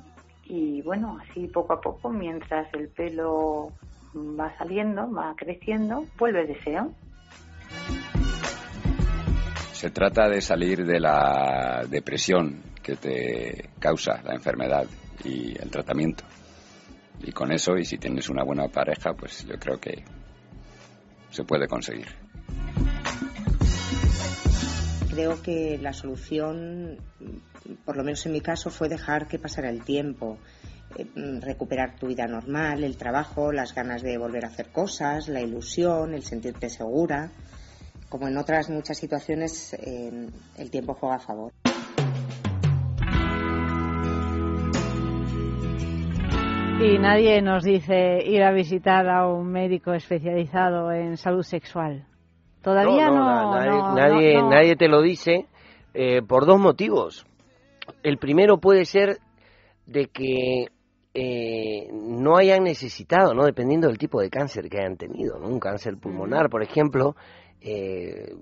y 0.44 0.82
bueno, 0.82 1.20
así 1.22 1.46
poco 1.46 1.74
a 1.74 1.80
poco, 1.80 2.10
mientras 2.10 2.66
el 2.74 2.88
pelo 2.88 3.68
va 4.14 4.56
saliendo, 4.56 5.10
va 5.10 5.34
creciendo, 5.36 6.06
vuelve 6.18 6.42
el 6.42 6.48
deseo. 6.48 6.94
Se 9.72 9.90
trata 9.90 10.28
de 10.28 10.40
salir 10.40 10.84
de 10.86 11.00
la 11.00 11.84
depresión 11.88 12.62
que 12.82 12.96
te 12.96 13.70
causa 13.78 14.22
la 14.22 14.34
enfermedad 14.34 14.86
y 15.24 15.60
el 15.60 15.70
tratamiento. 15.70 16.24
Y 17.22 17.32
con 17.32 17.52
eso, 17.52 17.76
y 17.76 17.84
si 17.84 17.98
tienes 17.98 18.28
una 18.28 18.44
buena 18.44 18.68
pareja, 18.68 19.14
pues 19.14 19.46
yo 19.46 19.58
creo 19.58 19.78
que 19.78 20.04
se 21.30 21.44
puede 21.44 21.66
conseguir. 21.66 22.06
Creo 25.10 25.40
que 25.42 25.78
la 25.80 25.92
solución, 25.92 26.98
por 27.84 27.96
lo 27.96 28.04
menos 28.04 28.24
en 28.26 28.32
mi 28.32 28.40
caso, 28.40 28.70
fue 28.70 28.88
dejar 28.88 29.26
que 29.28 29.38
pasara 29.38 29.70
el 29.70 29.84
tiempo, 29.84 30.38
eh, 30.96 31.06
recuperar 31.40 31.96
tu 31.96 32.06
vida 32.08 32.26
normal, 32.26 32.84
el 32.84 32.96
trabajo, 32.96 33.52
las 33.52 33.74
ganas 33.74 34.02
de 34.02 34.18
volver 34.18 34.44
a 34.44 34.48
hacer 34.48 34.68
cosas, 34.70 35.28
la 35.28 35.40
ilusión, 35.40 36.14
el 36.14 36.22
sentirte 36.22 36.68
segura. 36.68 37.30
Como 38.08 38.28
en 38.28 38.36
otras 38.36 38.70
muchas 38.70 38.98
situaciones, 38.98 39.74
eh, 39.74 40.28
el 40.58 40.70
tiempo 40.70 40.94
juega 40.94 41.16
a 41.16 41.20
favor. 41.20 41.52
Y 46.80 46.98
nadie 46.98 47.40
nos 47.40 47.62
dice 47.64 48.22
ir 48.26 48.42
a 48.42 48.52
visitar 48.52 49.08
a 49.08 49.26
un 49.28 49.46
médico 49.50 49.94
especializado 49.94 50.90
en 50.92 51.16
salud 51.16 51.42
sexual. 51.42 52.04
Todavía 52.62 53.08
no. 53.08 53.24
na- 53.24 53.50
nadie, 53.54 53.70
no, 53.70 53.94
nadie, 53.94 54.34
no, 54.34 54.40
no. 54.42 54.50
nadie 54.50 54.76
te 54.76 54.88
lo 54.88 55.00
dice 55.00 55.46
eh, 55.94 56.20
por 56.26 56.46
dos 56.46 56.58
motivos. 56.58 57.26
El 58.02 58.18
primero 58.18 58.58
puede 58.58 58.84
ser 58.84 59.18
de 59.86 60.06
que 60.06 60.66
eh, 61.14 61.88
no 61.92 62.36
hayan 62.36 62.64
necesitado, 62.64 63.34
¿no? 63.34 63.44
Dependiendo 63.44 63.86
del 63.86 63.98
tipo 63.98 64.20
de 64.20 64.30
cáncer 64.30 64.68
que 64.68 64.78
hayan 64.78 64.96
tenido, 64.96 65.38
¿no? 65.38 65.48
Un 65.48 65.60
cáncer 65.60 65.96
pulmonar, 65.96 66.50
por 66.50 66.62
ejemplo, 66.62 67.14
eh, 67.60 68.34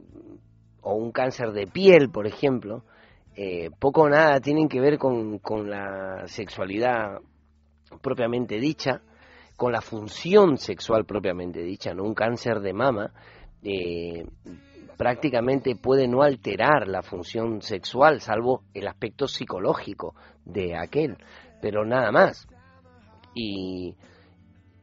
o 0.80 0.94
un 0.94 1.12
cáncer 1.12 1.52
de 1.52 1.66
piel, 1.66 2.10
por 2.10 2.26
ejemplo, 2.26 2.84
eh, 3.36 3.70
poco 3.78 4.02
o 4.02 4.08
nada 4.08 4.40
tienen 4.40 4.68
que 4.68 4.80
ver 4.80 4.98
con, 4.98 5.38
con 5.38 5.70
la 5.70 6.26
sexualidad 6.26 7.20
propiamente 8.00 8.58
dicha, 8.58 9.02
con 9.56 9.72
la 9.72 9.80
función 9.80 10.56
sexual 10.58 11.04
propiamente 11.04 11.62
dicha, 11.62 11.94
¿no? 11.94 12.04
Un 12.04 12.14
cáncer 12.14 12.60
de 12.60 12.72
mama 12.72 13.12
eh, 13.62 14.24
prácticamente 14.96 15.76
puede 15.76 16.08
no 16.08 16.22
alterar 16.22 16.88
la 16.88 17.02
función 17.02 17.62
sexual, 17.62 18.20
salvo 18.20 18.64
el 18.74 18.86
aspecto 18.88 19.28
psicológico 19.28 20.14
de 20.44 20.76
aquel, 20.76 21.16
pero 21.60 21.84
nada 21.84 22.10
más. 22.10 22.48
Y 23.34 23.94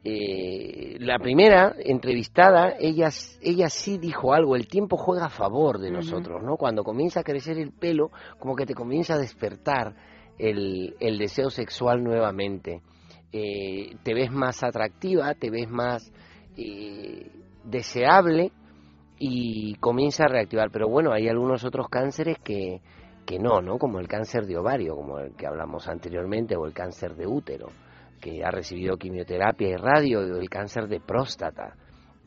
eh, 0.02 0.96
la 0.98 1.18
primera 1.18 1.74
entrevistada, 1.78 2.74
ella, 2.78 3.10
ella 3.42 3.68
sí 3.68 3.98
dijo 3.98 4.32
algo, 4.32 4.56
el 4.56 4.66
tiempo 4.66 4.96
juega 4.96 5.26
a 5.26 5.30
favor 5.30 5.78
de 5.78 5.90
nosotros, 5.90 6.42
¿no? 6.42 6.56
Cuando 6.56 6.82
comienza 6.82 7.20
a 7.20 7.24
crecer 7.24 7.58
el 7.58 7.72
pelo, 7.72 8.10
como 8.38 8.56
que 8.56 8.64
te 8.64 8.74
comienza 8.74 9.14
a 9.14 9.18
despertar 9.18 9.94
el, 10.38 10.96
el 11.00 11.18
deseo 11.18 11.50
sexual 11.50 12.02
nuevamente. 12.02 12.80
Eh, 13.32 13.96
te 14.02 14.14
ves 14.14 14.32
más 14.32 14.62
atractiva, 14.62 15.34
te 15.34 15.50
ves 15.50 15.68
más 15.68 16.10
eh, 16.56 17.30
deseable 17.64 18.52
y 19.18 19.74
comienza 19.76 20.24
a 20.24 20.28
reactivar. 20.28 20.70
Pero 20.72 20.88
bueno, 20.88 21.12
hay 21.12 21.28
algunos 21.28 21.62
otros 21.64 21.88
cánceres 21.88 22.38
que, 22.38 22.80
que 23.26 23.38
no, 23.38 23.60
¿no? 23.60 23.78
Como 23.78 24.00
el 24.00 24.08
cáncer 24.08 24.46
de 24.46 24.56
ovario, 24.56 24.96
como 24.96 25.18
el 25.18 25.36
que 25.36 25.46
hablamos 25.46 25.86
anteriormente, 25.88 26.56
o 26.56 26.66
el 26.66 26.72
cáncer 26.72 27.14
de 27.14 27.26
útero, 27.26 27.68
que 28.20 28.44
ha 28.44 28.50
recibido 28.50 28.96
quimioterapia 28.96 29.68
y 29.70 29.76
radio, 29.76 30.20
o 30.20 30.22
el 30.40 30.48
cáncer 30.48 30.86
de 30.88 31.00
próstata, 31.00 31.74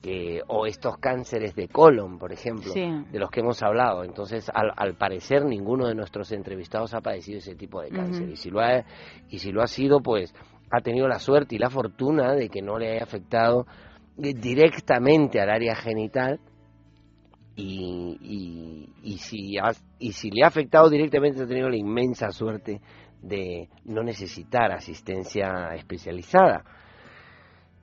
que, 0.02 0.42
o 0.48 0.66
estos 0.66 0.98
cánceres 0.98 1.56
de 1.56 1.70
colon, 1.70 2.18
por 2.20 2.34
ejemplo, 2.34 2.74
Sí. 2.74 2.82
de 3.12 3.20
los 3.20 3.30
que 3.30 3.40
hemos 3.40 3.62
hablado. 3.64 4.04
Entonces, 4.04 4.50
al, 4.54 4.72
al 4.76 4.96
parecer, 4.96 5.46
ninguno 5.46 5.88
de 5.88 5.96
nuestros 5.96 6.32
entrevistados 6.34 6.94
ha 6.94 7.00
padecido 7.02 7.38
ese 7.38 7.56
tipo 7.56 7.82
de 7.82 7.90
cáncer. 7.90 8.30
Y 8.30 8.36
si 8.36 8.50
lo 8.50 8.60
ha, 8.60 8.84
y 9.30 9.40
si 9.40 9.52
lo 9.54 9.62
ha 9.62 9.68
sido, 9.68 10.02
pues 10.02 10.34
ha 10.72 10.82
tenido 10.82 11.08
la 11.08 11.20
suerte 11.20 11.56
y 11.56 11.60
la 11.60 11.70
fortuna 11.70 12.34
de 12.34 12.50
que 12.50 12.62
no 12.62 12.78
le 12.80 12.92
haya 12.92 13.04
afectado 13.04 13.66
eh, 14.18 14.34
directamente 14.34 15.40
al 15.40 15.50
área 15.52 15.76
genital 15.76 16.40
y, 17.56 18.18
y, 18.22 18.90
y 19.04 19.18
si 19.20 19.58
ha- 19.60 19.72
y 20.00 20.12
si 20.14 20.32
le 20.32 20.44
ha 20.44 20.48
afectado 20.48 20.90
directamente 20.90 21.44
ha 21.44 21.48
tenido 21.48 21.70
la 21.70 21.78
inmensa 21.78 22.32
suerte 22.32 22.82
de 23.24 23.70
no 23.86 24.04
necesitar 24.04 24.72
asistencia 24.72 25.74
especializada. 25.76 26.64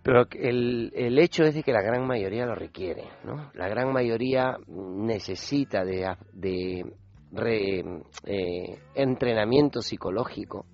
Pero 0.03 0.27
el, 0.33 0.93
el 0.95 1.19
hecho 1.19 1.45
es 1.45 1.55
de 1.55 1.63
que 1.63 1.73
la 1.73 1.83
gran 1.83 2.07
mayoría 2.07 2.47
lo 2.47 2.55
requiere, 2.55 3.05
¿no? 3.25 3.51
La 3.55 3.69
gran 3.69 3.93
mayoría 3.93 4.57
necesita 4.69 5.85
de, 5.85 6.17
de 6.33 6.85
re- 7.33 7.85
eh, 8.25 8.79
entrenamiento 8.95 9.83
psicológico 9.83 10.65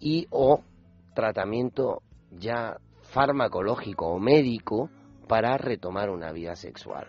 y 0.00 0.26
o 0.30 0.62
tratamiento 1.14 2.02
ya 2.30 2.76
farmacológico 3.12 4.06
o 4.06 4.18
médico 4.18 4.88
para 5.28 5.58
retomar 5.58 6.08
una 6.10 6.32
vida 6.32 6.54
sexual. 6.56 7.06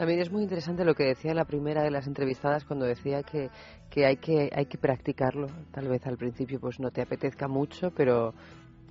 También 0.00 0.20
es 0.20 0.32
muy 0.32 0.42
interesante 0.42 0.82
lo 0.82 0.94
que 0.94 1.04
decía 1.04 1.34
la 1.34 1.44
primera 1.44 1.82
de 1.82 1.90
las 1.90 2.06
entrevistadas 2.06 2.64
cuando 2.64 2.86
decía 2.86 3.22
que, 3.22 3.50
que, 3.90 4.06
hay 4.06 4.16
que 4.16 4.48
hay 4.50 4.64
que 4.64 4.78
practicarlo. 4.78 5.48
Tal 5.72 5.88
vez 5.88 6.06
al 6.06 6.16
principio 6.16 6.58
pues 6.58 6.80
no 6.80 6.90
te 6.90 7.02
apetezca 7.02 7.48
mucho, 7.48 7.90
pero 7.94 8.32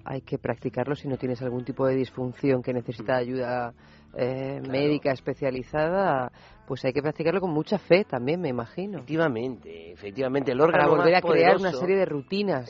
hay 0.06 0.22
que 0.22 0.38
practicarlo 0.38 0.94
si 0.96 1.08
no 1.08 1.18
tienes 1.18 1.42
algún 1.42 1.66
tipo 1.66 1.88
de 1.88 1.96
disfunción 1.96 2.62
que 2.62 2.74
necesita 2.74 3.16
ayuda 3.16 3.74
eh, 4.14 4.62
médica 4.70 5.12
especializada, 5.12 6.32
pues 6.68 6.86
hay 6.86 6.94
que 6.94 7.02
practicarlo 7.02 7.42
con 7.42 7.54
mucha 7.54 7.80
fe 7.80 8.06
también, 8.06 8.40
me 8.40 8.50
imagino. 8.50 9.00
Efectivamente, 9.00 9.92
efectivamente, 9.92 10.52
el 10.52 10.60
Para 10.60 10.70
órgano 10.86 10.90
volver 10.96 11.16
a 11.16 11.22
crear 11.24 11.56
poderoso- 11.56 11.60
una 11.62 11.72
serie 11.74 11.96
de 11.96 12.06
rutinas. 12.06 12.70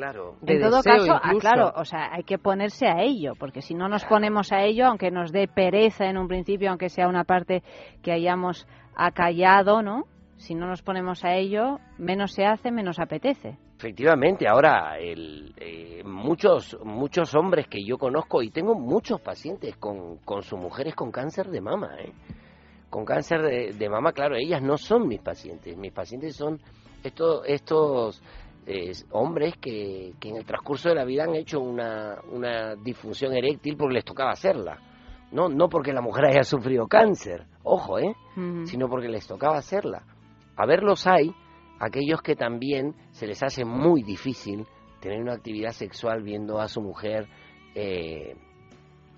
Claro. 0.00 0.36
de 0.40 0.54
en 0.54 0.62
todo 0.62 0.78
deseo 0.78 0.92
caso, 0.94 1.20
ah, 1.22 1.32
claro, 1.38 1.72
o 1.76 1.84
sea, 1.84 2.08
hay 2.14 2.22
que 2.22 2.38
ponerse 2.38 2.86
a 2.86 3.02
ello, 3.02 3.34
porque 3.38 3.60
si 3.60 3.74
no 3.74 3.86
nos 3.86 4.02
ponemos 4.06 4.50
a 4.50 4.62
ello, 4.62 4.86
aunque 4.86 5.10
nos 5.10 5.30
dé 5.30 5.46
pereza 5.46 6.06
en 6.06 6.16
un 6.16 6.26
principio, 6.26 6.70
aunque 6.70 6.88
sea 6.88 7.06
una 7.06 7.24
parte 7.24 7.62
que 8.02 8.10
hayamos 8.10 8.66
acallado, 8.96 9.82
¿no? 9.82 10.04
Si 10.38 10.54
no 10.54 10.66
nos 10.66 10.80
ponemos 10.80 11.22
a 11.22 11.34
ello, 11.34 11.80
menos 11.98 12.32
se 12.32 12.46
hace, 12.46 12.70
menos 12.70 12.98
apetece. 12.98 13.58
Efectivamente, 13.76 14.48
ahora 14.48 14.98
el, 14.98 15.52
eh, 15.58 16.02
muchos 16.02 16.78
muchos 16.82 17.34
hombres 17.34 17.66
que 17.68 17.84
yo 17.84 17.98
conozco 17.98 18.42
y 18.42 18.50
tengo 18.50 18.74
muchos 18.74 19.20
pacientes 19.20 19.76
con, 19.76 20.16
con 20.24 20.42
sus 20.42 20.58
mujeres 20.58 20.94
con 20.94 21.10
cáncer 21.10 21.48
de 21.48 21.60
mama, 21.60 21.94
¿eh? 21.98 22.12
con 22.88 23.04
cáncer 23.04 23.42
de, 23.42 23.72
de 23.74 23.88
mama, 23.90 24.12
claro, 24.12 24.34
ellas 24.36 24.62
no 24.62 24.78
son 24.78 25.06
mis 25.06 25.20
pacientes, 25.20 25.76
mis 25.76 25.92
pacientes 25.92 26.36
son 26.36 26.58
estos 27.02 27.42
estos 27.46 28.22
eh, 28.72 28.92
hombres 29.10 29.54
que, 29.60 30.12
que 30.20 30.28
en 30.28 30.36
el 30.36 30.44
transcurso 30.44 30.88
de 30.88 30.94
la 30.94 31.04
vida 31.04 31.24
han 31.24 31.34
hecho 31.34 31.60
una, 31.60 32.16
una 32.30 32.74
disfunción 32.76 33.32
eréctil 33.34 33.76
porque 33.76 33.94
les 33.94 34.04
tocaba 34.04 34.30
hacerla, 34.30 34.78
no 35.32 35.48
no 35.48 35.68
porque 35.68 35.92
la 35.92 36.00
mujer 36.02 36.24
haya 36.30 36.42
sufrido 36.44 36.86
cáncer, 36.86 37.46
ojo, 37.62 37.98
¿eh? 37.98 38.14
sino 38.66 38.88
porque 38.88 39.08
les 39.08 39.26
tocaba 39.26 39.56
hacerla. 39.58 40.02
A 40.56 40.66
ver, 40.66 40.82
los 40.82 41.06
hay, 41.06 41.34
aquellos 41.78 42.20
que 42.22 42.36
también 42.36 42.94
se 43.12 43.26
les 43.26 43.42
hace 43.42 43.64
muy 43.64 44.02
difícil 44.02 44.66
tener 45.00 45.20
una 45.22 45.32
actividad 45.34 45.70
sexual 45.72 46.22
viendo 46.22 46.60
a 46.60 46.68
su 46.68 46.80
mujer 46.82 47.26
eh, 47.74 48.34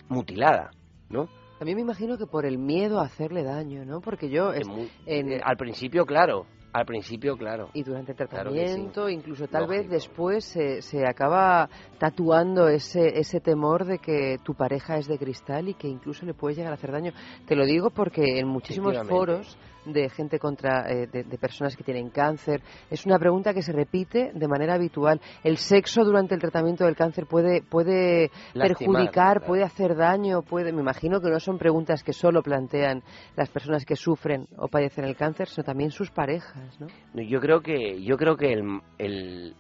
mutilada, 0.09 0.71
¿no? 1.09 1.29
También 1.59 1.77
me 1.77 1.83
imagino 1.83 2.19
que 2.19 2.27
por 2.27 2.45
el 2.45 2.59
miedo 2.59 3.01
a 3.01 3.05
hacerle 3.05 3.43
daño, 3.45 3.85
¿no? 3.85 4.01
Porque 4.01 4.29
yo 4.29 4.53
es- 4.53 4.67
en- 5.07 5.33
Eh, 5.33 5.41
al 5.43 5.57
principio, 5.57 6.05
claro, 6.07 6.47
al 6.73 6.87
principio, 6.87 7.37
claro. 7.37 7.69
y 7.75 7.83
durante 7.83 8.13
el 8.13 8.17
Claro 8.17 8.51
que 8.53 8.59
sí. 8.59 8.65
tratamiento, 8.65 9.09
incluso 9.09 9.47
tal 9.47 9.67
vez 9.67 9.89
después 9.89 10.45
se, 10.45 10.81
se 10.83 11.07
acaba 11.07 11.69
tatuando 11.99 12.69
ese, 12.69 13.19
ese 13.19 13.41
temor 13.41 13.85
de 13.85 13.99
que 13.99 14.39
tu 14.43 14.55
pareja 14.55 14.97
es 14.97 15.07
de 15.07 15.19
cristal 15.19 15.69
y 15.69 15.75
que 15.75 15.89
incluso 15.89 16.25
le 16.25 16.35
puede 16.35 16.57
llegar 16.57 16.73
a 16.73 16.77
hacer 16.77 16.93
daño. 16.93 17.13
Te 17.47 17.57
lo 17.57 17.67
digo 17.67 17.91
porque 17.91 18.39
en 18.39 18.49
muchísimos 18.49 18.97
foros 19.07 19.59
de 19.85 20.09
gente 20.11 20.39
contra 20.39 20.91
eh, 20.91 21.07
de, 21.07 21.25
de 21.25 21.39
personas 21.39 21.77
que 21.77 21.83
tienen 21.85 22.11
cáncer 22.11 22.63
es 22.91 23.05
una 23.07 23.19
pregunta 23.19 23.53
que 23.53 23.63
se 23.63 23.73
repite 23.73 24.31
de 24.35 24.49
manera 24.49 24.75
habitual. 24.75 25.21
¿El 25.43 25.57
sexo 25.57 26.05
durante 26.05 26.35
el 26.35 26.41
tratamiento 26.41 26.85
del 26.85 26.97
cáncer 26.97 27.27
puede 27.27 27.63
puede 27.63 28.31
Lastimar, 28.55 28.69
perjudicar, 28.79 29.37
claro. 29.39 29.47
puede 29.47 29.65
hacer 29.65 29.97
daño, 29.97 30.43
puede? 30.43 30.73
Me 30.73 30.81
imagino 30.83 31.21
que 31.21 31.31
no 31.31 31.41
son 31.41 31.59
preguntas 31.59 32.03
que 32.03 32.13
solo 32.13 32.43
plantean 32.43 33.03
las 33.37 33.49
personas 33.51 33.85
que 33.85 33.97
sufren 33.97 34.47
o 34.57 34.69
padecen 34.69 35.05
el 35.05 35.17
cáncer, 35.17 35.49
sino 35.49 35.65
también 35.65 35.91
sus 35.91 36.11
parejas, 36.11 36.79
¿no? 36.81 36.87
No, 37.15 37.23
Yo 37.23 37.41
creo 37.41 37.61
que, 37.61 38.03
yo 38.03 38.17
creo 38.17 38.37
que 38.37 38.53
el, 38.53 38.81
el- 38.99 39.55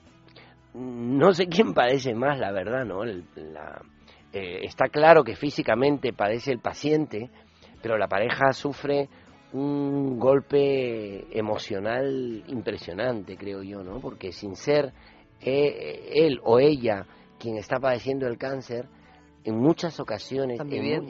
no 0.74 1.32
sé 1.32 1.46
quién 1.46 1.74
padece 1.74 2.14
más, 2.14 2.38
la 2.38 2.50
verdad, 2.52 2.84
¿no? 2.84 3.02
El- 3.04 3.24
la- 3.36 3.82
eh, 4.32 4.60
está 4.64 4.86
claro 4.88 5.24
que 5.24 5.36
físicamente 5.36 6.12
padece 6.12 6.52
el 6.52 6.60
paciente, 6.60 7.30
pero 7.82 7.98
la 7.98 8.08
pareja 8.08 8.52
sufre 8.52 9.08
un 9.53 10.18
golpe 10.18 11.26
emocional 11.38 12.42
impresionante, 12.46 13.36
creo 13.36 13.62
yo, 13.62 13.82
¿no? 13.82 14.00
Porque 14.00 14.32
sin 14.32 14.57
ser 14.57 14.92
eh, 15.40 16.09
él 16.14 16.40
o 16.44 16.59
ella 16.59 17.07
quien 17.38 17.57
está 17.57 17.78
padeciendo 17.78 18.26
el 18.26 18.38
cáncer, 18.38 18.86
en 19.44 19.57
muchas 19.59 19.98
ocasiones 20.00 20.61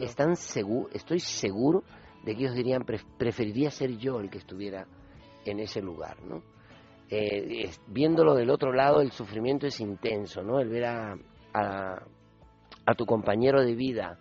Están 0.02 0.32
están 0.32 0.88
estoy 0.92 1.20
seguro 1.20 1.84
de 2.24 2.34
que 2.34 2.42
ellos 2.44 2.54
dirían, 2.54 2.82
"Pref- 2.84 3.04
preferiría 3.18 3.70
ser 3.70 3.96
yo 3.98 4.18
el 4.20 4.30
que 4.30 4.38
estuviera 4.38 4.86
en 5.44 5.60
ese 5.60 5.82
lugar, 5.82 6.22
¿no? 6.22 6.42
Eh, 7.10 7.68
viéndolo 7.88 8.34
del 8.34 8.48
otro 8.48 8.72
lado, 8.72 9.02
el 9.02 9.12
sufrimiento 9.12 9.66
es 9.66 9.78
intenso, 9.80 10.42
¿no? 10.42 10.60
El 10.60 10.68
ver 10.70 10.84
a, 10.86 11.16
a, 11.52 12.02
a 12.86 12.94
tu 12.94 13.04
compañero 13.04 13.62
de 13.62 13.74
vida 13.74 14.18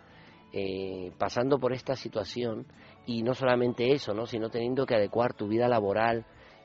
eh, 0.52 1.10
pasando 1.16 1.58
por 1.58 1.72
esta 1.72 1.96
situación 1.96 2.66
y 3.06 3.22
no 3.22 3.34
solamente 3.34 3.92
eso, 3.92 4.14
¿no? 4.14 4.26
Sino 4.26 4.48
teniendo 4.50 4.86
que 4.86 4.94
adecuar 4.94 5.34
tu 5.34 5.48
vida 5.48 5.68
laboral 5.68 6.24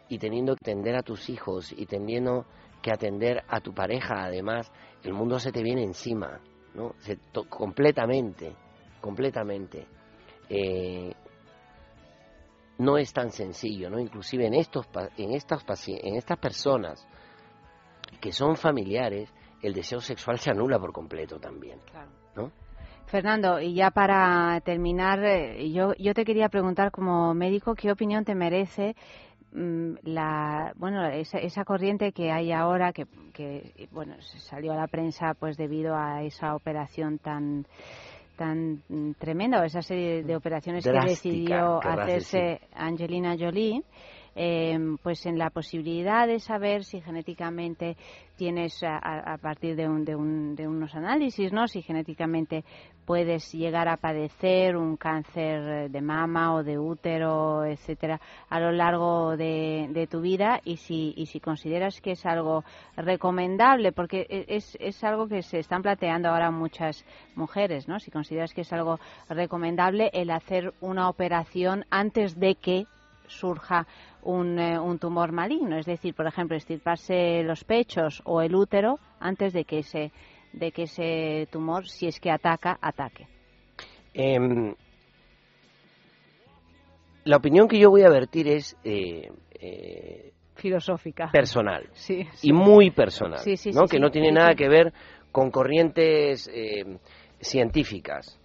y 0.09 0.19
teniendo 0.19 0.55
que 0.55 0.71
atender 0.71 0.95
a 0.95 1.01
tus 1.03 1.29
hijos 1.29 1.71
y 1.75 1.85
teniendo 1.85 2.45
que 2.81 2.91
atender 2.91 3.43
a 3.47 3.59
tu 3.59 3.73
pareja, 3.73 4.23
además, 4.25 4.71
el 5.03 5.13
mundo 5.13 5.39
se 5.39 5.51
te 5.51 5.63
viene 5.63 5.83
encima, 5.83 6.39
¿no? 6.75 6.93
Se 6.99 7.15
to- 7.31 7.49
completamente, 7.49 8.55
completamente. 9.01 9.87
Eh, 10.49 11.11
no 12.77 12.97
es 12.97 13.11
tan 13.11 13.31
sencillo, 13.31 13.89
¿no? 13.89 13.99
Inclusive 13.99 14.45
en 14.45 14.53
estos 14.53 14.85
en 15.17 15.31
estas 15.33 15.63
en 15.87 16.15
estas 16.15 16.37
personas 16.37 17.07
que 18.21 18.31
son 18.31 18.55
familiares, 18.55 19.33
el 19.61 19.73
deseo 19.73 19.99
sexual 19.99 20.37
se 20.39 20.51
anula 20.51 20.79
por 20.79 20.93
completo 20.93 21.39
también, 21.39 21.79
¿no? 22.35 22.51
Fernando, 23.07 23.61
y 23.61 23.73
ya 23.73 23.89
para 23.89 24.59
terminar, 24.65 25.23
eh, 25.23 25.71
yo, 25.71 25.93
yo 25.97 26.13
te 26.13 26.25
quería 26.25 26.49
preguntar 26.49 26.91
como 26.91 27.33
médico 27.33 27.73
qué 27.73 27.89
opinión 27.89 28.25
te 28.25 28.35
merece 28.35 28.97
mm, 29.53 29.93
la 30.03 30.73
bueno 30.75 31.07
esa, 31.07 31.37
esa 31.37 31.63
corriente 31.63 32.11
que 32.11 32.31
hay 32.31 32.51
ahora 32.51 32.91
que, 32.91 33.05
que 33.33 33.87
bueno 33.91 34.21
se 34.21 34.39
salió 34.39 34.73
a 34.73 34.75
la 34.75 34.87
prensa 34.87 35.33
pues 35.39 35.55
debido 35.55 35.95
a 35.95 36.21
esa 36.23 36.53
operación 36.53 37.17
tan 37.17 37.65
tan 38.35 38.83
mm, 38.89 39.11
tremenda 39.17 39.61
o 39.61 39.63
esa 39.63 39.81
serie 39.81 40.23
de 40.23 40.35
operaciones 40.35 40.83
Drástica, 40.83 41.05
que 41.05 41.09
decidió 41.09 41.79
hacerse 41.81 42.59
Angelina 42.75 43.37
Jolie 43.39 43.83
eh, 44.37 44.77
pues 45.01 45.25
en 45.25 45.37
la 45.37 45.49
posibilidad 45.49 46.27
de 46.27 46.39
saber 46.39 46.83
si 46.83 47.01
genéticamente 47.01 47.97
tienes 48.37 48.83
a, 48.83 48.97
a- 48.97 49.37
partir 49.37 49.75
de, 49.75 49.87
un- 49.87 50.05
de, 50.05 50.15
un- 50.15 50.55
de 50.55 50.67
unos 50.67 50.93
análisis, 50.95 51.51
¿no? 51.51 51.67
Si 51.67 51.81
genéticamente 51.81 52.63
puedes 53.05 53.51
llegar 53.53 53.87
a 53.87 53.97
padecer 53.97 54.75
un 54.77 54.95
cáncer 54.97 55.89
de 55.89 56.01
mama 56.01 56.53
o 56.53 56.63
de 56.63 56.77
útero, 56.77 57.65
etcétera, 57.65 58.19
a 58.49 58.59
lo 58.59 58.71
largo 58.71 59.35
de, 59.37 59.87
de 59.91 60.07
tu 60.07 60.21
vida 60.21 60.59
y 60.63 60.77
si, 60.77 61.13
y 61.17 61.25
si 61.25 61.39
consideras 61.39 61.99
que 62.01 62.11
es 62.11 62.25
algo 62.25 62.63
recomendable, 62.95 63.91
porque 63.91 64.27
e- 64.29 64.45
es, 64.49 64.77
es 64.79 65.03
algo 65.03 65.27
que 65.27 65.41
se 65.41 65.59
están 65.59 65.81
planteando 65.81 66.29
ahora 66.29 66.51
muchas 66.51 67.05
mujeres, 67.35 67.87
¿no? 67.87 67.99
Si 67.99 68.11
consideras 68.11 68.53
que 68.53 68.61
es 68.61 68.73
algo 68.73 68.99
recomendable 69.29 70.11
el 70.13 70.29
hacer 70.29 70.73
una 70.81 71.09
operación 71.09 71.85
antes 71.89 72.37
de 72.39 72.55
que 72.55 72.85
surja 73.27 73.85
un, 74.23 74.59
eh, 74.59 74.79
un 74.79 74.99
tumor 74.99 75.31
maligno, 75.31 75.77
es 75.77 75.85
decir, 75.85 76.13
por 76.15 76.27
ejemplo, 76.27 76.57
estirparse 76.57 77.43
los 77.43 77.63
pechos 77.63 78.21
o 78.25 78.41
el 78.41 78.55
útero 78.55 78.99
antes 79.19 79.53
de 79.53 79.65
que 79.65 79.79
ese 79.79 80.11
de 80.53 80.71
que 80.71 80.83
ese 80.83 81.47
tumor, 81.51 81.87
si 81.87 82.07
es 82.07 82.19
que 82.19 82.31
ataca, 82.31 82.77
ataque. 82.81 83.27
Em, 84.13 84.73
la 87.25 87.37
opinión 87.37 87.67
que 87.67 87.77
yo 87.79 87.89
voy 87.89 88.01
a 88.03 88.09
vertir 88.09 88.47
es 88.47 88.75
eh, 88.83 89.29
eh, 89.59 90.31
Filosófica. 90.55 91.29
personal 91.31 91.87
Sí, 91.93 92.25
y 92.41 92.53
muy 92.53 92.91
personal, 92.91 93.39
Sí, 93.39 93.57
sí, 93.57 93.71
¿no? 93.71 93.85
que 93.85 93.99
no 93.99 94.09
tiene 94.09 94.31
nada 94.31 94.55
que 94.55 94.67
ver 94.67 94.93
con 95.31 95.51
corrientes 95.51 96.49
eh, 96.51 96.97
científicas. 97.39 98.39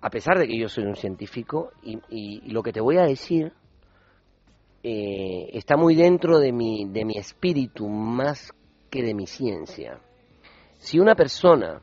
A 0.00 0.10
pesar 0.10 0.38
de 0.38 0.46
que 0.46 0.58
yo 0.58 0.68
soy 0.68 0.84
un 0.84 0.94
científico 0.94 1.70
y, 1.82 1.98
y 2.10 2.50
lo 2.50 2.62
que 2.62 2.72
te 2.72 2.80
voy 2.80 2.98
a 2.98 3.02
decir 3.04 3.52
eh, 4.90 5.50
está 5.52 5.76
muy 5.76 5.94
dentro 5.94 6.38
de 6.38 6.50
mi, 6.50 6.86
de 6.86 7.04
mi 7.04 7.18
espíritu 7.18 7.86
más 7.90 8.54
que 8.88 9.02
de 9.02 9.12
mi 9.12 9.26
ciencia. 9.26 10.00
Si 10.78 10.98
una 10.98 11.14
persona 11.14 11.82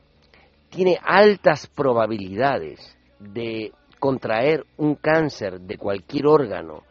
tiene 0.71 0.97
altas 1.03 1.67
probabilidades 1.67 2.97
de 3.19 3.73
contraer 3.99 4.65
un 4.77 4.95
cáncer 4.95 5.61
de 5.61 5.77
cualquier 5.77 6.25
órgano 6.25 6.81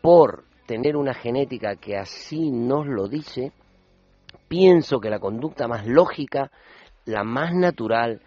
por 0.00 0.44
tener 0.64 0.96
una 0.96 1.12
genética 1.12 1.76
que 1.76 1.98
así 1.98 2.50
nos 2.50 2.86
lo 2.86 3.06
dice, 3.06 3.52
pienso 4.48 5.00
que 5.00 5.10
la 5.10 5.18
conducta 5.18 5.68
más 5.68 5.86
lógica, 5.86 6.50
la 7.04 7.24
más 7.24 7.52
natural 7.52 8.22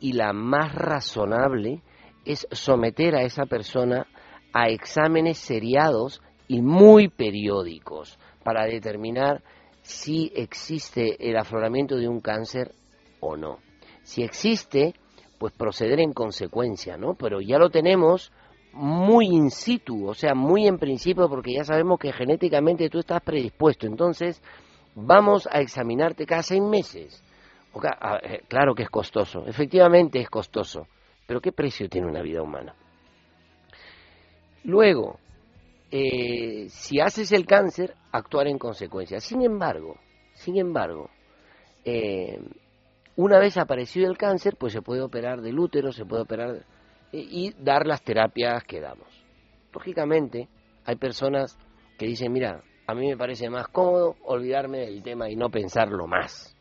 y 0.00 0.14
la 0.14 0.32
más 0.32 0.74
razonable 0.74 1.82
es 2.24 2.48
someter 2.52 3.16
a 3.16 3.22
esa 3.24 3.44
persona 3.44 4.06
a 4.54 4.70
exámenes 4.70 5.36
seriados 5.36 6.22
y 6.50 6.62
muy 6.62 7.06
periódicos 7.06 8.18
para 8.42 8.64
determinar 8.64 9.40
si 9.82 10.32
existe 10.34 11.30
el 11.30 11.36
afloramiento 11.36 11.94
de 11.94 12.08
un 12.08 12.20
cáncer 12.20 12.74
o 13.20 13.36
no. 13.36 13.58
Si 14.02 14.24
existe, 14.24 14.96
pues 15.38 15.52
proceder 15.52 16.00
en 16.00 16.12
consecuencia, 16.12 16.96
¿no? 16.96 17.14
Pero 17.14 17.40
ya 17.40 17.56
lo 17.56 17.70
tenemos 17.70 18.32
muy 18.72 19.26
in 19.26 19.52
situ, 19.52 20.08
o 20.08 20.14
sea, 20.14 20.34
muy 20.34 20.66
en 20.66 20.78
principio, 20.78 21.28
porque 21.28 21.54
ya 21.54 21.62
sabemos 21.62 22.00
que 22.00 22.12
genéticamente 22.12 22.90
tú 22.90 22.98
estás 22.98 23.22
predispuesto. 23.22 23.86
Entonces, 23.86 24.42
vamos 24.96 25.48
a 25.52 25.60
examinarte 25.60 26.26
cada 26.26 26.42
seis 26.42 26.62
meses. 26.62 27.22
Ah, 28.00 28.18
eh, 28.24 28.42
claro 28.48 28.74
que 28.74 28.82
es 28.82 28.90
costoso, 28.90 29.46
efectivamente 29.46 30.18
es 30.18 30.28
costoso, 30.28 30.88
pero 31.28 31.40
¿qué 31.40 31.52
precio 31.52 31.88
tiene 31.88 32.08
una 32.08 32.22
vida 32.22 32.42
humana? 32.42 32.74
Luego, 34.64 35.20
eh, 35.90 36.66
si 36.68 37.00
haces 37.00 37.32
el 37.32 37.46
cáncer, 37.46 37.94
actuar 38.12 38.46
en 38.46 38.58
consecuencia. 38.58 39.20
Sin 39.20 39.42
embargo, 39.42 39.96
sin 40.34 40.56
embargo, 40.58 41.10
eh, 41.84 42.38
una 43.16 43.38
vez 43.38 43.56
aparecido 43.58 44.08
el 44.08 44.16
cáncer, 44.16 44.56
pues 44.56 44.72
se 44.72 44.82
puede 44.82 45.02
operar 45.02 45.40
del 45.40 45.58
útero, 45.58 45.92
se 45.92 46.04
puede 46.04 46.22
operar 46.22 46.64
eh, 47.12 47.18
y 47.18 47.52
dar 47.58 47.86
las 47.86 48.02
terapias 48.02 48.64
que 48.64 48.80
damos. 48.80 49.08
Lógicamente, 49.72 50.48
hay 50.84 50.96
personas 50.96 51.58
que 51.98 52.06
dicen, 52.06 52.32
mira, 52.32 52.62
a 52.86 52.94
mí 52.94 53.08
me 53.08 53.16
parece 53.16 53.50
más 53.50 53.68
cómodo 53.68 54.16
olvidarme 54.24 54.78
del 54.78 55.02
tema 55.02 55.28
y 55.28 55.36
no 55.36 55.50
pensarlo 55.50 56.06
más. 56.06 56.56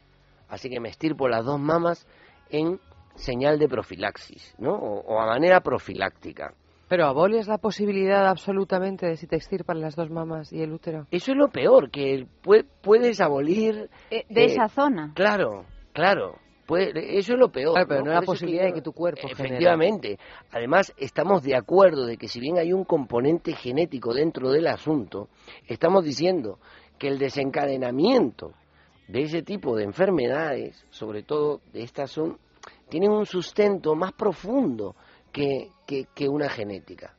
Así 0.48 0.70
que 0.70 0.80
me 0.80 0.90
estirpo 0.90 1.28
las 1.28 1.46
dos 1.46 1.60
mamas 1.60 2.08
en 2.50 2.80
señal 3.16 3.60
de 3.60 3.68
profilaxis, 3.68 4.56
¿no? 4.58 4.74
O, 4.74 5.02
o 5.02 5.20
a 5.20 5.28
manera 5.28 5.62
profiláctica. 5.62 6.54
Pero 6.90 7.06
aboles 7.06 7.48
la 7.48 7.60
posibilidad 7.60 8.28
absolutamente 8.28 9.06
de 9.06 9.16
si 9.16 9.28
te 9.28 9.36
extirpan 9.36 9.80
las 9.80 9.96
dos 9.96 10.10
mamas 10.10 10.52
y 10.52 10.62
el 10.62 10.74
útero. 10.74 11.06
Eso 11.12 11.32
es 11.32 11.38
lo 11.38 11.50
peor, 11.50 11.92
que 11.92 12.26
pue- 12.44 12.66
puedes 12.82 13.22
abolir... 13.22 13.90
Eh, 14.12 14.26
de 14.28 14.42
eh, 14.42 14.46
esa 14.46 14.68
zona. 14.68 15.12
Claro, 15.16 15.66
claro. 15.94 16.36
Puede- 16.66 17.18
eso 17.18 17.34
es 17.34 17.40
lo 17.40 17.52
peor. 17.52 17.74
Claro, 17.74 17.88
pero 17.88 18.00
no, 18.02 18.06
Por 18.06 18.14
la 18.14 18.20
es 18.20 18.26
posibilidad 18.26 18.64
yo- 18.64 18.68
de 18.70 18.74
que 18.74 18.82
tu 18.82 18.92
cuerpo. 18.94 19.28
Efectivamente. 19.28 20.18
Además, 20.52 20.94
estamos 20.98 21.44
de 21.44 21.56
acuerdo 21.56 22.06
de 22.06 22.18
que 22.18 22.28
si 22.28 22.40
bien 22.40 22.58
hay 22.58 22.74
un 22.74 22.84
componente 22.84 23.54
genético 23.54 24.14
dentro 24.14 24.52
del 24.52 24.68
asunto, 24.68 25.30
estamos 25.68 26.04
diciendo 26.04 26.60
que 26.98 27.08
el 27.08 27.18
desencadenamiento 27.18 28.54
de 29.08 29.22
ese 29.22 29.42
tipo 29.42 29.76
de 29.76 29.84
enfermedades, 29.84 30.86
sobre 30.90 31.24
todo 31.24 31.62
de 31.74 31.84
estas 31.84 32.12
son, 32.12 32.38
tienen 32.90 33.12
un 33.12 33.26
sustento 33.26 33.96
más 33.96 34.12
profundo 34.14 34.96
que, 35.32 35.72
que, 35.86 36.30
una 36.30 36.50
genética. 36.50 37.16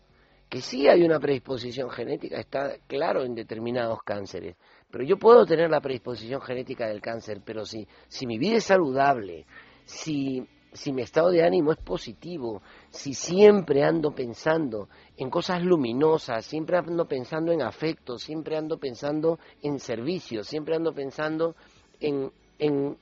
Que 0.49 0.61
sí 0.61 0.89
hay 0.89 1.03
una 1.03 1.21
predisposición 1.21 1.91
genética, 1.91 2.39
está 2.39 2.77
claro 2.87 3.23
en 3.25 3.35
determinados 3.35 4.03
cánceres, 4.03 4.57
pero 4.91 5.05
yo 5.05 5.17
puedo 5.17 5.47
tener 5.47 5.71
la 5.71 5.81
predisposición 5.81 6.41
genética 6.41 6.89
del 6.89 7.01
cáncer, 7.01 7.41
pero 7.45 7.65
si, 7.65 7.87
si 8.09 8.27
mi 8.27 8.37
vida 8.37 8.57
es 8.57 8.65
saludable, 8.65 9.47
si, 9.85 10.45
si 10.73 10.93
mi 10.93 11.03
estado 11.03 11.31
de 11.31 11.45
ánimo 11.45 11.71
es 11.71 11.79
positivo, 11.79 12.63
si 12.89 13.15
siempre 13.15 13.85
ando 13.85 14.13
pensando 14.13 14.89
en 15.17 15.31
cosas 15.31 15.63
luminosas, 15.63 16.45
siempre 16.45 16.79
ando 16.79 17.07
pensando 17.07 17.53
en 17.53 17.63
afecto, 17.63 18.19
siempre 18.19 18.57
ando 18.57 18.79
pensando 18.79 19.39
en 19.63 19.79
servicio, 19.79 20.43
siempre 20.43 20.75
ando 20.75 20.93
pensando 20.93 21.55
en, 22.01 22.33
en, 22.59 22.97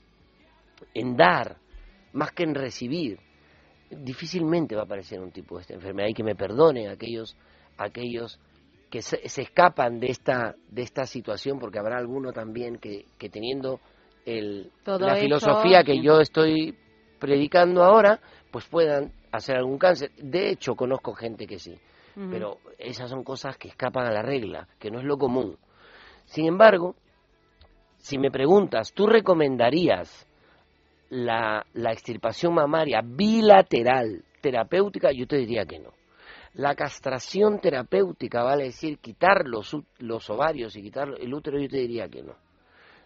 en 0.93 1.17
dar 1.17 1.57
más 2.13 2.33
que 2.33 2.43
en 2.43 2.55
recibir, 2.55 3.21
difícilmente 3.91 4.75
va 4.75 4.83
a 4.83 4.85
aparecer 4.85 5.21
un 5.21 5.31
tipo 5.31 5.57
de 5.57 5.63
esta 5.63 5.75
enfermedad 5.75 6.09
y 6.09 6.15
que 6.15 6.25
me 6.25 6.35
perdonen 6.35 6.89
aquellos 6.89 7.37
aquellos 7.77 8.39
que 8.91 9.03
se, 9.03 9.29
se 9.29 9.43
escapan 9.43 10.01
de 10.01 10.09
esta 10.09 10.55
de 10.69 10.83
esta 10.83 11.07
situación 11.07 11.59
porque 11.59 11.79
habrá 11.79 11.99
alguno 11.99 12.33
también 12.33 12.79
que, 12.79 13.07
que 13.19 13.29
teniendo 13.29 13.81
el, 14.25 14.71
Todo 14.85 15.07
la 15.07 15.15
eso, 15.15 15.23
filosofía 15.23 15.85
que 15.85 16.03
yo 16.03 16.21
estoy 16.21 16.77
predicando 17.19 17.83
ahora 17.83 18.21
pues 18.51 18.67
puedan 18.67 19.13
hacer 19.31 19.57
algún 19.57 19.79
cáncer. 19.79 20.11
De 20.17 20.51
hecho 20.51 20.75
conozco 20.75 21.15
gente 21.15 21.47
que 21.47 21.59
sí 21.59 21.75
pero 22.31 22.59
esas 22.79 23.11
son 23.11 23.23
cosas 23.23 23.57
que 23.59 23.69
escapan 23.69 24.05
a 24.07 24.11
la 24.11 24.23
regla 24.23 24.67
que 24.81 24.91
no 24.91 24.99
es 24.99 25.05
lo 25.05 25.19
común. 25.19 25.57
Sin 26.25 26.47
embargo 26.47 26.97
si 27.99 28.19
me 28.19 28.31
preguntas 28.31 28.93
tú 28.93 29.07
recomendarías 29.07 30.28
la, 31.11 31.65
la 31.75 31.93
extirpación 31.93 32.55
mamaria 32.55 33.01
bilateral 33.03 34.25
terapéutica, 34.41 35.11
yo 35.13 35.27
te 35.27 35.37
diría 35.37 35.65
que 35.65 35.79
no. 35.79 35.93
La 36.55 36.75
castración 36.75 37.61
terapéutica, 37.61 38.43
vale 38.43 38.65
decir, 38.65 38.99
quitar 38.99 39.47
los, 39.47 39.77
los 39.99 40.29
ovarios 40.31 40.77
y 40.77 40.83
quitar 40.83 41.09
el 41.19 41.33
útero, 41.33 41.61
yo 41.61 41.69
te 41.69 41.79
diría 41.79 42.09
que 42.09 42.23
no. 42.23 42.35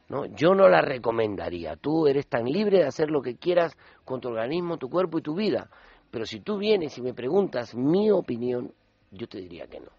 ¿no? 0.08 0.26
Yo 0.26 0.54
no 0.54 0.68
la 0.68 0.80
recomendaría. 0.80 1.76
Tú 1.76 2.06
eres 2.06 2.26
tan 2.26 2.44
libre 2.44 2.78
de 2.78 2.86
hacer 2.86 3.10
lo 3.10 3.22
que 3.22 3.36
quieras 3.36 3.76
con 4.04 4.20
tu 4.20 4.28
organismo, 4.28 4.78
tu 4.78 4.88
cuerpo 4.88 5.18
y 5.18 5.22
tu 5.22 5.34
vida. 5.34 5.68
Pero 6.10 6.26
si 6.26 6.40
tú 6.40 6.58
vienes 6.58 6.96
y 6.98 7.02
me 7.02 7.14
preguntas 7.14 7.74
mi 7.74 8.10
opinión, 8.10 8.72
yo 9.10 9.26
te 9.26 9.38
diría 9.38 9.66
que 9.66 9.80
no. 9.80 9.90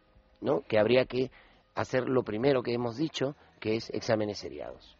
¿no? 0.41 0.61
Que 0.61 0.77
habría 0.77 1.05
que 1.05 1.31
hacer 1.75 2.07
lo 2.07 2.23
primero 2.23 2.61
que 2.61 2.73
hemos 2.73 2.97
dicho, 2.97 3.35
que 3.59 3.75
es 3.75 3.89
exámenes 3.89 4.37
seriados. 4.37 4.97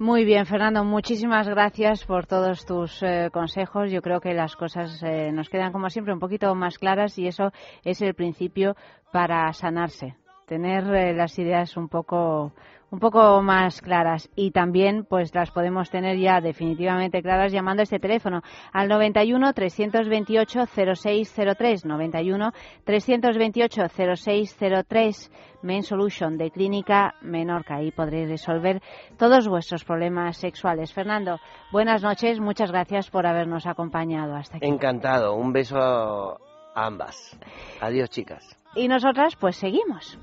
Muy 0.00 0.24
bien, 0.24 0.46
Fernando, 0.46 0.84
muchísimas 0.84 1.48
gracias 1.48 2.04
por 2.04 2.24
todos 2.24 2.64
tus 2.64 3.02
eh, 3.02 3.30
consejos. 3.32 3.90
Yo 3.90 4.00
creo 4.00 4.20
que 4.20 4.32
las 4.32 4.54
cosas 4.54 5.02
eh, 5.02 5.32
nos 5.32 5.48
quedan, 5.48 5.72
como 5.72 5.90
siempre, 5.90 6.14
un 6.14 6.20
poquito 6.20 6.54
más 6.54 6.78
claras 6.78 7.18
y 7.18 7.26
eso 7.26 7.50
es 7.82 8.00
el 8.00 8.14
principio 8.14 8.76
para 9.10 9.52
sanarse. 9.52 10.14
Tener 10.48 10.84
eh, 10.94 11.12
las 11.12 11.38
ideas 11.38 11.76
un 11.76 11.88
poco, 11.88 12.52
un 12.90 12.98
poco 12.98 13.42
más 13.42 13.82
claras 13.82 14.30
y 14.34 14.50
también 14.50 15.04
pues 15.04 15.34
las 15.34 15.50
podemos 15.50 15.90
tener 15.90 16.16
ya 16.16 16.40
definitivamente 16.40 17.20
claras 17.20 17.52
llamando 17.52 17.82
a 17.82 17.84
este 17.84 17.98
teléfono 17.98 18.40
al 18.72 18.88
91 18.88 19.52
328 19.52 20.60
0603 20.74 21.84
91 21.84 22.52
328 22.84 23.82
0603 24.16 25.32
Main 25.60 25.82
Solution 25.82 26.38
de 26.38 26.50
Clínica 26.50 27.14
Menorca. 27.20 27.76
Ahí 27.76 27.90
podréis 27.90 28.30
resolver 28.30 28.80
todos 29.18 29.48
vuestros 29.48 29.84
problemas 29.84 30.38
sexuales. 30.38 30.94
Fernando, 30.94 31.40
buenas 31.72 32.02
noches. 32.02 32.40
Muchas 32.40 32.70
gracias 32.70 33.10
por 33.10 33.26
habernos 33.26 33.66
acompañado 33.66 34.34
hasta 34.34 34.56
aquí. 34.56 34.66
Encantado. 34.66 35.34
Un 35.34 35.52
beso 35.52 35.78
a 35.78 36.38
ambas. 36.86 37.38
Adiós, 37.82 38.08
chicas. 38.08 38.58
Y 38.74 38.88
nosotras, 38.88 39.36
pues 39.36 39.56
seguimos. 39.56 40.18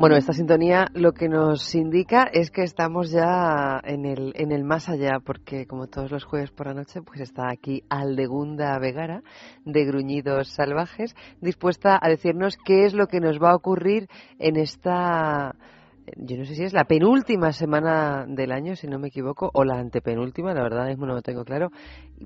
Bueno, 0.00 0.16
esta 0.16 0.32
sintonía 0.32 0.86
lo 0.94 1.12
que 1.12 1.28
nos 1.28 1.74
indica 1.74 2.22
es 2.32 2.50
que 2.50 2.62
estamos 2.62 3.10
ya 3.10 3.78
en 3.84 4.06
el, 4.06 4.32
en 4.34 4.50
el 4.50 4.64
más 4.64 4.88
allá, 4.88 5.18
porque 5.22 5.66
como 5.66 5.88
todos 5.88 6.10
los 6.10 6.24
jueves 6.24 6.50
por 6.50 6.68
la 6.68 6.72
noche, 6.72 7.02
pues 7.02 7.20
está 7.20 7.50
aquí 7.50 7.82
Aldegunda 7.90 8.78
Vegara, 8.78 9.20
de 9.66 9.84
Gruñidos 9.84 10.54
Salvajes, 10.54 11.14
dispuesta 11.42 11.98
a 12.00 12.08
decirnos 12.08 12.56
qué 12.64 12.86
es 12.86 12.94
lo 12.94 13.08
que 13.08 13.20
nos 13.20 13.38
va 13.38 13.50
a 13.50 13.56
ocurrir 13.56 14.08
en 14.38 14.56
esta 14.56 15.54
yo 16.16 16.38
no 16.38 16.46
sé 16.46 16.54
si 16.54 16.64
es 16.64 16.72
la 16.72 16.84
penúltima 16.84 17.52
semana 17.52 18.24
del 18.26 18.52
año, 18.52 18.76
si 18.76 18.88
no 18.88 18.98
me 18.98 19.08
equivoco, 19.08 19.50
o 19.52 19.64
la 19.64 19.78
antepenúltima, 19.78 20.54
la 20.54 20.62
verdad 20.62 20.86
mismo 20.86 21.04
no 21.04 21.12
lo 21.12 21.20
tengo 21.20 21.44
claro. 21.44 21.68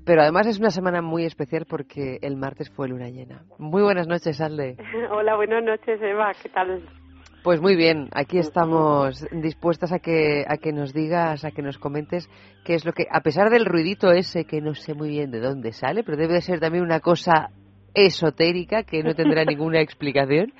Pero 0.05 0.21
además 0.21 0.47
es 0.47 0.59
una 0.59 0.69
semana 0.69 1.01
muy 1.01 1.25
especial 1.25 1.65
porque 1.69 2.19
el 2.21 2.37
martes 2.37 2.69
fue 2.69 2.87
luna 2.87 3.09
llena. 3.09 3.43
Muy 3.59 3.83
buenas 3.83 4.07
noches, 4.07 4.39
Alde. 4.39 4.77
Hola, 5.11 5.35
buenas 5.35 5.61
noches, 5.61 6.01
Eva. 6.01 6.31
¿Qué 6.41 6.47
tal? 6.47 6.81
Pues 7.45 7.61
muy 7.61 7.75
bien, 7.75 8.09
aquí 8.11 8.39
estamos 8.39 9.23
dispuestas 9.31 9.91
a 9.91 9.99
que, 9.99 10.43
a 10.47 10.57
que 10.57 10.73
nos 10.73 10.93
digas, 10.93 11.45
a 11.45 11.51
que 11.51 11.61
nos 11.61 11.77
comentes 11.77 12.27
qué 12.63 12.73
es 12.73 12.85
lo 12.85 12.91
que, 12.91 13.05
a 13.07 13.21
pesar 13.21 13.51
del 13.51 13.67
ruidito 13.67 14.11
ese 14.11 14.45
que 14.45 14.61
no 14.61 14.73
sé 14.73 14.95
muy 14.95 15.09
bien 15.09 15.29
de 15.29 15.41
dónde 15.41 15.71
sale, 15.71 16.03
pero 16.03 16.17
debe 16.17 16.33
de 16.33 16.41
ser 16.41 16.59
también 16.59 16.83
una 16.83 17.01
cosa 17.01 17.51
esotérica 17.95 18.83
que 18.83 19.03
no 19.03 19.15
tendrá 19.15 19.43
ninguna 19.45 19.81
explicación, 19.81 20.53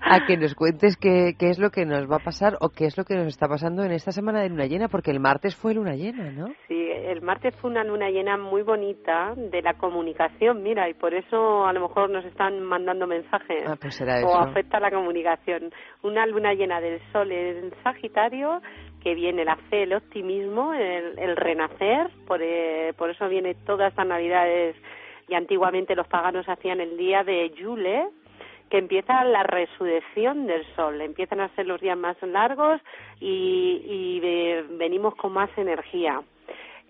a 0.00 0.26
que 0.26 0.36
nos 0.36 0.54
cuentes 0.54 0.96
qué, 0.96 1.34
qué 1.38 1.50
es 1.50 1.58
lo 1.58 1.70
que 1.70 1.84
nos 1.84 2.10
va 2.10 2.16
a 2.16 2.24
pasar 2.24 2.56
o 2.60 2.68
qué 2.68 2.86
es 2.86 2.96
lo 2.96 3.04
que 3.04 3.14
nos 3.14 3.26
está 3.26 3.48
pasando 3.48 3.84
en 3.84 3.92
esta 3.92 4.12
semana 4.12 4.42
de 4.42 4.50
luna 4.50 4.66
llena, 4.66 4.88
porque 4.88 5.10
el 5.10 5.20
martes 5.20 5.56
fue 5.56 5.74
luna 5.74 5.94
llena, 5.94 6.30
¿no? 6.30 6.48
Sí, 6.68 6.84
el 6.90 7.22
martes 7.22 7.54
fue 7.56 7.70
una 7.70 7.84
luna 7.84 8.10
llena 8.10 8.36
muy 8.36 8.62
bonita 8.62 9.34
de 9.36 9.62
la 9.62 9.74
comunicación, 9.74 10.62
mira, 10.62 10.88
y 10.88 10.94
por 10.94 11.14
eso 11.14 11.66
a 11.66 11.72
lo 11.72 11.80
mejor 11.80 12.10
nos 12.10 12.24
están 12.24 12.62
mandando 12.62 13.06
mensajes. 13.06 13.64
Ah, 13.66 13.76
pues 13.80 13.94
será 13.94 14.24
o 14.24 14.36
afecta 14.36 14.80
la 14.80 14.90
comunicación. 14.90 15.72
Una 16.02 16.26
luna 16.26 16.54
llena 16.54 16.80
del 16.80 17.00
sol 17.12 17.30
en 17.32 17.72
Sagitario, 17.82 18.60
que 19.02 19.14
viene 19.14 19.44
la 19.44 19.56
fe, 19.68 19.82
el 19.84 19.94
optimismo, 19.94 20.72
el, 20.74 21.18
el 21.18 21.36
renacer, 21.36 22.10
por, 22.26 22.40
eh, 22.42 22.92
por 22.96 23.10
eso 23.10 23.28
viene 23.28 23.54
todas 23.66 23.90
estas 23.90 24.06
navidades 24.06 24.76
y 25.28 25.34
antiguamente 25.34 25.94
los 25.94 26.06
paganos 26.08 26.48
hacían 26.48 26.80
el 26.80 26.96
día 26.96 27.24
de 27.24 27.50
Yule, 27.50 28.08
que 28.70 28.78
empieza 28.78 29.24
la 29.24 29.42
resurrección 29.42 30.46
del 30.46 30.64
sol, 30.74 31.00
empiezan 31.00 31.40
a 31.40 31.48
ser 31.54 31.66
los 31.66 31.80
días 31.80 31.96
más 31.98 32.16
largos 32.22 32.80
y, 33.20 33.82
y 33.84 34.20
eh, 34.24 34.64
venimos 34.70 35.14
con 35.16 35.32
más 35.32 35.50
energía. 35.56 36.20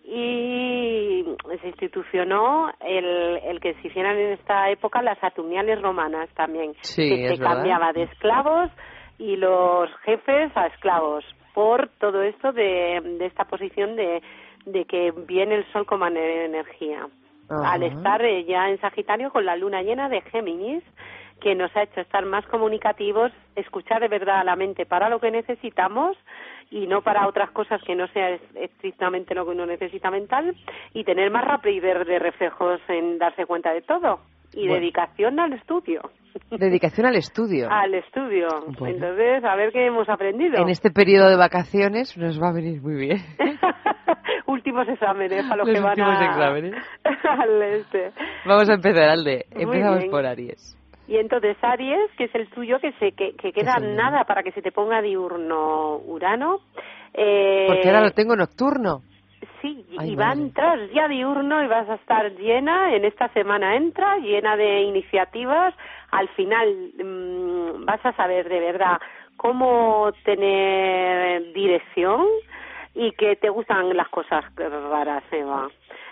Y 0.07 1.25
se 1.61 1.67
institucionó 1.69 2.71
el, 2.81 3.39
el 3.45 3.59
que 3.61 3.75
se 3.75 3.89
hicieran 3.89 4.17
en 4.19 4.33
esta 4.35 4.71
época 4.71 5.01
las 5.03 5.19
saturniales 5.19 5.81
romanas 5.81 6.29
también, 6.35 6.75
Sí, 6.83 7.09
que 7.09 7.29
se 7.29 7.41
verdad. 7.41 7.55
cambiaba 7.57 7.93
de 7.93 8.03
esclavos 8.05 8.71
y 9.19 9.37
los 9.37 9.91
jefes 10.05 10.53
a 10.57 10.67
esclavos 10.67 11.25
por 11.55 11.89
todo 11.99 12.23
esto 12.23 12.53
de, 12.53 13.01
de 13.19 13.27
esta 13.27 13.45
posición 13.45 13.97
de, 13.97 14.23
de 14.67 14.85
que 14.85 15.13
viene 15.27 15.55
el 15.57 15.73
sol 15.73 15.87
como 15.87 16.05
ener- 16.07 16.45
energía 16.47 17.07
Ajá. 17.49 17.73
al 17.73 17.83
estar 17.83 18.25
eh, 18.25 18.45
ya 18.45 18.69
en 18.71 18.81
Sagitario 18.81 19.31
con 19.31 19.45
la 19.45 19.57
luna 19.57 19.83
llena 19.83 20.09
de 20.09 20.21
Géminis, 20.23 20.83
que 21.41 21.55
nos 21.55 21.75
ha 21.77 21.83
hecho 21.83 22.01
estar 22.01 22.25
más 22.25 22.47
comunicativos, 22.47 23.31
escuchar 23.57 24.01
de 24.01 24.09
verdad 24.09 24.41
a 24.41 24.45
la 24.45 24.57
mente 24.57 24.87
para 24.87 25.09
lo 25.11 25.19
que 25.21 25.31
necesitamos 25.31 26.17
y 26.71 26.87
no 26.87 27.03
para 27.03 27.29
otras 27.29 27.51
cosas 27.51 27.83
que 27.85 27.95
no 27.95 28.07
sea 28.09 28.31
es- 28.31 28.41
estrictamente 28.55 29.35
lo 29.35 29.45
que 29.45 29.51
uno 29.51 29.67
necesita 29.67 30.11
mental 30.11 30.55
y 30.95 31.05
tener 31.05 31.31
más 31.31 31.45
rapidez 31.45 32.07
de 32.07 32.19
reflejos 32.19 32.81
en 32.89 33.19
darse 33.19 33.45
cuenta 33.47 33.73
de 33.75 33.83
todo 33.83 34.21
y 34.55 34.69
Bueno. 34.69 34.75
dedicación 34.81 35.39
al 35.41 35.53
estudio. 35.53 36.01
Dedicación 36.51 37.07
al 37.07 37.17
estudio. 37.17 37.69
Al 37.71 37.95
estudio. 37.95 38.49
Bueno. 38.79 38.95
Entonces, 38.97 39.45
a 39.45 39.55
ver 39.57 39.73
qué 39.73 39.87
hemos 39.87 40.09
aprendido. 40.09 40.63
En 40.63 40.69
este 40.69 40.91
periodo 40.91 41.29
de 41.29 41.37
vacaciones 41.37 42.17
nos 42.17 42.41
va 42.41 42.49
a 42.51 42.53
venir 42.55 42.81
muy 42.81 42.95
bien. 42.95 43.19
Últimos 44.47 44.87
exámenes 44.89 45.51
a 45.51 45.57
los, 45.57 45.67
Los 45.67 45.75
que 45.77 45.81
van 45.81 45.91
últimos 45.91 46.21
a... 46.21 46.25
exámenes. 46.27 46.75
al 47.25 47.63
este. 47.63 48.13
Vamos 48.45 48.69
a 48.69 48.75
empezar, 48.75 49.09
Alde. 49.09 49.47
Empezamos 49.51 50.05
por 50.07 50.27
Aries. 50.27 50.77
Y 51.09 51.17
entonces 51.17 51.57
Aries, 51.63 52.11
que 52.17 52.25
es 52.25 52.35
el 52.35 52.49
tuyo, 52.51 52.79
que 52.81 52.93
se 52.93 53.13
que, 53.13 53.35
que 53.37 53.53
queda 53.53 53.79
nada 53.79 54.25
para 54.25 54.43
que 54.43 54.53
se 54.53 54.63
te 54.63 54.73
ponga 54.73 55.01
diurno 55.03 55.97
Urano. 56.07 56.61
Eh, 57.15 57.67
Porque 57.69 57.89
ahora 57.89 58.03
lo 58.03 58.11
tengo 58.13 58.37
nocturno. 58.37 59.01
Sí, 59.63 59.85
y- 59.91 59.97
Ay, 59.99 60.13
y 60.13 60.15
va 60.17 60.31
a 60.31 60.33
entrar 60.35 60.79
ya 60.91 61.09
diurno 61.09 61.63
y 61.63 61.67
vas 61.67 61.89
a 61.89 61.95
estar 61.95 62.31
llena, 62.33 62.95
en 62.95 63.05
esta 63.05 63.29
semana 63.29 63.77
entra, 63.77 64.17
llena 64.19 64.57
de 64.57 64.83
iniciativas. 64.83 65.75
Al 66.11 66.29
final 66.31 66.69
mm, 67.03 67.85
vas 67.87 68.05
a 68.05 68.13
saber 68.13 68.49
de 68.49 68.61
verdad 68.61 68.99
cómo 69.37 70.11
tener 70.25 71.53
dirección 71.53 72.27
y 72.95 73.13
que 73.13 73.37
te 73.37 73.49
gustan 73.51 73.95
las 73.97 74.09
cosas 74.09 74.45
raras, 74.57 75.25
Eva. 75.33 75.69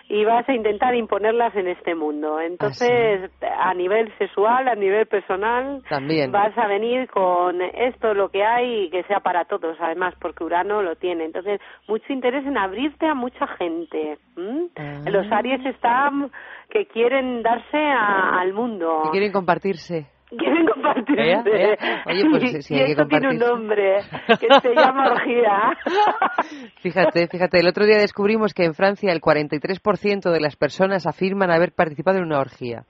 Y 0.08 0.24
vas 0.24 0.46
a 0.48 0.52
intentar 0.52 0.94
imponerlas 0.94 1.54
en 1.54 1.68
este 1.68 1.94
mundo. 1.94 2.38
Entonces, 2.40 3.30
a 3.40 3.72
nivel 3.72 4.12
sexual, 4.18 4.68
a 4.68 4.74
nivel 4.74 5.06
personal, 5.06 5.80
También. 5.88 6.30
vas 6.32 6.56
a 6.58 6.66
venir 6.66 7.08
con 7.08 7.62
esto 7.62 8.12
lo 8.12 8.28
que 8.28 8.44
hay 8.44 8.84
y 8.84 8.90
que 8.90 9.04
sea 9.04 9.20
para 9.20 9.44
todos, 9.44 9.76
además, 9.80 10.14
porque 10.20 10.44
Urano 10.44 10.82
lo 10.82 10.96
tiene. 10.96 11.24
Entonces, 11.24 11.60
mucho 11.88 12.12
interés 12.12 12.44
en 12.44 12.58
abrirte 12.58 13.06
a 13.06 13.14
mucha 13.14 13.46
gente. 13.56 14.18
Ah. 14.76 15.04
Los 15.08 15.30
Aries 15.32 15.64
están 15.64 16.30
que 16.68 16.86
quieren 16.86 17.42
darse 17.42 17.78
a- 17.78 18.40
al 18.40 18.52
mundo. 18.52 19.02
Que 19.04 19.10
quieren 19.12 19.32
compartirse. 19.32 20.06
Quieren 20.38 20.66
compartirse. 20.66 21.22
¿Eh? 21.22 21.74
¿Eh? 21.74 21.76
Oye, 22.06 22.24
pues 22.30 22.64
sí, 22.64 22.74
y 22.74 22.78
hay 22.78 22.86
que 22.86 22.90
esto 22.92 23.06
tiene 23.06 23.28
un 23.28 23.38
nombre 23.38 23.98
que 24.40 24.60
se 24.60 24.74
llama 24.74 25.12
orgía. 25.12 25.76
Fíjate, 26.80 27.28
fíjate, 27.28 27.60
el 27.60 27.68
otro 27.68 27.84
día 27.84 27.98
descubrimos 27.98 28.54
que 28.54 28.64
en 28.64 28.74
Francia 28.74 29.12
el 29.12 29.20
43% 29.20 30.30
de 30.30 30.40
las 30.40 30.56
personas 30.56 31.06
afirman 31.06 31.50
haber 31.50 31.72
participado 31.72 32.18
en 32.18 32.24
una 32.24 32.40
orgía. 32.40 32.84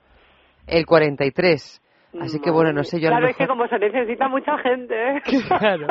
El 0.67 0.85
43. 0.85 1.82
Así 2.21 2.39
que 2.39 2.51
bueno, 2.51 2.71
no 2.73 2.83
sé 2.83 2.99
yo 2.99 3.07
a 3.07 3.11
Claro, 3.11 3.25
lo 3.25 3.29
es 3.31 3.37
que 3.37 3.43
mejor... 3.43 3.57
como 3.57 3.67
se 3.67 3.79
necesita 3.79 4.27
mucha 4.27 4.57
gente. 4.59 4.93
¿eh? 4.95 5.21
Claro. 5.47 5.87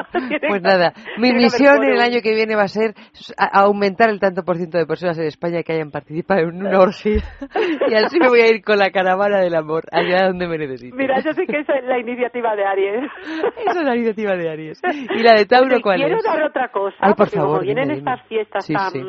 Pues 0.48 0.62
nada, 0.62 0.92
mi 1.18 1.32
misión 1.32 1.82
el 1.84 2.00
año 2.00 2.20
que 2.22 2.34
viene 2.34 2.54
va 2.56 2.62
a 2.64 2.68
ser 2.68 2.94
a- 3.36 3.60
aumentar 3.62 4.08
el 4.10 4.20
tanto 4.20 4.42
por 4.44 4.56
ciento 4.56 4.78
de 4.78 4.86
personas 4.86 5.18
en 5.18 5.24
España 5.26 5.62
que 5.62 5.72
hayan 5.72 5.90
participado 5.90 6.40
en 6.42 6.64
una 6.66 6.78
orgía. 6.80 7.22
Y 7.88 7.94
así 7.94 8.18
me 8.18 8.28
voy 8.28 8.40
a 8.40 8.48
ir 8.48 8.62
con 8.62 8.78
la 8.78 8.90
caravana 8.90 9.38
del 9.40 9.54
amor 9.54 9.84
allá 9.92 10.26
donde 10.28 10.46
me 10.46 10.58
necesiten. 10.58 10.96
Mira, 10.96 11.20
yo 11.20 11.32
sé 11.32 11.46
que 11.46 11.58
es 11.60 11.66
la 11.84 11.98
iniciativa 11.98 12.54
de 12.56 12.64
Aries. 12.64 13.10
Esa 13.66 13.80
es 13.80 13.84
la 13.86 13.94
iniciativa 13.96 14.36
de 14.36 14.50
Aries. 14.50 14.80
¿Y 15.14 15.22
la 15.22 15.34
de 15.34 15.46
Tauro 15.46 15.80
cuál 15.82 15.96
quiero 15.98 16.16
es? 16.16 16.24
dar 16.24 16.42
otra 16.42 16.68
cosa, 16.68 16.96
Ay, 17.00 17.10
por 17.14 17.16
porque 17.26 17.36
favor, 17.36 17.50
como 17.58 17.62
vienen 17.62 17.88
dime, 17.88 17.96
dime. 17.98 18.10
estas 18.12 18.28
fiestas 18.28 18.64
Sí, 18.66 18.72
tan 18.74 18.90
sí. 18.90 19.00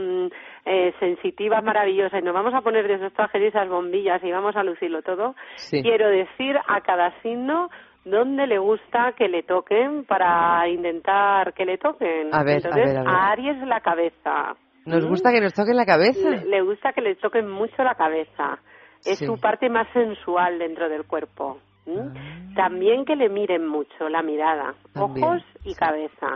Eh, 0.66 0.94
sensitivas, 1.00 1.64
maravillosas, 1.64 2.22
y 2.22 2.26
nos 2.26 2.34
vamos 2.34 2.54
a 2.54 2.62
poner 2.62 2.88
de 2.88 2.96
esos 2.96 3.14
trajes 3.14 3.42
y 3.42 3.46
esas 3.48 3.68
bombillas 3.70 4.24
y 4.24 4.32
vamos 4.32 4.56
a 4.56 4.64
lucirlo 4.64 5.02
todo, 5.02 5.36
Sí. 5.56 5.82
quiero 5.82 6.08
decir 6.10 6.56
a 6.68 6.82
cada 6.82 7.12
signo 7.22 7.70
dónde 8.06 8.48
le 8.48 8.58
gusta 8.60 9.14
que 9.18 9.28
le 9.28 9.44
toquen 9.44 10.06
para 10.06 10.68
intentar 10.70 11.54
que 11.54 11.66
le 11.66 11.78
toquen. 11.78 12.34
A 12.34 12.44
ver, 12.44 12.56
a 12.56 12.70
Entonces, 12.70 12.86
ver, 12.86 12.98
a 12.98 13.02
ver. 13.04 13.10
Aries 13.10 13.68
la 13.68 13.80
cabeza. 13.82 14.56
Nos 14.86 15.06
¿Mm? 15.06 15.10
gusta 15.10 15.32
que 15.32 15.40
nos 15.42 15.54
toquen 15.54 15.78
la 15.78 15.86
cabeza. 15.86 16.30
Le, 16.30 16.46
le 16.46 16.62
gusta 16.62 16.92
que 16.94 17.02
le 17.02 17.16
toquen 17.16 17.50
mucho 17.50 17.82
la 17.84 17.96
cabeza. 17.96 18.60
Es 19.06 19.20
Sí. 19.20 19.26
su 19.26 19.38
parte 19.40 19.70
más 19.70 19.88
sensual 19.94 20.60
dentro 20.60 20.90
del 20.90 21.06
cuerpo. 21.06 21.60
¿m? 21.86 22.54
También 22.56 23.04
que 23.04 23.16
le 23.18 23.28
miren 23.28 23.68
mucho 23.68 24.08
la 24.08 24.22
mirada, 24.22 24.74
Ah. 24.74 24.90
También, 24.94 25.26
ojos 25.26 25.44
y 25.66 25.74
cabeza. 25.76 26.28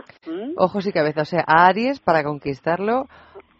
Ojos 0.58 0.86
y 0.86 0.92
cabeza. 0.92 1.22
O 1.22 1.24
sea, 1.24 1.42
a 1.46 1.66
Aries, 1.66 2.00
para 2.00 2.22
conquistarlo, 2.22 3.06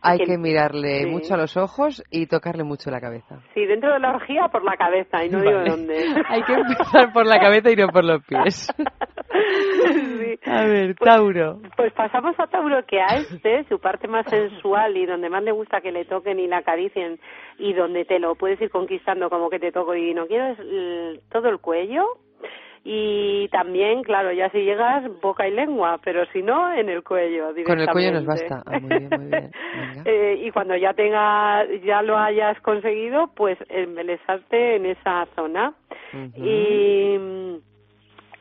hay 0.02 0.18
Que- 0.18 0.24
que 0.26 0.38
mirarle 0.38 1.00
sí. 1.04 1.06
mucho 1.06 1.34
a 1.34 1.36
los 1.36 1.56
ojos 1.56 2.02
y 2.10 2.26
tocarle 2.26 2.64
mucho 2.64 2.90
la 2.90 3.00
cabeza. 3.00 3.40
Sí, 3.54 3.64
dentro 3.66 3.92
de 3.92 3.98
la 3.98 4.12
orgía 4.14 4.48
por 4.48 4.64
la 4.64 4.76
cabeza 4.76 5.24
y 5.24 5.28
no 5.30 5.40
digo 5.40 5.60
dónde. 5.64 5.94
Hay 6.28 6.42
que 6.42 6.52
empezar 6.54 7.12
por 7.12 7.26
la 7.26 7.38
cabeza 7.40 7.70
y 7.70 7.76
no 7.76 7.88
por 7.88 8.04
los 8.04 8.24
pies. 8.24 8.68
Sí. 9.30 10.38
A 10.46 10.64
ver, 10.64 10.94
Tauro. 10.96 11.60
Pues 11.76 11.92
pasamos 11.92 12.34
a 12.38 12.46
Tauro, 12.46 12.84
que 12.86 13.00
a 13.00 13.16
este, 13.18 13.64
su 13.68 13.78
parte 13.78 14.08
más 14.08 14.26
sensual 14.26 14.96
y 14.96 15.06
donde 15.06 15.28
más 15.28 15.42
le 15.42 15.52
gusta 15.52 15.80
que 15.80 15.92
le 15.92 16.04
toquen 16.06 16.40
y 16.40 16.46
le 16.48 16.56
acaricien 16.56 17.20
y 17.58 17.72
donde 17.74 18.04
te 18.04 18.18
lo 18.18 18.34
puedes 18.34 18.60
ir 18.60 18.70
conquistando 18.70 19.28
como 19.30 19.50
que 19.50 19.58
te 19.58 19.70
toco 19.70 19.94
y 19.94 20.14
no 20.14 20.26
quiero 20.26 20.46
es 20.48 20.58
todo 21.30 21.48
el 21.50 21.58
cuello 21.58 22.04
y 22.90 23.48
también, 23.48 24.02
claro, 24.02 24.32
ya 24.32 24.48
si 24.48 24.64
llegas 24.64 25.04
boca 25.20 25.46
y 25.46 25.50
lengua, 25.50 26.00
pero 26.02 26.24
si 26.32 26.40
no, 26.40 26.72
en 26.72 26.88
el 26.88 27.04
cuello 27.04 27.52
Con 27.66 27.80
el 27.80 27.86
cuello 27.86 28.12
nos 28.12 28.22
directamente. 28.24 28.26
basta. 28.26 28.62
Ah, 28.64 28.80
muy 28.80 28.88
bien, 28.88 29.10
muy 29.10 29.30
bien. 29.30 29.50
Eh, 30.06 30.40
y 30.42 30.50
cuando 30.52 30.74
ya 30.74 30.94
tenga, 30.94 31.66
ya 31.84 32.00
lo 32.00 32.16
hayas 32.16 32.58
conseguido, 32.62 33.30
pues 33.36 33.58
embelesarte 33.68 34.76
en 34.76 34.86
esa 34.86 35.26
zona. 35.34 35.74
Y 36.34 37.18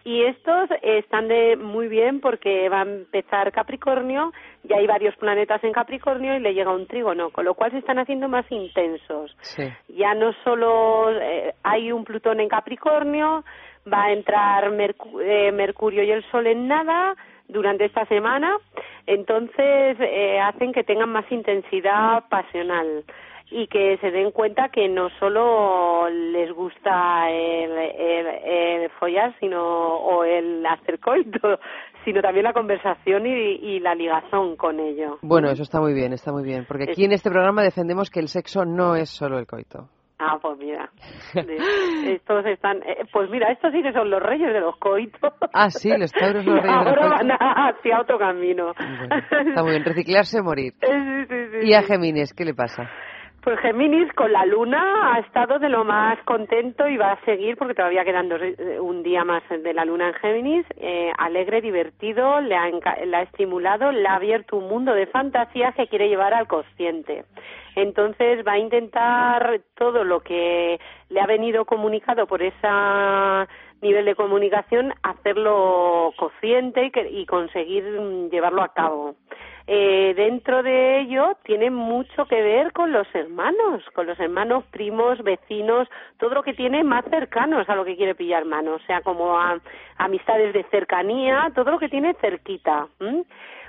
y 0.07 0.23
estos 0.23 0.69
están 0.83 1.27
de 1.27 1.57
muy 1.57 1.89
bien 1.89 2.21
porque 2.21 2.69
va 2.69 2.79
a 2.79 2.83
empezar 2.83 3.51
Capricornio, 3.51 4.31
ya 4.63 4.77
hay 4.77 4.87
varios 4.87 5.13
planetas 5.17 5.61
en 5.65 5.73
Capricornio 5.73 6.33
y 6.33 6.39
le 6.39 6.53
llega 6.53 6.73
un 6.73 6.87
trígono, 6.87 7.29
con 7.29 7.43
lo 7.43 7.55
cual 7.55 7.71
se 7.71 7.79
están 7.79 7.99
haciendo 7.99 8.29
más 8.29 8.49
intensos. 8.49 9.35
Sí. 9.41 9.63
Ya 9.89 10.13
no 10.13 10.31
solo 10.45 11.11
eh, 11.11 11.53
hay 11.61 11.91
un 11.91 12.05
Plutón 12.05 12.39
en 12.39 12.47
Capricornio, 12.47 13.43
va 13.91 14.05
a 14.05 14.11
entrar 14.13 14.69
Mercu- 14.71 15.21
eh, 15.21 15.51
Mercurio 15.51 16.03
y 16.03 16.11
el 16.11 16.23
Sol 16.31 16.47
en 16.47 16.67
nada 16.67 17.15
durante 17.47 17.85
esta 17.85 18.05
semana 18.05 18.57
Entonces 19.05 19.97
eh, 19.99 20.39
hacen 20.39 20.73
que 20.73 20.83
tengan 20.83 21.09
más 21.09 21.31
intensidad 21.31 22.23
pasional 22.29 23.03
y 23.49 23.67
que 23.67 23.97
se 23.99 24.11
den 24.11 24.31
cuenta 24.31 24.67
que 24.69 24.89
no 24.89 25.09
solo 25.19 26.09
les 26.09 26.51
gusta 26.51 27.29
el, 27.31 27.71
el, 27.71 28.27
el 28.43 28.89
follar 28.99 29.33
sino 29.39 29.63
o 29.63 30.25
el 30.25 30.65
hacer 30.65 30.99
coito 30.99 31.57
sino 32.03 32.21
también 32.21 32.43
la 32.43 32.53
conversación 32.53 33.25
y, 33.25 33.29
y 33.31 33.79
la 33.79 33.93
ligazón 33.95 34.55
con 34.55 34.79
ello. 34.79 35.17
Bueno, 35.21 35.49
eso 35.49 35.63
está 35.63 35.79
muy 35.81 35.93
bien, 35.93 36.13
está 36.13 36.31
muy 36.31 36.43
bien. 36.43 36.65
Porque 36.65 36.85
aquí 36.91 37.03
en 37.03 37.11
este 37.11 37.29
programa 37.29 37.63
defendemos 37.63 38.09
que 38.09 38.21
el 38.21 38.29
sexo 38.29 38.63
no 38.63 38.95
es 38.95 39.09
solo 39.09 39.39
el 39.39 39.45
coito. 39.45 39.89
Ah, 40.19 40.39
pues 40.41 40.57
mira, 40.57 40.89
estos 42.05 42.45
están, 42.47 42.77
eh, 42.83 43.05
pues 43.13 43.29
mira, 43.29 43.51
estos 43.51 43.71
sí 43.71 43.83
que 43.83 43.93
son 43.93 44.09
los 44.09 44.21
reyes 44.21 44.51
de 44.51 44.59
los 44.59 44.75
coitos. 44.77 45.31
Ah, 45.53 45.69
sí, 45.69 45.95
los 45.97 46.11
tauros 46.11 46.43
los 46.45 46.55
reyes 46.61 46.75
Ahora 46.77 47.07
van 47.09 47.31
a- 47.31 47.67
hacia 47.69 48.01
otro 48.01 48.17
camino. 48.17 48.71
Está 48.71 49.61
muy 49.61 49.71
bien, 49.71 49.85
reciclarse 49.85 50.41
morir. 50.41 50.73
Sí, 50.81 51.25
sí, 51.29 51.35
sí, 51.61 51.67
¿Y 51.69 51.73
a 51.73 51.81
sí. 51.81 51.87
Géminis 51.87 52.33
qué 52.33 52.45
le 52.45 52.53
pasa? 52.53 52.89
Pues 53.43 53.59
Géminis 53.61 54.11
con 54.13 54.31
la 54.33 54.45
luna 54.45 55.13
ha 55.13 55.19
estado 55.19 55.57
de 55.59 55.69
lo 55.69 55.83
más 55.85 56.17
contento 56.25 56.87
y 56.87 56.97
va 56.97 57.13
a 57.13 57.21
seguir 57.25 57.55
porque 57.55 57.75
todavía 57.75 58.03
quedan 58.03 58.27
dos- 58.27 58.41
eh, 58.41 58.79
un 58.79 59.03
día 59.03 59.23
más 59.23 59.41
de 59.49 59.73
la 59.73 59.85
luna 59.85 60.07
en 60.09 60.13
Géminis. 60.15 60.65
Eh, 60.77 61.11
alegre, 61.17 61.61
divertido, 61.61 62.41
le 62.41 62.55
ha, 62.55 62.67
le 62.69 63.15
ha 63.15 63.21
estimulado, 63.21 63.91
le 63.91 64.07
ha 64.07 64.15
abierto 64.15 64.57
un 64.57 64.67
mundo 64.67 64.93
de 64.93 65.07
fantasías 65.07 65.75
que 65.75 65.87
quiere 65.87 66.09
llevar 66.09 66.33
al 66.33 66.47
consciente. 66.47 67.23
Entonces 67.77 68.43
va 68.43 68.53
a 68.53 68.57
intentar 68.57 69.61
todo 69.75 70.03
lo 70.03 70.21
que 70.21 70.79
le 71.09 71.21
ha 71.21 71.27
venido 71.27 71.63
comunicado 71.65 72.25
por 72.25 72.41
ese 72.41 72.67
nivel 73.83 74.03
de 74.03 74.15
comunicación, 74.15 74.95
hacerlo 75.03 76.11
consciente 76.17 76.91
y, 77.11 77.25
conseguir 77.27 77.83
mm, 77.83 78.31
llevarlo 78.31 78.63
a 78.63 78.73
cabo. 78.73 79.13
Eh, 79.67 80.15
dentro 80.15 80.63
de 80.63 81.01
ello 81.01 81.37
tiene 81.43 81.69
mucho 81.69 82.25
que 82.25 82.41
ver 82.41 82.73
con 82.73 82.91
los 82.91 83.07
hermanos, 83.13 83.83
con 83.93 84.07
los 84.07 84.19
hermanos, 84.19 84.63
primos, 84.71 85.21
vecinos, 85.21 85.87
todo 86.17 86.31
lo 86.33 86.41
que 86.41 86.55
tiene 86.55 86.83
más 86.83 87.05
cercanos 87.11 87.69
a 87.69 87.75
lo 87.75 87.85
que 87.85 87.95
quiere 87.95 88.15
pillar 88.15 88.43
mano, 88.45 88.73
o 88.73 88.79
sea, 88.87 89.01
como 89.01 89.37
a, 89.37 89.59
amistades 89.97 90.51
de 90.51 90.63
cercanía, 90.71 91.51
todo 91.53 91.69
lo 91.69 91.77
que 91.77 91.89
tiene 91.89 92.15
cerquita, 92.15 92.87
¿m? 92.99 93.23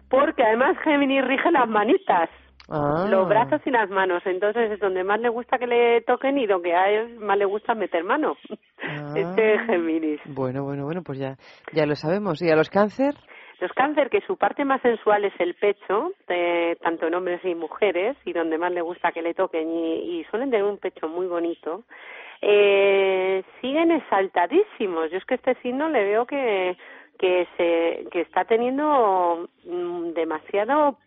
porque 0.09 0.45
además 0.45 0.79
Géminis 0.79 1.27
rige 1.27 1.51
las 1.51 1.69
manitas, 1.69 2.31
Ah. 2.71 3.07
los 3.09 3.27
brazos 3.29 3.63
y 3.65 3.71
las 3.71 3.89
manos, 3.89 4.23
entonces 4.27 4.71
es 4.73 4.79
donde 4.79 5.03
más 5.03 5.21
le 5.21 5.31
gusta 5.31 5.59
que 5.59 5.67
le 5.67 6.03
toquen 6.03 6.37
y 6.37 6.47
donde 6.47 6.75
a 6.75 6.91
él 6.91 7.19
más 7.19 7.39
le 7.39 7.47
gusta 7.47 7.75
meter 7.75 8.05
mano, 8.05 8.37
este 9.17 9.59
Géminis. 9.61 10.21
Bueno, 10.27 10.65
bueno, 10.65 10.85
bueno, 10.85 11.03
pues 11.03 11.19
ya, 11.19 11.37
ya 11.73 11.87
lo 11.87 11.95
sabemos. 11.95 12.43
¿Y 12.43 12.51
a 12.51 12.57
los 12.57 12.69
cáncer? 12.69 13.15
Los 13.61 13.73
cáncer, 13.73 14.09
que 14.11 14.21
su 14.21 14.37
parte 14.37 14.65
más 14.65 14.81
sensual 14.83 15.25
es 15.25 15.33
el 15.41 15.55
pecho, 15.55 16.13
tanto 16.81 17.07
en 17.07 17.15
hombres 17.15 17.45
y 17.45 17.55
mujeres, 17.55 18.17
y 18.25 18.33
donde 18.33 18.57
más 18.57 18.71
le 18.71 18.83
gusta 18.83 19.11
que 19.11 19.23
le 19.23 19.35
toquen, 19.35 19.69
y, 19.69 20.21
y 20.21 20.25
suelen 20.25 20.51
tener 20.51 20.65
un 20.65 20.79
pecho 20.79 21.09
muy 21.09 21.27
bonito, 21.27 21.83
eh, 22.41 23.43
siguen 23.61 23.91
exaltadísimos. 23.91 25.11
Yo 25.11 25.19
es 25.19 25.25
que 25.25 25.35
este 25.35 25.55
signo 25.57 25.89
le 25.89 26.05
veo 26.05 26.27
que, 26.27 26.77
que, 27.19 27.49
se, 27.57 28.09
que 28.11 28.21
está 28.21 28.45
teniendo 28.45 29.49
mm, 29.65 30.13
demasiado 30.13 30.99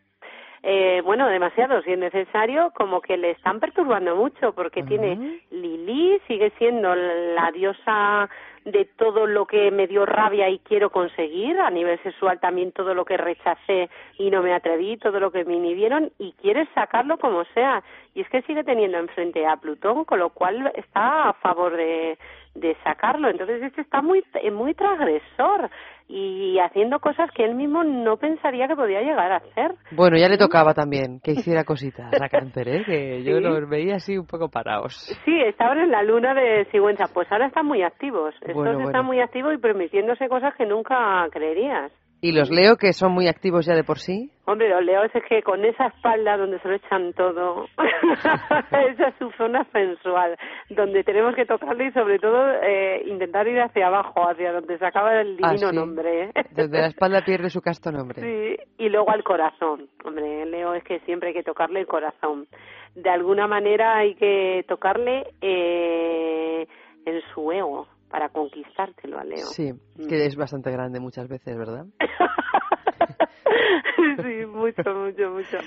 eh, 0.63 1.01
bueno, 1.03 1.27
demasiado, 1.27 1.81
si 1.81 1.91
es 1.91 1.97
necesario, 1.97 2.71
como 2.75 3.01
que 3.01 3.17
le 3.17 3.31
están 3.31 3.59
perturbando 3.59 4.15
mucho, 4.15 4.53
porque 4.53 4.83
tiene 4.83 5.41
Lili, 5.49 6.21
sigue 6.27 6.51
siendo 6.59 6.93
la 6.93 7.51
diosa 7.51 8.29
de 8.65 8.85
todo 8.85 9.25
lo 9.25 9.47
que 9.47 9.71
me 9.71 9.87
dio 9.87 10.05
rabia 10.05 10.47
y 10.49 10.59
quiero 10.59 10.91
conseguir, 10.91 11.59
a 11.59 11.71
nivel 11.71 12.01
sexual 12.03 12.39
también 12.39 12.71
todo 12.73 12.93
lo 12.93 13.05
que 13.05 13.17
rechacé 13.17 13.89
y 14.19 14.29
no 14.29 14.43
me 14.43 14.53
atreví, 14.53 14.97
todo 14.97 15.19
lo 15.19 15.31
que 15.31 15.45
me 15.45 15.55
inhibieron, 15.55 16.11
y 16.19 16.33
quiere 16.33 16.67
sacarlo 16.75 17.17
como 17.17 17.43
sea. 17.55 17.81
Y 18.13 18.21
es 18.21 18.29
que 18.29 18.43
sigue 18.43 18.63
teniendo 18.63 18.99
enfrente 18.99 19.47
a 19.47 19.57
Plutón, 19.57 20.05
con 20.05 20.19
lo 20.19 20.29
cual 20.29 20.71
está 20.75 21.29
a 21.29 21.33
favor 21.33 21.75
de, 21.75 22.19
de 22.55 22.75
sacarlo. 22.83 23.29
Entonces 23.29 23.61
este 23.63 23.81
está 23.81 24.01
muy, 24.01 24.23
muy 24.51 24.73
transgresor 24.73 25.69
y 26.07 26.59
haciendo 26.59 26.99
cosas 26.99 27.29
que 27.31 27.45
él 27.45 27.55
mismo 27.55 27.83
no 27.85 28.17
pensaría 28.17 28.67
que 28.67 28.75
podía 28.75 29.01
llegar 29.01 29.31
a 29.31 29.37
hacer. 29.37 29.75
Bueno, 29.91 30.17
ya 30.17 30.27
le 30.27 30.37
tocaba 30.37 30.73
también 30.73 31.21
que 31.23 31.31
hiciera 31.31 31.63
cositas 31.63 32.11
a 32.21 32.27
cáncer, 32.29 32.67
¿eh? 32.67 32.83
Que 32.85 33.23
yo 33.23 33.37
Sí. 33.37 33.43
los 33.43 33.69
veía 33.69 33.95
así 33.95 34.17
un 34.17 34.27
poco 34.27 34.49
parados. 34.49 34.93
Sí, 35.23 35.41
estaban 35.41 35.79
en 35.79 35.91
la 35.91 36.03
luna 36.03 36.33
de 36.33 36.65
Sigüenza, 36.71 37.05
pues 37.13 37.31
ahora 37.31 37.47
están 37.47 37.65
muy 37.65 37.81
activos. 37.83 38.35
Estos 38.41 38.55
Bueno, 38.55 38.81
están 38.85 39.05
muy 39.05 39.21
activos 39.21 39.53
y 39.53 39.57
permitiéndose 39.57 40.27
cosas 40.27 40.53
que 40.55 40.65
nunca 40.65 41.25
creerías. 41.31 41.91
¿Y 42.23 42.33
los 42.33 42.51
leo 42.51 42.77
que 42.77 42.93
son 42.93 43.13
muy 43.13 43.27
activos 43.27 43.65
ya 43.65 43.73
de 43.73 43.83
por 43.83 43.97
sí? 43.97 44.29
Hombre, 44.45 44.69
los 44.69 44.83
leos 44.83 45.09
es 45.13 45.23
que 45.27 45.41
con 45.41 45.65
esa 45.65 45.87
espalda 45.87 46.37
donde 46.37 46.59
se 46.59 46.67
lo 46.67 46.75
echan 46.75 47.13
todo, 47.13 47.65
esa 48.71 49.07
es 49.07 49.15
su 49.17 49.31
zona 49.31 49.65
sensual, 49.71 50.37
donde 50.69 51.03
tenemos 51.03 51.33
que 51.35 51.45
tocarle 51.45 51.87
y 51.87 51.91
sobre 51.93 52.19
todo 52.19 52.47
eh, 52.61 53.01
intentar 53.07 53.47
ir 53.47 53.59
hacia 53.59 53.87
abajo, 53.87 54.29
hacia 54.29 54.51
donde 54.51 54.77
se 54.77 54.85
acaba 54.85 55.19
el 55.21 55.37
Ah, 55.41 55.49
divino 55.51 55.69
sí. 55.69 55.75
nombre. 55.75 56.31
Desde 56.51 56.79
la 56.81 56.87
espalda 56.87 57.21
pierde 57.25 57.49
su 57.49 57.61
casto 57.61 57.91
nombre. 57.91 58.21
Sí, 58.21 58.63
y 58.77 58.89
luego 58.89 59.09
al 59.09 59.23
corazón. 59.23 59.87
Hombre, 60.03 60.45
Leo 60.45 60.75
es 60.75 60.83
que 60.83 60.99
siempre 61.01 61.29
hay 61.29 61.33
que 61.33 61.43
tocarle 61.43 61.79
el 61.79 61.87
corazón. 61.87 62.47
De 62.93 63.09
alguna 63.09 63.47
manera 63.47 63.97
hay 63.97 64.13
que 64.15 64.63
tocarle 64.67 65.27
eh, 65.41 66.67
en 67.05 67.21
su 67.33 67.51
ego 67.51 67.87
para 68.11 68.29
conquistártelo 68.29 69.19
a 69.19 69.23
Leo. 69.23 69.45
Sí, 69.45 69.71
que 70.09 70.25
es 70.25 70.35
bastante 70.35 70.71
grande 70.71 70.99
muchas 70.99 71.27
veces, 71.27 71.57
¿verdad? 71.57 71.85
sí, 74.21 74.45
mucho, 74.45 74.93
mucho, 74.93 75.31
mucho. 75.31 75.57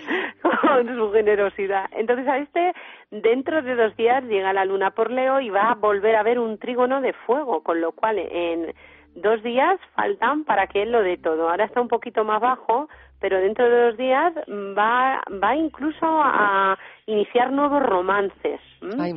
Con 0.43 0.95
su 0.95 1.13
generosidad. 1.13 1.87
Entonces 1.93 2.29
a 2.29 2.39
este, 2.39 2.73
dentro 3.11 3.63
de 3.63 3.75
dos 3.75 3.97
días 3.97 4.25
llega 4.25 4.53
la 4.53 4.65
luna 4.65 4.91
por 4.91 5.11
Leo 5.11 5.41
y 5.41 5.51
va 5.51 5.71
a 5.71 5.75
volver 5.75 6.17
a 6.17 6.23
ver 6.23 6.39
un 6.39 6.59
trígono 6.59 7.01
de 7.01 7.13
fuego, 7.27 7.63
con 7.63 7.81
lo 7.81 7.93
cual 7.93 8.19
en 8.19 8.75
dos 9.15 9.43
días 9.43 9.79
faltan 9.95 10.45
para 10.45 10.67
que 10.67 10.83
él 10.83 10.93
lo 10.93 11.03
dé 11.03 11.17
todo. 11.17 11.49
Ahora 11.49 11.65
está 11.65 11.81
un 11.81 11.89
poquito 11.89 12.25
más 12.25 12.41
bajo, 12.41 12.89
pero 13.25 13.41
dentro 13.41 13.67
de 13.67 13.85
dos 13.87 13.97
días 13.97 14.35
va, 14.77 15.23
va 15.43 15.57
incluso 15.57 16.05
a 16.05 16.79
iniciar 17.07 17.51
nuevos 17.53 17.83
romances, 17.83 18.61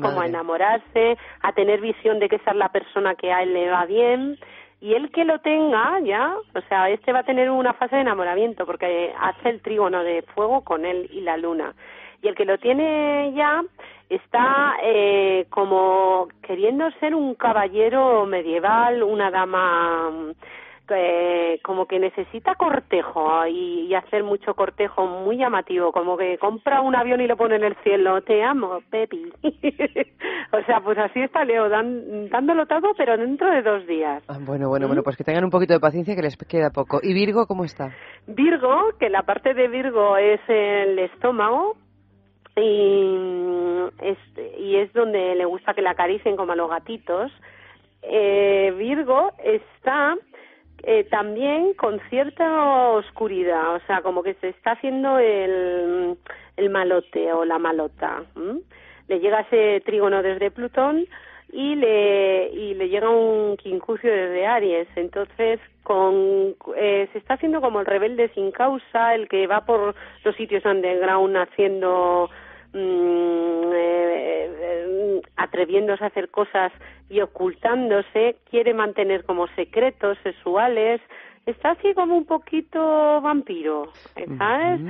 como 0.02 0.22
a 0.22 0.26
enamorarse, 0.26 1.18
a 1.42 1.52
tener 1.52 1.82
visión 1.82 2.18
de 2.18 2.30
que 2.30 2.38
esa 2.38 2.52
es 2.52 2.56
la 2.56 2.70
persona 2.70 3.16
que 3.16 3.34
a 3.34 3.44
él 3.44 3.54
le 3.54 3.70
va 3.70 3.86
bien. 3.86 4.40
Y 4.80 4.94
el 4.94 5.12
que 5.12 5.26
lo 5.26 5.40
tenga 5.40 6.00
ya, 6.06 6.38
o 6.56 6.62
sea, 6.70 6.90
este 6.90 7.12
va 7.12 7.20
a 7.20 7.24
tener 7.24 7.50
una 7.50 7.74
fase 7.74 7.98
de 7.98 8.04
enamoramiento 8.04 8.66
porque 8.66 9.14
hace 9.20 9.50
el 9.50 9.62
trígono 9.62 10.02
de 10.06 10.22
fuego 10.34 10.62
con 10.62 10.86
él 10.86 11.10
y 11.12 11.20
la 11.20 11.36
luna. 11.36 11.74
Y 12.22 12.30
el 12.30 12.36
que 12.36 12.46
lo 12.46 12.58
tiene 12.60 13.34
ya 13.36 13.62
está 14.08 14.78
eh, 14.84 15.48
como 15.50 16.30
queriendo 16.44 16.90
ser 17.02 17.14
un 17.14 17.36
caballero 17.36 18.26
medieval, 18.26 19.04
una 19.04 19.30
dama 19.32 20.34
eh, 20.90 21.60
como 21.64 21.86
que 21.86 22.00
necesita 22.00 22.56
cortejo 22.56 23.46
y, 23.48 23.88
y 23.90 23.94
hacer 23.96 24.24
mucho 24.24 24.54
cortejo 24.54 25.06
muy 25.06 25.38
llamativo, 25.38 25.92
como 25.92 26.18
que 26.18 26.38
compra 26.38 26.82
un 26.82 26.96
avión 26.96 27.22
y 27.22 27.28
lo 27.28 27.36
pone 27.38 27.56
en 27.56 27.64
el 27.64 27.76
cielo, 27.84 28.22
te 28.22 28.44
amo, 28.44 28.80
Pepi. 28.90 29.32
o 30.54 30.62
sea, 30.66 30.80
pues 30.82 30.98
así 30.98 31.22
está 31.22 31.44
Leo, 31.46 31.70
dan- 31.70 32.30
dándolo 32.30 32.66
todo, 32.66 32.94
pero 32.98 33.18
dentro 33.18 33.50
de 33.52 33.62
dos 33.62 33.86
días. 33.88 34.24
Ah, 34.28 34.38
bueno, 34.40 34.70
bueno, 34.70 34.88
bueno, 34.88 35.04
pues 35.04 35.18
que 35.18 35.24
tengan 35.24 35.44
un 35.44 35.52
poquito 35.52 35.74
de 35.74 35.80
paciencia 35.80 36.16
que 36.16 36.22
les 36.22 36.38
queda 36.38 36.70
poco. 36.70 37.00
¿Y 37.04 37.14
Virgo 37.14 37.46
cómo 37.48 37.64
está? 37.66 37.90
Virgo, 38.28 38.90
que 39.00 39.10
la 39.10 39.24
parte 39.24 39.54
de 39.54 39.68
Virgo 39.68 40.18
es 40.18 40.40
el 40.48 41.00
estómago 41.00 41.76
y 42.56 43.16
es, 44.02 44.18
y 44.60 44.78
es 44.78 44.92
donde 44.94 45.36
le 45.36 45.46
gusta 45.46 45.74
que 45.74 45.82
la 45.82 45.92
acaricien 45.92 46.36
como 46.36 46.54
a 46.54 46.56
los 46.56 46.70
gatitos. 46.70 47.32
Eh, 48.02 48.74
Virgo 48.78 49.32
está 49.44 50.16
eh, 50.84 51.04
también 51.06 51.74
con 51.74 52.00
cierta 52.10 52.90
oscuridad, 52.90 53.76
o 53.76 53.80
sea, 53.88 54.02
como 54.02 54.24
que 54.24 54.36
se 54.36 54.50
está 54.50 54.72
haciendo 54.72 55.20
el, 55.20 56.18
el 56.56 56.70
malote 56.70 57.32
o 57.34 57.46
la 57.46 57.60
malota. 57.60 58.24
Le 59.08 59.20
llega 59.20 59.42
ese 59.42 59.82
trígono 59.86 60.22
desde 60.22 60.52
Plutón 60.52 61.08
y 61.52 61.76
le 61.76 62.50
y 62.50 62.74
le 62.74 62.90
llega 62.90 63.10
un 63.10 63.56
quincucio 63.58 64.12
desde 64.12 64.46
Aries 64.46 64.88
entonces 64.96 65.60
con 65.84 66.56
eh, 66.76 67.08
se 67.14 67.18
está 67.18 67.36
haciendo 67.36 67.62
como 67.62 67.80
el 67.80 67.86
rebelde 67.86 68.30
sin 68.34 68.52
causa 68.52 69.16
el 69.16 69.30
que 69.30 69.48
va 69.48 69.66
por 69.66 69.96
los 70.26 70.36
sitios 70.36 70.66
underground 70.66 71.38
haciendo 71.38 72.30
mm, 72.74 73.72
eh, 73.74 74.52
eh, 74.60 75.22
atreviéndose 75.38 76.04
a 76.04 76.08
hacer 76.08 76.30
cosas 76.30 76.74
y 77.10 77.22
ocultándose 77.22 78.38
quiere 78.50 78.74
mantener 78.74 79.24
como 79.26 79.48
secretos 79.56 80.18
sexuales 80.24 81.02
está 81.46 81.72
así 81.72 81.94
como 81.94 82.18
un 82.18 82.26
poquito 82.26 83.22
vampiro 83.22 83.92
¿sabes? 84.38 84.82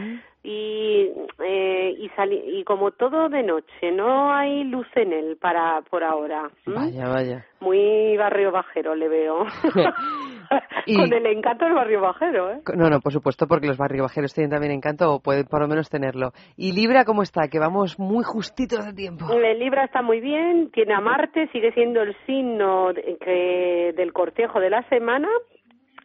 y 0.43 1.09
eh, 1.43 1.95
y, 1.99 2.09
sali- 2.15 2.41
y 2.59 2.63
como 2.63 2.91
todo 2.91 3.29
de 3.29 3.43
noche 3.43 3.91
no 3.91 4.31
hay 4.33 4.63
luz 4.63 4.87
en 4.95 5.13
él 5.13 5.37
para 5.39 5.81
por 5.89 6.03
ahora 6.03 6.49
¿m? 6.65 6.75
Vaya, 6.75 7.07
vaya. 7.09 7.45
muy 7.59 8.15
barrio 8.17 8.51
bajero 8.51 8.95
le 8.95 9.07
veo 9.09 9.45
Y- 10.85 10.95
con 10.95 11.11
el 11.13 11.25
encanto 11.25 11.65
del 11.65 11.73
barrio 11.73 12.01
bajero, 12.01 12.51
¿eh? 12.51 12.61
No, 12.75 12.89
no, 12.89 12.99
por 13.01 13.11
supuesto, 13.11 13.45
porque 13.47 13.67
los 13.67 13.77
barribajeros 13.77 14.33
tienen 14.33 14.51
también 14.51 14.71
encanto, 14.71 15.11
o 15.13 15.19
pueden 15.19 15.45
por 15.45 15.61
lo 15.61 15.67
menos 15.67 15.89
tenerlo. 15.89 16.31
¿Y 16.55 16.71
Libra 16.71 17.03
cómo 17.03 17.23
está? 17.23 17.47
Que 17.49 17.59
vamos 17.59 17.99
muy 17.99 18.23
justitos 18.23 18.85
de 18.85 18.93
tiempo. 18.93 19.25
El 19.31 19.59
Libra 19.59 19.83
está 19.83 20.01
muy 20.01 20.21
bien, 20.21 20.71
tiene 20.71 20.93
a 20.93 21.01
Marte, 21.01 21.49
sigue 21.51 21.71
siendo 21.73 22.01
el 22.01 22.15
signo 22.25 22.93
de- 22.93 23.17
que- 23.19 23.93
del 23.97 24.13
cortejo 24.13 24.59
de 24.59 24.69
la 24.69 24.83
semana 24.89 25.27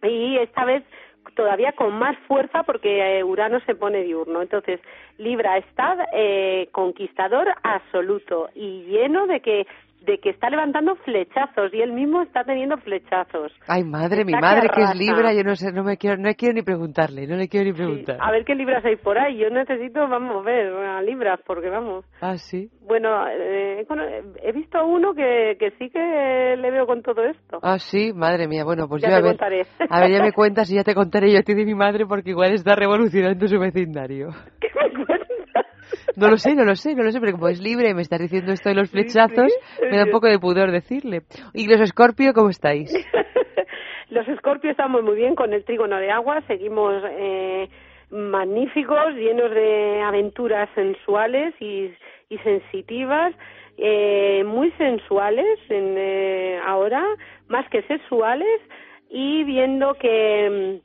y 0.03 0.37
esta 0.39 0.65
vez 0.65 0.83
todavía 1.37 1.73
con 1.73 1.95
más 1.99 2.17
fuerza 2.27 2.65
porque 2.65 3.19
eh, 3.21 3.25
Urano 3.25 3.61
se 3.61 3.75
pone 3.77 4.03
diurno. 4.03 4.43
Entonces, 4.43 4.81
Libra 5.19 5.57
está 5.59 5.97
eh, 6.13 6.69
conquistador 6.73 7.47
absoluto 7.63 8.49
y 8.55 8.83
lleno 8.87 9.27
de 9.29 9.41
que 9.41 9.67
de 10.05 10.19
que 10.19 10.31
está 10.31 10.51
levantando 10.51 10.95
flechazos 10.97 11.73
y 11.73 11.81
él 11.81 11.93
mismo 11.93 12.23
está 12.23 12.45
teniendo 12.45 12.77
flechazos. 12.79 13.53
Ay, 13.67 13.85
madre, 13.85 14.25
mi 14.25 14.33
Está 14.33 14.41
madre 14.47 14.69
que 14.69 14.75
que 14.77 14.83
es. 14.83 14.97
Libra, 14.97 15.33
yo 15.33 15.43
no 15.45 15.55
sé, 15.57 15.73
no 15.73 15.85
me 15.85 15.97
quiero, 15.97 16.17
no 16.17 16.31
quiero 16.35 16.55
ni 16.55 16.63
preguntarle, 16.63 17.27
no 17.27 17.37
le 17.37 17.49
quiero 17.49 17.67
ni 17.67 17.73
preguntar. 17.73 18.17
A 18.21 18.31
ver 18.31 18.45
qué 18.45 18.55
libras 18.55 18.85
hay 18.85 18.97
por 18.97 19.19
ahí. 19.19 19.37
Yo 19.39 19.51
necesito, 19.51 20.09
vamos, 20.09 20.45
ver 20.45 20.73
a 20.73 21.03
libras 21.03 21.41
porque 21.47 21.69
vamos. 21.69 22.05
Ah, 22.21 22.37
sí. 22.37 22.69
Bueno, 22.87 23.27
eh, 23.29 23.85
he 24.43 24.53
visto 24.53 24.79
a 24.79 24.85
uno 24.85 25.15
que, 25.15 25.57
que 25.59 25.71
sí 25.79 25.91
que 25.91 26.57
le 26.59 26.71
veo 26.71 26.87
con 26.87 27.03
todo 27.03 27.23
esto. 27.25 27.59
Ah, 27.63 27.79
sí, 27.79 28.13
madre 28.13 28.49
mía, 28.49 28.65
bueno, 28.65 28.89
pues 28.89 29.03
Ya 29.03 29.09
yo 29.11 29.15
a 29.15 29.19
te 29.19 29.23
ver, 29.23 29.31
contaré. 29.33 29.63
a 29.89 30.01
ver, 30.01 30.11
ya 30.11 30.23
me 30.23 30.33
cuentas 30.35 30.71
y 30.71 30.75
ya 30.77 30.85
te 30.85 30.95
contaré 30.95 31.33
yo 31.33 31.39
a 31.39 31.43
ti 31.43 31.55
de 31.55 31.65
mi 31.65 31.75
madre 31.75 32.07
porque 32.07 32.31
igual 32.31 32.53
está 32.53 32.75
revolucionando 32.75 33.47
su 33.47 33.59
vecindario. 33.59 34.29
No 36.17 36.29
lo 36.29 36.37
sé, 36.37 36.55
no 36.55 36.65
lo 36.65 36.75
sé, 36.75 36.95
no 36.95 37.03
lo 37.03 37.11
sé, 37.11 37.21
pero 37.21 37.33
como 37.33 37.49
es 37.49 37.61
libre 37.61 37.91
y 37.91 37.95
me 37.95 38.03
estás 38.03 38.21
diciendo 38.21 38.53
esto 38.53 38.69
de 38.69 38.75
los 38.75 38.91
flechazos, 38.91 39.53
sí. 39.53 39.83
me 39.91 39.97
da 39.97 40.05
un 40.05 40.11
poco 40.11 40.27
de 40.27 40.39
pudor 40.39 40.71
decirle. 40.71 41.23
¿Y 41.55 41.67
los 41.67 41.81
Escorpio 41.81 42.33
cómo 42.33 42.51
estáis? 42.51 42.93
Los 44.13 44.29
escorpios 44.29 44.73
estamos 44.73 45.03
muy 45.03 45.17
bien 45.17 45.35
con 45.35 45.55
el 45.55 45.65
trígono 45.65 45.97
de 45.97 46.11
agua, 46.11 46.43
seguimos 46.47 47.03
eh, 47.13 47.67
magníficos, 48.11 49.15
llenos 49.15 49.51
de 49.53 50.03
aventuras 50.03 50.69
sensuales 50.75 51.55
y, 51.61 51.91
y 52.29 52.37
sensitivas, 52.45 53.35
eh, 53.79 54.45
muy 54.45 54.71
sensuales 54.73 55.59
en, 55.71 55.95
eh, 55.97 56.61
ahora, 56.63 57.03
más 57.49 57.67
que 57.71 57.81
sexuales, 57.85 58.61
y 59.09 59.45
viendo 59.45 59.95
que, 59.95 60.83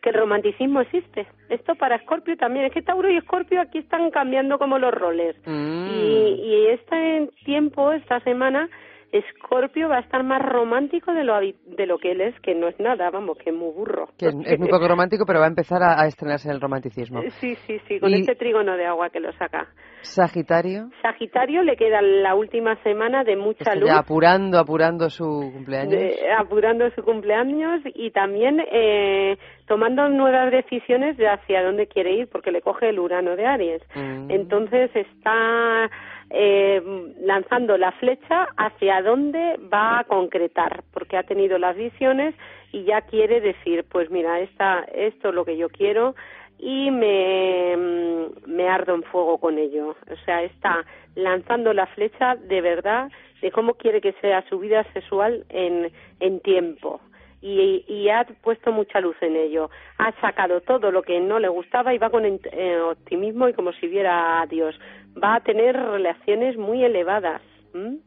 que 0.00 0.10
el 0.10 0.14
romanticismo 0.14 0.80
existe. 0.80 1.26
Esto 1.48 1.74
para 1.74 1.96
Escorpio 1.96 2.36
también. 2.36 2.66
Es 2.66 2.72
que 2.72 2.82
Tauro 2.82 3.10
y 3.10 3.16
Escorpio 3.16 3.60
aquí 3.60 3.78
están 3.78 4.10
cambiando 4.10 4.58
como 4.58 4.78
los 4.78 4.92
roles. 4.92 5.36
Mm. 5.44 5.88
Y, 5.90 6.40
y 6.42 6.66
este 6.68 7.30
tiempo, 7.44 7.92
esta 7.92 8.20
semana, 8.20 8.68
Escorpio 9.12 9.88
va 9.88 9.98
a 9.98 10.00
estar 10.00 10.24
más 10.24 10.40
romántico 10.42 11.12
de 11.12 11.22
lo, 11.24 11.38
de 11.40 11.86
lo 11.86 11.98
que 11.98 12.12
él 12.12 12.20
es, 12.22 12.38
que 12.40 12.54
no 12.54 12.68
es 12.68 12.80
nada, 12.80 13.10
vamos, 13.10 13.36
que 13.38 13.50
es 13.50 13.56
muy 13.56 13.70
burro. 13.72 14.08
Que 14.18 14.26
es, 14.28 14.34
muy 14.58 14.68
poco 14.70 14.88
romántico, 14.88 15.24
pero 15.26 15.38
va 15.40 15.44
a 15.44 15.48
empezar 15.48 15.82
a, 15.82 16.00
a 16.00 16.06
estrenarse 16.06 16.48
en 16.48 16.54
el 16.54 16.60
romanticismo. 16.60 17.20
Sí, 17.40 17.54
sí, 17.66 17.78
sí, 17.86 18.00
con 18.00 18.10
Y- 18.10 18.20
este 18.20 18.34
trígono 18.34 18.76
de 18.76 18.86
agua 18.86 19.10
que 19.10 19.20
lo 19.20 19.32
saca. 19.34 19.68
Sagitario, 20.00 20.88
Sagitario 21.00 21.62
le 21.62 21.76
queda 21.76 22.02
la 22.02 22.34
última 22.34 22.74
semana 22.82 23.22
de 23.22 23.36
mucha 23.36 23.60
está 23.70 23.74
luz, 23.76 23.90
apurando, 23.90 24.58
apurando 24.58 25.08
su 25.10 25.24
cumpleaños. 25.52 25.92
de- 25.92 26.16
apurando 26.38 26.90
su 26.90 27.02
cumpleaños 27.02 27.82
y 27.94 28.10
también 28.10 28.60
eh, 28.72 29.36
tomando 29.68 30.08
nuevas 30.08 30.50
decisiones 30.50 31.16
de 31.16 31.28
hacia 31.28 31.62
dónde 31.62 31.86
quiere 31.86 32.14
ir, 32.16 32.28
porque 32.28 32.50
le 32.50 32.62
coge 32.62 32.88
el 32.88 32.98
Urano 32.98 33.36
de 33.36 33.46
Aries. 33.46 33.82
Mm. 33.94 34.30
Entonces 34.30 34.90
está 34.94 35.88
eh, 36.34 36.82
lanzando 37.20 37.76
la 37.76 37.92
flecha 37.92 38.48
hacia 38.56 39.02
dónde 39.02 39.60
va 39.72 39.98
a 39.98 40.04
concretar, 40.04 40.82
porque 40.92 41.18
ha 41.18 41.24
tenido 41.24 41.58
las 41.58 41.76
visiones 41.76 42.34
y 42.72 42.84
ya 42.84 43.02
quiere 43.02 43.42
decir, 43.42 43.84
pues 43.88 44.10
mira, 44.10 44.40
esta, 44.40 44.80
esto 44.94 45.28
es 45.28 45.34
lo 45.34 45.44
que 45.44 45.58
yo 45.58 45.68
quiero 45.68 46.14
y 46.58 46.90
me, 46.90 47.76
mm, 47.76 48.50
me 48.50 48.68
ardo 48.68 48.94
en 48.94 49.02
fuego 49.02 49.38
con 49.38 49.58
ello. 49.58 49.90
O 50.10 50.24
sea, 50.24 50.42
está 50.42 50.86
lanzando 51.16 51.74
la 51.74 51.86
flecha 51.88 52.36
de 52.36 52.60
verdad 52.62 53.10
de 53.42 53.50
cómo 53.50 53.74
quiere 53.74 54.00
que 54.00 54.14
sea 54.20 54.42
su 54.48 54.58
vida 54.58 54.84
sexual 54.94 55.44
en, 55.50 55.92
en 56.20 56.40
tiempo. 56.40 57.00
Y, 57.42 57.84
y 57.88 58.08
ha 58.08 58.24
puesto 58.40 58.70
mucha 58.70 59.00
luz 59.00 59.16
en 59.20 59.34
ello. 59.34 59.68
Ha 59.98 60.12
sacado 60.20 60.60
todo 60.60 60.92
lo 60.92 61.02
que 61.02 61.20
no 61.20 61.40
le 61.40 61.48
gustaba 61.48 61.92
y 61.92 61.98
va 61.98 62.08
con 62.08 62.24
eh, 62.24 62.80
optimismo 62.80 63.48
y 63.48 63.52
como 63.52 63.72
si 63.72 63.88
viera 63.88 64.40
a 64.40 64.46
Dios. 64.46 64.78
Va 65.22 65.36
a 65.36 65.40
tener 65.40 65.74
relaciones 65.76 66.56
muy 66.56 66.84
elevadas. 66.84 67.42
¿m? 67.74 67.98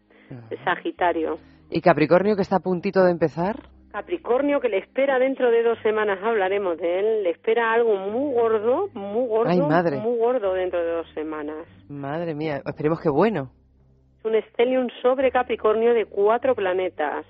Sagitario. 0.63 1.37
¿Y 1.69 1.81
Capricornio 1.81 2.35
que 2.35 2.41
está 2.41 2.57
a 2.57 2.59
puntito 2.59 3.03
de 3.03 3.11
empezar? 3.11 3.55
Capricornio 3.91 4.59
que 4.59 4.67
le 4.69 4.79
espera 4.79 5.19
dentro 5.19 5.49
de 5.49 5.63
dos 5.63 5.79
semanas, 5.81 6.19
hablaremos 6.21 6.77
de 6.77 6.99
él, 6.99 7.23
le 7.23 7.29
espera 7.29 7.71
algo 7.71 7.95
muy 7.95 8.33
gordo, 8.33 8.89
muy 8.93 9.27
gordo, 9.27 9.49
Ay, 9.49 9.59
madre. 9.61 9.97
muy 9.97 10.17
gordo 10.17 10.53
dentro 10.53 10.83
de 10.83 10.91
dos 10.91 11.07
semanas. 11.13 11.65
Madre 11.87 12.35
mía, 12.35 12.61
esperemos 12.65 12.99
que 12.99 13.09
bueno. 13.09 13.51
Es 14.19 14.25
un 14.25 14.33
stellium 14.51 14.87
sobre 15.01 15.31
Capricornio 15.31 15.93
de 15.93 16.05
cuatro 16.07 16.55
planetas, 16.55 17.25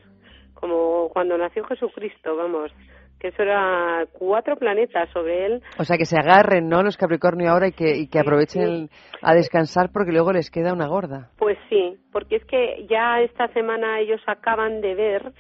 como 0.56 1.10
cuando 1.10 1.38
nació 1.38 1.64
Jesucristo, 1.66 2.36
vamos, 2.36 2.72
que 3.20 3.30
eso 3.30 3.42
era 3.44 4.06
cuatro 4.14 4.56
planetas 4.58 5.10
sobre 5.12 5.46
él. 5.46 5.64
O 5.80 5.84
sea, 5.84 5.98
que 5.98 6.06
se 6.06 6.18
agarren, 6.18 6.68
¿no? 6.70 6.84
Los 6.84 6.98
Capricornio 6.98 7.50
ahora 7.52 7.68
y 7.70 7.72
que, 7.72 7.98
y 7.98 8.08
que 8.08 8.20
aprovechen 8.20 8.62
el- 8.64 8.90
a 9.22 9.34
descansar 9.34 9.90
porque 9.92 10.12
luego 10.12 10.32
les 10.34 10.50
queda 10.52 10.74
una 10.74 10.88
gorda. 10.88 11.32
Pues 11.38 11.58
sí, 11.70 11.98
porque 12.12 12.36
es 12.38 12.46
que 12.46 12.86
ya 12.90 13.22
esta 13.22 13.48
semana 13.54 14.00
ellos 14.00 14.22
acaban 14.28 14.82
de 14.82 14.96
ver 14.96 15.34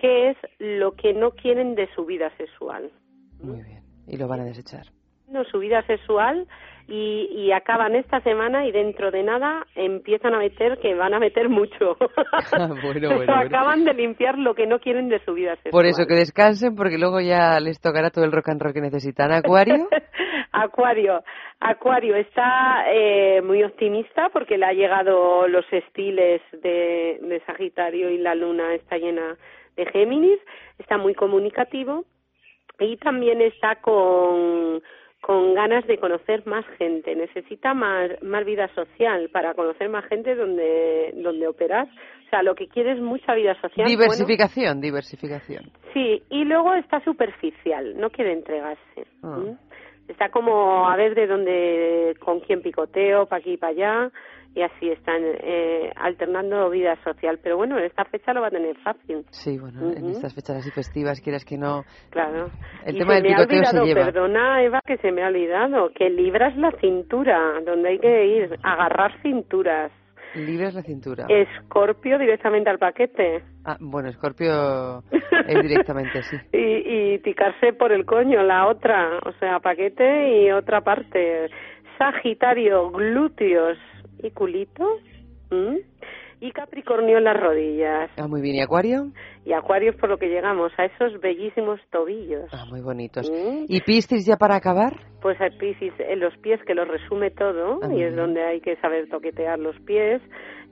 qué 0.00 0.30
es 0.30 0.36
lo 0.58 0.92
que 0.92 1.12
no 1.12 1.32
quieren 1.32 1.74
de 1.74 1.88
su 1.94 2.06
vida 2.06 2.30
sexual. 2.36 2.90
Muy 3.42 3.62
bien. 3.62 3.82
Y 4.06 4.16
lo 4.16 4.26
van 4.28 4.40
a 4.40 4.44
desechar. 4.44 4.84
no, 5.28 5.44
su 5.44 5.58
vida 5.60 5.82
sexual 5.86 6.48
y, 6.90 7.28
y 7.32 7.52
acaban 7.52 7.94
esta 7.94 8.20
semana 8.20 8.66
y 8.66 8.72
dentro 8.72 9.12
de 9.12 9.22
nada 9.22 9.64
empiezan 9.76 10.34
a 10.34 10.38
meter 10.38 10.78
que 10.78 10.94
van 10.94 11.14
a 11.14 11.20
meter 11.20 11.48
mucho. 11.48 11.96
bueno, 12.52 12.74
bueno, 12.82 13.16
bueno. 13.16 13.34
acaban 13.34 13.84
de 13.84 13.94
limpiar 13.94 14.36
lo 14.36 14.54
que 14.54 14.66
no 14.66 14.80
quieren 14.80 15.08
de 15.08 15.24
su 15.24 15.32
vida 15.32 15.54
sexual. 15.56 15.70
Por 15.70 15.86
eso 15.86 16.04
que 16.06 16.14
descansen 16.14 16.74
porque 16.74 16.98
luego 16.98 17.20
ya 17.20 17.60
les 17.60 17.80
tocará 17.80 18.10
todo 18.10 18.24
el 18.24 18.32
rock 18.32 18.48
and 18.48 18.60
roll 18.60 18.74
que 18.74 18.80
necesitan. 18.80 19.30
Acuario, 19.30 19.88
Acuario, 20.52 21.22
Acuario 21.60 22.16
está 22.16 22.84
eh, 22.92 23.40
muy 23.40 23.62
optimista 23.62 24.28
porque 24.32 24.58
le 24.58 24.66
ha 24.66 24.72
llegado 24.72 25.46
los 25.46 25.64
estiles 25.72 26.42
de, 26.52 27.20
de 27.22 27.40
Sagitario 27.46 28.10
y 28.10 28.18
la 28.18 28.34
luna 28.34 28.74
está 28.74 28.98
llena 28.98 29.36
de 29.76 29.86
Géminis, 29.86 30.40
está 30.78 30.98
muy 30.98 31.14
comunicativo 31.14 32.04
y 32.80 32.96
también 32.96 33.40
está 33.42 33.76
con, 33.76 34.82
con 35.20 35.54
ganas 35.54 35.86
de 35.86 35.98
conocer 35.98 36.46
más 36.46 36.64
gente, 36.78 37.14
necesita 37.14 37.74
más, 37.74 38.10
más 38.22 38.44
vida 38.44 38.68
social 38.74 39.28
para 39.30 39.54
conocer 39.54 39.88
más 39.88 40.04
gente 40.06 40.34
donde, 40.34 41.12
donde 41.16 41.46
operar. 41.46 41.86
O 42.26 42.30
sea, 42.30 42.42
lo 42.42 42.54
que 42.54 42.68
quiere 42.68 42.92
es 42.92 43.00
mucha 43.00 43.34
vida 43.34 43.54
social. 43.54 43.86
Bueno, 43.86 43.90
diversificación, 43.90 44.80
diversificación. 44.80 45.70
Sí, 45.92 46.22
y 46.30 46.44
luego 46.44 46.74
está 46.74 47.02
superficial, 47.04 47.98
no 47.98 48.10
quiere 48.10 48.32
entregarse. 48.32 49.06
Ah. 49.22 49.38
Está 50.10 50.28
como 50.30 50.88
a 50.88 50.96
ver 50.96 51.14
de 51.14 51.26
dónde, 51.26 52.14
con 52.20 52.40
quién 52.40 52.62
picoteo, 52.62 53.26
para 53.26 53.40
aquí 53.40 53.52
y 53.52 53.56
para 53.56 53.72
allá, 53.72 54.10
y 54.54 54.62
así 54.62 54.90
están 54.90 55.22
eh, 55.22 55.92
alternando 55.94 56.68
vida 56.68 56.96
social. 57.04 57.38
Pero 57.42 57.56
bueno, 57.56 57.78
en 57.78 57.84
esta 57.84 58.04
fecha 58.04 58.32
lo 58.32 58.40
va 58.40 58.48
a 58.48 58.50
tener 58.50 58.76
fácil. 58.78 59.24
Sí, 59.30 59.58
bueno, 59.58 59.92
en 59.92 60.10
estas 60.10 60.34
fechas 60.34 60.56
así 60.56 60.70
festivas, 60.72 61.20
quieras 61.20 61.44
que 61.44 61.56
no. 61.56 61.84
Claro. 62.10 62.50
El 62.84 62.96
y 62.96 62.98
tema 62.98 63.14
se 63.14 63.22
del 63.22 63.30
me 63.30 63.34
ha 63.34 63.36
picoteo 63.38 63.64
se 63.64 63.78
olvidado, 63.78 63.86
lleva. 63.86 64.04
perdona 64.06 64.62
Eva, 64.64 64.80
que 64.84 64.96
se 64.96 65.12
me 65.12 65.22
ha 65.22 65.28
olvidado, 65.28 65.90
que 65.94 66.10
libras 66.10 66.56
la 66.56 66.72
cintura, 66.80 67.60
donde 67.64 67.90
hay 67.90 67.98
que 67.98 68.26
ir, 68.26 68.56
agarrar 68.62 69.20
cinturas. 69.22 69.92
Libres 70.34 70.74
la 70.74 70.82
cintura. 70.82 71.26
Escorpio 71.28 72.18
directamente 72.18 72.70
al 72.70 72.78
paquete. 72.78 73.42
Ah, 73.64 73.76
bueno, 73.80 74.08
Escorpio 74.08 75.02
es 75.10 75.62
directamente, 75.62 76.22
sí. 76.22 76.36
y, 76.52 77.14
y 77.14 77.18
picarse 77.18 77.72
por 77.72 77.92
el 77.92 78.04
coño 78.04 78.42
la 78.42 78.66
otra, 78.68 79.18
o 79.24 79.32
sea, 79.40 79.60
paquete 79.60 80.42
y 80.42 80.50
otra 80.50 80.82
parte. 80.82 81.48
Sagitario, 81.98 82.90
glúteos 82.90 83.78
y 84.22 84.30
culito. 84.30 84.98
¿m? 85.50 85.80
Y 86.40 86.52
Capricornio 86.52 87.18
en 87.18 87.24
las 87.24 87.38
rodillas. 87.38 88.10
Ah, 88.16 88.26
muy 88.26 88.40
bien. 88.40 88.56
¿Y 88.56 88.60
Acuario? 88.62 89.08
Y 89.44 89.52
Acuario 89.52 89.90
es 89.90 89.96
por 89.96 90.08
lo 90.08 90.16
que 90.16 90.28
llegamos 90.28 90.72
a 90.78 90.86
esos 90.86 91.20
bellísimos 91.20 91.78
tobillos. 91.90 92.48
Ah, 92.52 92.64
muy 92.70 92.80
bonitos. 92.80 93.30
¿Mm? 93.30 93.64
¿Y 93.68 93.80
Piscis 93.82 94.24
ya 94.26 94.36
para 94.36 94.56
acabar? 94.56 94.94
Pues 95.20 95.38
hay 95.40 95.50
Piscis 95.58 95.92
en 95.98 96.20
los 96.20 96.34
pies 96.38 96.58
que 96.66 96.74
los 96.74 96.88
resume 96.88 97.30
todo 97.30 97.80
Ah, 97.82 97.88
y 97.90 98.02
es 98.02 98.12
bien. 98.12 98.16
donde 98.16 98.42
hay 98.42 98.60
que 98.60 98.76
saber 98.76 99.08
toquetear 99.10 99.58
los 99.58 99.78
pies 99.80 100.22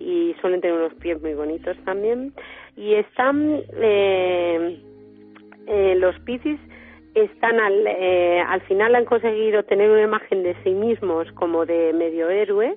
y 0.00 0.34
suelen 0.40 0.60
tener 0.62 0.76
unos 0.76 0.94
pies 0.94 1.20
muy 1.20 1.34
bonitos 1.34 1.76
también. 1.84 2.32
Y 2.76 2.94
están 2.94 3.60
eh, 3.76 4.80
eh, 5.66 5.94
los 5.96 6.18
Piscis 6.20 6.58
están 7.14 7.58
al, 7.60 7.86
eh, 7.86 8.40
al 8.40 8.60
final 8.62 8.94
han 8.94 9.04
conseguido 9.04 9.64
tener 9.64 9.90
una 9.90 10.02
imagen 10.02 10.42
de 10.44 10.54
sí 10.64 10.70
mismos 10.70 11.30
como 11.32 11.66
de 11.66 11.92
medio 11.92 12.30
héroe 12.30 12.76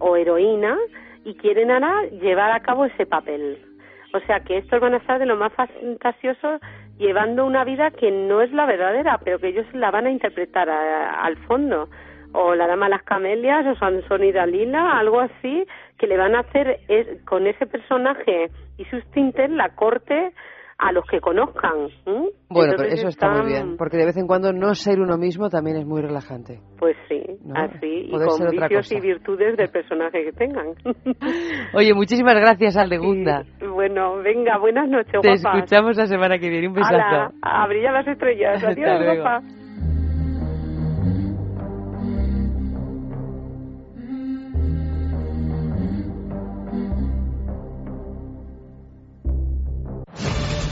o 0.00 0.16
heroína 0.16 0.76
y 1.26 1.34
quieren 1.34 1.72
ahora 1.72 2.04
llevar 2.22 2.52
a 2.52 2.60
cabo 2.60 2.84
ese 2.84 3.04
papel. 3.04 3.58
O 4.14 4.20
sea 4.20 4.40
que 4.40 4.58
estos 4.58 4.80
van 4.80 4.94
a 4.94 4.98
estar 4.98 5.18
de 5.18 5.26
lo 5.26 5.36
más 5.36 5.52
fantasiosos 5.54 6.60
llevando 6.98 7.44
una 7.44 7.64
vida 7.64 7.90
que 7.90 8.12
no 8.12 8.40
es 8.42 8.52
la 8.52 8.64
verdadera, 8.64 9.18
pero 9.18 9.40
que 9.40 9.48
ellos 9.48 9.66
la 9.74 9.90
van 9.90 10.06
a 10.06 10.10
interpretar 10.12 10.70
a- 10.70 11.20
al 11.22 11.36
fondo. 11.48 11.88
O 12.32 12.54
la 12.54 12.68
dama 12.68 12.88
las 12.88 13.02
camelias, 13.02 13.66
o 13.66 13.74
Sansón 13.74 14.22
y 14.22 14.30
Dalila, 14.30 14.98
algo 14.98 15.20
así, 15.20 15.66
que 15.98 16.06
le 16.06 16.16
van 16.16 16.36
a 16.36 16.40
hacer 16.40 16.78
es- 16.86 17.22
con 17.24 17.46
ese 17.48 17.66
personaje 17.66 18.48
y 18.78 18.84
sus 18.84 19.04
tintes 19.10 19.50
la 19.50 19.70
corte 19.70 20.32
a 20.78 20.92
los 20.92 21.04
que 21.06 21.20
conozcan. 21.20 21.88
Bueno, 22.04 22.30
pero 22.50 22.64
Entonces 22.70 22.98
eso 22.98 23.08
está 23.08 23.30
muy 23.30 23.46
bien, 23.46 23.76
porque 23.76 23.96
de 23.96 24.06
vez 24.06 24.16
en 24.16 24.26
cuando 24.26 24.52
no 24.52 24.74
ser 24.74 25.00
uno 25.00 25.16
mismo 25.16 25.48
también 25.48 25.78
es 25.78 25.86
muy 25.86 26.02
relajante. 26.02 26.60
Pues 26.78 26.96
sí, 27.08 27.22
No, 27.44 27.54
así, 27.56 28.08
y 28.08 28.10
con 28.10 28.50
vicios 28.50 28.92
y 28.92 29.00
virtudes 29.00 29.56
del 29.56 29.70
personaje 29.70 30.24
que 30.24 30.32
tengan. 30.32 30.74
Oye, 31.74 31.94
muchísimas 31.94 32.34
gracias, 32.34 32.76
Aldegunda. 32.76 33.44
bueno, 33.74 34.16
venga, 34.16 34.58
buenas 34.58 34.88
noches, 34.88 35.20
Te 35.22 35.32
escuchamos 35.32 35.96
la 35.96 36.06
semana 36.06 36.38
que 36.38 36.48
viene. 36.48 36.68
Un 36.68 36.74
besazo. 36.74 36.94
Hala, 36.94 37.30
a 37.42 37.66
brillar 37.66 37.92
las 37.92 38.08
estrellas. 38.08 38.62
Adiós, 38.64 39.02
guapa. 39.02 39.40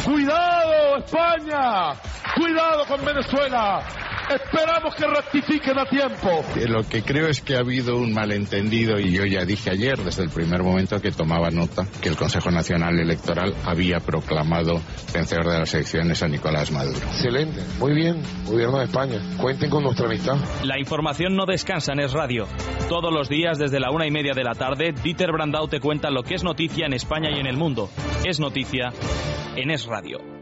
¡Cuidado, 0.05 0.99
España! 0.99 1.95
¡Cuidado 2.37 2.85
con 2.87 3.05
Venezuela! 3.05 3.83
Esperamos 4.31 4.95
que 4.95 5.07
rectifiquen 5.07 5.79
a 5.79 5.85
tiempo. 5.87 6.45
Eh, 6.57 6.67
Lo 6.69 6.83
que 6.89 7.03
creo 7.03 7.29
es 7.29 7.41
que 7.41 7.57
ha 7.57 7.61
habido 7.61 7.97
un 7.97 8.13
malentendido 8.15 8.99
y 8.99 9.13
yo 9.13 9.25
ya 9.25 9.45
dije 9.45 9.71
ayer, 9.71 9.99
desde 9.99 10.23
el 10.25 10.31
primer 10.31 10.63
momento 10.63 11.01
que 11.01 11.11
tomaba 11.13 11.51
nota, 11.51 11.87
que 12.01 12.09
el 12.09 12.17
Consejo 12.17 12.51
Nacional 12.51 12.99
Electoral 12.99 13.55
había 13.65 14.01
proclamado 14.01 14.81
vencedor 15.13 15.49
de 15.49 15.59
las 15.59 15.75
elecciones 15.75 16.23
a 16.23 16.29
Nicolás 16.29 16.71
Maduro. 16.71 16.99
Excelente, 16.99 17.61
muy 17.79 17.95
bien, 17.95 18.23
gobierno 18.47 18.79
de 18.79 18.85
España. 18.85 19.21
Cuenten 19.37 19.71
con 19.71 19.83
nuestra 19.85 20.07
amistad. 20.07 20.37
La 20.65 20.79
información 20.79 21.37
no 21.37 21.45
descansa 21.47 21.93
en 21.93 22.01
Es 22.01 22.13
Radio. 22.13 22.47
Todos 22.89 23.13
los 23.13 23.29
días 23.29 23.59
desde 23.59 23.81
la 23.81 23.91
una 23.91 24.07
y 24.07 24.11
media 24.11 24.33
de 24.35 24.45
la 24.45 24.55
tarde, 24.55 24.95
Dieter 25.03 25.33
Brandau 25.33 25.69
te 25.69 25.81
cuenta 25.81 26.11
lo 26.11 26.23
que 26.23 26.35
es 26.35 26.45
noticia 26.45 26.87
en 26.87 26.93
España 26.95 27.31
y 27.31 27.41
en 27.41 27.47
el 27.47 27.57
mundo. 27.57 27.91
Es 28.25 28.41
noticia 28.41 28.93
en 29.57 29.71
Es 29.71 29.87
Radio. 29.87 30.34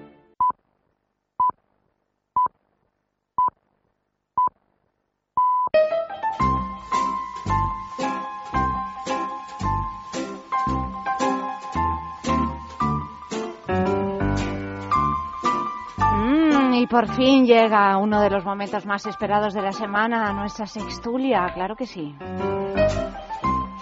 Y 16.75 16.87
por 16.87 17.07
fin 17.07 17.45
llega 17.45 17.97
uno 17.99 18.21
de 18.21 18.31
los 18.31 18.45
momentos 18.45 18.87
más 18.87 19.05
esperados 19.07 19.53
de 19.53 19.61
la 19.61 19.73
semana, 19.73 20.33
nuestra 20.33 20.67
sextulia, 20.67 21.51
claro 21.55 21.77
que 21.77 21.87
sí. 21.87 22.15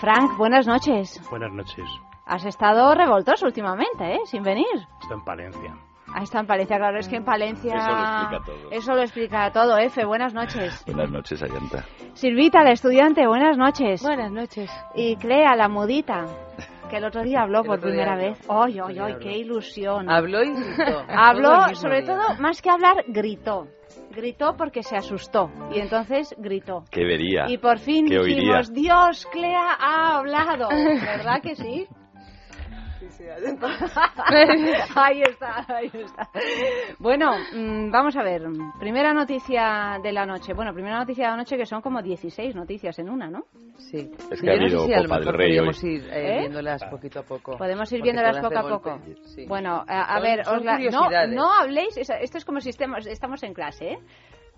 Frank, 0.01 0.37
buenas 0.37 0.67
noches. 0.67 1.21
Buenas 1.31 1.53
noches. 1.53 1.85
Has 2.27 2.45
estado 2.45 2.93
revoltoso 2.95 3.47
últimamente, 3.47 4.15
¿eh? 4.15 4.21
Sin 4.25 4.43
venir. 4.43 4.67
Estoy 5.01 5.19
en 5.19 5.25
Palencia. 5.25 5.75
Ahí 6.13 6.25
está 6.25 6.41
en 6.41 6.47
Palencia, 6.47 6.79
claro, 6.79 6.99
es 6.99 7.09
que 7.09 7.17
en 7.17 7.25
Palencia... 7.25 7.75
Eso 7.77 7.87
lo 7.93 8.03
explica 8.03 8.45
todo. 8.45 8.71
Eso 8.73 8.95
lo 8.95 9.03
explica 9.03 9.51
todo, 9.53 9.79
Efe, 9.79 10.05
buenas 10.05 10.35
noches. 10.35 10.85
Buenas 10.87 11.11
noches, 11.11 11.43
Ayanta. 11.43 11.85
Silvita, 12.15 12.65
la 12.65 12.73
estudiante, 12.73 13.27
buenas 13.29 13.57
noches. 13.57 14.03
Buenas 14.03 14.33
noches. 14.33 14.69
Y 14.97 15.15
Clea, 15.17 15.55
la 15.55 15.69
mudita, 15.69 16.27
que 16.91 16.97
el 16.99 17.05
otro 17.05 17.23
día 17.23 17.41
habló 17.43 17.63
por 17.63 17.81
primera 17.81 18.17
vez. 18.17 18.39
¡Ay, 18.49 18.79
ay, 18.81 18.99
ay, 18.99 18.99
habló. 18.99 19.19
qué 19.21 19.39
ilusión! 19.39 20.11
Habló 20.11 20.43
y 20.43 20.53
gritó. 20.53 21.05
Habló, 21.09 21.75
sobre 21.75 22.03
día. 22.03 22.17
todo, 22.17 22.37
más 22.41 22.61
que 22.61 22.71
hablar, 22.71 23.05
gritó. 23.07 23.69
Gritó 24.11 24.57
porque 24.57 24.83
se 24.83 24.97
asustó 24.97 25.51
y 25.73 25.79
entonces 25.79 26.35
gritó. 26.39 26.85
¿Qué 26.91 27.05
vería? 27.05 27.49
Y 27.49 27.59
por 27.59 27.79
fin 27.79 28.07
¿Qué 28.07 28.19
oiría? 28.19 28.37
dijimos, 28.59 28.73
Dios, 28.73 29.27
Clea 29.33 29.77
ha 29.79 30.17
hablado. 30.19 30.69
¿Verdad 30.69 31.41
que 31.43 31.55
sí? 31.55 31.87
ahí 34.97 35.23
está, 35.23 35.65
ahí 35.69 35.91
está. 35.93 36.29
Bueno, 36.99 37.33
mm, 37.53 37.91
vamos 37.91 38.17
a 38.17 38.23
ver. 38.23 38.43
Primera 38.79 39.13
noticia 39.13 39.99
de 40.03 40.13
la 40.13 40.27
noche. 40.27 40.55
Bueno, 40.55 40.73
primera 40.73 40.99
noticia 40.99 41.25
de 41.27 41.31
la 41.33 41.37
noche 41.37 41.57
que 41.57 41.67
son 41.67 41.81
como 41.83 42.03
16 42.03 42.55
noticias 42.55 42.99
en 42.99 43.11
una, 43.11 43.29
¿no? 43.29 43.45
Sí. 43.79 44.11
Es 44.31 44.41
que 44.41 44.51
ha 44.51 44.55
yo 44.57 44.61
no 44.63 44.69
sé 44.69 44.75
habido 44.77 44.87
si 44.87 45.03
Copa 45.03 45.19
del 45.19 45.27
Rey 45.27 45.49
podríamos 45.59 45.85
hoy. 45.85 45.91
ir 45.91 46.05
eh, 46.05 46.11
¿Eh? 46.11 46.39
viéndolas 46.41 46.85
poquito 46.85 47.21
a 47.21 47.23
poco. 47.23 47.57
Podemos 47.57 47.93
ir 47.93 48.03
viéndolas 48.03 48.39
poco 48.41 48.59
a 48.59 48.63
poco. 48.69 49.01
Sí. 49.23 49.47
Bueno, 49.47 49.85
a, 49.87 50.21
ver, 50.21 50.41
os 50.41 50.65
la- 50.65 50.79
no, 50.79 51.09
no 51.29 51.53
habléis, 51.53 51.97
esto 51.97 52.39
es 52.39 52.45
como 52.45 52.61
si 52.61 52.71
estemos, 52.71 53.07
estamos 53.07 53.43
en 53.43 53.55
clase, 53.55 53.93
¿eh? 53.93 53.99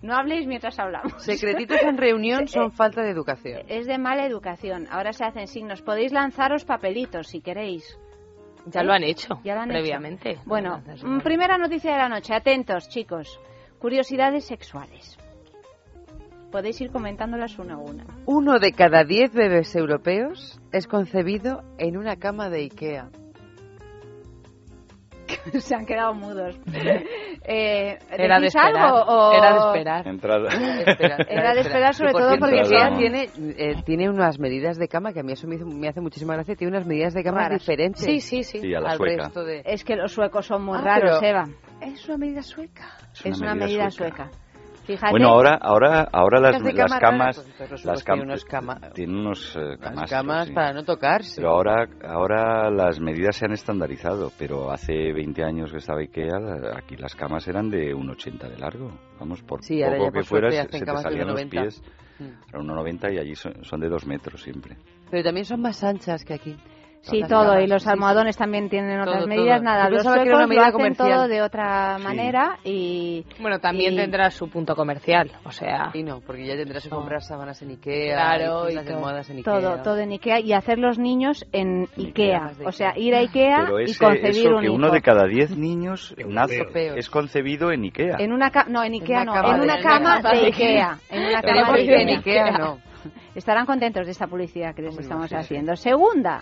No 0.03 0.17
habléis 0.17 0.49
mientras 0.49 0.77
hablamos. 0.81 1.23
Secretitos 1.23 1.81
en 1.83 1.97
reunión 1.97 2.49
son 2.49 2.73
falta 2.73 3.03
de 3.03 3.11
educación. 3.11 3.63
Es 3.69 3.87
de 3.87 3.99
mala 3.99 4.27
educación. 4.27 4.89
Ahora 4.91 5.13
se 5.13 5.25
hacen 5.25 5.47
signos. 5.47 5.81
Podéis 5.83 6.13
lanzaros 6.13 6.65
papelitos 6.65 7.29
si 7.29 7.41
queréis. 7.41 7.85
Ya 8.67 8.83
lo 8.83 8.93
han 8.93 9.03
hecho 9.03 9.41
Ya 9.45 9.55
lo 9.55 9.63
han 9.63 9.69
previamente. 9.69 10.31
hecho. 10.33 10.43
Bueno, 10.47 10.83
mm, 11.03 11.21
primera 11.21 11.59
noticia 11.59 11.93
de 11.93 11.99
la 11.99 12.09
noche. 12.09 12.35
Atentos, 12.35 12.89
chicos. 12.89 13.41
Curiosidades 13.79 14.45
sexuales. 14.45 15.19
Podéis 16.53 16.81
ir 16.81 16.91
comentándolas 16.91 17.59
una 17.59 17.75
a 17.75 17.79
una. 17.79 18.05
Uno 18.27 18.59
de 18.59 18.73
cada 18.73 19.05
diez 19.05 19.33
bebés 19.33 19.75
europeos 19.75 20.61
es 20.71 20.87
concebido 20.87 21.63
en 21.79 21.97
una 21.97 22.17
cama 22.17 22.51
de 22.51 22.61
Ikea. 22.65 23.09
Se 25.61 25.75
han 25.75 25.87
quedado 25.87 26.15
mudos. 26.15 26.59
Eh, 27.45 27.99
Era 28.09 28.37
de 28.37 28.43
¿decís 28.43 28.55
esperar. 28.55 28.77
algo 28.87 28.99
o- 29.03 29.33
Era 29.33 29.53
de 29.53 29.59
esperar. 29.59 30.07
Entrada. 30.07 30.49
Era 31.29 31.55
de 31.55 31.61
esperar 31.63 31.93
sobre 31.95 32.13
por 32.13 32.21
todo 32.23 32.39
porque 32.39 32.65
son- 32.65 32.97
tiene, 32.99 33.29
eh, 33.59 33.75
tiene 33.85 34.09
unas 34.09 34.39
medidas 34.39 34.79
de 34.79 34.87
cama 34.87 35.13
que 35.13 35.21
a 35.21 35.23
mí 35.25 35.33
eso 35.33 35.49
me, 35.49 35.57
hizo- 35.57 35.67
me 35.67 35.89
hace 35.89 36.01
muchísima 36.01 36.35
gracia. 36.35 36.55
Tiene 36.55 36.77
unas 36.77 36.87
medidas 36.87 37.15
de 37.15 37.25
cama 37.25 37.43
Raras. 37.43 37.59
diferentes. 37.61 38.05
Sí, 38.05 38.21
sí, 38.21 38.45
sí. 38.45 38.61
Sí, 38.61 38.73
a 38.75 38.81
la 38.81 38.91
al 38.91 38.97
sueca. 38.97 39.25
resto 39.25 39.45
de... 39.45 39.63
Es 39.65 39.83
que 39.85 39.97
los 39.97 40.13
suecos 40.13 40.47
son 40.47 40.65
muy 40.65 40.79
Ah, 40.79 40.83
raros, 40.83 41.19
pero- 41.21 41.41
Eva. 41.41 41.49
Es 41.81 42.07
una 42.09 42.19
medida 42.19 42.43
sueca. 42.43 42.97
Es 43.25 43.41
una, 43.41 43.55
medida, 43.57 43.91
sueca. 43.91 44.31
Fíjate. 44.85 45.13
Bueno, 45.13 45.29
ahora, 45.29 45.59
ahora, 45.63 46.09
ahora 46.13 46.41
las, 46.41 46.61
Las 46.61 46.99
camas, 46.99 47.55
pues, 47.57 47.85
las 47.85 48.05
cam- 48.05 48.23
unos 48.23 48.45
cama- 48.45 48.81
tienen 48.95 49.17
unos 49.17 49.57
eh, 49.57 49.77
camas 50.09 50.49
sí. 50.49 50.53
para 50.53 50.73
no 50.73 50.85
tocarse. 50.85 51.37
Pero 51.37 51.51
ahora, 51.51 51.87
ahora 52.05 52.69
las 52.71 52.99
medidas 52.99 53.37
se 53.37 53.45
han 53.45 53.53
estandarizado, 53.53 54.33
pero 54.39 54.73
hace 54.73 55.13
20 55.13 55.45
años 55.45 55.71
que 55.71 55.79
estaba 55.79 56.01
Ikea, 56.01 56.77
aquí 56.77 56.97
las 56.97 57.15
camas 57.15 57.47
eran 57.47 57.71
de 57.71 57.95
1,80 57.95 58.49
de 58.49 58.59
largo. 58.59 58.91
Vamos, 59.21 59.41
por 59.43 59.63
Sí, 59.63 59.81
poco 59.83 60.11
que 60.11 60.23
suerte 60.25 60.59
hacen 60.59 60.81
se 60.81 60.85
te 60.85 60.97
salían 60.97 61.29
los 61.29 61.41
1,90. 61.41 61.51
pies. 61.51 61.83
Mm. 62.19 62.25
Eran 62.53 62.67
1,90 62.67 63.15
y 63.15 63.19
allí 63.19 63.35
son, 63.37 63.65
son 63.65 63.81
de 63.81 63.89
2 63.89 64.07
metros 64.07 64.43
siempre. 64.43 64.77
Pero 65.11 65.23
también 65.23 65.45
son 65.45 65.61
más 65.61 65.83
anchas 65.85 66.25
que 66.25 66.35
aquí. 66.35 66.57
Sí, 67.03 67.21
todo. 67.29 67.59
Y 67.61 67.67
los 67.67 67.87
almohadones 67.87 68.37
también 68.37 68.69
tienen 68.71 69.01
otras 69.01 69.27
medidas. 69.27 69.57
todo. 69.59 69.65
Nada, 69.65 69.85
Yo 69.89 69.95
los 69.95 70.03
suecos 70.05 70.27
una 70.29 70.47
medida 70.47 70.61
lo 70.63 70.67
hacen 70.69 70.73
comercial. 70.79 71.11
todo 71.11 71.29
de 71.29 71.43
otra 71.43 71.97
Sí. 71.99 72.05
manera 72.05 72.59
y... 72.65 73.27
Bueno, 73.41 73.59
también 73.59 73.95
y- 73.95 73.97
tendrá 73.97 74.31
su 74.31 74.49
punto 74.49 74.77
comercial, 74.77 75.31
o 75.45 75.51
sea... 75.51 75.91
Y 75.95 76.05
no, 76.05 76.21
porque 76.21 76.47
ya 76.47 76.55
tendrás 76.57 76.85
que 76.85 76.91
No. 76.91 76.97
comprar 76.99 77.23
sábanas 77.23 77.61
en 77.63 77.71
Ikea, 77.71 78.15
Claro, 78.15 78.71
y 78.71 78.75
todo. 78.77 78.95
almohadas 78.95 79.31
en 79.31 79.39
Ikea. 79.39 79.53
Todo, 79.53 79.83
todo 79.83 79.99
en 79.99 80.11
Ikea 80.13 80.41
y 80.41 80.53
hacer 80.53 80.79
los 80.79 80.99
niños 80.99 81.45
en 81.53 81.89
Ikea. 81.99 82.53
O 82.65 82.71
sea, 82.73 82.97
ir 82.97 83.15
a 83.17 83.19
Ikea 83.19 83.63
Pero 83.65 83.81
y 83.81 83.85
ese, 83.85 83.99
concebir 84.05 84.29
eso 84.31 84.49
un 84.51 84.61
que 84.61 84.67
hijo. 84.67 84.75
uno 84.77 84.91
de 84.91 85.03
cada 85.03 85.27
10 85.27 85.57
niños 85.59 86.15
nace, 86.27 86.63
es 86.97 87.11
concebido 87.11 87.73
en 87.73 87.83
Ikea. 87.83 88.17
En 88.21 88.33
una 88.33 88.51
cama, 88.51 88.67
no, 88.71 88.85
en 88.85 88.93
Ikea 88.95 89.25
no, 89.25 89.33
cama 89.33 89.55
en 89.57 89.61
una 89.63 89.81
cama 89.81 90.21
de 90.21 90.29
Ikea. 90.47 90.99
En 91.11 91.23
una 91.25 91.43
cama 91.43 91.73
de 91.73 91.81
Ikea. 91.83 92.01
en 92.01 92.09
Ikea 92.11 92.51
no. 92.53 92.79
Estarán 93.35 93.67
contentos 93.67 94.05
de 94.07 94.13
esta 94.13 94.29
publicidad 94.29 94.75
que 94.75 94.83
les 94.83 94.97
estamos 94.97 95.33
haciendo. 95.33 95.75
Segunda, 95.75 96.41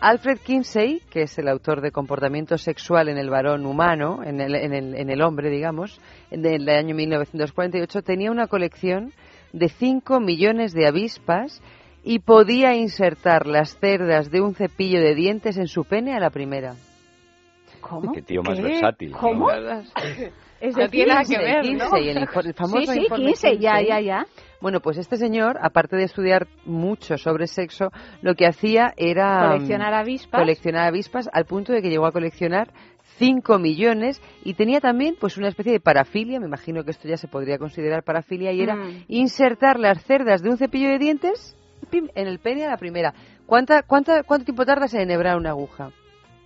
Alfred 0.00 0.38
Kinsey, 0.38 1.00
que 1.10 1.22
es 1.22 1.38
el 1.38 1.48
autor 1.48 1.80
de 1.80 1.90
Comportamiento 1.90 2.58
Sexual 2.58 3.08
en 3.08 3.18
el 3.18 3.30
Varón 3.30 3.64
Humano, 3.64 4.22
en 4.22 4.40
el, 4.40 4.54
en 4.54 4.74
el, 4.74 4.94
en 4.94 5.10
el 5.10 5.22
hombre, 5.22 5.48
digamos, 5.48 6.00
del 6.30 6.68
año 6.68 6.94
1948, 6.94 8.02
tenía 8.02 8.30
una 8.30 8.46
colección 8.46 9.12
de 9.52 9.68
5 9.68 10.20
millones 10.20 10.74
de 10.74 10.86
avispas 10.86 11.62
y 12.04 12.18
podía 12.18 12.74
insertar 12.74 13.46
las 13.46 13.78
cerdas 13.78 14.30
de 14.30 14.40
un 14.40 14.54
cepillo 14.54 15.00
de 15.00 15.14
dientes 15.14 15.56
en 15.56 15.66
su 15.66 15.84
pene 15.84 16.14
a 16.14 16.20
la 16.20 16.30
primera. 16.30 16.76
¿cómo? 17.80 18.12
Qué 18.12 18.22
tío 18.22 18.42
más 18.42 18.58
¿Qué? 18.58 18.62
versátil. 18.62 19.10
¿no? 19.12 19.18
Es 20.60 20.74
No 20.74 20.82
decir, 20.82 20.90
tiene 20.90 21.12
nada 21.12 21.24
que 21.24 21.38
ver, 21.38 21.56
¿no? 21.56 21.90
Kinsey, 21.90 22.08
el, 22.08 22.54
famoso 22.54 22.78
Sí, 22.78 22.86
sí, 22.86 23.00
informe 23.00 23.26
15, 23.26 23.58
ya, 23.58 23.80
ya, 23.82 24.00
ya. 24.00 24.26
Bueno, 24.60 24.80
pues 24.80 24.96
este 24.96 25.16
señor, 25.16 25.58
aparte 25.60 25.96
de 25.96 26.04
estudiar 26.04 26.46
mucho 26.64 27.18
sobre 27.18 27.46
sexo, 27.46 27.90
lo 28.22 28.34
que 28.34 28.46
hacía 28.46 28.94
era... 28.96 29.48
Coleccionar 29.48 29.92
mm, 29.92 29.96
avispas. 29.96 30.40
Coleccionar 30.40 30.88
avispas 30.88 31.28
al 31.32 31.44
punto 31.44 31.72
de 31.72 31.82
que 31.82 31.90
llegó 31.90 32.06
a 32.06 32.12
coleccionar 32.12 32.72
5 33.18 33.58
millones 33.58 34.20
y 34.44 34.54
tenía 34.54 34.80
también 34.80 35.16
pues 35.18 35.36
una 35.36 35.48
especie 35.48 35.72
de 35.72 35.80
parafilia, 35.80 36.40
me 36.40 36.46
imagino 36.46 36.84
que 36.84 36.90
esto 36.90 37.08
ya 37.08 37.16
se 37.16 37.28
podría 37.28 37.58
considerar 37.58 38.02
parafilia, 38.02 38.52
y 38.52 38.62
era 38.62 38.76
Mm. 38.76 39.04
insertar 39.08 39.78
las 39.78 40.02
cerdas 40.04 40.42
de 40.42 40.50
un 40.50 40.58
cepillo 40.58 40.88
de 40.88 40.98
dientes 40.98 41.56
pim, 41.90 42.08
en 42.14 42.26
el 42.26 42.38
pene 42.38 42.64
a 42.64 42.70
la 42.70 42.76
primera. 42.76 43.14
¿Cuánta, 43.46 43.82
cuánta, 43.82 44.22
¿Cuánto 44.22 44.46
tiempo 44.46 44.64
tardas 44.64 44.92
en 44.94 45.02
enhebrar 45.02 45.36
una 45.36 45.50
aguja? 45.50 45.90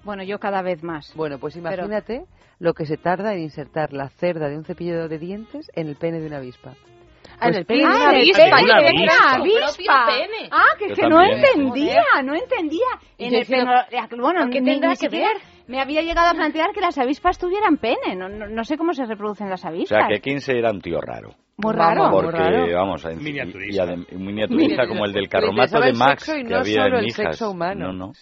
Bueno, 0.05 0.23
yo 0.23 0.39
cada 0.39 0.63
vez 0.63 0.83
más. 0.83 1.13
Bueno, 1.15 1.39
pues 1.39 1.55
Pero- 1.55 1.69
imagínate 1.85 2.25
lo 2.59 2.75
que 2.75 2.87
se 2.87 2.97
tarda 2.97 3.33
en 3.35 3.41
insertar 3.41 3.93
la 3.93 4.09
cerda 4.09 4.49
de 4.49 4.57
un 4.57 4.65
cepillo 4.65 5.09
de 5.09 5.19
dientes 5.19 5.71
en 5.75 5.89
el 5.89 5.97
pene 5.97 6.21
de 6.21 6.27
una 6.27 6.39
avispa. 6.39 6.73
Ah, 7.43 7.47
en 7.47 7.53
Pues 7.53 7.57
el 7.59 7.67
pene 7.67 7.83
de 7.83 7.89
piensa- 7.89 8.01
una 8.03 8.11
avispa, 8.11 8.45
Una 8.45 8.61
yo 8.61 8.75
avispa. 8.75 9.35
avispa. 9.35 10.07
Pene. 10.09 10.49
Ah, 10.51 10.77
que, 10.79 10.89
que 10.93 11.03
no 11.09 11.23
entendía, 11.23 12.03
no 12.23 12.35
entendía. 12.35 12.87
Y 13.17 13.25
En 13.27 13.35
el 13.35 13.47
pene, 13.47 13.65
bueno, 14.21 14.41
¿qué 14.51 14.61
ni- 14.61 14.71
tendrá 14.73 14.91
ni 14.91 14.97
que 14.97 15.09
ver? 15.09 15.37
me 15.67 15.81
había 15.81 16.03
llegado 16.03 16.29
a 16.29 16.35
plantear 16.35 16.73
que 16.75 16.81
las 16.81 16.99
avispas 16.99 17.39
tuvieran 17.39 17.79
pene. 17.79 18.15
No, 18.17 18.29
no, 18.29 18.47
no 18.47 18.65
sé 18.65 18.77
cómo 18.77 18.93
se 18.93 19.07
reproducen 19.07 19.49
las 19.49 19.65
O 19.65 19.69
avispas. 19.69 19.99
sea, 20.01 20.09
que 20.09 20.21
Kinsey 20.21 20.59
era 20.59 20.71
un 20.71 20.81
tío 20.83 21.01
raro. 21.01 21.31
Muy 21.57 21.73
raro. 21.75 22.11
Porque, 22.11 22.39
Muy 22.41 22.51
raro. 22.51 22.75
vamos, 22.75 23.05
en- 23.07 23.23
Miniaturista. 23.23 23.85
y 23.85 23.87
adem- 23.87 24.07
un 24.13 24.27
miniaturista 24.27 24.87
como 24.87 25.05
el 25.07 25.13
del 25.13 25.29
carromato 25.29 25.79
de 25.81 25.91
el 25.91 25.97
Max 25.97 26.25
sexo 26.25 26.39
y 26.39 26.43
que 26.45 26.51
no 26.51 26.59
había 26.59 26.83
solo 26.85 26.99
en 26.99 27.05
el 27.05 27.07
Hijas. 27.11 27.17
sexo 27.37 27.51
humano. 27.51 27.87
No, 27.87 28.07
no. 28.07 28.13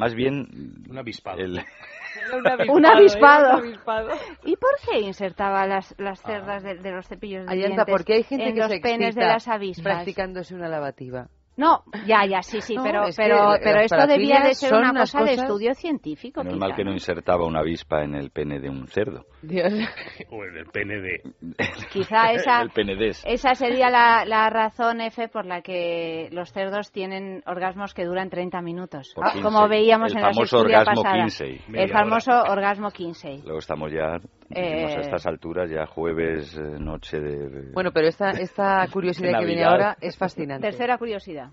Más 0.00 0.14
bien... 0.14 0.46
Un 0.88 0.98
avispado. 0.98 1.42
Un 1.42 2.86
avispado. 2.86 3.58
Un 3.58 3.64
avispado. 3.66 4.08
¿Y 4.44 4.56
por 4.56 4.70
qué 4.84 5.00
insertaba 5.00 5.66
las, 5.66 5.94
las 5.98 6.20
cerdas 6.22 6.62
de, 6.62 6.76
de 6.76 6.90
los 6.90 7.06
cepillos 7.06 7.44
de 7.44 7.52
Ahí 7.52 7.58
dientes 7.58 7.80
anda, 7.80 7.92
porque 7.92 8.14
hay 8.14 8.22
gente 8.22 8.48
en 8.48 8.54
que 8.54 8.60
los 8.60 8.70
se 8.70 8.80
penes 8.80 9.14
de 9.14 9.26
las 9.26 9.46
avispas? 9.46 9.84
practicándose 9.84 10.54
una 10.54 10.68
lavativa. 10.68 11.28
No, 11.56 11.82
ya, 12.06 12.24
ya, 12.26 12.42
sí, 12.42 12.60
sí, 12.60 12.74
No, 12.76 12.82
pero, 12.82 13.04
es 13.08 13.16
que 13.16 13.22
pero, 13.22 13.52
pero 13.62 13.80
esto 13.80 14.06
debía 14.06 14.40
de 14.40 14.54
ser 14.54 14.72
una 14.72 14.92
cosa 14.94 15.20
de 15.20 15.30
cosas- 15.32 15.44
estudio 15.44 15.74
científico. 15.74 16.42
Menos 16.42 16.58
mal 16.58 16.74
que 16.74 16.84
no 16.84 16.92
insertaba 16.92 17.44
una 17.44 17.60
avispa 17.60 18.02
en 18.02 18.14
el 18.14 18.30
pene 18.30 18.60
de 18.60 18.70
un 18.70 18.86
cerdo. 18.86 19.26
O 20.30 20.44
en 20.44 20.56
el 20.56 20.66
pene 20.72 21.00
de... 21.00 21.22
Quizá 21.92 22.32
esa, 22.32 22.62
el 22.62 22.70
pene 22.70 22.94
de 22.96 23.08
ese. 23.08 23.30
esa 23.30 23.54
sería 23.54 23.90
la, 23.90 24.24
la 24.24 24.48
razón, 24.48 25.00
F, 25.00 25.28
por 25.28 25.44
la 25.44 25.60
que 25.62 26.28
los 26.32 26.52
cerdos 26.52 26.90
tienen 26.92 27.42
orgasmos 27.46 27.94
que 27.94 28.04
duran 28.04 28.30
30 28.30 28.60
minutos. 28.62 29.12
15. 29.14 29.42
Como 29.42 29.68
veíamos 29.68 30.12
El 30.12 30.18
en 30.18 30.22
la 30.22 30.32
famoso 30.32 30.58
orgasmo 30.60 31.02
pasada. 31.02 31.22
15. 31.24 31.60
El 31.74 31.90
famoso 31.90 32.32
orgasmo 32.48 32.90
15. 32.90 33.40
Luego 33.44 33.58
estamos 33.58 33.90
ya, 33.92 34.18
Eh, 34.52 34.96
a 34.96 35.00
estas 35.00 35.26
alturas, 35.26 35.70
ya 35.70 35.86
jueves, 35.86 36.56
eh, 36.56 36.78
noche 36.80 37.20
de... 37.20 37.70
Bueno, 37.72 37.92
pero 37.92 38.08
esta, 38.08 38.30
esta 38.30 38.86
curiosidad 38.92 39.38
que 39.38 39.46
viene 39.46 39.64
ahora 39.64 39.96
es 40.00 40.16
fascinante. 40.16 40.66
Tercera 40.66 40.98
curiosidad. 40.98 41.50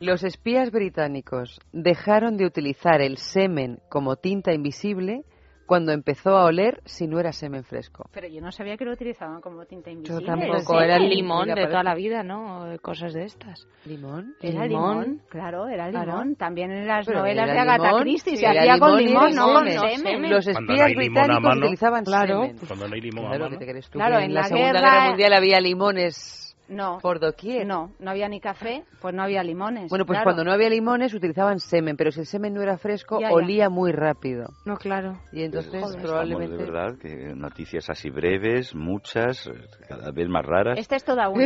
Los 0.00 0.24
espías 0.24 0.70
británicos 0.70 1.60
dejaron 1.72 2.36
de 2.36 2.46
utilizar 2.46 3.00
el 3.00 3.18
semen 3.18 3.78
como 3.88 4.16
tinta 4.16 4.52
invisible 4.52 5.24
cuando 5.66 5.92
empezó 5.92 6.36
a 6.36 6.44
oler 6.44 6.80
si 6.84 7.06
no 7.06 7.18
era 7.18 7.32
semen 7.32 7.64
fresco. 7.64 8.08
Pero 8.12 8.28
yo 8.28 8.40
no 8.40 8.52
sabía 8.52 8.76
que 8.76 8.84
lo 8.84 8.92
utilizaban 8.92 9.40
como 9.40 9.64
tinta 9.64 9.90
invisible. 9.90 10.26
tampoco, 10.26 10.78
¿Sí? 10.78 10.84
era 10.84 10.96
el 10.96 11.08
limón 11.08 11.46
de 11.46 11.54
parece- 11.54 11.70
toda 11.70 11.82
la 11.82 11.94
vida, 11.94 12.22
¿no? 12.22 12.66
Cosas 12.82 13.12
de 13.14 13.24
estas. 13.24 13.66
¿Limón? 13.86 14.34
Era 14.40 14.66
limón, 14.66 15.22
claro, 15.28 15.66
era 15.68 15.88
limón. 15.88 16.04
Claro. 16.04 16.34
También 16.38 16.70
en 16.70 16.86
las 16.86 17.06
Pero 17.06 17.20
novelas 17.20 17.46
de 17.50 17.58
Agatha 17.58 17.92
Christie 18.00 18.36
se 18.36 18.46
hacía 18.46 18.78
con 18.78 18.96
limón 18.96 19.34
no 19.34 19.52
con 19.54 19.68
semen. 19.68 19.98
semen. 19.98 20.30
Los 20.30 20.46
no 20.46 20.52
espías 20.52 20.80
a 20.80 20.86
británicos 20.86 21.42
mano, 21.42 21.60
utilizaban 21.62 22.04
Claro. 22.04 22.42
semen. 22.42 22.58
Cuando 22.66 22.88
no 22.88 22.94
hay 22.94 23.00
limón 23.00 23.24
a 23.24 23.28
Claro, 23.28 23.44
mano. 23.44 23.58
¿qué 23.58 23.64
te 23.64 23.70
crees 23.70 23.90
tú? 23.90 23.98
Claro, 23.98 24.18
que 24.18 24.24
en 24.24 24.34
la, 24.34 24.40
la 24.40 24.46
Segunda 24.48 24.72
Guerra 24.72 25.08
Mundial 25.08 25.32
había 25.32 25.60
limones 25.60 26.43
No. 26.68 26.98
por 27.02 27.20
doquier. 27.20 27.66
No, 27.66 27.92
no 27.98 28.10
había 28.10 28.28
ni 28.28 28.40
café, 28.40 28.84
pues 29.00 29.14
no 29.14 29.22
había 29.22 29.42
limones. 29.42 29.90
Bueno, 29.90 30.06
pues 30.06 30.16
claro. 30.16 30.24
cuando 30.24 30.44
no 30.44 30.52
había 30.52 30.70
limones 30.70 31.12
utilizaban 31.14 31.60
semen, 31.60 31.96
pero 31.96 32.10
si 32.10 32.20
el 32.20 32.26
semen 32.26 32.54
no 32.54 32.62
era 32.62 32.78
fresco, 32.78 33.20
Ya, 33.20 33.28
ya. 33.28 33.34
olía 33.34 33.68
muy 33.68 33.92
rápido. 33.92 34.46
No, 34.64 34.76
claro. 34.76 35.20
Y 35.32 35.42
entonces 35.42 35.72
Estamos 35.74 35.96
probablemente... 35.96 36.56
de 36.56 36.64
verdad 36.64 36.98
que 36.98 37.34
noticias 37.34 37.90
así 37.90 38.10
breves, 38.10 38.74
muchas, 38.74 39.50
cada 39.88 40.10
vez 40.10 40.28
más 40.28 40.44
raras. 40.44 40.78
Este 40.78 40.96
es 40.96 41.04
toda 41.04 41.28
una. 41.28 41.44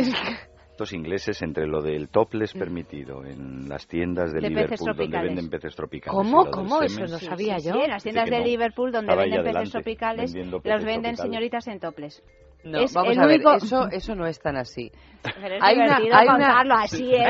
Estos 0.71 0.93
ingleses, 0.93 1.41
entre 1.41 1.67
lo 1.67 1.81
del 1.81 2.07
topless 2.07 2.53
permitido 2.53 3.25
en 3.25 3.67
las 3.67 3.85
tiendas 3.85 4.31
de, 4.31 4.39
Liverpool, 4.39 4.95
donde 4.95 5.21
venden 5.21 5.49
peces 5.49 5.75
tropicales. 5.75 6.15
¿Cómo? 6.15 6.49
¿Cómo? 6.49 6.81
Eso 6.81 6.95
semen, 6.95 7.11
no 7.11 7.19
sabía 7.19 7.59
sí, 7.59 7.67
yo. 7.67 7.73
sí, 7.73 7.79
en 7.81 7.89
las 7.89 8.01
tiendas 8.03 8.29
de 8.29 8.39
no. 8.39 8.45
Liverpool 8.45 8.91
donde 8.93 9.11
Estaba 9.11 9.23
venden 9.23 9.53
peces 9.53 9.71
tropicales, 9.71 10.33
los 10.33 10.63
venden 10.63 10.63
tropicales. 10.63 11.19
señoritas 11.19 11.67
en 11.67 11.79
toples. 11.81 12.23
No, 12.63 12.79
es 12.79 12.93
vamos 12.93 13.13
el 13.13 13.19
a 13.19 13.25
ver, 13.25 13.35
único... 13.37 13.53
eso, 13.53 13.87
eso 13.89 14.15
no 14.15 14.27
es 14.27 14.39
tan 14.39 14.57
así. 14.57 14.91
Pero 15.23 15.55
es 15.55 15.61
Hay 15.63 15.77
una- 15.77 15.95
hay 15.97 16.27
una- 16.27 16.81
así, 16.83 17.13
¿eh? 17.15 17.23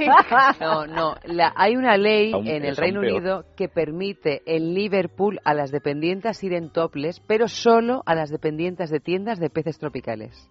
¡Ey! 0.00 0.08
No, 0.60 0.86
no, 0.86 1.14
la- 1.24 1.52
hay 1.56 1.76
una 1.76 1.96
ley 1.96 2.32
Aún- 2.32 2.46
en 2.46 2.64
el 2.64 2.76
Reino. 2.76 3.00
Unido 3.00 3.44
que 3.56 3.68
permite 3.68 4.42
en 4.46 4.74
Liverpool 4.74 5.40
a 5.44 5.52
las 5.54 5.72
dependientas 5.72 6.42
ir 6.44 6.52
en 6.52 6.70
toples, 6.70 7.20
pero 7.26 7.48
solo 7.48 8.02
a 8.06 8.14
las 8.14 8.30
dependientes 8.30 8.90
de 8.90 9.00
tiendas 9.00 9.40
de 9.40 9.50
peces 9.50 9.78
tropicales. 9.78 10.48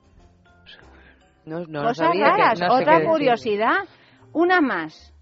No, 1.46 1.60
no, 1.62 1.66
no 1.68 1.82
Cosas 1.88 2.08
sabía 2.08 2.26
que- 2.26 2.32
raras. 2.32 2.60
no 2.60 2.66
sé 2.70 2.76
qué 2.76 2.82
Otra 2.82 2.94
decir. 2.96 3.10
curiosidad. 3.10 3.76
Una 4.34 4.60
más. 4.62 5.14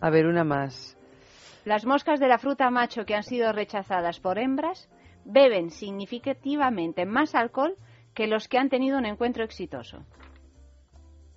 A 0.00 0.10
ver, 0.10 0.26
una 0.26 0.42
más. 0.42 0.98
Las 1.64 1.86
moscas 1.86 2.18
de 2.18 2.26
la 2.26 2.38
fruta 2.38 2.68
macho 2.70 3.04
que 3.04 3.14
han 3.14 3.22
sido 3.22 3.52
rechazadas 3.52 4.18
por 4.18 4.38
hembras 4.40 4.88
beben 5.24 5.70
significativamente 5.70 7.06
más 7.06 7.36
alcohol 7.36 7.76
que 8.14 8.26
los 8.26 8.48
que 8.48 8.58
han 8.58 8.68
tenido 8.68 8.98
un 8.98 9.06
encuentro 9.06 9.44
exitoso. 9.44 10.04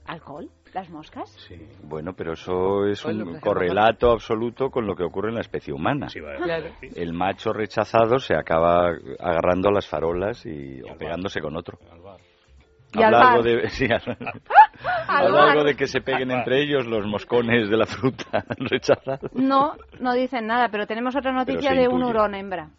¿Alcohol? 0.05 0.49
¿Las 0.73 0.89
moscas? 0.89 1.35
Bueno, 1.83 2.13
pero 2.13 2.33
eso 2.33 2.85
es 2.85 3.03
un 3.05 3.39
correlato 3.39 4.11
absoluto 4.11 4.69
con 4.69 4.85
lo 4.85 4.95
que 4.95 5.03
ocurre 5.03 5.29
en 5.29 5.35
la 5.35 5.41
especie 5.41 5.73
humana. 5.73 6.07
Claro. 6.11 6.67
El 6.81 7.13
macho 7.13 7.53
rechazado 7.53 8.19
se 8.19 8.35
acaba 8.35 8.89
agarrando 9.19 9.69
a 9.69 9.71
las 9.71 9.87
farolas 9.87 10.45
y 10.45 10.81
o 10.83 10.95
pegándose 10.97 11.39
con 11.41 11.55
otro. 11.55 11.79
Y 12.93 12.99
al 13.01 13.05
Habla 13.05 13.17
bar. 13.17 13.27
algo 13.31 13.43
de, 13.43 13.69
sí, 13.69 13.85
habla- 13.91 14.33
algo 15.47 15.63
de 15.63 15.75
que 15.75 15.87
se 15.87 16.01
peguen 16.01 16.29
entre 16.31 16.61
ellos 16.61 16.85
los 16.85 17.05
moscones 17.07 17.69
de 17.69 17.77
la 17.77 17.85
fruta 17.85 18.45
rechazados. 18.57 19.31
No, 19.33 19.75
no 19.99 20.13
dicen 20.13 20.45
nada, 20.45 20.69
pero 20.69 20.85
tenemos 20.85 21.15
otra 21.15 21.31
noticia 21.31 21.71
de 21.71 21.87
un 21.87 21.95
intuye. 21.95 22.09
hurón 22.11 22.35
hembra. 22.35 22.69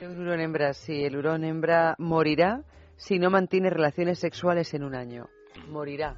Un 0.00 0.18
hurón 0.20 0.40
hembra, 0.40 0.72
sí, 0.72 1.04
el 1.04 1.16
hurón 1.16 1.44
hembra 1.44 1.94
morirá 1.98 2.62
si 3.02 3.18
no 3.18 3.30
mantiene 3.30 3.68
relaciones 3.68 4.20
sexuales 4.20 4.72
en 4.74 4.84
un 4.84 4.94
año. 4.94 5.26
Morirá. 5.68 6.14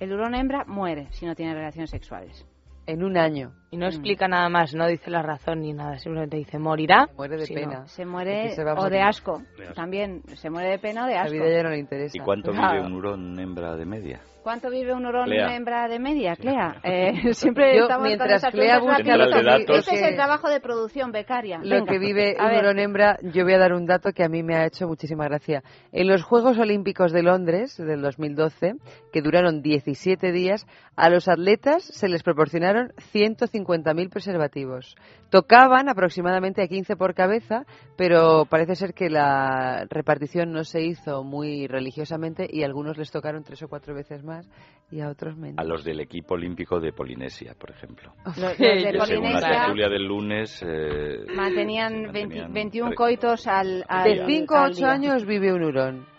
El 0.00 0.12
hurón 0.12 0.34
hembra 0.34 0.64
muere 0.66 1.06
si 1.12 1.26
no 1.26 1.36
tiene 1.36 1.54
relaciones 1.54 1.90
sexuales. 1.90 2.44
En 2.86 3.04
un 3.04 3.16
año. 3.16 3.52
Y 3.70 3.76
no 3.76 3.86
explica 3.86 4.26
nada 4.26 4.48
más, 4.48 4.74
no 4.74 4.88
dice 4.88 5.08
la 5.12 5.22
razón 5.22 5.60
ni 5.60 5.72
nada, 5.72 5.98
simplemente 5.98 6.36
dice 6.36 6.58
morirá. 6.58 7.06
muere 7.16 7.36
de 7.36 7.46
si 7.46 7.54
pena. 7.54 7.80
no. 7.82 7.86
Se 7.86 8.04
muere 8.04 8.50
se 8.50 8.64
o 8.64 8.90
de 8.90 9.00
asco. 9.00 9.42
También 9.76 10.22
se 10.34 10.50
muere 10.50 10.70
de 10.70 10.78
pena 10.80 11.04
o 11.04 11.06
de 11.06 11.14
La 11.14 11.22
asco. 11.22 11.32
vida 11.34 11.48
ya 11.48 11.62
no 11.62 11.70
le 11.70 11.78
interesa. 11.78 12.16
¿Y 12.18 12.20
cuánto 12.20 12.50
Claro. 12.50 12.72
vive 12.82 12.86
un 12.86 12.94
hurón 12.94 13.38
hembra 13.38 13.76
de 13.76 13.84
media? 13.84 14.20
¿Cuánto 14.42 14.70
vive 14.70 14.92
un 14.92 15.06
hurón 15.06 15.26
Clea. 15.26 15.54
hembra 15.54 15.86
de 15.88 15.98
media, 16.00 16.34
Clea? 16.36 16.80
Eh, 16.82 17.12
siempre 17.34 17.76
Yo, 17.76 17.82
estamos 17.84 18.08
mientras 18.08 18.44
Clea 18.50 18.80
busca 18.80 18.98
lo 19.16 19.30
que- 19.30 19.42
rapiditas. 19.42 19.78
Este 19.78 19.92
lo 19.92 19.96
es 19.98 20.08
el 20.10 20.14
trabajo 20.16 20.48
de 20.48 20.60
producción 20.60 21.12
becaria. 21.12 21.58
Lo 21.62 21.76
Venga. 21.76 21.92
que 21.92 21.98
vive 21.98 22.36
A 22.38 22.44
un 22.46 22.50
ver. 22.50 22.58
hurón 22.64 22.78
hembra, 22.80 23.18
yo 23.22 23.44
voy 23.44 23.54
a 23.54 23.58
dar 23.58 23.72
un 23.72 23.86
dato 23.86 24.10
que 24.12 24.24
a 24.24 24.28
mí 24.28 24.42
me 24.42 24.56
ha 24.56 24.66
hecho 24.66 24.88
muchísima 24.88 25.26
gracia. 25.26 25.62
En 25.92 26.08
los 26.08 26.22
Juegos 26.24 26.58
Olímpicos 26.58 27.12
de 27.12 27.22
Londres 27.22 27.76
del 27.76 28.02
2012, 28.02 28.74
que 29.12 29.22
duraron 29.22 29.62
17 29.62 30.32
días, 30.32 30.66
a 30.96 31.08
los 31.08 31.28
atletas 31.28 31.84
se 31.84 32.08
les 32.08 32.22
proporcionaron 32.24 32.92
150.000 33.12 34.10
preservativos. 34.10 34.96
Tocaban 35.32 35.88
aproximadamente 35.88 36.62
a 36.62 36.68
15 36.68 36.94
por 36.94 37.14
cabeza, 37.14 37.64
pero 37.96 38.44
parece 38.44 38.74
ser 38.76 38.92
que 38.92 39.08
la 39.08 39.86
repartición 39.88 40.52
no 40.52 40.62
se 40.62 40.82
hizo 40.82 41.24
muy 41.24 41.66
religiosamente 41.66 42.46
y 42.48 42.62
a 42.62 42.66
algunos 42.66 42.98
les 42.98 43.10
tocaron 43.10 43.42
tres 43.42 43.62
o 43.62 43.68
cuatro 43.68 43.94
veces 43.94 44.22
más 44.22 44.46
y 44.90 45.00
a 45.00 45.08
otros 45.08 45.38
menos. 45.38 45.56
A 45.58 45.64
los 45.64 45.84
del 45.84 46.00
equipo 46.00 46.34
olímpico 46.34 46.80
de 46.80 46.92
Polinesia, 46.92 47.54
por 47.58 47.70
ejemplo. 47.70 48.12
Los, 48.26 48.36
los 48.36 48.58
de 48.58 48.58
Que 48.58 48.82
según 48.82 48.98
la 48.98 49.06
Polinesia 49.06 49.48
tertulia 49.48 49.88
del 49.88 50.04
lunes... 50.06 50.62
eh, 50.68 51.24
mantenían, 51.34 52.12
20 52.12 52.20
mantenían 52.20 52.52
21 52.52 52.90
tre- 52.90 52.94
coitos 52.94 53.46
al, 53.46 53.84
al 53.88 54.04
De 54.04 54.26
5 54.26 54.54
a 54.54 54.64
al 54.64 54.70
8 54.72 54.76
día. 54.76 54.90
años 54.92 55.24
vive 55.24 55.50
un 55.54 55.64
hurón. 55.64 56.11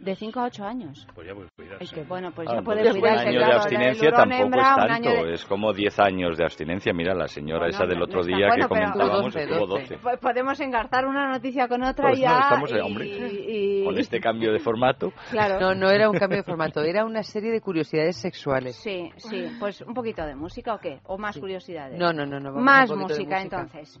De 0.00 0.14
5 0.16 0.40
a 0.40 0.44
8 0.44 0.64
años. 0.64 1.06
Pues 1.14 1.26
ya 1.26 1.34
puedes 1.34 1.50
cuidar. 1.56 1.78
Ay, 1.80 1.86
qué 1.92 2.02
bueno, 2.04 2.30
pues 2.34 2.48
Ah, 2.50 2.54
ya 2.56 2.62
puede 2.62 2.82
pues 2.82 2.94
un 2.94 3.00
cuidarse. 3.00 3.22
año 3.28 3.32
de 3.32 3.44
claro, 3.44 3.56
abstinencia 3.60 4.08
el 4.08 4.14
hurón 4.14 4.20
tampoco 4.28 4.42
hembra, 4.44 4.62
es 4.62 4.76
tanto, 4.86 5.10
de- 5.26 5.32
es 5.34 5.44
como 5.44 5.72
10 5.72 5.98
años 6.00 6.36
de 6.38 6.44
abstinencia. 6.44 6.92
Mira, 6.92 7.14
la 7.14 7.28
señora 7.28 7.68
esa 7.68 7.84
del 7.86 7.98
no 7.98 8.04
otro 8.04 8.24
día 8.24 8.46
bueno, 8.48 8.64
que 8.64 8.68
comentábamos 8.68 9.22
12, 9.34 9.42
estuvo 9.42 9.66
12. 9.66 9.82
12. 9.82 9.98
Pues 9.98 10.18
podemos 10.18 10.60
engarzar 10.60 11.06
una 11.06 11.28
noticia 11.28 11.68
con 11.68 11.82
otra 11.82 12.08
Pues 12.08 12.18
no, 12.20 12.24
ya. 12.24 12.38
estamos, 12.40 12.72
eh, 12.72 12.76
y- 12.76 12.80
hombre, 12.80 13.06
y- 13.06 13.84
Con 13.92 13.98
este 13.98 14.20
cambio 14.20 14.52
de 14.52 14.58
formato. 14.60 15.12
Claro. 15.30 15.60
No, 15.60 15.74
no 15.74 15.90
era 15.90 16.08
un 16.08 16.16
cambio 16.18 16.38
de 16.38 16.44
formato, 16.44 16.82
era 16.82 17.04
una 17.04 17.22
serie 17.22 17.50
de 17.50 17.60
curiosidades 17.60 18.16
sexuales. 18.16 18.76
Sí, 18.76 19.10
sí. 19.16 19.44
Pues 19.58 19.80
un 19.80 19.94
poquito 19.94 20.24
de 20.24 20.34
música 20.34 20.74
o 20.74 20.78
qué? 20.78 21.00
¿O 21.04 21.18
más 21.18 21.36
curiosidades? 21.38 21.98
No, 21.98 22.12
no, 22.12 22.24
no, 22.24 22.38
no, 22.38 22.50
vamos 22.50 22.62
Más 22.64 22.88
de 22.90 22.96
música, 22.96 23.36
música. 23.38 23.42
entonces. 23.42 24.00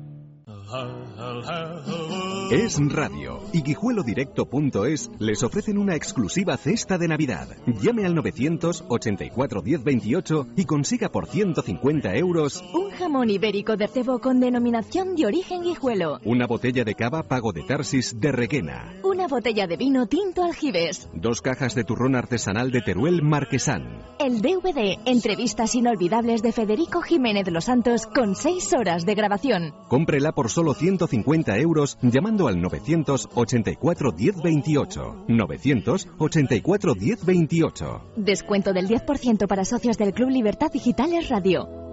Es 2.51 2.79
Radio 2.89 3.41
y 3.51 3.61
guijuelodirecto.es 3.61 5.11
les 5.19 5.43
ofrecen 5.43 5.77
una 5.77 5.95
exclusiva 5.95 6.55
cesta 6.57 6.97
de 6.97 7.07
Navidad. 7.07 7.47
Llame 7.81 8.05
al 8.05 8.15
984 8.15 9.61
10 9.61 9.83
28 9.83 10.47
y 10.55 10.65
consiga 10.65 11.09
por 11.09 11.27
150 11.27 12.15
euros 12.15 12.63
Un 12.73 12.89
jamón 12.91 13.29
ibérico 13.29 13.75
de 13.75 13.87
cebo 13.87 14.19
con 14.19 14.39
denominación 14.39 15.15
de 15.15 15.25
origen 15.25 15.63
guijuelo. 15.63 16.19
una 16.23 16.47
botella 16.47 16.83
de 16.83 16.95
cava 16.95 17.23
Pago 17.23 17.51
de 17.51 17.63
Tarsis 17.63 18.19
de 18.19 18.31
Requena, 18.31 18.93
Una 19.21 19.27
botella 19.27 19.67
de 19.67 19.77
vino 19.77 20.07
tinto 20.07 20.43
aljibes. 20.43 21.07
dos 21.13 21.43
cajas 21.43 21.75
de 21.75 21.83
turrón 21.83 22.15
artesanal 22.15 22.71
de 22.71 22.81
Teruel 22.81 23.21
Marquesán. 23.21 24.01
El 24.17 24.41
DVD 24.41 24.97
Entrevistas 25.05 25.75
inolvidables 25.75 26.41
de 26.41 26.51
Federico 26.51 27.03
Jiménez 27.03 27.47
los 27.51 27.65
Santos 27.65 28.07
con 28.07 28.35
seis 28.35 28.73
horas 28.73 29.05
de 29.05 29.13
grabación. 29.13 29.75
Cómprela 29.89 30.31
por 30.31 30.49
solo 30.49 30.73
150 30.73 31.55
euros 31.59 31.99
llamando 32.01 32.47
al 32.47 32.59
984 32.61 34.11
10 34.11 34.41
28. 34.41 35.25
984 35.27 36.93
10 36.95 37.23
28. 37.23 38.01
Descuento 38.15 38.73
del 38.73 38.87
10% 38.87 39.45
para 39.45 39.65
socios 39.65 39.99
del 39.99 40.13
Club 40.13 40.29
Libertad 40.29 40.71
Digitales 40.71 41.29
Radio. 41.29 41.90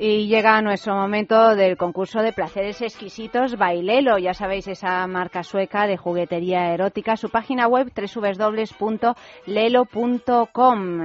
Y 0.00 0.28
llega 0.28 0.62
nuestro 0.62 0.94
momento 0.94 1.56
del 1.56 1.76
concurso 1.76 2.20
de 2.20 2.32
placeres 2.32 2.80
exquisitos 2.82 3.56
Bailelo. 3.56 4.16
Ya 4.18 4.32
sabéis, 4.32 4.68
esa 4.68 5.04
marca 5.08 5.42
sueca 5.42 5.88
de 5.88 5.96
juguetería 5.96 6.72
erótica. 6.72 7.16
Su 7.16 7.30
página 7.30 7.66
web 7.66 7.90
www.lelo.com. 7.92 9.16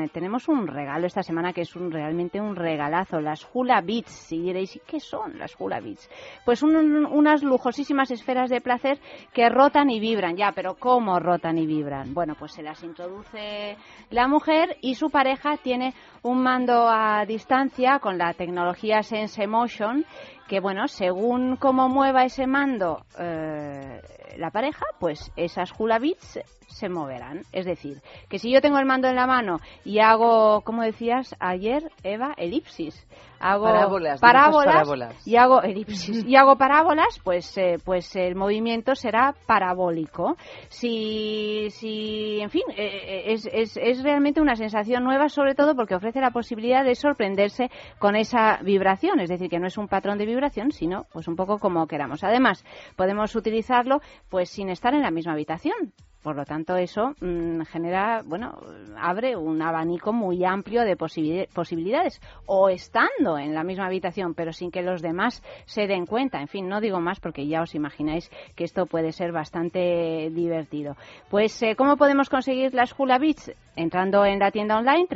Tenemos 0.10 0.48
un 0.48 0.68
regalo 0.68 1.08
esta 1.08 1.24
semana 1.24 1.54
que 1.54 1.62
es 1.62 1.76
un, 1.76 1.90
realmente 1.92 2.40
un 2.40 2.56
regalazo. 2.56 3.20
Las 3.20 3.48
Hula 3.52 3.82
Beats. 3.82 4.32
Y 4.32 4.40
diréis, 4.42 4.76
¿y 4.76 4.82
qué 4.86 5.00
son 5.00 5.40
las 5.40 5.56
Hula 5.60 5.80
Beats? 5.80 6.08
Pues 6.46 6.62
un- 6.62 7.08
unas 7.08 7.42
lujosísimas 7.42 8.12
esferas 8.12 8.52
de 8.52 8.62
placer 8.62 9.00
que 9.34 9.50
rotan 9.50 9.90
y 9.90 10.00
vibran. 10.00 10.36
Ya, 10.38 10.52
pero 10.54 10.76
¿cómo 10.76 11.20
rotan 11.20 11.58
y 11.58 11.66
vibran? 11.66 12.14
Bueno, 12.14 12.36
pues 12.38 12.52
se 12.52 12.62
las 12.62 12.84
introduce 12.84 13.76
la 14.12 14.28
mujer 14.28 14.78
y 14.82 14.94
su 14.94 15.10
pareja 15.10 15.58
tiene 15.58 15.96
un 16.22 16.44
mando 16.44 16.88
a 16.88 17.26
distancia 17.26 17.98
con 17.98 18.20
la 18.20 18.34
tecnología 18.36 18.83
Sense 19.02 19.48
Motion 19.48 20.06
que 20.48 20.60
bueno, 20.60 20.88
según 20.88 21.56
cómo 21.56 21.88
mueva 21.90 22.26
ese 22.26 22.48
mando 22.48 23.06
eh, 23.18 24.02
la 24.38 24.52
pareja, 24.52 24.86
pues 25.00 25.32
esas 25.36 25.72
hula 25.78 26.00
beats 26.00 26.40
se 26.68 26.90
moverán. 26.90 27.42
Es 27.52 27.66
decir, 27.66 28.02
que 28.30 28.40
si 28.40 28.52
yo 28.52 28.62
tengo 28.62 28.80
el 28.80 28.86
mando 28.86 29.08
en 29.08 29.16
la 29.16 29.28
mano 29.28 29.60
y 29.86 30.00
hago, 30.00 30.62
como 30.62 30.82
decías 30.82 31.36
ayer, 31.40 31.92
Eva, 32.04 32.34
elipsis, 32.38 33.06
hago 33.40 33.66
Parábolas, 33.66 34.22
parábolas, 34.22 35.28
y 35.28 35.36
hago 35.36 35.62
elipsis 35.62 36.26
y 36.26 36.36
hago 36.36 36.56
parábolas, 36.56 37.20
pues 37.24 37.58
eh, 37.58 37.78
pues 37.84 38.16
el 38.16 38.36
movimiento 38.36 38.96
será 38.96 39.36
parabólico. 39.46 40.38
Si 40.70 41.70
si 41.72 42.40
en 42.42 42.50
fin, 42.50 42.64
eh, 42.76 43.34
es, 43.34 43.48
es, 43.52 43.78
es 43.78 44.02
realmente 44.04 44.42
una 44.42 44.56
sensación 44.56 45.04
nueva, 45.04 45.30
sobre 45.30 45.56
todo 45.56 45.76
porque 45.76 45.96
ofrece 45.96 46.22
la 46.22 46.32
posibilidad 46.32 46.84
de 46.84 46.96
sorprenderse 46.96 47.70
con 48.00 48.16
esa 48.16 48.60
vibración, 48.64 49.20
es 49.20 49.30
decir, 49.30 49.50
que 49.50 49.60
no 49.60 49.68
es 49.68 49.78
un 49.78 49.88
patrón 49.88 50.18
de 50.18 50.26
vibración, 50.26 50.72
sino 50.72 51.06
pues 51.12 51.28
un 51.28 51.36
poco 51.36 51.60
como 51.60 51.86
queramos. 51.88 52.24
Además, 52.24 52.64
podemos 52.96 53.36
utilizarlo 53.36 54.00
pues 54.30 54.50
sin 54.50 54.70
estar 54.70 54.94
en 54.94 55.02
la 55.02 55.12
misma 55.12 55.34
habitación. 55.34 55.94
Por 56.24 56.38
lo 56.38 56.46
tanto, 56.46 56.78
eso 56.78 57.16
mm, 57.20 57.64
genera, 57.64 58.22
bueno, 58.26 58.58
abre 58.98 59.36
un 59.36 59.62
abanico 59.62 60.14
muy 60.14 60.46
amplio 60.46 60.84
de 60.84 60.98
posibi- 60.98 61.50
posibilidades. 61.54 62.22
O 62.46 62.70
estando 62.70 63.38
en 63.38 63.54
la 63.54 63.66
misma 63.66 63.88
habitación, 63.88 64.34
pero 64.34 64.54
sin 64.54 64.72
que 64.72 64.84
los 64.84 65.02
demás 65.02 65.44
se 65.66 65.86
den 65.86 66.06
cuenta. 66.06 66.40
En 66.40 66.48
fin, 66.48 66.70
no 66.70 66.80
digo 66.80 67.02
más 67.02 67.20
porque 67.20 67.46
ya 67.46 67.62
os 67.62 67.76
imagináis 67.76 68.32
que 68.56 68.64
esto 68.64 68.86
puede 68.86 69.12
ser 69.12 69.34
bastante 69.34 70.30
divertido. 70.32 70.96
Pues, 71.30 71.62
eh, 71.62 71.76
¿cómo 71.76 71.98
podemos 71.98 72.30
conseguir 72.30 72.74
las 72.74 72.98
Hula 72.98 73.18
Beats? 73.20 73.52
Entrando 73.76 74.24
en 74.26 74.40
la 74.40 74.50
tienda 74.52 74.78
online, 74.78 75.08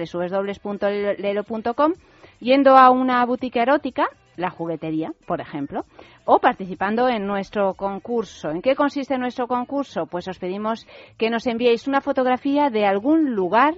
www.lelo.com, 0.64 1.94
yendo 2.40 2.76
a 2.78 2.90
una 2.90 3.26
boutique 3.26 3.62
erótica, 3.62 4.08
la 4.38 4.50
juguetería, 4.50 5.12
por 5.26 5.42
ejemplo, 5.42 5.84
o 6.24 6.40
participando 6.40 7.10
en 7.10 7.28
nuestro 7.28 7.74
concurso. 7.74 8.50
¿En 8.52 8.62
qué 8.62 8.76
consiste 8.76 9.18
nuestro 9.18 9.48
concurso? 9.48 10.06
Pues 10.06 10.28
os 10.28 10.40
pedimos 10.40 10.88
que 11.18 11.30
nos 11.30 11.46
enviéis 11.48 11.88
una 11.88 12.00
fotografía 12.02 12.70
de 12.70 12.86
algún 12.86 13.36
lugar 13.36 13.74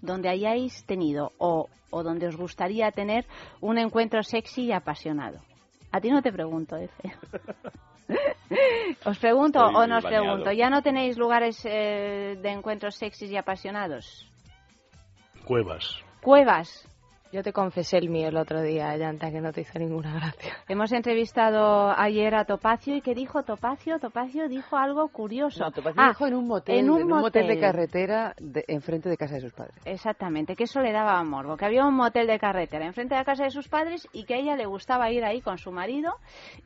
donde 0.00 0.28
hayáis 0.28 0.84
tenido 0.86 1.30
o, 1.38 1.68
o 1.90 2.02
donde 2.02 2.26
os 2.26 2.36
gustaría 2.36 2.90
tener 2.90 3.26
un 3.60 3.78
encuentro 3.78 4.22
sexy 4.24 4.64
y 4.64 4.72
apasionado. 4.72 5.38
A 5.92 6.00
ti 6.00 6.10
no 6.10 6.22
te 6.22 6.32
pregunto, 6.32 6.76
Efe. 6.76 7.12
¿Os 9.04 9.18
pregunto 9.18 9.60
Estoy 9.60 9.82
o 9.82 9.86
no 9.86 9.98
os 9.98 10.04
baneado. 10.04 10.24
pregunto? 10.24 10.52
¿Ya 10.52 10.70
no 10.70 10.82
tenéis 10.82 11.16
lugares 11.18 11.64
eh, 11.64 12.36
de 12.40 12.50
encuentros 12.50 12.96
sexys 12.96 13.30
y 13.30 13.36
apasionados? 13.36 14.28
Cuevas. 15.44 16.02
Cuevas. 16.22 16.88
Yo 17.32 17.42
te 17.42 17.54
confesé 17.54 17.96
el 17.96 18.10
mío 18.10 18.28
el 18.28 18.36
otro 18.36 18.60
día, 18.60 18.94
Llanta, 18.98 19.30
que 19.30 19.40
no 19.40 19.54
te 19.54 19.62
hizo 19.62 19.78
ninguna 19.78 20.12
gracia. 20.12 20.52
Hemos 20.68 20.92
entrevistado 20.92 21.90
ayer 21.98 22.34
a 22.34 22.44
Topacio 22.44 22.94
y 22.94 23.00
¿qué 23.00 23.14
dijo 23.14 23.42
Topacio? 23.42 23.98
Topacio 23.98 24.50
dijo 24.50 24.76
algo 24.76 25.08
curioso. 25.08 25.64
No, 25.64 25.70
Topacio 25.70 26.02
Ah, 26.02 26.08
dijo 26.08 26.26
en 26.26 26.34
un 26.34 26.46
motel, 26.46 26.78
en 26.78 26.90
un 26.90 27.08
motel 27.08 27.46
de 27.46 27.58
carretera 27.58 28.34
de, 28.38 28.66
enfrente 28.68 29.08
de 29.08 29.16
casa 29.16 29.36
de 29.36 29.40
sus 29.40 29.54
padres. 29.54 29.74
Exactamente, 29.86 30.54
que 30.54 30.64
eso 30.64 30.82
le 30.82 30.92
daba 30.92 31.24
morbo, 31.24 31.56
que 31.56 31.64
había 31.64 31.86
un 31.86 31.94
motel 31.94 32.26
de 32.26 32.38
carretera 32.38 32.84
enfrente 32.84 33.14
de 33.14 33.20
la 33.20 33.24
casa 33.24 33.44
de 33.44 33.50
sus 33.50 33.66
padres 33.66 34.06
y 34.12 34.24
que 34.24 34.34
a 34.34 34.36
ella 34.36 34.54
le 34.54 34.66
gustaba 34.66 35.10
ir 35.10 35.24
ahí 35.24 35.40
con 35.40 35.56
su 35.56 35.72
marido 35.72 36.12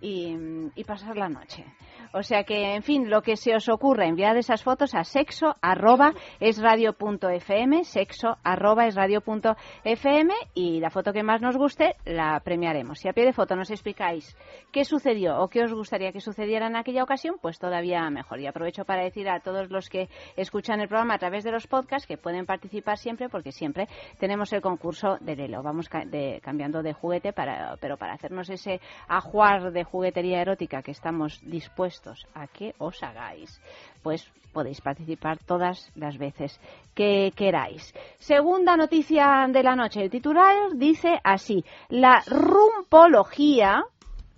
y, 0.01 0.36
y 0.74 0.82
pasar 0.82 1.16
la 1.16 1.28
noche. 1.28 1.64
O 2.12 2.24
sea 2.24 2.43
que, 2.43 2.74
en 2.74 2.82
fin, 2.82 3.09
lo 3.09 3.22
que 3.22 3.36
se 3.36 3.55
os 3.55 3.68
ocurra, 3.68 4.06
enviad 4.06 4.36
esas 4.36 4.64
fotos 4.64 4.94
a 4.94 5.05
sexo 5.05 5.55
arroba 5.60 6.12
es 6.40 6.60
radio 6.60 6.93
punto 6.93 7.28
fm, 7.28 7.84
sexo 7.84 8.36
arroba 8.43 8.86
es 8.86 8.97
radio 8.97 9.20
punto 9.20 9.55
fm 9.84 10.34
y 10.59 10.81
la 10.81 10.89
foto 10.89 11.12
que 11.12 11.23
más 11.23 11.43
nos 11.43 11.57
guste 11.59 11.97
la 12.07 12.41
premiaremos. 12.41 12.99
Si 12.99 13.09
a 13.09 13.12
pie 13.12 13.27
de 13.27 13.35
foto 13.35 13.55
nos 13.57 13.70
explicáis 13.70 14.35
qué 14.73 14.87
sucedió 14.87 15.39
o 15.41 15.49
qué 15.49 15.62
os 15.62 15.73
gustaría 15.74 16.12
que 16.12 16.20
sucediera 16.20 16.66
en 16.66 16.77
aquella 16.77 17.03
ocasión, 17.05 17.37
pues 17.43 17.59
todavía 17.59 18.09
mejor. 18.09 18.41
Y 18.41 18.47
aprovecho 18.47 18.87
para 18.87 19.05
decir 19.05 19.28
a 19.28 19.41
todos 19.41 19.70
los 19.70 19.91
que 19.91 20.09
escuchan 20.35 20.81
el 20.81 20.89
programa 20.89 21.15
a 21.15 21.19
través 21.19 21.45
de 21.45 21.53
los 21.53 21.66
podcasts 21.66 22.07
que 22.09 22.16
pueden 22.16 22.47
participar 22.47 22.97
siempre 22.97 23.28
porque 23.28 23.53
siempre 23.53 23.87
tenemos 24.19 24.51
el 24.55 24.62
concurso 24.62 25.19
de 25.20 25.37
Lelo. 25.37 25.62
Vamos 25.62 25.91
ca- 25.91 26.07
de- 26.07 26.41
cambiando 26.43 26.83
de 26.83 26.95
juguete, 26.95 27.35
para, 27.35 27.77
pero 27.78 27.99
para 27.99 28.15
hacernos 28.15 28.49
ese 28.49 28.81
ajuar 29.09 29.73
de 29.73 29.85
juguetería 29.85 30.41
erótica 30.41 30.81
que 30.83 30.93
estamos 30.93 31.39
dispuestos 31.43 32.27
a 32.33 32.47
que 32.47 32.74
os 32.78 33.03
hagáis, 33.03 33.61
pues 34.07 34.24
podéis 34.53 34.81
participar 34.81 35.39
todas 35.45 35.91
las 35.97 36.16
veces 36.16 36.61
que 36.95 37.33
queráis. 37.35 37.93
Segunda 38.20 38.77
noticia 38.77 39.47
de 39.49 39.65
la 39.65 39.74
noche. 39.74 40.01
El 40.01 40.11
titular 40.11 40.55
dice 40.77 41.19
así, 41.24 41.65
la 41.89 42.23
rumpología, 42.28 43.83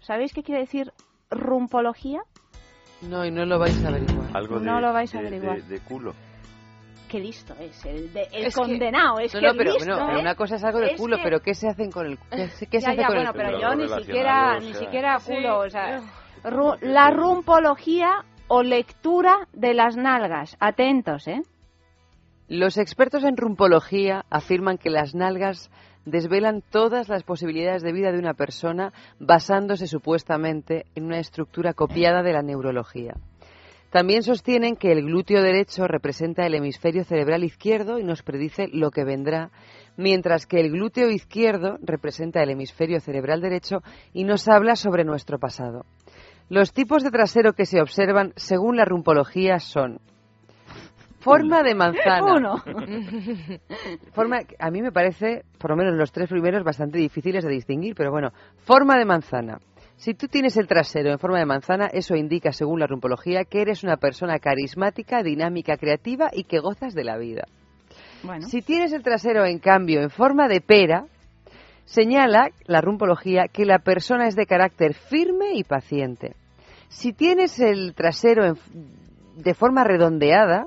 ¿sabéis 0.00 0.32
qué 0.32 0.42
quiere 0.42 0.62
decir 0.62 0.90
rumpología? 1.30 2.22
No, 3.02 3.26
y 3.26 3.30
no 3.30 3.44
lo 3.44 3.58
vais 3.58 3.84
a 3.84 3.88
averiguar. 3.88 4.30
Algo 4.34 4.58
de, 4.58 4.64
No 4.64 4.80
lo 4.80 4.90
vais 4.94 5.14
a 5.14 5.20
de- 5.20 5.26
averiguar. 5.28 5.62
de- 5.62 5.68
de 5.68 5.80
culo. 5.84 6.14
Qué 7.10 7.20
listo 7.20 7.52
es 7.60 7.84
el, 7.84 8.10
de- 8.14 8.26
el 8.32 8.46
Es 8.46 8.54
que- 8.54 8.60
condenado, 8.62 9.18
es 9.18 9.34
no, 9.34 9.40
que 9.40 9.46
no, 9.48 9.52
pero, 9.54 9.72
listo, 9.74 9.84
no, 9.90 10.06
pero 10.06 10.18
¿eh? 10.18 10.22
una 10.22 10.34
cosa 10.34 10.54
es 10.56 10.64
algo 10.64 10.78
de 10.78 10.92
Es 10.92 10.98
culo, 10.98 11.18
que- 11.18 11.22
pero 11.24 11.40
¿qué 11.40 11.52
se 11.52 11.68
hacen 11.68 11.90
con 11.92 12.06
el 12.06 12.18
qué, 12.30 12.48
se- 12.48 12.66
qué 12.68 12.80
se 12.80 12.86
Ya, 12.86 12.92
hace 12.92 13.00
ya, 13.02 13.06
con 13.08 13.16
bueno, 13.16 13.30
el 13.32 13.36
pero 13.36 13.60
yo 13.60 13.74
ni 13.74 13.88
siquiera, 14.02 14.56
o 14.56 14.60
ni 14.60 14.72
sea. 14.72 14.80
siquiera 14.80 15.18
culo, 15.22 15.58
o 15.58 15.68
sea, 15.68 16.00
ru- 16.44 16.78
la 16.80 17.10
rumpología 17.10 18.24
o 18.48 18.62
lectura 18.62 19.48
de 19.52 19.74
las 19.74 19.96
nalgas. 19.96 20.56
Atentos, 20.58 21.28
¿eh? 21.28 21.42
Los 22.48 22.78
expertos 22.78 23.24
en 23.24 23.36
rumpología 23.36 24.24
afirman 24.30 24.78
que 24.78 24.90
las 24.90 25.14
nalgas 25.14 25.70
desvelan 26.06 26.62
todas 26.62 27.08
las 27.08 27.22
posibilidades 27.22 27.82
de 27.82 27.92
vida 27.92 28.10
de 28.10 28.18
una 28.18 28.34
persona 28.34 28.92
basándose 29.20 29.86
supuestamente 29.86 30.86
en 30.94 31.04
una 31.04 31.18
estructura 31.18 31.74
copiada 31.74 32.22
de 32.22 32.32
la 32.32 32.42
neurología. 32.42 33.14
También 33.90 34.22
sostienen 34.22 34.76
que 34.76 34.92
el 34.92 35.02
glúteo 35.02 35.42
derecho 35.42 35.86
representa 35.86 36.44
el 36.44 36.54
hemisferio 36.54 37.04
cerebral 37.04 37.42
izquierdo 37.42 37.98
y 37.98 38.04
nos 38.04 38.22
predice 38.22 38.68
lo 38.70 38.90
que 38.90 39.04
vendrá, 39.04 39.50
mientras 39.96 40.46
que 40.46 40.60
el 40.60 40.70
glúteo 40.70 41.10
izquierdo 41.10 41.78
representa 41.80 42.42
el 42.42 42.50
hemisferio 42.50 43.00
cerebral 43.00 43.40
derecho 43.40 43.82
y 44.12 44.24
nos 44.24 44.46
habla 44.46 44.76
sobre 44.76 45.04
nuestro 45.04 45.38
pasado. 45.38 45.86
Los 46.48 46.72
tipos 46.72 47.02
de 47.02 47.10
trasero 47.10 47.52
que 47.52 47.66
se 47.66 47.80
observan 47.80 48.32
según 48.36 48.76
la 48.76 48.84
rumpología 48.84 49.58
son 49.58 50.00
forma 51.20 51.62
de 51.62 51.74
manzana. 51.74 52.34
Uno. 52.34 52.56
Forma, 54.14 54.38
a 54.58 54.70
mí 54.70 54.80
me 54.80 54.92
parece, 54.92 55.44
por 55.58 55.70
lo 55.70 55.76
menos 55.76 55.94
los 55.94 56.12
tres 56.12 56.28
primeros, 56.28 56.64
bastante 56.64 56.98
difíciles 56.98 57.44
de 57.44 57.50
distinguir, 57.50 57.94
pero 57.94 58.10
bueno, 58.10 58.30
forma 58.64 58.96
de 58.96 59.04
manzana. 59.04 59.58
Si 59.96 60.14
tú 60.14 60.28
tienes 60.28 60.56
el 60.56 60.68
trasero 60.68 61.10
en 61.10 61.18
forma 61.18 61.38
de 61.38 61.44
manzana, 61.44 61.86
eso 61.92 62.14
indica, 62.14 62.52
según 62.52 62.78
la 62.80 62.86
rumpología, 62.86 63.44
que 63.44 63.60
eres 63.60 63.82
una 63.82 63.96
persona 63.96 64.38
carismática, 64.38 65.22
dinámica, 65.22 65.76
creativa 65.76 66.30
y 66.32 66.44
que 66.44 66.60
gozas 66.60 66.94
de 66.94 67.04
la 67.04 67.18
vida. 67.18 67.42
Bueno. 68.22 68.46
Si 68.46 68.62
tienes 68.62 68.92
el 68.92 69.02
trasero, 69.02 69.44
en 69.44 69.58
cambio, 69.58 70.00
en 70.00 70.10
forma 70.10 70.46
de 70.46 70.60
pera, 70.60 71.06
señala 71.88 72.50
la 72.66 72.80
rumpología 72.82 73.48
que 73.48 73.64
la 73.64 73.78
persona 73.78 74.28
es 74.28 74.36
de 74.36 74.44
carácter 74.46 74.92
firme 74.94 75.54
y 75.54 75.64
paciente. 75.64 76.34
Si 76.88 77.12
tienes 77.14 77.58
el 77.60 77.94
trasero 77.94 78.44
en- 78.44 78.56
de 79.36 79.54
forma 79.54 79.84
redondeada, 79.84 80.66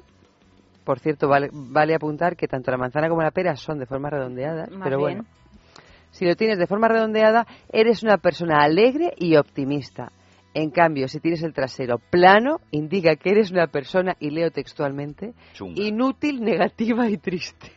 por 0.83 0.99
cierto, 0.99 1.27
vale, 1.27 1.49
vale 1.53 1.93
apuntar 1.93 2.35
que 2.35 2.47
tanto 2.47 2.71
la 2.71 2.77
manzana 2.77 3.07
como 3.07 3.21
la 3.21 3.29
pera 3.31 3.55
son 3.55 3.77
de 3.77 3.85
forma 3.85 4.09
redondeada, 4.09 4.65
Más 4.71 4.83
pero 4.83 4.97
bien. 4.97 5.17
bueno, 5.19 5.25
si 6.09 6.25
lo 6.25 6.35
tienes 6.35 6.57
de 6.57 6.65
forma 6.67 6.87
redondeada, 6.87 7.45
eres 7.71 8.01
una 8.01 8.17
persona 8.17 8.63
alegre 8.63 9.13
y 9.17 9.35
optimista. 9.35 10.11
En 10.53 10.71
cambio, 10.71 11.07
si 11.07 11.19
tienes 11.19 11.43
el 11.43 11.53
trasero 11.53 11.97
plano, 12.09 12.57
indica 12.71 13.15
que 13.15 13.29
eres 13.29 13.51
una 13.51 13.67
persona, 13.67 14.15
y 14.19 14.31
leo 14.31 14.49
textualmente, 14.51 15.33
Chunga. 15.53 15.81
inútil, 15.81 16.41
negativa 16.41 17.07
y 17.07 17.17
triste. 17.17 17.71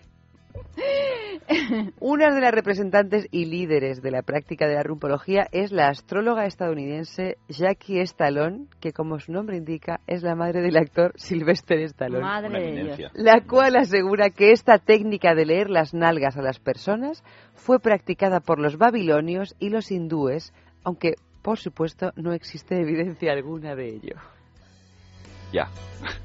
Una 2.01 2.35
de 2.35 2.41
las 2.41 2.53
representantes 2.53 3.27
y 3.31 3.47
líderes 3.47 4.03
de 4.03 4.11
la 4.11 4.23
práctica 4.23 4.67
de 4.67 4.75
la 4.75 4.83
rumpología 4.83 5.47
es 5.53 5.73
la 5.73 5.89
astróloga 5.89 6.47
estadounidense 6.47 7.37
Jackie 7.49 8.01
Stallone, 8.01 8.67
que 8.81 8.93
como 8.93 9.19
su 9.19 9.33
nombre 9.33 9.57
indica 9.57 10.01
es 10.07 10.23
la 10.23 10.35
madre 10.35 10.63
del 10.63 10.77
actor 10.77 11.13
Sylvester 11.17 11.79
Stallone. 11.81 12.23
Madre. 12.23 13.11
La 13.15 13.43
cual 13.43 13.77
asegura 13.77 14.31
que 14.31 14.53
esta 14.53 14.79
técnica 14.79 15.35
de 15.35 15.47
leer 15.47 15.71
las 15.71 15.95
nalgas 15.95 16.37
a 16.37 16.43
las 16.43 16.59
personas 16.59 17.23
fue 17.55 17.79
practicada 17.79 18.41
por 18.41 18.59
los 18.59 18.77
babilonios 18.79 19.55
y 19.59 19.71
los 19.71 19.91
hindúes, 19.91 20.53
aunque 20.83 21.15
por 21.43 21.59
supuesto 21.59 22.13
no 22.17 22.33
existe 22.33 22.81
evidencia 22.81 23.33
alguna 23.33 23.75
de 23.75 23.89
ello. 23.89 24.17
Ya. 25.53 25.69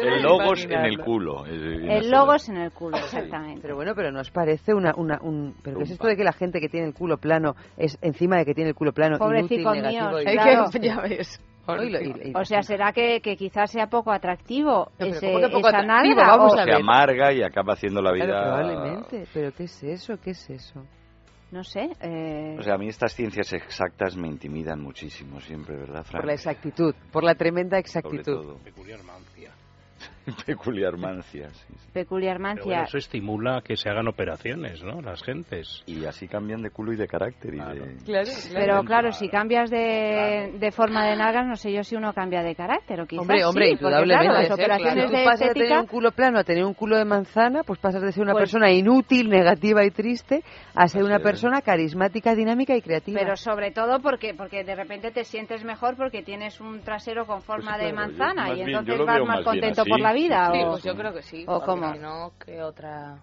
el 0.00 0.22
logos 0.22 0.64
en 0.64 0.84
el 0.84 0.98
culo. 0.98 1.44
El 1.46 2.10
logos 2.10 2.48
en 2.48 2.56
el 2.56 2.70
culo, 2.72 2.96
exactamente. 2.98 3.60
Pero 3.62 3.76
bueno, 3.76 3.92
pero 3.94 4.10
nos 4.10 4.30
parece 4.30 4.72
una, 4.74 4.94
una 4.96 5.18
un, 5.20 5.54
pero 5.62 5.78
qué 5.78 5.84
es 5.84 5.90
esto 5.90 6.06
de 6.06 6.16
que 6.16 6.24
la 6.24 6.32
gente 6.32 6.60
que 6.60 6.68
tiene 6.68 6.86
el 6.86 6.94
culo 6.94 7.18
plano 7.18 7.54
es 7.76 7.98
encima 8.02 8.36
de 8.38 8.44
que 8.44 8.54
tiene 8.54 8.70
el 8.70 8.74
culo 8.76 8.92
plano 8.92 9.16
inútil, 9.16 9.62
Pobrecicos 9.64 9.76
negativo 9.76 10.20
y- 10.20 10.24
claro. 10.24 10.70
ya 10.80 11.00
ves. 11.00 11.40
O 12.34 12.44
sea, 12.44 12.62
será 12.62 12.92
que, 12.92 13.20
que 13.20 13.36
quizás 13.36 13.70
sea 13.70 13.86
poco 13.86 14.10
atractivo 14.10 14.90
ese, 14.98 15.26
¿cómo 15.32 15.38
que 15.38 15.46
poco 15.48 15.68
esa 15.68 15.78
atractivo? 15.78 16.16
nalga, 16.16 16.36
Vamos 16.36 16.54
o- 16.54 16.56
a 16.58 16.64
Se 16.64 16.70
ver. 16.70 16.74
amarga 16.80 17.32
y 17.32 17.42
acaba 17.44 17.74
haciendo 17.74 18.02
la 18.02 18.10
Claro, 18.12 18.26
vida. 18.32 18.42
probablemente. 18.42 19.26
Pero 19.32 19.52
qué 19.52 19.64
es 19.64 19.82
eso, 19.84 20.14
qué 20.22 20.30
es 20.30 20.50
eso. 20.50 20.82
No 21.52 21.62
sé. 21.64 21.90
eh, 22.00 22.56
O 22.58 22.62
sea, 22.62 22.74
a 22.74 22.78
mí 22.78 22.88
estas 22.88 23.14
ciencias 23.14 23.52
exactas 23.52 24.16
me 24.16 24.26
intimidan 24.26 24.80
muchísimo 24.80 25.38
siempre, 25.38 25.76
¿verdad, 25.76 26.02
Frank? 26.02 26.22
Por 26.22 26.26
la 26.26 26.32
exactitud, 26.32 26.94
por 27.12 27.22
la 27.24 27.34
tremenda 27.34 27.76
Sobre 27.76 27.80
exactitud. 27.80 28.22
todo. 28.24 28.58
Peculiar 30.46 30.96
mancia. 30.98 31.48
Peculiar 31.48 31.48
mancia, 31.48 31.48
sí, 31.52 31.74
sí. 31.76 31.90
peculiar 31.92 32.36
Pero 32.36 32.42
mancia. 32.48 32.64
bueno, 32.64 32.82
eso 32.84 32.98
estimula 32.98 33.60
que 33.64 33.76
se 33.76 33.88
hagan 33.88 34.08
operaciones, 34.08 34.82
¿no? 34.82 35.00
Las 35.02 35.22
gentes. 35.22 35.82
Y 35.86 36.04
así 36.04 36.28
cambian 36.28 36.62
de 36.62 36.70
culo 36.70 36.92
y 36.92 36.96
de 36.96 37.06
carácter. 37.06 37.54
Y 37.54 37.58
de... 37.58 37.96
Claro, 38.04 38.30
Pero 38.52 38.84
claro, 38.84 39.12
si 39.12 39.28
cambias 39.28 39.70
de, 39.70 40.52
de 40.58 40.70
forma 40.72 41.06
de 41.06 41.16
nalgas, 41.16 41.46
no 41.46 41.56
sé 41.56 41.72
yo 41.72 41.82
si 41.84 41.96
uno 41.96 42.12
cambia 42.12 42.42
de 42.42 42.54
carácter 42.54 43.00
o 43.00 43.06
quizás 43.06 43.22
Hombre, 43.22 43.44
hombre, 43.44 43.66
sí, 43.66 43.72
indudablemente. 43.72 44.24
claro, 44.26 44.40
las 44.42 44.50
¿eh? 44.50 44.54
operaciones 44.54 45.10
de 45.10 45.24
pasas 45.24 45.40
de 45.40 45.46
tener 45.54 45.62
estética 45.62 45.80
un 45.80 45.86
culo 45.86 46.12
plano 46.12 46.38
a 46.38 46.44
tener 46.44 46.64
un 46.64 46.74
culo 46.74 46.96
de 46.96 47.04
manzana, 47.04 47.62
pues 47.64 47.78
pasas 47.78 48.02
de 48.02 48.12
ser 48.12 48.22
una 48.22 48.32
Pues- 48.32 48.42
persona 48.42 48.70
inútil, 48.70 49.28
negativa 49.28 49.84
y 49.84 49.90
triste 49.90 50.42
a 50.74 50.88
ser 50.88 51.02
una 51.04 51.18
persona 51.18 51.60
carismática, 51.62 52.34
dinámica 52.34 52.74
y 52.76 52.82
creativa. 52.82 53.20
Pero 53.20 53.36
sobre 53.36 53.70
todo 53.70 54.00
porque 54.00 54.34
porque 54.34 54.64
de 54.64 54.74
repente 54.74 55.10
te 55.10 55.24
sientes 55.24 55.64
mejor 55.64 55.96
porque 55.96 56.22
tienes 56.22 56.60
un 56.60 56.80
trasero 56.82 57.26
con 57.26 57.42
forma 57.42 57.72
Pues 57.72 57.82
de 57.84 57.90
yo 57.90 57.96
manzana 57.96 58.54
y 58.54 58.62
entonces 58.62 58.98
vas 59.04 59.20
más 59.26 59.42
contento 59.44 59.82
así. 59.82 59.90
por 59.90 60.00
la 60.00 60.11
vida. 60.12 60.50
Sí, 60.52 60.58
Sí, 60.58 60.64
o, 60.64 60.70
pues 60.70 60.82
yo 60.84 60.94
creo 60.94 61.12
que 61.14 61.22
sí. 61.22 61.44
¿O 61.48 61.60
cómo? 61.60 61.92
Si 61.92 61.98
no, 61.98 62.32
¿qué 62.44 62.62
otra...? 62.62 63.14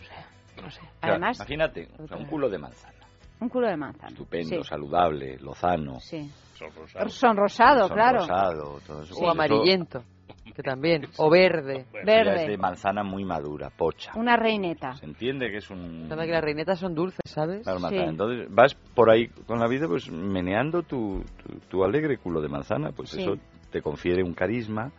O 0.00 0.04
sea, 0.04 0.26
no 0.62 0.70
sé. 0.70 0.80
O 0.80 0.84
sea, 1.00 1.10
Además- 1.10 1.36
imagínate, 1.38 1.88
o 1.98 2.06
sea, 2.06 2.16
un 2.16 2.26
culo 2.26 2.48
de 2.48 2.58
manzana. 2.58 2.94
Un 3.40 3.48
culo 3.48 3.68
de 3.68 3.76
manzana. 3.76 4.08
Estupendo, 4.08 4.62
Sí. 4.62 4.68
saludable, 4.68 5.38
lozano. 5.38 5.98
Sí. 6.00 6.30
Son 6.54 6.68
rosados. 6.74 7.14
Sonrosado, 7.14 7.88
claro. 7.88 8.20
sonrosado, 8.20 8.80
todo 8.86 9.02
eso. 9.02 9.14
O 9.14 9.18
Pues 9.20 9.30
amarillento, 9.30 10.02
que 10.54 10.62
también. 10.62 11.06
O 11.16 11.30
verde. 11.30 11.86
ya 11.94 12.00
es 12.00 12.06
de 12.06 12.22
Verde. 12.24 12.58
manzana 12.58 13.02
muy 13.02 13.24
madura, 13.24 13.70
pocha. 13.70 14.12
Una 14.14 14.36
reineta. 14.36 14.92
Se 14.96 15.06
entiende 15.06 15.50
que 15.50 15.56
es 15.56 15.70
un... 15.70 16.06
Que 16.06 16.16
las 16.16 16.42
reinetas 16.44 16.78
son 16.78 16.94
dulces, 16.94 17.20
¿sabes? 17.24 17.62
Claro, 17.62 17.78
Sí. 17.88 17.96
Entonces 17.96 18.46
vas 18.50 18.74
por 18.94 19.10
ahí 19.10 19.28
con 19.46 19.58
la 19.58 19.68
vida 19.68 19.86
pues 19.88 20.10
meneando 20.10 20.82
tu, 20.82 21.24
tu, 21.42 21.58
tu 21.68 21.82
alegre 21.84 22.18
culo 22.18 22.42
de 22.42 22.48
manzana, 22.48 22.90
pues 22.92 23.08
Sí. 23.08 23.22
eso 23.22 23.36
te 23.70 23.80
confiere 23.80 24.22
un 24.22 24.34
carisma. 24.34 24.92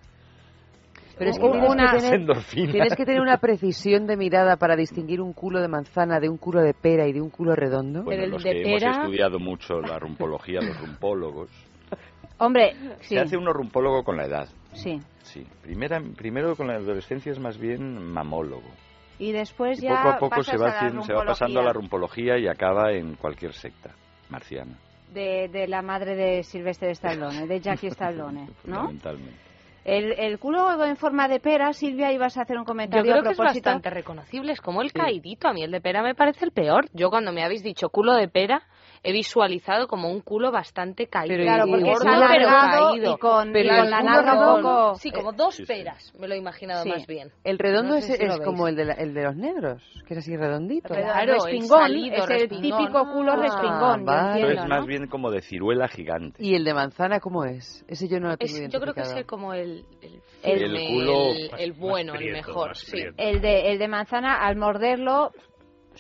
Pero 1.22 1.32
es 1.32 1.38
que 1.38 1.50
tienes 1.52 1.62
que 1.70 1.72
una- 1.72 1.92
tener- 1.92 2.14
endorfinas. 2.16 2.72
Tienes 2.72 2.96
que 2.96 3.06
tener 3.06 3.22
una 3.22 3.38
precisión 3.38 4.08
de 4.08 4.18
mirada 4.18 4.58
para 4.58 4.76
distinguir 4.76 5.22
un 5.22 5.34
culo 5.34 5.62
de 5.62 5.68
manzana 5.68 6.20
de 6.20 6.28
un 6.30 6.38
culo 6.38 6.62
de 6.62 6.74
pera 6.74 7.08
y 7.08 7.14
de 7.14 7.22
un 7.22 7.30
culo 7.30 7.56
redondo. 7.56 8.04
Bueno, 8.04 8.26
los 8.26 8.44
que 8.44 8.62
hemos 8.62 8.82
estudiado 8.84 9.40
mucho 9.40 9.80
la 9.82 10.00
rumpología, 10.00 10.62
los 10.62 10.80
rumpólogos. 10.80 11.50
Hombre, 12.40 12.74
sí. 13.02 13.16
Se 13.16 13.20
hace 13.20 13.38
uno 13.38 13.54
rumpólogo 13.54 14.04
con 14.04 14.18
la 14.18 14.26
edad. 14.26 14.48
Sí. 14.74 15.00
Sí. 15.22 15.46
Primera, 15.62 16.02
primero 16.18 16.56
con 16.56 16.68
la 16.68 16.76
adolescencia 16.78 17.32
es 17.32 17.40
más 17.40 17.58
bien 17.60 18.02
mamólogo. 18.12 18.70
Y 19.20 19.32
después 19.32 19.78
Y 19.78 19.84
ya 19.86 20.02
poco 20.02 20.10
a 20.10 20.18
poco 20.18 20.44
se 20.44 20.58
va, 20.58 20.70
haciendo- 20.70 21.04
se 21.04 21.14
va 21.14 21.24
pasando 21.24 21.60
a 21.60 21.64
la 21.64 21.74
rumpología 21.74 22.34
rumpología 22.34 22.40
y 22.40 22.48
acaba 22.48 22.92
en 22.94 23.14
cualquier 23.16 23.54
secta 23.54 23.92
marciana. 24.30 24.76
de, 25.14 25.50
de 25.52 25.68
la 25.68 25.82
madre 25.82 26.16
de 26.16 26.42
Silvestre 26.42 26.92
Stallone, 26.92 27.46
de 27.46 27.60
Jackie 27.60 27.88
Stallone, 27.88 28.48
¿no? 28.64 28.88
Fundamentalmente. 28.88 29.51
El, 29.84 30.12
el 30.20 30.38
culo 30.38 30.84
en 30.86 30.96
forma 30.96 31.28
de 31.28 31.40
pera, 31.40 31.74
Silvia, 31.74 32.12
ibas 32.12 32.38
a 32.38 32.42
hacer 32.44 32.56
un 32.58 32.64
Yo 32.64 32.68
comentario 32.68 33.04
creo 33.04 33.20
a 33.20 33.24
que 33.24 33.30
es 33.32 33.36
propósito. 33.38 33.66
bastante 33.70 33.90
reconocible. 33.90 34.52
Es 34.54 34.62
como 34.62 34.82
el 34.82 34.92
caidito. 34.94 35.48
A 35.48 35.54
mí 35.54 35.64
el 35.64 35.72
de 35.72 35.82
pera 35.82 36.04
me 36.04 36.14
parece 36.14 36.46
el 36.46 36.52
peor. 36.52 36.86
Yo 36.94 37.10
cuando 37.10 37.32
me 37.32 37.44
habéis 37.44 37.64
dicho 37.64 37.90
culo 37.90 38.14
de 38.14 38.28
pera, 38.28 38.62
he 39.04 39.12
visualizado 39.12 39.88
como 39.88 40.10
un 40.12 40.22
culo 40.22 40.52
bastante 40.52 41.08
caído. 41.08 41.34
Pero 41.34 41.44
Claro, 41.44 41.66
porque 41.68 41.84
gordo, 41.84 42.02
es 42.02 42.06
alargado 42.06 42.72
pero 42.72 42.90
caído. 42.92 43.14
y 43.14 43.18
con- 43.18 43.52
Pero 43.54 43.66
y 43.66 43.70
con 43.70 43.86
el 43.86 43.90
la 43.92 44.02
nalga 44.04 44.34
un 44.56 44.62
poco- 44.62 44.96
Sí, 44.96 45.12
como 45.12 45.32
dos 45.34 45.56
Sí, 45.56 45.66
sí. 45.66 45.74
peras, 45.74 46.14
me 46.20 46.28
lo 46.28 46.36
he 46.36 46.38
imaginado 46.38 46.84
Sí. 46.84 46.90
más 46.90 47.08
bien. 47.08 47.32
El 47.44 47.58
redondo 47.58 47.96
No 47.96 48.02
sé 48.02 48.14
es, 48.14 48.20
si 48.20 48.26
es 48.26 48.40
como 48.42 48.68
el 48.68 48.76
de, 48.76 48.86
la- 48.86 48.94
el 48.94 49.14
de 49.16 49.24
los 49.24 49.36
negros, 49.36 49.82
que 50.08 50.14
es 50.14 50.20
así 50.20 50.38
redondito. 50.38 50.90
Claro, 50.94 51.34
respingón, 51.34 51.80
salido, 51.80 52.16
es 52.16 52.22
el 52.24 52.28
respingón. 52.28 52.62
típico 52.80 53.12
culo 53.12 53.32
Ah, 53.32 53.36
respingón, 53.38 54.06
vale. 54.06 54.40
Eso 54.42 54.50
es 54.52 54.58
¿no? 54.58 54.68
más 54.68 54.86
bien 54.86 55.08
como 55.08 55.32
de 55.32 55.42
ciruela 55.42 55.88
gigante. 55.88 56.44
¿Y 56.44 56.54
el 56.56 56.64
de 56.64 56.74
manzana 56.76 57.20
cómo 57.20 57.44
es? 57.46 57.84
Ese 57.88 58.08
yo 58.08 58.20
no 58.20 58.30
lo 58.30 58.38
tengo 58.38 58.56
Es- 58.56 58.70
yo 58.72 58.80
creo 58.80 58.94
que 58.94 59.02
es 59.02 59.12
el- 59.14 59.26
como 59.26 59.54
el, 59.54 59.84
el, 60.04 60.22
El 60.44 60.88
culo 60.90 61.32
el, 61.32 61.52
más- 61.52 61.60
el 61.60 61.72
bueno, 61.74 62.14
el 62.14 62.18
prieto, 62.20 62.36
mejor. 62.48 62.68
más 62.70 62.78
Sí. 62.80 62.98
El 63.18 63.42
de, 63.42 63.72
el 63.72 63.80
de 63.80 63.88
manzana, 63.88 64.36
al 64.46 64.56
morderlo, 64.58 65.32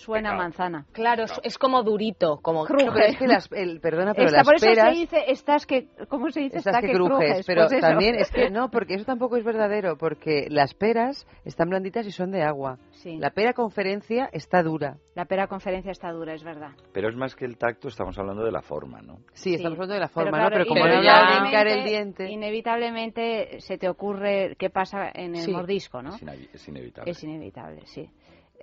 suena 0.01 0.31
a 0.31 0.35
manzana. 0.35 0.85
Claro, 0.91 1.23
es, 1.23 1.39
es 1.43 1.57
como 1.57 1.83
durito, 1.83 2.39
como 2.41 2.65
Cruje. 2.65 2.85
No, 2.85 2.93
pero 2.93 3.05
es 3.05 3.17
que 3.17 3.27
las, 3.27 3.51
el, 3.51 3.79
perdona, 3.79 4.13
pero 4.13 4.27
Esta- 4.27 4.37
las 4.39 4.45
por 4.47 4.55
eso 4.55 4.65
peras... 4.67 4.93
se 4.93 4.99
dice, 4.99 5.23
estás 5.27 5.65
que, 5.65 5.87
¿cómo 6.09 6.29
se 6.29 6.41
dice? 6.41 6.57
Estás 6.57 6.75
Está 6.75 6.87
que 6.87 6.93
crujes, 6.93 7.45
pero 7.45 7.67
Pues 7.67 7.81
también 7.81 8.15
es 8.15 8.31
que 8.31 8.49
no, 8.51 8.69
porque 8.69 8.95
eso 8.95 9.05
tampoco 9.05 9.37
es 9.37 9.43
verdadero, 9.43 9.97
porque 9.97 10.47
las 10.49 10.73
peras 10.73 11.25
están 11.45 11.69
blanditas 11.69 12.05
y 12.07 12.11
son 12.11 12.31
de 12.31 12.43
agua. 12.43 12.77
Sí. 12.91 13.17
La 13.17 13.31
pera 13.31 13.53
conferencia 13.53 14.29
está 14.33 14.61
dura. 14.63 14.97
La 15.15 15.25
pera 15.25 15.47
conferencia 15.47 15.91
está 15.91 16.11
dura, 16.11 16.33
es 16.33 16.43
verdad. 16.43 16.71
Pero 16.93 17.09
es 17.09 17.15
más 17.15 17.35
que 17.35 17.45
el 17.45 17.57
tacto, 17.57 17.87
estamos 17.87 18.17
hablando 18.17 18.43
de 18.43 18.51
la 18.51 18.61
forma, 18.61 19.01
¿no? 19.01 19.19
Sí, 19.33 19.53
estamos 19.55 19.73
hablando 19.77 19.93
de 19.95 19.99
la 19.99 20.07
Pero 20.07 20.13
forma, 20.25 20.37
claro, 20.37 20.49
¿no? 20.49 20.55
Pero 20.55 20.65
como 20.67 20.85
no 20.85 20.91
de 21.01 21.47
hincar 21.47 21.67
el 21.67 21.83
diente... 21.83 22.29
Inevitablemente 22.29 23.59
se 23.59 23.77
te 23.77 23.89
ocurre 23.89 24.55
qué 24.57 24.69
pasa 24.69 25.09
en 25.13 25.35
el 25.35 25.41
Sí. 25.41 25.51
mordisco, 25.51 26.01
¿no? 26.01 26.15
Es, 26.15 26.21
es 26.53 26.67
inevitable. 26.67 27.11
Es 27.11 27.23
inevitable, 27.23 27.81
sí. 27.85 28.09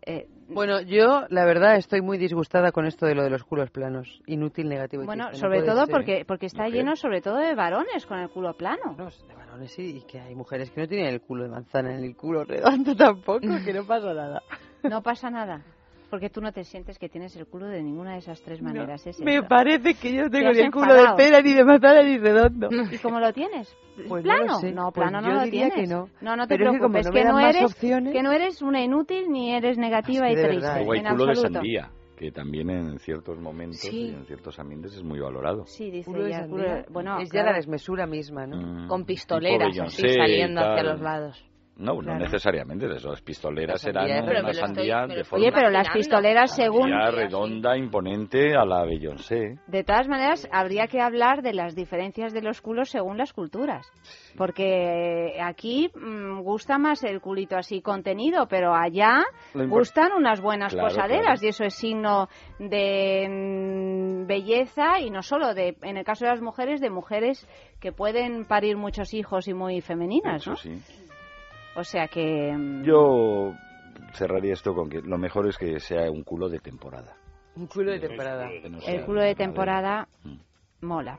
Eh, 0.06 0.26
Bueno, 0.48 0.80
yo 0.80 1.26
la 1.28 1.44
verdad 1.44 1.76
estoy 1.76 2.00
muy 2.00 2.16
disgustada 2.18 2.72
con 2.72 2.86
esto 2.86 3.04
de 3.06 3.14
lo 3.14 3.22
de 3.22 3.30
los 3.30 3.44
culos 3.44 3.70
planos. 3.70 4.20
Inútil, 4.26 4.68
negativo 4.68 5.02
y 5.02 5.06
bueno, 5.06 5.28
no 5.30 5.34
sobre 5.34 5.58
puede 5.60 5.70
todo 5.72 5.84
ser. 5.86 5.92
porque 5.94 6.24
porque 6.26 6.46
está 6.46 6.64
Mujer. 6.64 6.74
lleno 6.74 6.96
sobre 6.96 7.20
todo 7.20 7.36
de 7.36 7.54
varones 7.54 8.06
con 8.06 8.18
el 8.18 8.30
culo 8.30 8.54
plano. 8.56 8.94
de 8.96 9.34
varones 9.34 9.72
sí, 9.72 9.98
y 9.98 10.06
que 10.06 10.20
hay 10.20 10.34
mujeres 10.34 10.70
que 10.70 10.80
no 10.80 10.88
tienen 10.88 11.06
el 11.08 11.20
culo 11.20 11.44
de 11.44 11.50
manzana 11.50 11.96
ni 11.98 12.06
el 12.06 12.16
culo 12.16 12.44
redondo 12.44 12.96
tampoco, 12.96 13.40
que 13.64 13.72
no 13.72 13.84
pasa 13.84 14.14
nada. 14.14 14.42
No 14.84 15.02
pasa 15.02 15.28
nada. 15.30 15.62
Porque 16.10 16.30
tú 16.30 16.40
no 16.40 16.52
te 16.52 16.64
sientes 16.64 16.98
que 16.98 17.08
tienes 17.10 17.36
el 17.36 17.46
culo 17.46 17.66
de 17.66 17.82
ninguna 17.82 18.12
de 18.12 18.18
esas 18.18 18.40
tres 18.42 18.62
maneras. 18.62 19.06
es 19.06 19.20
Me 19.20 19.36
eso. 19.36 19.46
parece 19.46 19.92
que 19.94 20.14
yo 20.14 20.22
no 20.24 20.30
Te 20.30 20.38
tengo 20.38 20.52
ni 20.52 20.58
el 20.60 20.70
culo 20.70 20.94
de 20.94 21.04
pera, 21.16 21.42
ni 21.42 21.52
de 21.52 21.64
manzana, 21.64 22.02
ni 22.02 22.16
redondo. 22.18 22.68
¿Y 22.90 22.96
cómo 22.98 23.20
lo 23.20 23.30
tienes? 23.32 23.76
Pues 24.08 24.24
no 24.24 24.32
lo 24.32 24.38
¿Plano? 24.44 24.58
sé. 24.60 24.72
No, 24.72 24.90
Pues 24.90 24.94
plano 25.10 25.20
no 25.20 25.28
yo 25.28 25.34
lo 25.34 25.44
diría 25.44 25.68
tienes. 25.68 25.88
que 25.88 25.94
no. 25.94 26.08
No, 26.22 26.34
no 26.36 26.46
te 26.46 26.56
Pero 26.56 26.70
es 26.70 26.76
que 26.76 26.78
como 26.80 26.92
preocupes, 26.92 27.06
no 27.06 27.12
que, 27.12 27.18
me 27.18 27.24
dan 27.24 27.34
no 27.34 27.40
más 27.42 27.56
eres, 27.56 27.70
opciones- 27.70 28.12
que 28.14 28.22
no 28.22 28.32
eres 28.32 28.62
una 28.62 28.82
inútil 28.82 29.30
ni 29.30 29.52
eres 29.52 29.76
negativa 29.76 30.26
Es 30.28 30.32
y 30.32 30.36
que 30.36 30.40
de 30.42 30.48
triste. 30.48 30.74
Luego 30.76 30.92
hay 30.92 30.98
en 31.00 31.04
culo 31.08 31.24
de 31.24 31.30
absoluto. 31.30 31.52
sandía, 31.54 31.90
que 32.16 32.30
también 32.32 32.70
en 32.70 32.98
ciertos 33.00 33.38
momentos 33.38 33.80
Sí. 33.80 34.00
y 34.06 34.14
en 34.14 34.24
ciertos 34.24 34.58
ambientes 34.58 34.94
es 34.94 35.02
muy 35.02 35.20
valorado. 35.20 35.66
Sí, 35.66 35.90
dice 35.90 36.10
Culo 36.10 36.22
de 36.24 36.28
ella, 36.30 36.46
de- 36.46 36.84
Bueno, 36.90 37.18
es 37.18 37.28
ya 37.28 37.32
claro. 37.32 37.50
la 37.50 37.56
desmesura 37.56 38.06
misma, 38.06 38.46
¿no? 38.46 38.56
Mm, 38.56 38.88
Con 38.88 39.04
pistoleras 39.04 39.78
así 39.78 40.06
y 40.06 40.14
saliendo 40.14 40.60
hacia 40.62 40.82
los 40.84 41.00
lados. 41.02 41.44
No, 41.78 42.02
no 42.02 42.16
necesariamente, 42.18 42.86
esas 42.92 43.22
pistoleras 43.22 43.74
La 43.84 43.92
sandía 43.92 44.02
serán 44.02 44.18
es- 44.24 44.28
Pero 44.28 44.40
una 44.40 44.50
estoy- 44.50 44.66
sandía 44.66 45.06
de 45.06 45.24
forma 45.24 45.42
Oye, 45.44 45.52
pero 45.54 45.70
las 45.70 45.88
pistoleras, 45.90 46.54
según... 46.56 46.90
sandía 46.90 47.10
redonda, 47.12 47.76
imponente 47.78 48.56
a 48.56 48.64
la 48.64 48.84
Beyoncé. 48.84 49.58
De 49.68 49.84
todas 49.84 50.08
maneras, 50.08 50.48
habría 50.50 50.88
que 50.88 51.00
hablar 51.00 51.40
de 51.42 51.54
las 51.54 51.76
diferencias 51.76 52.32
de 52.32 52.42
los 52.42 52.60
culos 52.60 52.90
según 52.90 53.16
las 53.16 53.32
culturas. 53.32 53.86
Porque 54.36 55.38
aquí 55.40 55.88
mm, 55.94 56.40
gusta 56.42 56.78
más 56.78 57.04
el 57.04 57.20
culito 57.20 57.56
así 57.56 57.80
contenido, 57.80 58.46
pero 58.48 58.74
allá 58.74 59.24
gustan 59.54 60.12
unas 60.16 60.40
buenas 60.40 60.72
Claro, 60.72 60.88
posaderas 60.88 61.24
claro. 61.40 61.40
y 61.44 61.48
eso 61.48 61.64
es 61.64 61.74
signo 61.74 62.28
de 62.58 63.28
mm, 63.28 64.26
belleza 64.26 65.00
y 65.00 65.10
no 65.10 65.22
solo 65.22 65.54
de, 65.54 65.76
en 65.82 65.96
el 65.96 66.04
caso 66.04 66.24
de 66.24 66.32
las 66.32 66.40
mujeres, 66.42 66.80
de 66.80 66.90
mujeres 66.90 67.46
que 67.80 67.92
pueden 67.92 68.46
parir 68.46 68.76
muchos 68.76 69.14
hijos 69.14 69.46
y 69.48 69.54
muy 69.54 69.80
femeninas, 69.80 70.42
Eso 70.42 70.50
¿no? 70.50 70.56
sí. 70.56 70.78
O 71.78 71.84
sea 71.84 72.08
que... 72.08 72.52
mm, 72.52 72.82
Yo 72.82 73.54
cerraría 74.12 74.52
esto 74.52 74.74
con 74.74 74.90
que 74.90 75.00
lo 75.00 75.16
mejor 75.16 75.46
es 75.46 75.56
que 75.56 75.78
sea 75.78 76.10
un 76.10 76.24
culo 76.24 76.48
de 76.48 76.58
temporada. 76.58 77.14
Un 77.54 77.68
culo 77.68 77.92
de 77.92 78.00
temporada. 78.00 78.50
No 78.68 78.80
El 78.84 79.04
culo 79.04 79.22
de 79.22 79.34
temporada 79.36 80.08
Mm. 80.24 80.86
mola. 80.86 81.18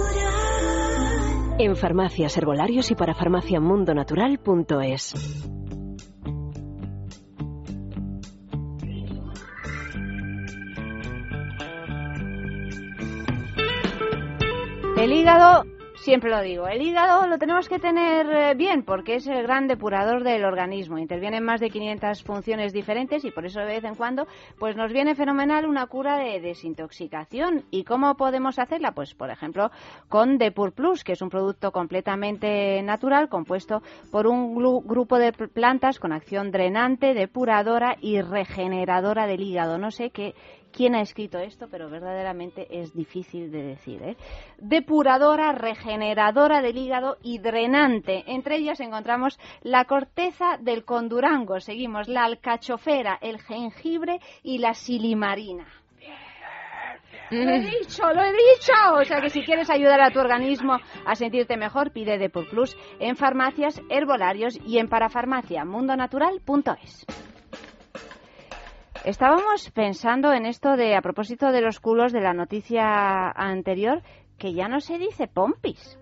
En 1.57 1.75
farmacias, 1.75 2.37
herbolarios 2.37 2.91
y 2.91 2.95
para 2.95 3.13
farmaciamundonatural.es. 3.13 5.13
El 14.97 15.13
hígado 15.13 15.65
Siempre 16.03 16.31
lo 16.31 16.41
digo, 16.41 16.67
el 16.67 16.81
hígado 16.81 17.27
lo 17.27 17.37
tenemos 17.37 17.69
que 17.69 17.77
tener 17.77 18.25
eh, 18.31 18.55
bien 18.55 18.81
porque 18.81 19.15
es 19.17 19.27
el 19.27 19.43
gran 19.43 19.67
depurador 19.67 20.23
del 20.23 20.43
organismo. 20.45 20.97
Intervienen 20.97 21.43
más 21.43 21.59
de 21.59 21.69
500 21.69 22.23
funciones 22.23 22.73
diferentes 22.73 23.23
y 23.23 23.29
por 23.29 23.45
eso 23.45 23.59
de 23.59 23.67
vez 23.67 23.83
en 23.83 23.93
cuando 23.93 24.25
pues 24.57 24.75
nos 24.75 24.91
viene 24.91 25.13
fenomenal 25.13 25.67
una 25.67 25.85
cura 25.85 26.17
de 26.17 26.41
desintoxicación. 26.41 27.65
¿Y 27.69 27.83
cómo 27.83 28.15
podemos 28.17 28.57
hacerla? 28.57 28.93
Pues 28.93 29.13
por 29.13 29.29
ejemplo 29.29 29.69
con 30.09 30.39
Depur 30.39 30.71
Plus, 30.73 31.03
que 31.03 31.11
es 31.11 31.21
un 31.21 31.29
producto 31.29 31.71
completamente 31.71 32.81
natural 32.81 33.29
compuesto 33.29 33.83
por 34.11 34.25
un 34.25 34.55
grupo 34.55 35.19
de 35.19 35.33
pl- 35.33 35.49
plantas 35.49 35.99
con 35.99 36.13
acción 36.13 36.49
drenante, 36.51 37.13
depuradora 37.13 37.95
y 38.01 38.21
regeneradora 38.21 39.27
del 39.27 39.41
hígado. 39.41 39.77
No 39.77 39.91
sé 39.91 40.09
qué 40.09 40.33
quién 40.71 40.95
ha 40.95 41.01
escrito 41.01 41.37
esto, 41.39 41.67
pero 41.69 41.89
verdaderamente 41.89 42.67
es 42.69 42.93
difícil 42.93 43.51
de 43.51 43.63
decir. 43.63 44.01
¿eh? 44.01 44.17
Depuradora, 44.57 45.51
regeneradora 45.51 46.61
del 46.61 46.77
hígado 46.77 47.17
y 47.21 47.39
drenante. 47.39 48.23
Entre 48.27 48.57
ellas 48.57 48.79
encontramos 48.79 49.39
la 49.61 49.85
corteza 49.85 50.57
del 50.59 50.85
condurango, 50.85 51.59
seguimos 51.59 52.07
la 52.07 52.25
alcachofera, 52.25 53.17
el 53.21 53.39
jengibre 53.41 54.19
y 54.43 54.57
la 54.59 54.73
silimarina. 54.73 55.67
Lo 57.31 57.49
he 57.49 57.61
dicho, 57.61 58.03
lo 58.13 58.21
he 58.21 58.31
dicho. 58.33 58.73
O 58.93 59.05
sea 59.05 59.21
que 59.21 59.29
si 59.29 59.41
quieres 59.43 59.69
ayudar 59.69 60.01
a 60.01 60.11
tu 60.11 60.19
organismo 60.19 60.77
a 61.05 61.15
sentirte 61.15 61.55
mejor, 61.55 61.91
pide 61.91 62.17
Depur 62.17 62.49
Plus 62.49 62.75
en 62.99 63.15
farmacias, 63.15 63.81
herbolarios 63.89 64.59
y 64.65 64.79
en 64.79 64.89
parafarmacia 64.89 65.63
mundonatural.es. 65.63 67.05
Estábamos 69.03 69.71
pensando 69.71 70.31
en 70.31 70.45
esto 70.45 70.77
de, 70.77 70.95
a 70.95 71.01
propósito 71.01 71.51
de 71.51 71.61
los 71.61 71.79
culos 71.79 72.13
de 72.13 72.21
la 72.21 72.33
noticia 72.33 73.31
anterior, 73.31 74.03
que 74.37 74.53
ya 74.53 74.67
no 74.67 74.79
se 74.79 74.99
dice 74.99 75.27
pompis. 75.27 75.97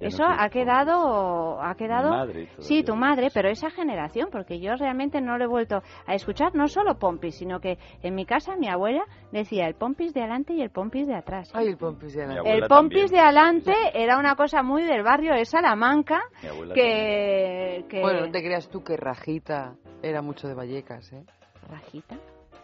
Ya 0.00 0.08
Eso 0.08 0.24
ha 0.24 0.48
quedado, 0.48 1.62
ha 1.62 1.74
quedado. 1.76 2.10
Madre 2.10 2.48
sí, 2.58 2.82
tu 2.82 2.96
madre, 2.96 3.28
pero 3.32 3.48
esa 3.48 3.70
generación, 3.70 4.28
porque 4.32 4.58
yo 4.58 4.74
realmente 4.74 5.20
no 5.20 5.38
lo 5.38 5.44
he 5.44 5.46
vuelto 5.46 5.82
a 6.06 6.14
escuchar, 6.14 6.52
no 6.54 6.66
solo 6.66 6.98
pompis, 6.98 7.36
sino 7.36 7.60
que 7.60 7.78
en 8.02 8.14
mi 8.16 8.24
casa 8.24 8.56
mi 8.56 8.68
abuela 8.68 9.04
decía 9.30 9.68
el 9.68 9.74
pompis 9.74 10.12
de 10.12 10.22
adelante 10.22 10.54
y 10.54 10.62
el 10.62 10.70
pompis 10.70 11.06
de 11.06 11.14
atrás. 11.14 11.52
Ay, 11.54 11.68
el 11.68 11.76
pompis 11.76 12.14
de 12.14 12.24
adelante. 12.24 12.50
El 12.50 12.66
pompis 12.66 13.10
de 13.12 13.20
adelante 13.20 13.74
era 13.94 14.18
una 14.18 14.34
cosa 14.34 14.64
muy 14.64 14.82
del 14.82 15.04
barrio 15.04 15.34
de 15.34 15.44
Salamanca 15.44 16.22
Mi 16.42 16.48
abuela 16.48 16.74
que, 16.74 17.84
que... 17.88 18.00
Bueno, 18.00 18.22
no 18.22 18.32
te 18.32 18.42
creas 18.42 18.68
tú 18.68 18.82
que 18.82 18.96
rajita 18.96 19.76
era 20.02 20.22
mucho 20.22 20.48
de 20.48 20.54
Vallecas, 20.54 21.12
¿eh? 21.12 21.24
¿Rajita? 21.70 22.16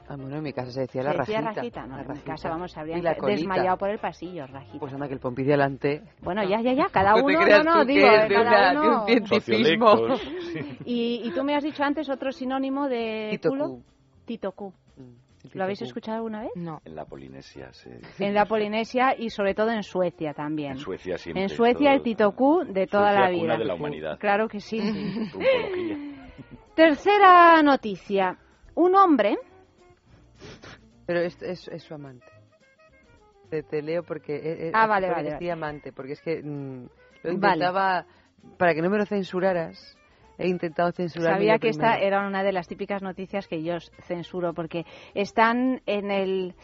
Ah, 0.08 0.14
bueno, 0.16 0.36
en 0.36 0.42
mi 0.44 0.52
casa 0.52 0.70
se 0.70 0.80
decía 0.82 1.02
la 1.02 1.12
¿Se 1.12 1.18
decía 1.18 1.40
rajita. 1.40 1.60
rajita? 1.62 1.86
No, 1.86 1.96
la 1.96 2.02
en 2.02 2.08
mi 2.08 2.14
rajita. 2.14 2.30
casa, 2.32 2.48
vamos, 2.48 2.76
habrían 2.76 3.02
desmayado 3.02 3.76
por 3.76 3.90
el 3.90 3.98
pasillo, 3.98 4.46
rajita. 4.46 4.78
Pues 4.78 4.92
anda, 4.92 5.08
que 5.08 5.14
el 5.14 5.20
pompis 5.20 5.46
de 5.46 5.52
adelante... 5.54 6.02
Bueno, 6.22 6.44
ya, 6.44 6.60
ya, 6.60 6.72
ya, 6.74 6.86
cada 6.92 7.16
uno, 7.16 7.40
no, 7.40 7.64
no, 7.64 7.80
tú 7.80 7.86
que 7.88 7.92
digo, 7.94 8.06
es 8.08 8.28
de 8.28 8.34
cada 8.36 8.70
una- 8.72 8.80
de 8.80 8.86
uno... 8.88 9.00
un 9.00 9.06
cientificismo. 9.06 9.96
Sociolectos, 9.96 10.32
Y, 10.86 11.22
y 11.24 11.30
tú 11.32 11.42
me 11.42 11.56
has 11.56 11.64
dicho 11.64 11.82
antes 11.82 12.08
otro 12.08 12.30
sinónimo 12.30 12.88
de 12.88 13.28
Tito 13.32 13.48
culo. 13.50 13.64
Q. 13.68 13.82
Tito 14.26 14.52
Q. 14.52 14.72
Mm, 14.96 15.56
¿Lo 15.58 15.64
habéis 15.64 15.82
escuchado 15.82 16.18
alguna 16.18 16.42
vez? 16.42 16.50
No. 16.54 16.80
En 16.84 16.94
la 16.94 17.04
Polinesia, 17.04 17.72
sí. 17.72 17.90
En 18.20 18.32
la 18.34 18.44
Polinesia 18.46 19.16
y 19.18 19.30
sobre 19.30 19.54
todo 19.54 19.70
en 19.70 19.82
Suecia 19.82 20.34
también. 20.34 20.72
En 20.72 20.78
Suecia 20.78 21.18
siempre. 21.18 21.42
En 21.42 21.48
Suecia 21.48 21.90
el 21.92 21.98
todo- 21.98 22.04
Tito 22.04 22.32
Q 22.32 22.64
de 22.68 22.86
toda 22.86 23.08
Suecia, 23.12 23.20
la 23.20 23.26
cuna 23.38 23.54
vida. 23.54 23.58
de 23.58 23.64
la 23.64 23.74
humanidad. 23.74 24.18
Claro 24.20 24.46
que 24.48 24.60
sí. 24.60 24.78
Tercera 26.74 27.62
noticia. 27.62 28.38
Un 28.76 28.94
hombre 28.94 29.36
Pero 31.06 31.20
es, 31.20 31.40
es, 31.42 31.66
es 31.68 31.82
su 31.82 31.94
amante. 31.94 32.26
Te, 33.50 33.62
te 33.62 33.80
leo 33.82 34.02
porque... 34.02 34.34
eh, 34.36 34.68
eh, 34.68 34.72
Ah, 34.74 34.86
vale, 34.86 35.06
porque 35.08 35.22
vale, 35.22 35.32
decía 35.34 35.52
amante, 35.52 35.92
porque 35.92 36.12
es 36.12 36.20
que 36.20 36.42
mm, 36.42 36.82
lo 37.24 37.38
Vale. 37.38 37.54
intentaba... 37.54 38.06
Para 38.58 38.74
que 38.74 38.82
no 38.82 38.90
me 38.90 38.98
lo 38.98 39.06
censuraras, 39.06 39.96
he 40.38 40.46
intentado 40.46 40.92
censurar 40.92 41.34
Sabía 41.34 41.58
que 41.58 41.68
esta 41.70 41.96
era 41.98 42.24
una 42.26 42.44
de 42.44 42.52
las 42.52 42.68
típicas 42.68 43.02
noticias 43.02 43.48
que 43.48 43.62
yo 43.64 43.78
censuro 44.06 44.54
porque 44.54 44.84
están 45.14 45.80
en 45.86 46.10
el 46.12 46.54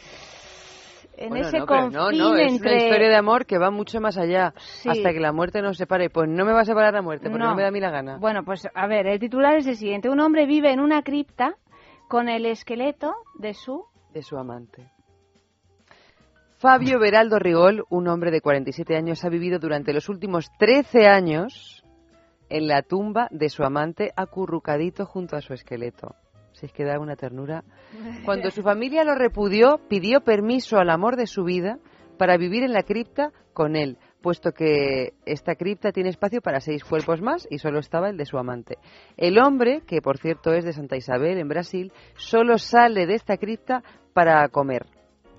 en 1.17 1.29
Bueno, 1.31 1.47
ese 1.49 1.59
no, 1.59 1.67
confín 1.67 1.93
no, 1.93 2.11
no, 2.13 2.37
es 2.37 2.53
entre 2.53 2.73
una 2.75 2.83
historia 2.85 3.09
de 3.09 3.17
amor 3.17 3.47
que 3.47 3.59
va 3.59 3.71
mucho 3.71 4.01
más 4.01 4.17
allá, 4.17 4.55
Sí. 4.59 4.89
hasta 4.91 5.13
que 5.13 5.19
la 5.21 5.33
muerte 5.33 5.61
nos 5.61 5.77
separe. 5.77 6.09
Pues 6.09 6.29
no 6.29 6.45
me 6.45 6.53
va 6.53 6.61
a 6.61 6.65
separar 6.65 6.95
la 6.95 7.03
muerte, 7.03 7.29
porque 7.29 7.39
no, 7.43 7.51
No. 7.51 7.57
me 7.57 7.63
da 7.63 7.69
a 7.69 7.73
mí 7.73 7.81
la 7.81 7.91
gana. 7.91 8.17
Bueno, 8.19 8.45
pues 8.45 8.67
a 8.73 8.87
ver, 8.87 9.07
el 9.09 9.19
titular 9.19 9.57
es 9.57 9.67
el 9.67 9.77
siguiente. 9.77 10.09
Un 10.09 10.21
hombre 10.21 10.47
vive 10.47 10.73
en 10.73 10.79
una 10.81 11.03
cripta 11.03 11.57
con 12.13 12.29
el 12.29 12.45
esqueleto 12.45 13.15
de 13.39 13.55
su... 13.55 13.87
De 14.13 14.23
su 14.23 14.37
amante. 14.37 14.87
Fabio 16.59 17.01
Beraldo 17.01 17.39
Rigol, 17.39 17.87
un 17.89 18.07
hombre 18.07 18.31
de 18.31 18.43
47 18.43 18.95
años, 18.99 19.25
ha 19.25 19.31
vivido 19.31 19.59
durante 19.59 19.95
los 19.95 20.11
últimos 20.11 20.53
13 20.59 21.07
años 21.07 21.87
en 22.51 22.69
la 22.69 22.83
tumba 22.83 23.29
de 23.31 23.49
su 23.49 23.65
amante 23.65 24.13
acurrucadito 24.15 25.07
junto 25.07 25.37
a 25.37 25.41
su 25.41 25.55
esqueleto. 25.55 26.15
Si 26.53 26.67
es 26.67 26.73
que 26.75 26.85
da 26.85 27.01
una 27.01 27.17
ternura. 27.17 27.65
Cuando 28.27 28.51
su 28.51 28.63
familia 28.63 29.05
lo 29.05 29.15
repudió, 29.15 29.81
pidió 29.89 30.21
permiso 30.21 30.77
al 30.77 30.91
amor 30.91 31.17
de 31.17 31.27
su 31.27 31.45
vida 31.45 31.79
para 32.19 32.37
vivir 32.37 32.63
en 32.63 32.75
la 32.75 32.83
cripta 32.83 33.33
con 33.55 33.75
él, 33.75 33.97
puesto 34.23 34.53
que 34.53 35.13
esta 35.27 35.57
cripta 35.57 35.93
tiene 35.93 36.09
espacio 36.09 36.41
para 36.41 36.61
seis 36.61 36.85
cuerpos 36.85 37.21
más 37.21 37.47
y 37.51 37.59
solo 37.59 37.81
estaba 37.81 38.09
el 38.09 38.17
de 38.17 38.25
su 38.25 38.39
amante. 38.39 38.79
El 39.19 39.39
hombre, 39.39 39.83
que 39.87 40.01
por 40.01 40.17
cierto 40.17 40.55
es 40.55 40.65
de 40.65 40.73
Santa 40.73 40.97
Isabel, 40.97 41.39
en 41.39 41.49
Brasil, 41.49 41.93
solo 42.15 42.57
sale 42.57 43.07
de 43.07 43.15
esta 43.15 43.37
cripta 43.37 43.83
para 44.15 44.49
comer. 44.49 44.87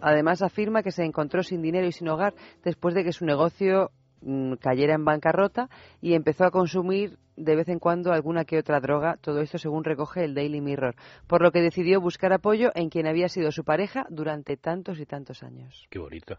Además 0.02 0.42
afirma 0.42 0.84
que 0.84 0.92
se 0.92 1.04
encontró 1.04 1.42
sin 1.42 1.62
dinero 1.62 1.88
y 1.88 1.92
sin 1.92 2.10
hogar 2.10 2.34
después 2.64 2.94
de 2.94 3.04
que 3.04 3.14
su 3.14 3.26
negocio 3.26 3.92
mm, 4.22 4.56
cayera 4.56 4.96
en 4.96 5.06
bancarrota 5.06 5.70
y 6.02 6.14
empezó 6.14 6.44
a 6.44 6.52
consumir 6.52 7.18
de 7.36 7.56
vez 7.56 7.70
en 7.70 7.80
cuando 7.80 8.12
alguna 8.12 8.46
que 8.46 8.60
otra 8.60 8.80
droga, 8.80 9.18
todo 9.22 9.42
esto 9.42 9.58
según 9.58 9.84
recoge 9.84 10.24
el 10.24 10.36
Daily 10.36 10.62
Mirror, 10.62 10.96
por 11.26 11.42
lo 11.42 11.52
que 11.52 11.62
decidió 11.62 12.00
buscar 12.00 12.34
apoyo 12.34 12.72
en 12.76 12.90
quien 12.90 13.08
había 13.08 13.30
sido 13.30 13.52
su 13.52 13.64
pareja 13.64 14.06
durante 14.10 14.58
tantos 14.58 15.00
y 15.00 15.06
tantos 15.06 15.42
años. 15.42 15.88
Qué 15.90 16.00
bonito. 16.00 16.38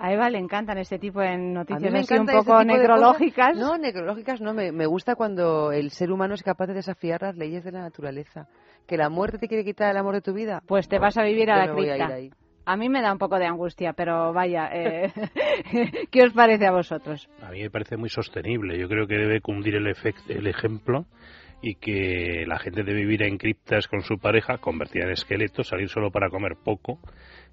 A 0.00 0.12
Eva 0.12 0.30
le 0.30 0.38
encantan 0.38 0.78
este 0.78 0.98
tipo 0.98 1.20
de 1.20 1.28
A 1.28 1.36
mí 1.36 1.52
noticias 1.54 1.92
me 1.92 1.98
así 1.98 2.14
un 2.14 2.20
encanta 2.20 2.32
este 2.38 2.44
poco 2.50 2.60
tipo 2.60 2.72
de 2.72 2.78
necrológicas. 2.78 3.48
cosas. 3.54 3.58
No, 3.68 3.78
necrológicas 3.78 4.40
no. 4.40 4.54
Me, 4.54 4.70
me 4.72 4.86
gusta 4.86 5.16
cuando 5.16 5.72
el 5.72 5.90
ser 5.90 6.12
humano 6.12 6.34
es 6.34 6.42
capaz 6.42 6.66
de 6.68 6.74
desafiar 6.74 7.22
las 7.22 7.36
leyes 7.36 7.64
de 7.64 7.72
la 7.72 7.80
naturaleza. 7.82 8.46
Que 8.86 8.96
la 8.96 9.08
muerte 9.10 9.38
te 9.38 9.48
quiere 9.48 9.64
quitar 9.64 9.90
el 9.90 9.96
amor 9.96 10.14
de 10.14 10.20
tu 10.22 10.32
vida. 10.32 10.62
Pues 10.66 10.88
te 10.88 10.98
vas 10.98 11.18
a 11.18 11.24
vivir 11.24 11.50
a 11.50 11.56
la 11.66 11.72
a 11.72 11.74
cripta. 11.74 12.18
A 12.64 12.76
mí 12.76 12.88
me 12.88 13.00
da 13.02 13.12
un 13.12 13.18
poco 13.18 13.38
de 13.38 13.46
angustia, 13.46 13.92
pero 13.94 14.32
vaya, 14.32 14.68
eh, 14.72 15.10
¿qué 16.10 16.22
os 16.22 16.32
parece 16.32 16.66
a 16.66 16.70
vosotros? 16.70 17.28
A 17.42 17.50
mí 17.50 17.62
me 17.62 17.70
parece 17.70 17.96
muy 17.96 18.08
sostenible. 18.10 18.78
Yo 18.78 18.88
creo 18.88 19.06
que 19.06 19.16
debe 19.16 19.40
cundir 19.40 19.74
el, 19.74 19.86
efect- 19.86 20.28
el 20.30 20.46
ejemplo 20.46 21.06
y 21.60 21.74
que 21.76 22.44
la 22.46 22.58
gente 22.58 22.82
debe 22.84 23.00
vivir 23.00 23.22
en 23.24 23.36
criptas 23.38 23.88
con 23.88 24.02
su 24.02 24.18
pareja, 24.18 24.58
convertida 24.58 25.04
en 25.06 25.10
esqueleto, 25.12 25.64
salir 25.64 25.88
solo 25.88 26.10
para 26.10 26.28
comer 26.30 26.52
poco 26.62 26.98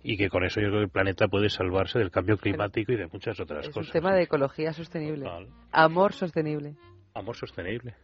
y 0.07 0.18
que 0.18 0.30
con 0.30 0.44
eso 0.44 0.61
yo 0.61 0.68
creo 0.68 0.80
que 0.82 0.86
el 0.86 0.90
planeta 0.90 1.27
puede 1.27 1.49
salvarse 1.49 1.98
del 1.99 2.11
cambio 2.11 2.38
climático 2.38 2.91
y 2.91 2.95
de 2.95 3.07
muchas 3.07 3.40
otras 3.40 3.61
Es 3.61 3.68
un 3.76 3.82
cosas. 3.82 3.91
tema 3.94 4.14
de 4.14 4.23
ecología 4.23 4.72
sostenible. 4.72 5.26
Total. 5.26 5.48
Amor 5.72 6.14
sostenible. 6.14 6.76
Amor 7.14 7.36
sostenible. 7.36 7.95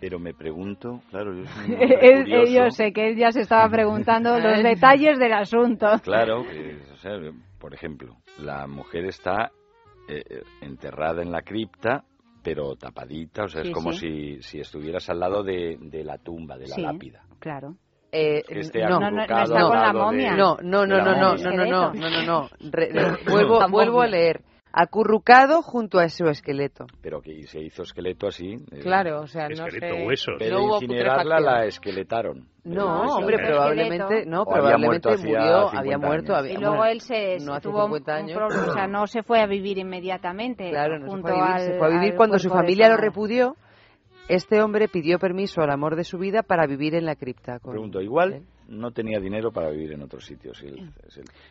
Pero 0.00 0.18
me 0.18 0.32
pregunto, 0.34 1.02
claro, 1.10 1.34
yo 1.34 1.44
soy 1.46 1.74
Él- 2.00 2.52
yo 2.54 2.70
sé 2.70 2.92
que 2.92 3.08
él 3.08 3.16
ya 3.16 3.32
se 3.32 3.40
estaba 3.40 3.68
preguntando 3.70 4.38
los 4.40 4.62
detalles 4.62 5.18
del 5.18 5.32
asunto. 5.32 5.86
Claro, 6.02 6.42
o 6.92 6.96
sea, 6.96 7.12
por 7.58 7.74
ejemplo, 7.74 8.16
la 8.38 8.66
mujer 8.66 9.04
está 9.06 9.50
eh, 10.08 10.22
eh, 10.28 10.42
enterrada 10.62 11.22
en 11.22 11.30
la 11.32 11.42
cripta, 11.42 12.04
pero 12.42 12.74
tapadita, 12.76 13.44
o 13.44 13.48
sea, 13.48 13.62
Sí, 13.62 13.68
es 13.68 13.74
como 13.74 13.92
sí. 13.92 14.36
si, 14.38 14.42
si 14.42 14.60
estuvieras 14.60 15.08
al 15.10 15.20
lado 15.20 15.42
de, 15.42 15.76
de 15.80 16.02
la 16.04 16.16
tumba, 16.18 16.56
de 16.56 16.68
la 16.68 16.74
Sí, 16.76 16.82
lápida. 16.82 17.22
claro. 17.38 17.76
Eh, 18.12 18.42
no, 18.74 18.88
No, 18.88 19.00
no, 19.00 19.10
no 19.12 19.22
está 19.22 19.44
con 19.46 19.70
la 19.80 19.86
de- 19.88 19.92
momia. 19.92 20.34
No, 20.36 20.56
no, 20.62 20.84
no, 20.86 20.96
no, 20.98 21.14
no, 21.14 21.36
no, 21.36 21.36
no, 21.36 21.64
no, 21.64 21.92
no, 21.94 22.10
no, 22.10 22.22
no. 22.26 22.48
Re- 22.70 22.90
vuelvo, 23.28 23.60
vuelvo 23.68 24.02
a 24.02 24.06
leer. 24.06 24.42
Acurrucado 24.72 25.62
junto 25.62 25.98
a 25.98 26.08
su 26.08 26.26
esqueleto. 26.28 26.86
Pero 27.02 27.20
que 27.20 27.42
se 27.48 27.60
hizo 27.60 27.82
esqueleto 27.82 28.28
así. 28.28 28.54
eh, 28.70 28.78
Claro, 28.80 29.20
o 29.22 29.26
sea, 29.26 29.48
no 29.48 29.66
Esqueleto, 29.66 29.94
sé. 29.96 30.06
huesos. 30.06 30.38
Vez 30.38 30.52
No 30.52 30.74
incinerarla, 30.74 31.40
la 31.40 31.64
esqueletaron. 31.66 32.46
No, 32.62 33.04
Esa- 33.04 33.14
hombre, 33.16 33.38
probablemente, 33.44 34.26
no, 34.26 34.42
había 34.42 34.44
probablemente 34.44 34.86
muerto 34.86 35.10
hacía 35.10 35.38
murió, 35.40 35.56
50 35.70 35.78
había 35.78 35.98
muerto, 35.98 36.36
había 36.36 36.52
Y 36.52 36.56
luego 36.56 36.76
bueno, 36.76 36.92
él 36.92 37.00
se 37.00 37.38
no 37.40 37.52
hace 37.54 37.62
tuvo 37.62 37.78
un, 37.78 37.90
50 37.94 38.14
años. 38.14 38.30
un 38.30 38.36
problema, 38.36 38.70
o 38.70 38.74
sea, 38.74 38.86
no 38.86 39.06
se 39.08 39.22
fue 39.24 39.40
a 39.40 39.46
vivir 39.46 39.78
inmediatamente. 39.78 40.70
Claro, 40.70 40.98
no 41.00 41.10
se 41.16 41.20
fue 41.20 41.30
a 41.30 41.34
vivir, 41.34 41.50
al, 41.52 41.60
se 41.62 41.78
fue 41.78 41.86
a 41.86 41.90
vivir 41.90 42.14
cuando 42.16 42.38
su 42.38 42.48
familia 42.48 42.88
lo 42.90 42.96
repudió. 42.96 43.56
Este 44.30 44.62
hombre 44.62 44.88
pidió 44.88 45.18
permiso 45.18 45.60
al 45.60 45.70
amor 45.70 45.96
de 45.96 46.04
su 46.04 46.18
vida 46.18 46.42
para 46.42 46.66
vivir 46.66 46.94
en 46.94 47.04
la 47.04 47.16
cripta. 47.16 47.58
con 47.58 47.72
Pregunto, 47.72 48.00
igual 48.00 48.32
él. 48.34 48.42
no 48.68 48.92
tenía 48.92 49.18
dinero 49.18 49.50
para 49.50 49.70
vivir 49.70 49.92
en 49.92 50.02
otros 50.02 50.24
sitios. 50.24 50.62
Hombre, 50.62 50.84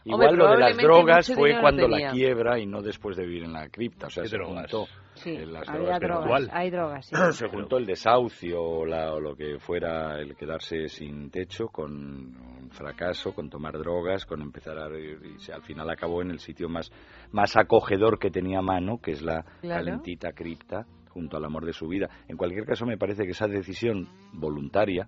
Igual 0.06 0.36
lo 0.36 0.50
de 0.52 0.58
las 0.58 0.78
drogas 0.78 1.32
fue 1.36 1.54
no 1.54 1.62
cuando 1.62 1.88
la 1.88 2.12
quiebra 2.12 2.58
y 2.60 2.66
no 2.66 2.82
después 2.82 3.18
de 3.18 3.26
vivir 3.26 3.44
en 3.44 3.54
la 3.54 3.68
cripta. 3.70 4.08
O 4.08 4.10
sea, 4.10 4.24
¿Qué 4.24 4.30
se 4.30 4.38
drogas? 4.38 4.72
juntó 4.72 4.86
Sí, 5.16 5.32
eh, 5.32 5.46
las 5.46 5.68
había 5.68 5.82
drogas, 5.82 6.00
pero 6.00 6.22
drogas, 6.22 6.50
hay 6.54 6.70
drogas, 6.70 7.06
sí. 7.08 7.16
se 7.34 7.48
juntó 7.50 7.78
el 7.78 7.86
desahucio 7.86 8.62
o, 8.64 8.86
la- 8.86 9.14
o 9.14 9.20
lo 9.20 9.36
que 9.36 9.60
fuera 9.60 10.18
el 10.18 10.36
quedarse 10.38 10.88
sin 10.88 11.30
techo 11.30 11.68
con 11.68 12.34
con 12.60 12.70
fracaso, 12.72 13.34
con 13.34 13.50
tomar 13.50 13.78
drogas, 13.80 14.26
con 14.26 14.42
empezar 14.42 14.78
a... 14.78 14.88
Y 14.98 15.40
se- 15.40 15.52
al 15.52 15.64
final 15.64 15.90
acabó 15.90 16.22
en 16.22 16.32
el 16.32 16.40
sitio 16.40 16.70
más, 16.70 16.90
más 17.32 17.58
acogedor 17.58 18.18
que 18.20 18.30
tenía 18.32 18.60
a 18.60 18.62
mano, 18.62 19.00
que 19.02 19.12
es 19.12 19.22
la 19.22 19.44
Claro. 19.62 19.84
calentita 19.84 20.32
cripta, 20.34 20.86
junto 21.10 21.38
al 21.38 21.46
amor 21.46 21.66
de 21.66 21.74
su 21.74 21.88
vida. 21.88 22.10
En 22.28 22.38
cualquier 22.38 22.66
caso, 22.66 22.86
me 22.86 22.98
parece 22.98 23.26
que 23.26 23.32
esa 23.32 23.48
decisión 23.48 24.08
voluntaria 24.34 25.08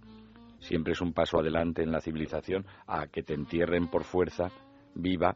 siempre 0.59 0.93
es 0.93 1.01
un 1.01 1.13
paso 1.13 1.39
adelante 1.39 1.81
en 1.83 1.91
la 1.91 2.01
civilización 2.01 2.65
a 2.87 3.07
que 3.07 3.23
te 3.23 3.33
entierren 3.33 3.87
por 3.87 4.03
fuerza 4.03 4.49
viva 4.93 5.35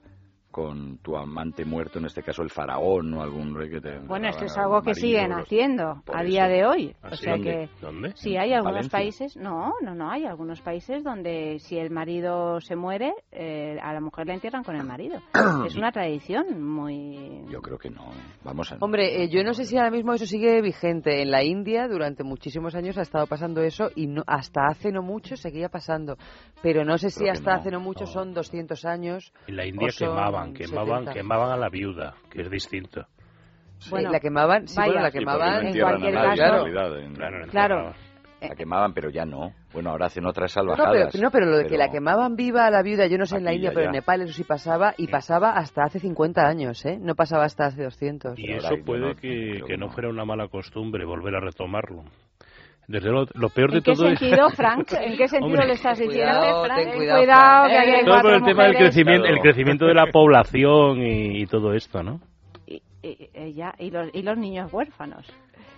con 0.55 0.99
tu 0.99 1.17
amante 1.17 1.65
muerto, 1.65 1.99
en 1.99 2.05
este 2.05 2.23
caso 2.23 2.41
el 2.41 2.49
faraón 2.49 3.13
o 3.13 3.21
algún 3.21 3.53
rey 3.53 3.69
que 3.69 3.81
te... 3.81 3.99
Bueno, 3.99 4.29
esto 4.29 4.45
es 4.45 4.57
algo 4.57 4.79
que 4.81 4.91
marido, 4.91 5.01
siguen 5.05 5.29
los- 5.31 5.41
haciendo 5.41 6.01
por 6.05 6.15
a 6.15 6.21
eso. 6.21 6.29
día 6.29 6.47
de 6.47 6.65
hoy. 6.65 6.95
¿Ah, 7.03 7.09
O 7.11 7.15
sí? 7.17 7.23
sea 7.25 7.33
¿Dónde? 7.33 7.51
que 7.51 7.69
¿Dónde? 7.85 8.11
sí 8.15 8.37
hay 8.37 8.53
algunos 8.53 8.89
Valencia. 8.89 8.97
países, 8.97 9.35
no, 9.35 9.73
no, 9.81 9.93
no, 9.93 10.09
hay 10.09 10.23
algunos 10.25 10.61
países 10.61 11.03
donde 11.03 11.59
si 11.59 11.77
el 11.77 11.89
marido 11.91 12.61
se 12.61 12.77
muere, 12.77 13.13
eh, 13.33 13.77
a 13.83 13.91
la 13.91 13.99
mujer 13.99 14.27
la 14.27 14.35
entierran 14.35 14.63
con 14.63 14.77
el 14.77 14.85
marido. 14.85 15.19
es 15.67 15.75
una 15.75 15.91
tradición 15.91 16.63
muy 16.63 17.41
Yo 17.51 17.61
creo 17.61 17.77
que 17.77 17.89
no. 17.89 18.05
Vamos 18.45 18.71
a... 18.71 18.77
Hombre, 18.79 19.23
eh, 19.23 19.29
yo 19.29 19.43
no 19.43 19.53
sé 19.53 19.65
si 19.65 19.75
ahora 19.75 19.91
mismo 19.91 20.13
eso 20.13 20.25
sigue 20.25 20.61
vigente. 20.61 21.21
En 21.21 21.31
la 21.31 21.43
India 21.43 21.89
durante 21.89 22.23
muchísimos 22.23 22.75
años 22.75 22.97
ha 22.97 23.01
estado 23.01 23.27
pasando 23.27 23.59
eso 23.61 23.89
y 23.93 24.07
no, 24.07 24.23
hasta 24.25 24.67
hace 24.67 24.93
no 24.93 25.01
mucho 25.01 25.35
seguía 25.35 25.67
pasando. 25.67 26.15
Pero 26.63 26.85
no 26.85 26.97
sé 26.97 27.09
si 27.09 27.19
Creo 27.19 27.33
hasta 27.33 27.51
no, 27.55 27.59
hace 27.59 27.71
no 27.71 27.79
mucho 27.81 28.05
son 28.05 28.33
200 28.33 28.85
años. 28.85 29.33
En 29.47 29.57
la 29.57 29.65
India 29.65 29.89
son 29.91 30.15
quemaban, 30.53 30.85
quemaban, 30.85 31.03
70. 31.05 31.13
quemaban 31.13 31.51
a 31.51 31.57
la 31.57 31.69
viuda, 31.69 32.13
que 32.29 32.41
es 32.41 32.49
distinto. 32.49 33.05
Bueno, 33.89 34.09
la 34.11 34.19
quemaban, 34.19 34.67
sí, 34.67 34.75
vaya. 34.77 34.91
bueno, 34.91 35.03
la 35.03 35.11
quemaban 35.11 35.53
no 35.53 35.59
en 35.59 35.65
entierran 35.67 35.93
a 35.93 35.97
cualquier 35.99 36.13
nadie, 36.15 36.37
caso. 36.41 36.55
en 36.67 36.75
realidad, 36.75 36.99
en- 36.99 37.13
Claro, 37.15 37.47
Claro. 37.49 37.93
La 38.41 38.55
quemaban, 38.55 38.93
pero 38.93 39.09
ya 39.09 39.25
no. 39.25 39.53
Bueno, 39.73 39.89
ahora 39.89 40.05
hacen 40.07 40.25
otras 40.25 40.55
No, 40.55 40.63
pero, 40.65 40.75
salvajadas. 40.77 41.15
no, 41.15 41.31
pero 41.31 41.45
lo 41.47 41.57
de 41.57 41.65
que 41.65 41.77
la 41.77 41.89
quemaban 41.89 42.35
viva 42.35 42.67
a 42.67 42.69
la 42.69 42.83
viuda, 42.83 43.07
yo 43.07 43.17
no 43.17 43.25
sé 43.25 43.37
en 43.37 43.43
la 43.45 43.53
India, 43.53 43.69
ya, 43.69 43.73
pero 43.73 43.83
ya. 43.85 43.89
en 43.89 43.93
Nepal 43.93 44.21
eso 44.21 44.33
sí 44.33 44.43
pasaba 44.43 44.93
y 44.97 45.07
pasaba 45.07 45.51
hasta 45.53 45.83
hace 45.83 45.99
50 45.99 46.45
años, 46.45 46.85
¿eh? 46.85 46.97
No 47.01 47.15
pasaba 47.15 47.45
hasta 47.45 47.65
hace 47.67 47.81
200. 47.83 48.37
Y 48.37 48.51
eso 48.51 48.75
puede 48.85 49.15
que, 49.15 49.61
que 49.65 49.77
no 49.77 49.89
fuera 49.89 50.09
una 50.09 50.25
mala 50.25 50.47
costumbre 50.47 51.05
volver 51.05 51.35
a 51.35 51.39
retomarlo. 51.39 52.03
Desde 52.87 53.09
lo, 53.09 53.25
lo 53.33 53.49
peor 53.49 53.71
de 53.71 53.77
¿En 53.77 53.83
qué 53.83 53.93
todo 53.93 54.07
es... 54.09 54.19
sentido, 54.19 54.49
Frank? 54.55 54.93
¿En 54.93 55.17
qué 55.17 55.27
sentido 55.27 55.45
Hombre. 55.45 55.67
le 55.67 55.73
estás 55.73 55.97
diciendo? 55.97 56.39
Cuidado, 56.39 56.65
Frank? 56.65 56.77
ten 56.79 56.93
cuidado, 56.95 57.19
cuidado, 57.19 57.67
que 57.67 57.77
hay 57.77 58.05
todo 58.05 58.21
por 58.21 58.33
el 58.33 58.43
tema 58.43 58.63
del 58.65 58.75
crecimiento, 58.77 59.27
el 59.27 59.39
crecimiento 59.39 59.85
de 59.85 59.93
la 59.95 60.05
población 60.11 61.01
y, 61.01 61.41
y 61.41 61.45
todo 61.47 61.73
esto, 61.73 62.03
¿no? 62.03 62.19
Y- 62.67 62.81
y 63.03 63.53
ya, 63.53 63.73
y, 63.77 63.91
los, 63.91 64.09
y 64.13 64.23
los 64.23 64.35
niños 64.37 64.73
huérfanos. 64.73 65.25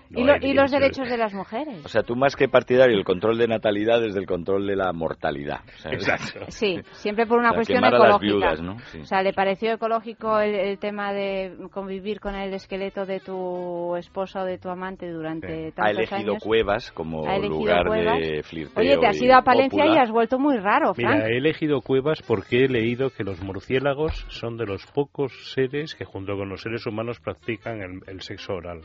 No 0.09 0.19
y, 0.21 0.23
lo- 0.23 0.37
y 0.41 0.53
los 0.53 0.71
derechos 0.71 1.09
de 1.09 1.17
las 1.17 1.33
mujeres. 1.33 1.85
O 1.85 1.89
sea, 1.89 2.03
tú 2.03 2.15
más 2.15 2.35
que 2.35 2.47
partidario 2.47 2.97
el 2.97 3.03
control 3.03 3.37
de 3.37 3.47
natalidad 3.47 4.03
es 4.05 4.13
del 4.13 4.25
control 4.25 4.65
de 4.67 4.75
la 4.75 4.93
mortalidad. 4.93 5.61
Sea, 5.77 5.91
Exacto. 5.91 6.45
Sí, 6.49 6.79
siempre 6.93 7.25
por 7.25 7.39
una 7.39 7.49
O 7.49 7.51
sea, 7.51 7.57
cuestión 7.57 7.77
quemar 7.79 7.95
a 7.95 7.97
las 7.97 8.07
ecológica. 8.17 8.33
viudas, 8.37 8.61
¿no? 8.61 8.79
Sí. 8.91 8.99
O 9.01 9.05
sea, 9.05 9.21
¿le 9.21 9.33
pareció 9.33 9.73
ecológico 9.73 10.39
el, 10.39 10.55
el 10.55 10.79
tema 10.79 11.11
de 11.13 11.55
convivir 11.71 12.19
con 12.19 12.35
el 12.35 12.53
esqueleto 12.53 13.05
de 13.05 13.19
tu 13.19 13.95
esposo 13.97 14.39
o 14.39 14.45
de 14.45 14.57
tu 14.57 14.69
amante 14.69 15.09
durante 15.11 15.71
tantos 15.73 15.85
Ha 15.85 15.89
elegido 15.91 16.31
años? 16.33 16.43
cuevas 16.43 16.91
como 16.91 17.25
lugar 17.41 17.85
cuevas. 17.87 18.19
de 18.19 18.43
flirteo 18.43 18.81
Oye, 18.81 18.97
te 18.97 19.07
has 19.07 19.21
ido 19.21 19.35
a 19.35 19.41
Palencia 19.41 19.83
cópula. 19.83 19.99
y 19.99 20.03
has 20.03 20.11
vuelto 20.11 20.39
muy 20.39 20.57
raro, 20.57 20.93
Frank. 20.93 21.15
Mira, 21.15 21.27
he 21.27 21.37
elegido 21.37 21.81
cuevas 21.81 22.21
porque 22.21 22.65
he 22.65 22.69
leído 22.69 23.09
que 23.09 23.23
los 23.23 23.41
murciélagos 23.41 24.25
son 24.29 24.57
de 24.57 24.65
los 24.65 24.85
pocos 24.87 25.31
seres 25.53 25.95
que 25.95 26.05
junto 26.05 26.35
con 26.37 26.49
los 26.49 26.61
seres 26.61 26.85
humanos 26.85 27.19
practican 27.19 27.81
el, 27.81 27.99
el 28.07 28.21
sexo 28.21 28.53
oral. 28.53 28.81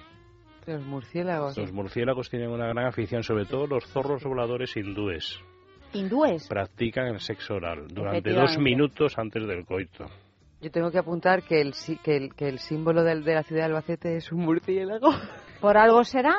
Los 0.66 0.84
murciélagos. 0.84 1.56
Los 1.58 1.72
murciélagos 1.72 2.30
tienen 2.30 2.50
una 2.50 2.66
gran 2.68 2.86
afición, 2.86 3.22
sobre 3.22 3.44
todo 3.46 3.66
los 3.66 3.84
zorros 3.86 4.22
voladores 4.24 4.76
hindúes. 4.76 5.40
Hindúes. 5.92 6.48
Practican 6.48 7.06
el 7.08 7.20
sexo 7.20 7.54
oral 7.54 7.86
durante 7.88 8.30
dos 8.32 8.56
minutos 8.58 9.18
antes 9.18 9.46
del 9.46 9.64
coito. 9.66 10.06
Yo 10.60 10.70
tengo 10.70 10.90
que 10.92 10.98
apuntar 10.98 11.42
que 11.42 11.60
el, 11.60 11.74
sí- 11.74 11.98
que 12.04 12.16
el, 12.16 12.34
que 12.34 12.48
el 12.48 12.60
símbolo 12.60 13.02
del- 13.02 13.24
de 13.24 13.34
la 13.34 13.42
ciudad 13.42 13.62
de 13.62 13.66
Albacete 13.66 14.16
es 14.16 14.30
un 14.30 14.40
murciélago. 14.44 15.10
Por 15.60 15.76
algo 15.76 16.02
será. 16.04 16.34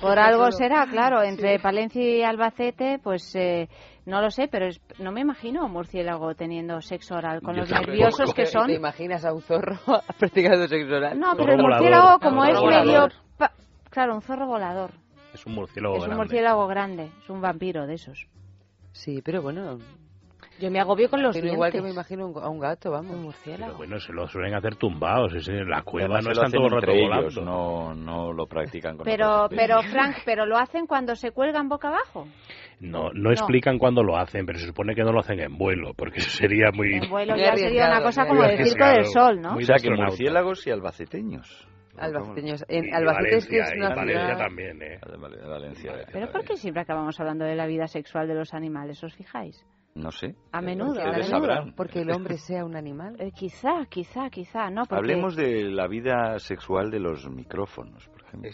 Por 0.00 0.18
algo 0.18 0.50
será, 0.52 0.86
claro. 0.86 1.22
Entre 1.22 1.58
Palencia 1.58 2.02
y 2.02 2.22
Albacete, 2.22 2.98
pues 3.02 3.34
eh, 3.34 3.68
no 4.08 4.20
lo 4.20 4.30
sé, 4.30 4.48
pero 4.48 4.66
es- 4.66 4.80
no 4.98 5.12
me 5.12 5.20
imagino 5.20 5.64
un 5.66 5.72
murciélago 5.72 6.34
teniendo 6.34 6.80
sexo 6.80 7.14
oral 7.16 7.40
con 7.42 7.54
Yo 7.54 7.60
los 7.60 7.68
tampoco. 7.70 7.90
nerviosos 7.92 8.34
que 8.34 8.46
son. 8.46 8.66
¿Te 8.66 8.74
imaginas 8.74 9.24
a 9.24 9.32
un 9.32 9.42
zorro 9.42 9.78
practicando 10.18 10.66
sexo 10.66 10.96
oral? 10.96 11.18
No, 11.20 11.36
pero 11.36 11.52
el 11.52 11.62
murciélago, 11.62 12.18
como 12.18 12.44
es 12.44 12.60
medio. 12.60 13.08
pa- 13.36 13.52
Claro, 13.90 14.14
un 14.14 14.22
zorro 14.22 14.46
volador. 14.46 14.90
Es 15.32 15.44
un 15.46 15.54
murciélago 15.54 15.94
Es 15.96 16.00
un 16.02 16.06
grande. 16.08 16.22
murciélago 16.24 16.66
grande, 16.66 17.10
es 17.22 17.30
un 17.30 17.40
vampiro 17.40 17.86
de 17.86 17.94
esos. 17.94 18.26
Sí, 18.92 19.20
pero 19.22 19.42
bueno. 19.42 19.78
Yo 20.60 20.70
me 20.72 20.80
agobio 20.80 21.08
con 21.08 21.22
los 21.22 21.34
Pero 21.36 21.44
dientes. 21.44 21.54
igual 21.54 21.72
que 21.72 21.82
me 21.82 21.90
imagino 21.90 22.26
un- 22.26 22.42
a 22.42 22.48
un 22.48 22.58
gato, 22.58 22.90
vamos. 22.90 23.14
Un 23.14 23.32
Pero 23.44 23.76
bueno, 23.76 24.00
se 24.00 24.12
lo 24.12 24.26
suelen 24.26 24.54
hacer 24.54 24.74
tumbados. 24.76 25.32
es 25.34 25.48
en 25.48 25.68
la 25.68 25.82
cueva 25.82 26.16
Además, 26.16 26.24
no 26.24 26.30
se 26.34 26.40
lo 26.40 26.46
están 26.46 26.52
todo 26.52 26.66
el 26.66 26.66
hacen 26.66 26.80
rato 26.80 26.90
entre 26.92 27.02
volando. 27.04 27.26
ellos, 27.28 27.44
no, 27.44 27.94
no 27.94 28.32
lo 28.32 28.46
practican 28.46 28.96
con 28.96 29.04
Pero, 29.04 29.44
otras 29.44 29.60
pero 29.60 29.74
especies. 29.80 29.92
Frank, 29.92 30.16
pero 30.24 30.46
lo 30.46 30.56
hacen 30.56 30.86
cuando 30.86 31.14
se 31.14 31.30
cuelgan 31.30 31.68
boca 31.68 31.88
abajo. 31.88 32.26
No, 32.80 33.10
no 33.12 33.30
explican 33.30 33.78
cuándo 33.78 34.02
lo 34.02 34.16
hacen, 34.16 34.46
pero 34.46 34.58
se 34.58 34.66
supone 34.66 34.94
que 34.94 35.02
no 35.02 35.12
lo 35.12 35.20
hacen 35.20 35.38
en 35.40 35.56
vuelo, 35.58 35.94
porque 35.94 36.18
eso 36.18 36.30
sería 36.30 36.70
muy... 36.72 36.94
En 36.94 37.08
vuelo 37.10 37.34
Muy 37.34 37.42
ya 37.42 37.54
sería 37.56 37.86
una 37.88 38.02
cosa 38.02 38.22
muy 38.22 38.28
como 38.30 38.44
el 38.44 38.50
arriesgado. 38.52 38.94
circo 38.94 39.02
del 39.02 39.12
sol, 39.12 39.40
¿no? 39.40 39.48
O 39.50 39.52
Muy 39.54 39.64
sea, 39.64 39.74
que 39.74 39.88
astronauta. 39.88 40.06
murciélagos 40.10 40.66
y 40.66 40.70
albaceteños. 40.70 41.68
Albaceteños. 41.96 42.64
En 42.68 42.84
Y 42.84 42.90
Albacete 42.92 43.36
es 43.36 43.46
que 43.48 43.58
Valencia, 43.58 43.62
es 43.64 43.74
y 43.74 43.78
una 43.78 43.94
Valencia 43.94 44.24
ciudad... 44.26 44.38
también, 44.38 44.82
¿eh? 44.82 45.00
Vale, 45.18 45.36
Valencia. 45.46 45.92
Pero 46.12 46.30
¿por 46.30 46.44
qué 46.44 46.56
siempre 46.56 46.82
acabamos 46.82 47.18
hablando 47.18 47.44
de 47.44 47.56
la 47.56 47.66
vida 47.66 47.88
sexual 47.88 48.28
de 48.28 48.34
los 48.34 48.54
animales? 48.54 49.02
¿Os 49.02 49.14
fijáis? 49.14 49.64
No 49.98 50.12
sé. 50.12 50.36
A 50.52 50.60
menudo, 50.60 51.02
a 51.02 51.10
menudo. 51.10 51.72
Porque 51.76 52.02
el 52.02 52.12
hombre 52.12 52.38
sea 52.38 52.64
un 52.64 52.76
animal. 52.76 53.16
Eh, 53.18 53.32
quizá, 53.32 53.84
quizá, 53.88 54.30
quizá, 54.30 54.70
no, 54.70 54.82
porque 54.84 54.96
Hablemos 54.96 55.34
de 55.34 55.64
la 55.70 55.88
vida 55.88 56.38
sexual 56.38 56.90
de 56.90 57.00
los 57.00 57.28
micrófonos, 57.28 58.06
por 58.08 58.22
ejemplo. 58.22 58.50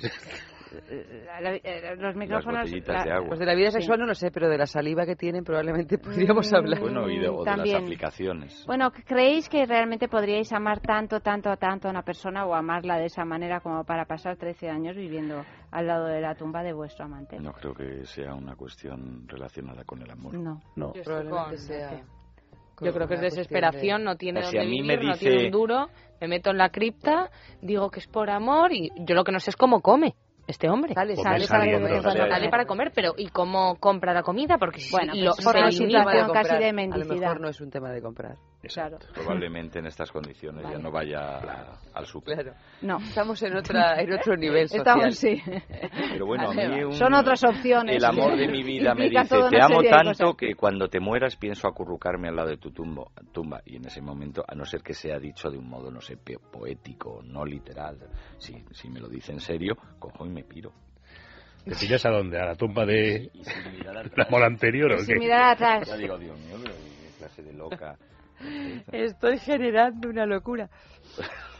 La- 1.27 1.41
la- 1.41 1.57
eh, 1.57 1.97
los 1.97 2.15
micrófonos... 2.17 2.61
botellitas 2.63 3.05
de 3.05 3.11
la- 3.11 3.17
agua. 3.17 3.29
Pues 3.29 3.41
de 3.41 3.47
la 3.47 3.55
vida 3.55 3.71
Sí. 3.71 3.79
sexual 3.79 4.01
no 4.01 4.07
lo 4.07 4.15
sé, 4.15 4.31
pero 4.31 4.49
de 4.49 4.59
la 4.59 4.67
saliva 4.67 5.05
que 5.07 5.17
tienen 5.17 5.45
probablemente 5.45 5.99
podríamos 6.35 6.51
Mm, 6.53 6.57
hablar. 6.57 6.81
Bueno, 6.81 7.09
y 7.09 7.19
de, 7.19 7.29
o 7.29 7.39
de 7.41 7.45
las 7.47 7.57
También. 7.57 7.83
aplicaciones. 7.83 8.65
Bueno, 8.67 8.91
¿creéis 9.07 9.49
que 9.49 9.67
realmente 9.67 10.09
podríais 10.09 10.53
amar 10.53 10.81
tanto, 10.81 11.21
tanto, 11.21 11.57
tanto 11.57 11.89
a 11.89 11.91
una 11.91 12.03
persona 12.03 12.45
o 12.47 12.55
amarla 12.55 12.99
de 12.99 13.07
esa 13.07 13.25
manera 13.25 13.61
como 13.61 13.85
para 13.85 14.05
pasar 14.05 14.37
13 14.37 14.69
años 14.71 14.97
viviendo 14.97 15.45
al 15.71 15.87
lado 15.87 16.07
de 16.07 16.21
la 16.21 16.35
tumba 16.35 16.63
de 16.63 16.73
vuestro 16.73 17.05
amante? 17.05 17.39
No 17.41 17.53
creo 17.53 17.75
que 17.75 18.05
sea 18.07 18.35
una 18.35 18.57
cuestión 18.57 19.27
relacionada 19.29 19.85
con 19.85 20.03
el 20.03 20.11
amor. 20.11 20.35
No. 20.35 20.61
No. 20.77 20.93
Yo 20.95 21.03
Probablemente 21.03 21.59
sea... 21.59 22.03
Yo 22.81 22.93
creo 22.93 23.07
que 23.07 23.15
es 23.15 23.21
desesperación, 23.21 24.01
de- 24.01 24.05
no 24.05 24.17
tiene 24.17 24.41
O 24.41 24.43
sea, 24.43 24.51
si 24.51 24.57
dónde 24.57 24.69
a 24.69 24.71
mí 24.73 24.83
me 24.83 24.95
vivir, 24.97 25.07
no 25.09 25.13
dice- 25.15 25.29
tiene 25.31 25.45
un 25.47 25.51
duro, 25.53 25.87
me 26.21 26.27
meto 26.27 26.51
en 26.51 26.59
la 26.59 26.71
cripta, 26.71 27.31
digo 27.63 27.89
que 27.89 28.01
es 28.01 28.09
por 28.09 28.31
amor 28.31 28.73
y 28.73 28.91
yo 29.07 29.15
lo 29.15 29.23
que 29.23 29.31
no 29.31 29.39
sé 29.39 29.51
es 29.51 29.57
cómo 29.57 29.81
come 29.81 30.17
este 30.47 30.69
hombre. 30.69 30.95
Sale, 30.95 31.15
Come 31.15 31.25
sale, 31.25 31.47
saliendo, 31.47 31.89
sale, 31.89 32.03
sale 32.03 32.19
sale, 32.19 32.31
Sale 32.33 32.49
para 32.51 32.67
comer, 32.67 32.93
pero 32.95 33.15
¿y 33.17 33.29
cómo 33.29 33.77
compra 33.77 34.13
la 34.13 34.23
comida? 34.23 34.59
Porque 34.59 34.81
si 34.81 34.91
Bueno, 34.91 35.13
lo, 35.15 35.33
pues 35.33 35.45
por 35.45 35.55
se 35.55 35.61
una 35.61 35.71
situación 35.73 36.31
casi 36.33 36.57
de 36.57 36.65
A 36.65 36.71
lo 36.71 36.75
mendicidad. 36.75 37.17
mejor 37.21 37.41
no 37.41 37.49
es 37.49 37.61
un 37.61 37.71
tema 37.71 37.91
de 37.91 38.03
comprar. 38.03 38.37
Claro. 38.73 38.99
Probablemente 39.15 39.79
en 39.79 39.87
estas 39.87 40.11
condiciones 40.11 40.65
ya 40.71 40.79
no 40.79 40.91
vaya 40.91 41.39
al. 41.95 42.07
Claro. 42.25 42.53
No. 42.83 42.99
Estamos 42.99 43.43
en 43.43 43.57
otra 43.57 44.01
en 44.01 44.13
otro 44.13 44.37
nivel 44.37 44.69
social. 44.69 44.81
Estamos, 45.11 45.17
sí. 45.19 45.43
Pero 46.13 46.27
bueno, 46.27 46.51
a 46.51 46.55
mí 46.55 46.83
un- 46.85 46.93
Son 46.95 47.15
otras 47.15 47.43
opciones. 47.45 47.97
el 47.97 48.05
amor 48.05 48.37
de 48.37 48.49
mi 48.49 48.63
vida 48.65 48.95
me 48.95 49.09
dice, 49.09 49.37
te 49.51 49.61
amo 49.63 49.83
tanto 49.83 50.11
cosas". 50.25 50.37
que 50.37 50.55
cuando 50.55 50.89
te 50.89 51.01
mueras 51.01 51.37
pienso 51.37 51.69
acurrucarme 51.69 52.29
al 52.29 52.37
lado 52.37 52.49
de 52.51 52.57
tu 52.59 52.71
tumbo, 52.71 53.13
tumba. 53.33 53.61
Y 53.65 53.77
en 53.77 53.87
ese 53.87 54.01
momento, 54.01 54.45
a 54.47 54.55
no 54.55 54.65
ser 54.65 54.83
que 54.83 54.95
sea 54.95 55.19
dicho 55.19 55.51
de 55.51 55.59
un 55.59 55.69
modo, 55.69 55.91
no 55.91 56.01
sé, 56.01 56.17
poético, 56.17 57.23
no 57.25 57.45
literal, 57.45 57.99
si, 58.39 58.55
si 58.73 58.89
me 58.89 59.01
lo 59.01 59.09
dice 59.09 59.33
en 59.33 59.41
serio, 59.41 59.77
cojo 59.99 60.27
y 60.27 60.31
me 60.31 60.45
piro. 60.45 60.73
¿Te 61.65 61.75
pillas 61.77 62.05
a 62.05 62.11
dónde? 62.11 62.39
¿A 62.39 62.45
la 62.45 62.55
tumba 62.57 62.85
de 62.85 63.31
Y 63.33 63.43
sin 63.43 63.73
mirar 63.73 64.11
la 64.17 64.27
mola 64.31 64.47
anterior 64.47 64.93
o 64.93 64.99
Sin 64.99 65.15
qué? 65.15 65.19
mirar 65.19 65.55
atrás. 65.55 65.89
Ya 65.89 65.97
digo, 65.97 66.19
Dios 66.19 66.39
mío, 66.39 66.57
pero 66.63 66.75
qué 66.75 67.19
clase 67.19 67.43
de 67.43 67.53
loca. 67.55 67.97
Estoy 68.93 69.39
generando 69.39 70.09
una 70.09 70.27
locura. 70.27 70.69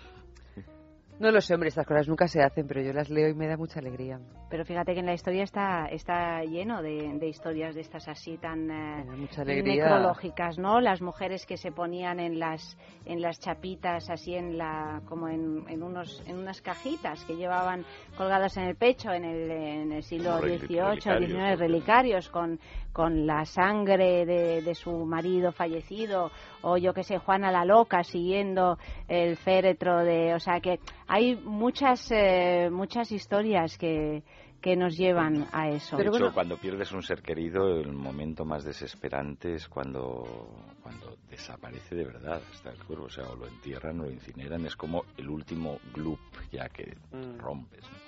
No 1.21 1.31
lo 1.31 1.41
sé, 1.41 1.55
hombre, 1.55 1.69
estas 1.69 1.87
cosas 1.87 2.09
nunca 2.09 2.27
se 2.27 2.43
hacen, 2.43 2.67
pero 2.67 2.83
yo 2.83 2.93
las 2.93 3.09
leo 3.09 3.29
y 3.29 3.35
me 3.35 3.47
da 3.47 3.57
mucha 3.57 3.79
alegría. 3.79 4.19
Pero 4.51 4.65
fíjate 4.65 4.95
que 4.95 5.01
en 5.01 5.07
la 5.07 5.15
historia 5.15 5.45
está, 5.45 5.87
está 5.87 6.43
lleno 6.43 6.83
de, 6.83 7.19
de 7.19 7.29
historias 7.29 7.75
de 7.75 7.83
estas 7.83 8.09
así 8.09 8.37
tan 8.37 8.71
eh, 8.71 9.29
alegría. 9.37 9.85
necrológicas, 9.85 10.59
¿no? 10.59 10.81
Las 10.81 11.01
mujeres 11.03 11.47
que 11.47 11.57
se 11.57 11.71
ponían 11.71 12.19
en 12.19 12.39
las 12.39 12.77
en 13.05 13.21
las 13.21 13.39
chapitas, 13.39 14.11
así 14.11 14.35
en 14.35 14.59
la 14.59 15.03
como 15.07 15.29
en, 15.29 15.65
en 15.69 15.83
unos 15.83 16.23
en 16.27 16.39
unas 16.39 16.61
cajitas 16.63 17.25
que 17.25 17.37
llevaban 17.37 17.85
colgadas 18.17 18.57
en 18.57 18.65
el 18.65 18.77
pecho 18.77 19.13
en 19.13 19.25
el, 19.25 19.51
en 19.51 19.93
el 19.93 20.03
siglo 20.03 20.39
XVIII, 20.39 21.27
XIX, 21.27 21.59
relicarios 21.59 22.29
con, 22.29 22.59
con 22.93 23.27
la 23.27 23.45
sangre 23.45 24.25
de, 24.25 24.63
de 24.63 24.75
su 24.75 25.05
marido 25.05 25.53
fallecido 25.53 26.31
o 26.63 26.77
yo 26.77 26.95
que 26.95 27.03
sé 27.03 27.19
Juana 27.19 27.53
la 27.53 27.65
loca 27.65 28.03
siguiendo 28.03 28.79
el 29.07 29.37
féretro 29.37 29.99
de, 29.99 30.35
o 30.35 30.41
sea 30.41 30.61
que 30.61 30.81
hay 31.07 31.37
muchas 31.37 32.11
eh, 32.11 32.69
muchas 32.71 33.13
historias 33.13 33.77
que 33.79 34.23
que 34.65 34.77
nos 34.77 34.97
llevan 34.97 35.47
a 35.53 35.69
eso. 35.69 35.99
de 35.99 36.05
hecho, 36.09 36.33
cuando 36.33 36.57
pierdes 36.57 36.91
un 36.93 37.03
ser 37.03 37.21
querido, 37.21 37.81
el 37.81 37.93
momento 37.93 38.47
más 38.47 38.65
desesperante 38.65 39.57
es 39.57 39.69
cuando, 39.69 40.49
cuando 40.83 41.19
desaparece 41.29 41.95
de 41.95 42.07
verdad 42.07 42.41
hasta 42.51 42.71
el 42.71 42.83
cuerpo. 42.83 43.05
O 43.05 43.11
sea, 43.11 43.25
o 43.29 43.37
lo 43.37 43.47
entierran 43.47 44.01
o 44.01 44.05
lo 44.05 44.11
incineran. 44.11 44.65
Es 44.65 44.75
como 44.75 45.05
el 45.19 45.29
último 45.29 45.79
gloop 45.93 46.19
ya 46.51 46.71
que 46.71 46.97
Mm. 47.13 47.39
rompes. 47.41 47.83
¿no? 47.83 48.04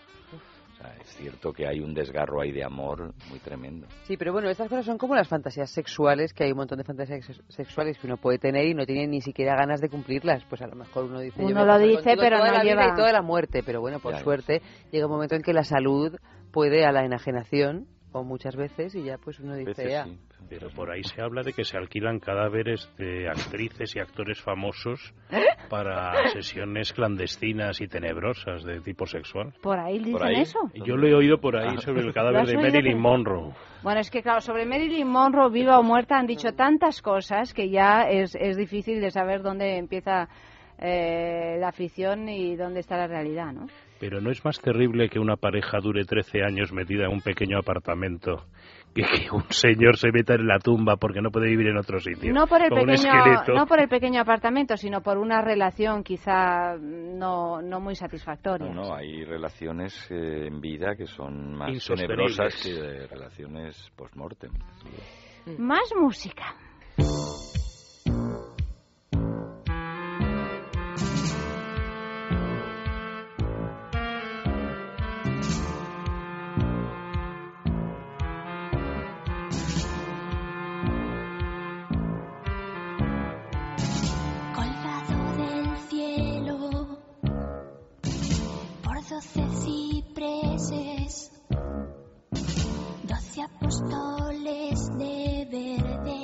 O 0.79 0.83
sea, 0.83 0.95
es 1.01 1.09
cierto 1.17 1.53
que 1.55 1.67
hay 1.67 1.81
un 1.81 1.95
desgarro 1.95 2.43
ahí 2.43 2.53
de 2.53 2.63
amor 2.63 3.15
muy 3.31 3.39
tremendo. 3.39 3.87
Sí, 4.05 4.19
pero 4.19 4.33
bueno, 4.33 4.51
estas 4.51 4.69
cosas 4.69 4.85
son 4.85 4.99
como 4.99 5.15
las 5.15 5.27
fantasías 5.27 5.71
sexuales, 5.71 6.35
que 6.35 6.45
hay 6.45 6.51
un 6.53 6.59
montón 6.59 6.77
de 6.77 6.85
fantasías 6.85 7.25
sex- 7.25 7.43
sexuales 7.49 7.97
que 7.99 8.07
uno 8.07 8.19
puede 8.19 8.39
tener 8.39 8.67
y 8.67 8.75
no 8.75 8.85
tiene 8.85 9.07
ni 9.07 9.23
siquiera 9.23 9.55
ganas 9.57 9.81
de 9.81 9.89
cumplirlas. 9.89 10.45
Pues 10.51 10.61
a 10.61 10.67
lo 10.67 10.77
mejor 10.77 11.05
uno 11.05 11.21
dice... 11.21 11.43
Uno 11.43 11.65
lo 11.65 11.79
dice, 11.79 12.15
pero 12.19 12.37
toda 12.37 12.49
no 12.51 12.57
la 12.59 12.63
vida 12.63 12.75
lleva- 12.75 12.93
y 12.93 12.95
toda 12.97 13.13
la 13.13 13.23
muerte, 13.23 13.63
pero 13.65 13.81
bueno, 13.81 14.01
por 14.01 14.13
suerte 14.19 14.61
llega 14.93 15.07
un 15.07 15.13
momento 15.13 15.35
en 15.35 15.43
que 15.43 15.55
la 15.55 15.65
salud 15.65 16.15
puede 16.53 16.85
a 16.85 16.93
la 16.93 17.05
enajenación, 17.07 17.87
o 18.19 18.25
muchas 18.25 18.57
veces, 18.57 18.95
y 18.95 19.05
ya 19.05 19.19
pues 19.19 19.39
uno 19.41 19.55
dice... 19.55 19.97
"Ah". 19.97 20.07
Pero 20.49 20.69
por 20.71 20.91
ahí 20.93 21.03
se 21.03 21.21
habla 21.21 21.43
de 21.43 21.53
que 21.53 21.65
se 21.65 21.77
alquilan 21.77 22.21
cadáveres 22.21 22.89
de 22.99 23.29
actrices 23.29 23.97
y 23.97 23.99
actores 23.99 24.41
famosos 24.41 25.13
para 25.69 26.29
sesiones 26.29 26.93
clandestinas 26.93 27.81
y 27.81 27.89
tenebrosas 27.89 28.63
de 28.63 28.81
tipo 28.81 29.07
sexual. 29.07 29.53
Por 29.61 29.79
ahí 29.81 29.99
dicen 29.99 30.29
eso. 30.37 30.61
Yo 30.75 30.97
lo 30.97 31.09
he 31.09 31.15
oído 31.15 31.39
por 31.41 31.57
ahí 31.57 31.75
Ah. 31.77 31.81
sobre 31.81 32.03
el 32.03 32.07
¿Lo 32.09 32.13
cadáver 32.13 32.47
de 32.47 32.57
Marilyn? 32.59 32.99
Monroe. 32.99 33.53
Bueno, 33.83 33.99
es 34.01 34.11
que 34.11 34.23
claro, 34.23 34.41
sobre 34.41 34.65
Marilyn 34.67 35.09
Monroe, 35.09 35.51
viva 35.51 35.81
o 35.81 35.83
muerta, 35.83 36.17
han 36.17 36.27
dicho 36.27 36.53
tantas 36.53 37.03
cosas 37.03 37.53
que 37.53 37.69
ya 37.69 38.03
es, 38.03 38.37
es 38.37 38.57
difícil 38.57 39.01
de 39.01 39.11
saber 39.11 39.43
dónde 39.43 39.79
empieza 39.79 40.29
eh, 40.79 41.57
la 41.59 41.73
ficción 41.73 42.29
y 42.29 42.55
dónde 42.55 42.81
está 42.81 42.97
la 42.97 43.07
realidad, 43.09 43.53
¿no? 43.53 43.67
Pero 43.99 44.21
¿no 44.21 44.31
es 44.31 44.45
más 44.45 44.61
terrible 44.61 45.09
que 45.09 45.19
una 45.19 45.37
pareja 45.37 45.79
dure 45.81 46.05
13 46.05 46.43
años 46.43 46.73
metida 46.73 47.07
en 47.07 47.13
un 47.13 47.23
pequeño 47.23 47.59
apartamento 47.59 48.45
que 48.95 49.03
que 49.03 49.31
un 49.31 49.45
señor 49.51 49.97
se 49.99 50.11
meta 50.11 50.35
en 50.35 50.47
la 50.47 50.59
tumba 50.59 50.97
porque 50.97 51.21
no 51.21 51.31
puede 51.31 51.49
vivir 51.49 51.69
en 51.69 51.77
otro 51.77 52.01
sitio? 52.01 52.33
No 52.33 52.47
por 52.47 52.63
el 52.63 52.71
pequeño, 52.71 53.13
no 53.55 53.67
por 53.67 53.81
el 53.81 53.89
pequeño 53.89 54.21
apartamento, 54.21 54.77
sino 54.77 55.03
por 55.03 55.19
una 55.19 55.43
relación 55.43 56.03
quizá 56.03 56.77
no, 56.79 57.61
no 57.61 57.81
muy 57.81 57.95
satisfactoria. 57.95 58.73
No, 58.73 58.89
no, 58.89 58.95
hay 58.95 59.25
relaciones 59.25 60.11
eh, 60.11 60.47
en 60.47 60.61
vida 60.61 60.97
que 60.97 61.07
son 61.07 61.55
más 61.55 61.87
tenebrosas 61.87 62.55
que 62.63 63.07
relaciones 63.07 63.93
post-mortem. 63.97 64.53
Más 65.59 65.93
música. 65.99 66.55
Apóstoles 93.47 94.89
de 94.99 95.47
verde, 95.51 96.16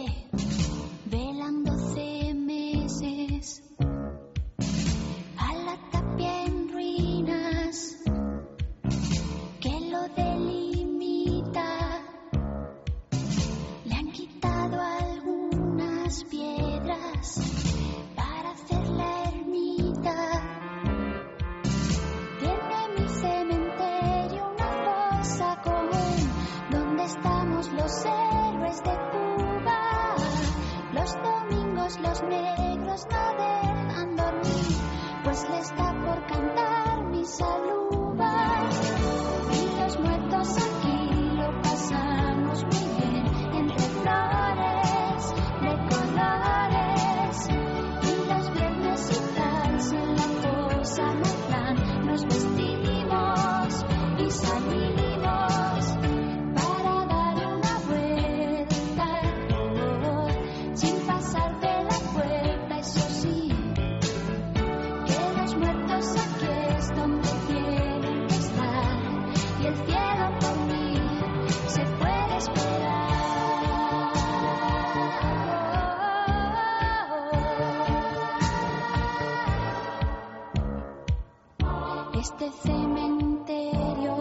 cementerio. 82.62 84.16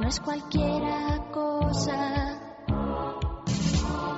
No 0.00 0.08
es 0.08 0.20
cualquiera 0.20 1.30
cosa, 1.32 2.40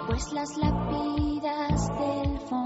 pues 0.06 0.32
las 0.32 0.56
lápidas 0.56 1.88
del 1.98 2.38
fondo 2.40 2.65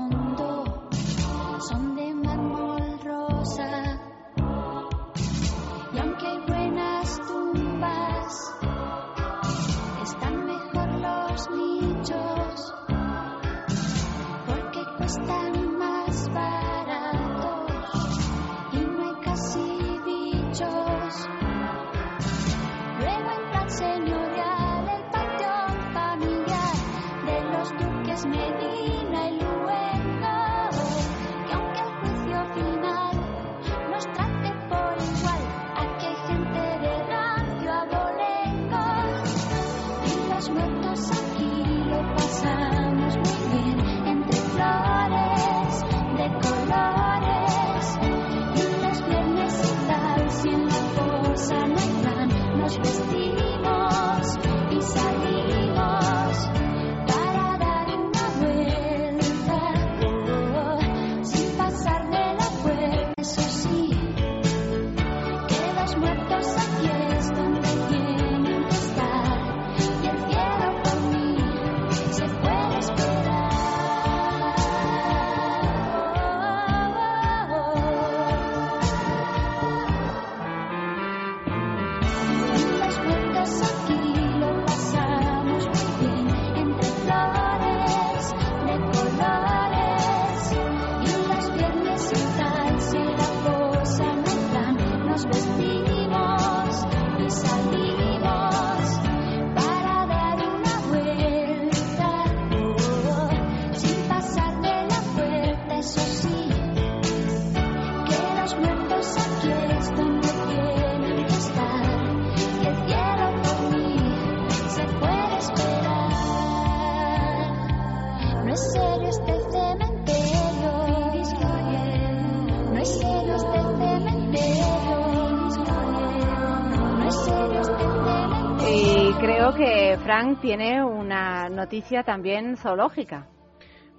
Frank 130.21 130.41
tiene 130.43 130.85
una 130.85 131.49
noticia 131.49 132.03
también 132.03 132.59
zoológica. 132.59 133.27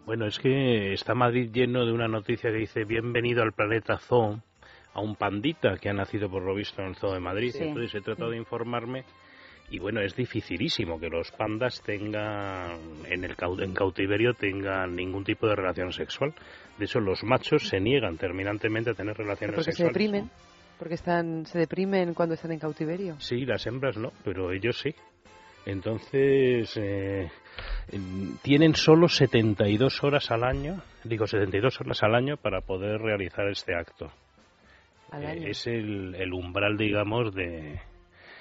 Bueno, 0.06 0.27
es 0.27 0.38
que 0.38 0.93
está 0.93 1.15
Madrid 1.15 1.49
lleno 1.52 1.84
de 1.84 1.91
una 1.91 2.07
noticia 2.07 2.52
que 2.52 2.57
dice 2.57 2.84
bienvenido 2.84 3.41
al 3.41 3.53
planeta 3.53 3.98
Zoo, 3.98 4.39
a 4.93 5.02
un 5.02 5.15
pandita 5.15 5.77
que 5.77 5.89
ha 5.89 5.93
nacido 5.93 6.30
por 6.30 6.43
lo 6.43 6.53
visto 6.53 6.80
en 6.84 6.89
el 6.89 6.95
Zoo 6.95 7.14
de 7.14 7.19
Madrid. 7.19 7.49
Sí. 7.53 7.64
Entonces 7.64 7.95
he 7.95 8.02
tratado 8.02 8.30
de 8.30 8.38
informarme 8.38 9.03
y 9.72 9.80
bueno, 9.80 9.99
es 10.02 10.15
dificilísimo 10.15 10.99
que 10.99 11.10
los 11.10 11.31
pandas 11.31 11.81
tengan, 11.81 12.77
en 13.10 13.23
el 13.23 13.35
cau- 13.35 13.60
en 13.64 13.73
cautiverio, 13.73 14.35
tengan 14.35 14.95
ningún 14.95 15.23
tipo 15.23 15.48
de 15.48 15.56
relación 15.56 15.91
sexual. 15.91 16.35
De 16.77 16.85
hecho, 16.85 16.99
los 16.99 17.23
machos 17.23 17.68
se 17.68 17.80
niegan 17.80 18.18
terminantemente 18.18 18.91
a 18.91 18.93
tener 18.93 19.18
relaciones 19.18 19.56
Porque 19.56 19.72
se 19.72 19.77
sexuales. 19.77 19.93
deprimen. 19.95 20.30
Porque 20.77 20.93
están, 20.95 21.48
se 21.48 21.57
deprimen 21.57 22.14
cuando 22.14 22.35
están 22.35 22.52
en 22.52 22.60
cautiverio. 22.60 23.15
Sí, 23.19 23.43
las 23.45 23.65
hembras 23.65 23.98
no, 23.98 24.11
pero 24.23 24.52
ellos 24.52 24.80
sí. 24.80 24.93
Entonces, 25.65 26.75
eh, 26.77 27.29
tienen 28.41 28.75
solo 28.75 29.07
72 29.07 30.03
horas 30.03 30.31
al 30.31 30.43
año, 30.43 30.81
digo 31.03 31.27
72 31.27 31.79
horas 31.81 32.01
al 32.03 32.15
año 32.15 32.38
para 32.38 32.61
poder 32.61 33.01
realizar 33.01 33.47
este 33.47 33.75
acto. 33.75 34.11
Eh, 35.13 35.49
es 35.49 35.67
el, 35.67 36.15
el 36.15 36.33
umbral, 36.33 36.77
digamos, 36.77 37.33
de... 37.35 37.79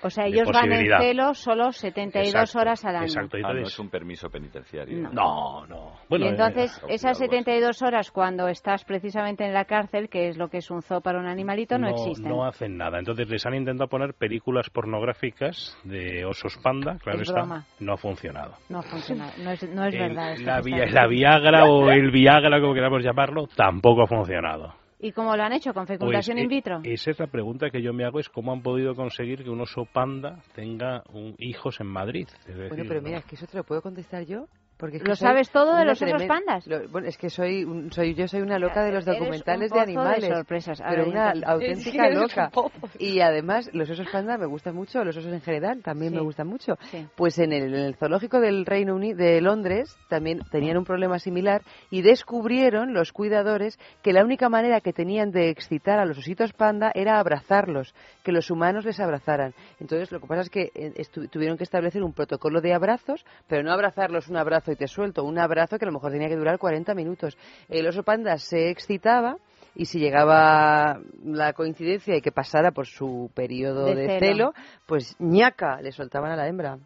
O 0.03 0.11
sea, 0.11 0.27
ellos 0.27 0.49
van 0.53 0.73
en 0.73 0.89
celo 0.99 1.35
solo 1.35 1.73
72 1.73 2.29
Exacto, 2.29 2.59
horas 2.59 2.85
al 2.85 2.97
año. 2.97 3.05
exacto. 3.05 3.37
Ah, 3.37 3.41
no 3.41 3.49
entonces- 3.51 3.75
es 3.75 3.79
un 3.79 3.91
permiso 3.91 4.31
penitenciario. 4.31 4.99
No. 4.99 5.11
No, 5.13 5.67
no. 5.67 5.93
Bueno, 6.09 6.27
y 6.27 6.29
entonces, 6.29 6.79
eh, 6.89 6.95
esas 6.95 7.19
72 7.19 7.83
horas 7.83 8.11
cuando 8.11 8.49
estás 8.49 8.85
precisamente 8.85 9.45
en 9.45 9.53
la 9.53 9.65
cárcel, 9.67 10.09
que 10.09 10.29
es 10.29 10.37
lo 10.39 10.49
que 10.49 10.59
es 10.59 10.71
un 10.71 10.83
zoo 10.83 11.01
para 11.01 11.19
un 11.19 11.27
animalito, 11.27 11.79
no, 11.79 11.89
existen. 11.89 12.29
no 12.31 12.45
hacen 12.45 12.77
nada. 12.77 12.99
Entonces 12.99 13.29
les 13.29 13.45
han 13.47 13.55
intentado 13.55 13.89
poner 13.89 14.15
películas 14.15 14.71
pornográficas 14.71 15.77
de 15.85 16.25
osos 16.25 16.57
panda, 16.63 16.97
claro 17.03 17.21
Es 17.21 17.29
está, 17.29 17.41
broma. 17.43 17.65
no 17.81 17.93
ha 17.95 17.97
funcionado. 17.97 18.55
No 18.69 18.79
ha 18.79 18.83
funcionado. 18.83 19.33
No 19.43 19.51
es, 19.51 19.63
no 19.69 19.85
es 19.87 19.95
El- 19.95 20.01
verdad. 20.01 20.37
la. 20.39 21.07
Viagra 21.07 21.65
o 21.65 21.91
el 21.91 22.11
Viagra, 22.11 22.61
como 22.61 22.75
queramos 22.75 23.03
llamarlo, 23.03 23.47
tampoco 23.57 24.03
ha 24.03 24.07
funcionado. 24.07 24.75
¿Y 25.03 25.13
cómo 25.13 25.35
lo 25.35 25.43
han 25.43 25.53
hecho? 25.53 25.73
¿Con 25.73 25.87
fecundación 25.87 26.37
Pues, 26.37 26.45
in 26.45 26.51
eh, 26.51 26.55
vitro? 26.55 26.81
Esa 26.85 27.11
es 27.11 27.19
la 27.19 27.27
pregunta 27.27 27.71
que 27.71 27.83
yo 27.83 27.93
me 27.93 28.05
hago, 28.05 28.21
es 28.21 28.29
cómo 28.29 28.53
han 28.53 28.63
podido 28.63 28.95
conseguir 28.95 29.43
que 29.43 29.49
un 29.49 29.61
oso 29.61 29.87
panda 29.91 30.43
tenga 30.55 31.03
un, 31.13 31.35
hijos 31.39 31.81
en 31.81 31.87
Madrid. 31.87 32.29
Es 32.47 32.57
Bueno, 32.69 32.85
pero 32.87 33.01
¿no? 33.01 33.07
mira, 33.07 33.19
es 33.19 33.25
que 33.25 33.37
eso 33.37 33.47
te 33.47 33.57
lo 33.57 33.65
puedo 33.65 33.81
contestar 33.81 34.25
yo. 34.25 34.47
Porque 34.81 34.97
es 34.97 35.03
que 35.03 35.09
¿Lo 35.11 35.15
sabes 35.15 35.51
todo 35.51 35.77
de 35.77 35.85
los 35.85 36.01
osos 36.01 36.23
pandas? 36.25 36.67
Lo- 36.67 36.89
bueno, 36.89 37.07
es 37.07 37.19
que 37.19 37.29
soy, 37.29 37.65
un- 37.65 37.93
soy 37.93 38.15
yo 38.15 38.27
soy 38.27 38.41
una 38.41 38.59
loca 38.59 38.83
de 38.83 38.93
los 38.93 39.07
un 39.07 39.13
documentales 39.13 39.71
de 39.71 39.75
pozo 39.75 39.77
de 39.77 39.83
animales. 39.93 40.29
sorpresas. 40.29 40.81
A 40.81 40.89
Pero 40.89 41.07
una 41.09 41.31
auténtica 41.47 41.91
Sí, 41.91 41.99
eres 41.99 42.17
un 42.17 42.23
loca. 42.23 42.51
Y 42.99 43.21
además, 43.21 43.69
los 43.75 43.91
osos 43.91 44.09
panda 44.11 44.39
me 44.39 44.47
gustan 44.47 44.75
mucho, 44.75 45.05
los 45.05 45.17
osos 45.17 45.33
en 45.33 45.43
general 45.43 45.83
también 45.83 46.13
Sí. 46.13 46.17
me 46.17 46.23
gustan 46.23 46.47
mucho. 46.49 46.79
Sí. 46.91 47.07
Pues 47.15 47.39
en 47.39 47.53
el, 47.53 47.75
en 47.75 47.81
el 47.85 47.95
zoológico 47.97 48.41
del 48.41 48.65
Reino 48.65 48.95
Unido, 48.95 49.19
de 49.19 49.41
Londres, 49.43 49.95
también 50.09 50.41
tenían 50.51 50.79
un 50.79 50.85
problema 50.85 51.19
similar 51.19 51.63
y 51.91 52.01
descubrieron 52.03 52.95
los 52.95 53.13
cuidadores 53.13 53.79
que 54.03 54.13
la 54.15 54.25
única 54.25 54.49
manera 54.49 54.81
que 54.81 54.93
tenían 54.95 55.31
de 55.31 55.51
excitar 55.51 55.99
a 55.99 56.07
los 56.07 56.17
ositos 56.17 56.53
panda 56.55 56.91
era 56.95 57.19
abrazarlos, 57.19 57.95
que 58.25 58.33
los 58.33 58.51
humanos 58.51 58.85
les 58.87 58.99
abrazaran. 58.99 59.53
Entonces, 59.79 60.11
lo 60.11 60.21
que 60.21 60.27
pasa 60.27 60.41
es 60.43 60.51
que 60.51 60.71
eh, 60.75 60.93
tuvieron 61.31 61.59
que 61.59 61.65
establecer 61.65 62.03
un 62.03 62.15
protocolo 62.15 62.61
de 62.63 62.73
abrazos, 62.73 63.25
pero 63.47 63.63
no 63.63 63.73
abrazarlos 63.73 64.29
un 64.29 64.37
abrazo 64.39 64.70
y 64.73 64.77
te 64.77 64.87
suelto, 64.89 65.25
un 65.25 65.39
abrazo 65.39 65.79
que 65.79 65.85
a 65.85 65.89
lo 65.89 65.93
mejor 65.93 66.13
tenía 66.13 66.29
que 66.29 66.37
durar 66.37 66.59
40 66.59 66.95
minutos. 66.95 67.37
El 67.69 67.87
oso 67.87 68.03
panda 68.03 68.37
se 68.39 68.71
excitaba 68.71 69.37
y 69.75 69.85
si 69.87 69.99
llegaba 69.99 71.01
la 71.25 71.53
coincidencia 71.53 72.15
de 72.15 72.21
que 72.23 72.33
pasara 72.33 72.73
por 72.73 72.87
su 72.87 73.31
periodo 73.35 73.85
De 73.87 73.95
de, 73.95 74.07
celo. 74.07 74.21
celo, 74.21 74.53
pues 74.87 75.15
ñaca, 75.19 75.81
le 75.81 75.93
soltaban 75.93 76.33
a 76.33 76.37
la 76.37 76.49
hembra. 76.49 76.79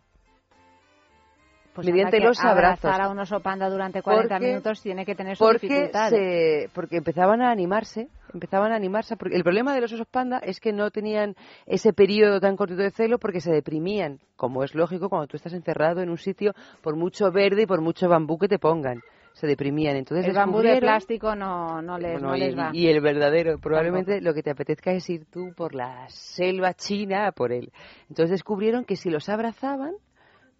Pues 1.75 1.87
mediante 1.87 2.19
que 2.19 2.25
los 2.25 2.39
abrazos. 2.41 2.91
A 2.91 3.09
un 3.09 3.19
oso 3.19 3.41
panda 3.41 3.69
durante 3.69 4.01
40 4.01 4.35
Porque- 4.37 4.47
minutos 4.47 4.81
tiene 4.81 5.05
que 5.05 5.15
tener 5.15 5.37
su 5.37 5.45
porque 5.45 5.67
dificultad. 5.67 6.11
se, 6.11 6.71
porque 6.73 6.97
empezaban 6.99 7.43
a 7.43 7.51
animarse 7.51 8.09
empezaban 8.33 8.73
a 8.73 8.77
animarse 8.77 9.17
porque 9.17 9.37
el 9.37 9.45
problema 9.45 9.73
de 9.75 9.81
los 9.81 9.93
osos 9.93 10.09
panda 10.09 10.39
es 10.39 10.59
que 10.59 10.73
no 10.73 10.91
tenían 10.91 11.37
ese 11.67 11.93
periodo 11.93 12.41
tan 12.41 12.57
cortito 12.57 12.83
de 12.83 12.91
celo 12.91 13.19
porque 13.19 13.41
se 13.41 13.53
deprimían 13.53 14.19
como 14.37 14.65
es 14.65 14.75
lógico 14.75 15.09
cuando 15.09 15.29
tú 15.29 15.37
estás 15.37 15.53
encerrado 15.53 16.01
en 16.01 16.11
un 16.11 16.19
sitio 16.19 16.53
por 16.83 16.97
mucho 16.97 17.31
verde 17.31 17.63
y 17.63 17.67
por 17.67 17.81
mucho 17.81 18.09
bambú 18.09 18.37
que 18.39 18.49
te 18.49 18.59
pongan 18.59 19.03
se 19.35 19.47
deprimían 19.47 19.97
entonces 19.97 20.27
el 20.27 20.35
bambú 20.35 20.61
de 20.63 20.79
plástico 20.79 21.35
no, 21.37 21.81
no 21.83 21.99
les, 21.99 22.13
bueno, 22.13 22.29
no 22.29 22.37
y, 22.37 22.41
les 22.41 22.57
va. 22.59 22.71
y 22.73 22.87
el 22.89 23.01
verdadero, 23.01 23.59
probablemente 23.59 24.21
lo 24.21 24.33
que 24.35 24.43
te 24.43 24.51
apetezca 24.51 24.93
es 24.93 25.09
ir 25.11 25.27
tú 25.27 25.53
por 25.57 25.75
la 25.75 26.09
selva 26.09 26.73
china 26.75 27.27
a 27.29 27.33
por 27.33 27.51
él. 27.53 27.73
Entonces 28.09 28.31
descubrieron 28.31 28.85
que 28.85 28.95
si 28.97 29.11
los 29.11 29.29
abrazaban, 29.29 29.95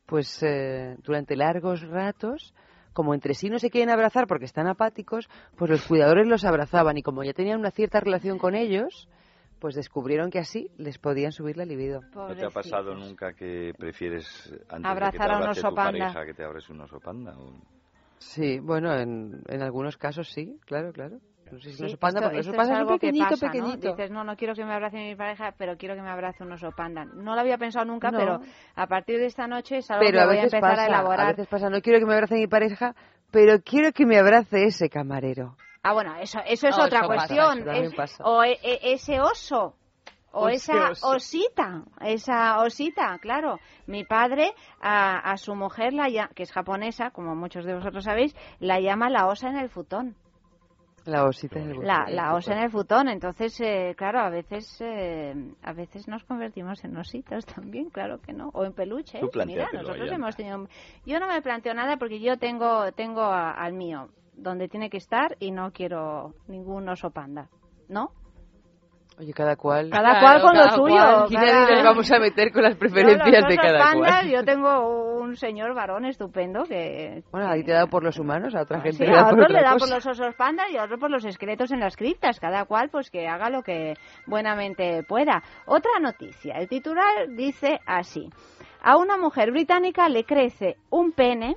pues 0.07 0.43
eh, 0.43 0.97
durante 1.03 1.37
largos 1.37 1.83
ratos, 1.83 2.55
como 2.93 3.15
entre 3.15 3.35
sí 3.35 3.51
no 3.51 3.59
se 3.59 3.71
quieren 3.71 3.91
abrazar 3.91 4.27
porque 4.27 4.45
están 4.45 4.67
apáticos, 4.69 5.29
pues 5.57 5.71
los 5.71 5.87
cuidadores 5.87 6.27
los 6.27 6.45
abrazaban 6.45 6.97
y 6.99 7.03
como 7.03 7.25
ya 7.25 7.33
tenían 7.33 7.59
una 7.61 7.71
cierta 7.71 8.01
relación 8.01 8.39
con 8.39 8.55
ellos, 8.55 9.09
pues 9.59 9.75
descubrieron 9.75 10.31
que 10.31 10.39
así 10.39 10.69
les 10.77 10.99
podían 10.99 11.33
subir 11.33 11.57
la 11.57 11.65
libido. 11.65 12.03
¿No 12.15 12.35
te 12.35 12.45
ha 12.47 12.51
pasado 12.51 12.95
nunca 12.95 13.33
que 13.33 13.73
prefieres 13.77 14.53
antes 14.69 14.85
Abrazar 14.91 15.13
de 15.13 15.19
que 15.19 15.19
te 15.19 15.33
a 15.33 15.37
un 15.39 15.49
oso 15.49 15.69
tu 15.69 15.75
panda. 15.75 15.99
pareja 15.99 16.27
que 16.27 16.35
te 16.35 16.45
abres 16.45 16.69
un 16.71 16.81
oso 16.81 17.01
panda? 17.01 17.33
o- 17.39 17.59
Sí, 18.19 18.59
bueno, 18.61 18.95
en, 18.95 19.43
en 19.49 19.63
algunos 19.63 19.97
casos 19.97 20.31
sí, 20.33 20.59
claro, 20.67 20.93
claro. 20.93 21.19
No 21.55 21.61
sé 21.61 21.71
si 21.71 21.77
Sí, 21.77 21.83
un 21.83 21.89
oso 21.89 21.97
panda, 21.99 22.19
esto- 22.21 22.27
porque 22.29 22.37
el 22.37 22.41
oso 22.49 22.51
panda 22.57 22.65
es 22.65 22.71
es 22.71 22.77
algo 22.79 22.91
que 22.93 22.99
pequeñito, 23.07 23.29
pasa, 23.31 23.47
¿no? 23.47 23.53
pequeñito. 23.53 23.89
Dices, 23.91 24.11
no, 24.11 24.25
no 24.25 24.37
quiero 24.37 24.55
que 24.55 24.65
me 24.65 24.73
abrace 24.75 24.97
mi 24.97 25.15
pareja, 25.17 25.55
pero 25.57 25.77
quiero 25.77 25.95
que 25.95 26.03
me 26.03 26.11
abrace 26.11 26.43
un 26.43 26.53
oso 26.53 26.71
panda. 26.73 27.05
No 27.05 27.35
lo 27.35 27.41
había 27.41 27.59
pensado 27.59 27.85
nunca, 27.85 28.11
No. 28.11 28.19
pero 28.19 28.41
a 28.75 28.87
partir 28.87 29.19
de 29.19 29.27
esta 29.27 29.47
noche 29.47 29.79
es 29.79 29.91
algo 29.91 30.05
pero 30.05 30.19
que 30.19 30.23
a 30.23 30.27
voy 30.27 30.37
a 30.39 30.43
empezar 30.43 30.61
pasa, 30.61 30.83
a 30.83 30.87
elaborar. 30.87 31.27
veces 31.29 31.47
pasa, 31.49 31.71
no 31.71 31.81
quiero 31.81 31.99
que 32.01 32.07
me 32.07 32.15
abrace 32.15 32.35
mi 32.35 32.47
pareja, 32.47 32.95
pero 33.31 33.61
quiero 33.65 33.93
que 33.93 34.05
me 34.07 34.19
abrace 34.19 34.65
ese 34.65 34.89
camarero. 34.89 35.57
Ah, 35.83 35.93
bueno, 35.93 36.15
eso, 36.17 36.41
eso 36.47 36.67
es 36.69 36.77
No, 36.79 36.85
otra 36.85 37.01
eso 37.01 37.09
pasa, 37.09 37.35
cuestión. 37.35 37.69
eso 37.69 38.03
Es- 38.03 38.21
o 38.21 38.43
e- 38.43 38.59
e- 38.63 38.93
ese 38.95 39.21
oso. 39.21 39.75
O 40.37 40.49
esa 40.49 40.91
osita, 41.03 41.83
esa 42.01 42.59
osita, 42.61 43.19
claro. 43.21 43.61
Mi 43.87 44.03
padre 44.05 44.53
a, 44.81 45.19
a 45.31 45.37
su 45.37 45.55
mujer, 45.55 45.93
la, 45.93 46.09
que 46.35 46.43
es 46.43 46.51
japonesa, 46.51 47.11
como 47.11 47.37
muchos 47.37 47.65
de 47.65 47.75
vosotros 47.75 48.03
sabéis, 48.03 48.35
la 48.59 48.81
llama 48.81 49.11
la 49.11 49.29
osa 49.29 49.49
en 49.49 49.59
el 49.59 49.69
futón. 49.69 50.17
La 51.07 51.25
osita 51.25 51.59
en 51.59 51.71
el 51.71 51.79
La, 51.83 52.01
botón. 52.01 52.17
la 52.17 52.35
osa 52.35 52.53
en 52.55 52.59
el 52.61 52.71
futón. 52.71 53.09
Entonces, 53.09 53.61
eh, 53.61 53.95
claro, 53.97 54.21
a 54.21 54.31
veces 54.31 54.77
eh, 54.81 55.35
a 55.63 55.73
veces 55.73 56.09
nos 56.09 56.25
convertimos 56.25 56.83
en 56.85 56.97
ositos 56.97 57.45
también, 57.47 57.91
claro 57.91 58.21
que 58.21 58.33
no. 58.33 58.49
O 58.55 58.65
en 58.65 58.73
peluches. 58.73 59.21
Tú 59.21 59.31
Mira, 59.47 59.69
nosotros 59.73 60.11
hemos 60.11 60.35
tenido... 60.37 60.67
Yo 61.05 61.21
no 61.21 61.27
me 61.29 61.43
planteo 61.43 61.75
nada 61.75 61.97
porque 61.99 62.21
yo 62.21 62.39
tengo, 62.39 62.91
tengo 62.93 63.21
a- 63.23 63.53
al 63.53 63.75
mío 63.75 64.09
donde 64.37 64.69
tiene 64.69 64.91
que 64.91 64.97
estar 64.97 65.37
y 65.41 65.51
no 65.51 65.71
quiero 65.73 66.35
ningún 66.49 66.89
oso 66.89 67.11
panda. 67.11 67.49
¿No? 67.89 68.13
Oye, 69.19 69.33
cada 69.33 69.55
cual. 69.55 69.91
Cada 69.91 70.19
cual 70.21 70.43
con 70.43 70.57
lo 70.57 70.71
suyo, 70.71 71.25
Aquí 71.25 71.35
cada- 71.37 71.47
nadie 71.61 71.75
nos 71.77 71.85
vamos 71.85 72.11
a 72.13 72.19
meter 72.19 72.53
con 72.53 72.63
las 72.65 72.73
Yo, 72.73 72.79
preferencias 72.81 73.43
los 73.43 73.49
de 73.49 73.57
cada 73.57 73.79
pandas, 73.79 74.11
cual. 74.11 74.29
yo 74.29 74.45
tengo 74.45 75.19
un 75.21 75.37
señor 75.37 75.73
varón 75.73 76.05
estupendo 76.05 76.65
que... 76.65 77.23
Bueno, 77.31 77.49
ahí 77.49 77.63
te 77.63 77.71
da 77.73 77.87
por 77.87 78.03
los 78.03 78.19
humanos, 78.19 78.55
a 78.57 78.63
otra 78.63 78.81
gente 78.81 78.99
Sí, 78.99 79.07
le 79.07 79.13
da 79.13 79.21
a 79.21 79.25
por 79.31 79.35
otros 79.35 79.47
otra 79.51 79.61
le 79.61 79.65
da 79.65 79.71
por 79.73 79.81
cosa. 79.83 79.95
los 79.95 80.07
osos 80.07 80.35
pandas 80.35 80.67
y 80.73 80.77
a 80.77 80.83
otros 80.85 80.99
por 80.99 81.11
los 81.13 81.25
esqueletos 81.25 81.71
en 81.71 81.79
las 81.81 81.97
criptas. 81.97 82.41
Cada 82.41 82.65
cual 82.65 82.89
pues 82.91 83.09
que 83.11 83.29
haga 83.29 83.51
lo 83.51 83.63
que 83.63 83.95
buenamente 84.27 85.05
pueda. 85.05 85.43
Otra 85.67 85.93
noticia. 86.01 86.55
El 86.59 86.69
titular 86.69 87.29
dice 87.29 87.79
así. 87.87 88.29
A 88.83 88.97
una 88.97 89.17
mujer 89.17 89.53
británica 89.53 90.09
le 90.09 90.25
crece 90.25 90.77
un 90.91 91.13
pene. 91.13 91.57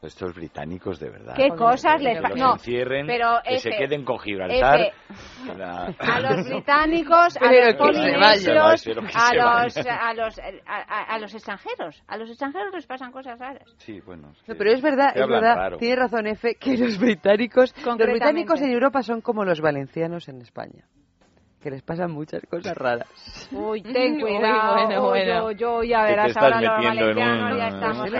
Estos 0.00 0.32
británicos, 0.32 1.00
de 1.00 1.10
verdad. 1.10 1.34
¿Qué 1.36 1.48
cosas 1.48 2.00
les 2.00 2.20
no, 2.36 2.52
encierren, 2.54 3.04
pero 3.08 3.40
que 3.44 3.58
se 3.58 3.70
Efe, 3.70 3.78
queden 3.78 4.04
con 4.04 4.16
Gibraltar. 4.20 4.92
La- 5.56 5.92
a 5.98 6.20
los 6.20 6.46
británicos, 6.48 7.36
a 7.36 7.40
Pero 7.40 7.66
los 7.66 7.74
polinesios, 7.74 8.56
a 8.56 9.34
los, 9.34 9.76
a, 9.76 10.14
los, 10.14 10.38
a, 10.38 11.02
a- 11.14 11.18
los 11.18 11.34
extranjeros. 11.34 12.00
A 12.06 12.16
los 12.16 12.28
extranjeros 12.30 12.72
les 12.72 12.86
pasan 12.86 13.10
cosas 13.10 13.40
raras. 13.40 13.64
Sí, 13.78 14.00
bueno. 14.00 14.32
No, 14.46 14.54
pero 14.56 14.70
es 14.72 14.80
verdad, 14.82 15.12
Que 15.14 15.18
es 15.18 15.24
hablan 15.24 15.40
verdad, 15.40 15.56
raro. 15.56 15.76
tiene 15.78 15.96
razón 15.96 16.26
Efe, 16.28 16.54
que 16.54 16.76
los 16.76 16.96
británicos, 17.00 17.74
los 17.84 17.96
británicos 17.96 18.60
en 18.60 18.70
Europa 18.70 19.02
son 19.02 19.20
como 19.20 19.44
los 19.44 19.60
valencianos 19.60 20.28
en 20.28 20.40
España, 20.42 20.84
que 21.62 21.70
les 21.70 21.82
pasan 21.82 22.10
muchas 22.12 22.40
cosas 22.48 22.76
raras. 22.76 23.48
Uy, 23.52 23.82
ten 23.82 24.14
Uy, 24.16 24.20
cuidado. 24.22 24.74
bueno, 24.74 25.02
Uy, 25.02 25.08
bueno. 25.08 25.50
yo, 25.52 25.52
yo 25.52 25.82
ya 25.82 26.04
verás 26.04 26.36
ahora 26.36 26.60
los 26.60 26.70
valencianos, 26.84 27.52
un- 27.52 27.58
ya 27.58 27.68
estamos. 27.68 28.10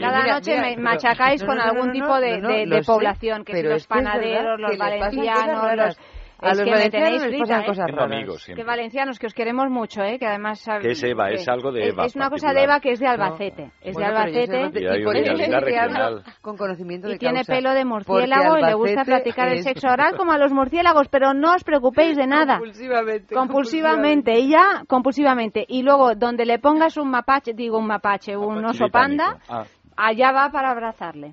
Cada 0.00 0.26
noche 0.34 0.60
me 0.60 0.76
machacáis 0.76 1.44
con 1.44 1.56
no, 1.56 1.62
algún 1.62 1.86
no, 1.88 1.92
tipo 1.92 2.20
de, 2.20 2.40
de- 2.40 2.82
sé, 2.82 2.86
población, 2.86 3.44
que 3.44 3.54
si 3.54 3.62
los 3.62 3.86
panaderos, 3.86 4.60
los 4.60 4.76
valencianos, 4.78 5.76
los... 5.76 5.98
A 6.40 6.50
Es 6.52 6.58
los 6.58 6.64
que 6.66 6.70
valencianos 6.70 7.08
tenéis 7.08 7.32
les 7.32 7.40
pasan 7.40 7.62
¿eh? 7.62 7.66
cosas 7.66 7.90
raras. 7.90 8.12
amigos. 8.12 8.46
Que 8.54 8.62
valencianos, 8.64 9.18
que 9.18 9.26
os 9.26 9.34
queremos 9.34 9.68
mucho, 9.70 10.02
¿eh? 10.04 10.18
Que 10.20 10.26
además... 10.26 10.60
sabe- 10.60 10.82
¿Qué 10.82 10.90
es 10.92 11.02
Eva? 11.02 11.28
que- 11.28 11.34
Es 11.34 11.48
algo 11.48 11.72
de 11.72 11.88
Eva 11.88 12.04
Es 12.06 12.14
una 12.14 12.30
cosa 12.30 12.52
de. 12.52 12.62
Eva 12.62 12.78
que 12.78 12.92
es 12.92 13.00
de 13.00 13.06
Albacete. 13.08 13.72
Es 13.80 13.94
Bueno, 13.94 14.10
de 14.12 14.16
Albacete. 14.16 14.60
Y 15.00 15.04
por 15.04 15.16
eso 15.16 15.34
que 15.36 15.60
regional. 15.60 16.22
con 16.40 16.56
conocimiento 16.56 17.08
de 17.08 17.16
Y 17.16 17.18
tiene 17.18 17.38
causa. 17.44 17.52
pelo 17.54 17.72
de 17.74 17.84
murciélago 17.84 18.56
y 18.58 18.62
le 18.62 18.74
gusta 18.74 19.04
practicar 19.04 19.48
el 19.48 19.62
sexo 19.64 19.88
oral 19.88 20.16
como 20.16 20.30
a 20.30 20.38
los 20.38 20.52
murciélagos, 20.52 21.08
pero 21.08 21.34
no 21.34 21.54
os 21.54 21.64
preocupéis 21.64 22.16
de 22.16 22.26
nada. 22.28 22.58
Compulsivamente. 22.58 23.34
Compulsivamente, 23.34 24.38
y 24.38 24.50
ya 24.50 24.84
compulsivamente. 24.86 25.64
Y 25.68 25.82
luego, 25.82 26.14
donde 26.14 26.46
le 26.46 26.60
pongas 26.60 26.96
un 26.96 27.10
mapache, 27.10 27.52
digo 27.52 27.78
un 27.78 27.86
mapache, 27.88 28.36
un 28.36 28.64
oso 28.64 28.88
panda, 28.90 29.38
Ah, 29.48 29.64
allá 29.96 30.30
va 30.30 30.50
para 30.50 30.70
abrazarle. 30.70 31.32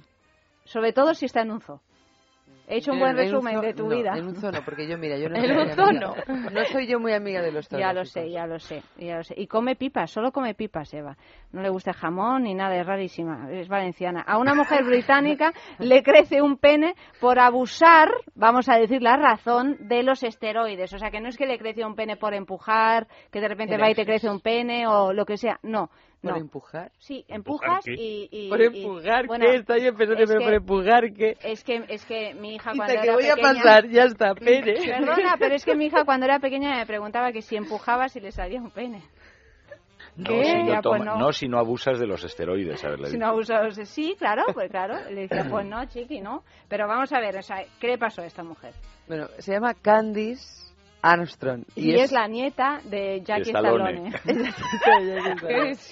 Sobre 0.64 0.94
todo 0.94 1.14
si 1.14 1.26
está 1.26 1.41
en 1.41 1.52
un 1.52 1.61
zoo. 1.61 1.80
He 2.68 2.78
hecho 2.78 2.94
un 2.94 3.00
buen 3.00 3.12
En- 3.12 3.20
en 3.20 3.24
resumen 3.32 3.56
zoo- 3.58 3.62
de 3.62 3.74
tu 3.74 3.84
no, 3.88 3.96
vida. 3.96 4.18
En 4.18 4.26
un 4.28 4.36
zoo 4.36 4.52
no, 4.52 4.62
porque 4.66 4.88
yo, 4.88 4.98
mira, 4.98 5.18
yo 5.18 5.30
no 5.30 5.36
En 5.38 5.44
soy 5.44 5.52
un 5.52 5.60
amiga- 5.80 6.24
no. 6.52 6.66
Soy 6.72 6.88
yo 6.88 7.00
muy 7.00 7.14
amiga 7.14 7.42
de 7.42 7.52
los 7.52 7.68
Ya 7.70 7.94
lo 7.94 8.06
sé, 8.06 8.30
ya 8.32 8.48
lo 8.48 8.60
sé, 8.60 8.82
ya 8.98 9.18
lo 9.18 9.24
sé. 9.24 9.36
Y 9.38 9.48
come 9.48 9.76
pipas, 9.76 10.10
solo 10.12 10.32
come 10.32 10.56
pipas, 10.56 10.94
Eva. 10.94 11.16
No 11.52 11.62
le 11.62 11.70
gusta 11.70 11.92
el 11.92 11.98
jamón 11.98 12.44
ni 12.44 12.54
nada, 12.56 12.76
es 12.76 12.86
rarísima, 12.86 13.48
es 13.52 13.68
valenciana. 13.68 14.22
A 14.22 14.38
una 14.38 14.56
mujer 14.56 14.84
británica 14.86 15.54
le 15.80 16.02
crece 16.04 16.42
un 16.42 16.58
pene 16.58 16.96
por 17.22 17.38
abusar, 17.40 18.10
vamos 18.36 18.68
a 18.70 18.78
decir 18.78 19.02
la 19.02 19.16
razón, 19.18 19.78
de 19.88 20.04
los 20.04 20.24
esteroides. 20.24 20.92
O 20.94 20.98
sea, 21.00 21.12
que 21.12 21.22
no 21.22 21.30
es 21.30 21.38
que 21.38 21.46
le 21.46 21.58
crece 21.60 21.86
un 21.86 21.96
pene 21.96 22.18
por 22.18 22.34
empujar, 22.34 23.08
que 23.32 23.42
de 23.42 23.48
repente 23.48 23.78
va 23.78 23.90
y 23.92 23.96
te 23.96 24.06
crece 24.06 24.30
un 24.30 24.40
pene 24.42 24.88
o 24.88 25.14
lo 25.14 25.26
que 25.26 25.38
sea. 25.38 25.60
No, 25.64 25.90
¿Por 26.26 26.34
no. 26.34 26.41
empujar? 26.41 26.91
Sí, 26.97 27.23
empujas 27.27 27.88
y, 27.88 28.27
y- 28.31 28.49
¿Por 28.49 28.61
y- 28.61 28.65
empujar 28.65 29.27
bueno, 29.27 29.45
qué? 29.45 29.56
Está 29.56 29.77
yo 29.77 29.93
pensando, 29.95 30.23
es 30.23 30.27
pero 30.30 30.39
que- 30.39 30.45
por 30.45 30.53
empujar 30.53 31.14
qué. 31.14 31.38
Es 31.43 31.64
que, 31.64 31.84
es 31.88 32.06
que 32.06 32.34
mi 32.34 32.56
hija 32.56 32.72
cuando 32.76 32.93
que 32.93 32.99
era 32.99 33.14
voy 33.14 33.26
a 33.27 33.35
pequeña... 33.35 33.53
pasar, 33.64 33.88
ya 33.89 34.03
está, 34.03 34.35
pene. 34.35 34.73
Perdona, 34.85 35.35
pero 35.39 35.56
es 35.56 35.64
que 35.64 35.76
mi 35.76 35.85
hija 35.85 36.03
cuando 36.06 36.26
era 36.26 36.39
pequeña 36.39 36.76
me 36.76 36.85
preguntaba 36.85 37.31
que 37.31 37.41
si 37.41 37.56
empujaba 37.56 38.10
si 38.10 38.19
le 38.19 38.31
salía 38.31 38.60
un 38.61 38.72
pene. 38.72 39.02
no, 40.18 40.30
si 40.43 40.53
no, 40.64 40.65
pues 40.65 40.81
toma- 40.81 41.06
no. 41.06 41.15
no 41.18 41.31
si 41.34 41.47
no 41.47 41.60
abusas 41.60 41.99
de 41.99 42.07
los 42.07 42.23
esteroides, 42.23 42.84
haberle 42.84 43.07
Si 43.07 43.14
dicho. 43.14 43.26
no 43.26 43.31
abusabas 43.31 43.76
de- 43.76 43.85
Sí, 43.85 44.15
claro, 44.18 44.43
pues 44.53 44.72
claro. 44.72 44.95
Le 45.10 45.22
decía, 45.27 45.45
pues 45.49 45.65
no, 45.65 45.84
chiqui, 45.85 46.22
no. 46.22 46.43
Pero 46.69 46.88
vamos 46.88 47.11
a 47.11 47.19
ver, 47.19 47.38
o 47.38 47.41
sea, 47.41 47.57
¿qué 47.80 47.88
le 47.88 47.97
pasó 47.97 48.22
a 48.22 48.26
esta 48.26 48.43
mujer? 48.43 48.73
Bueno, 49.07 49.27
se 49.39 49.52
llama 49.52 49.73
Candice 49.73 50.65
Armstrong. 51.14 51.64
Y, 51.76 51.95
es... 51.95 52.11
la 52.11 52.27
nieta 52.27 52.82
de 52.84 53.22
Jackie 53.23 53.52
Stallone. 53.52 54.10
Stallone. 54.10 55.77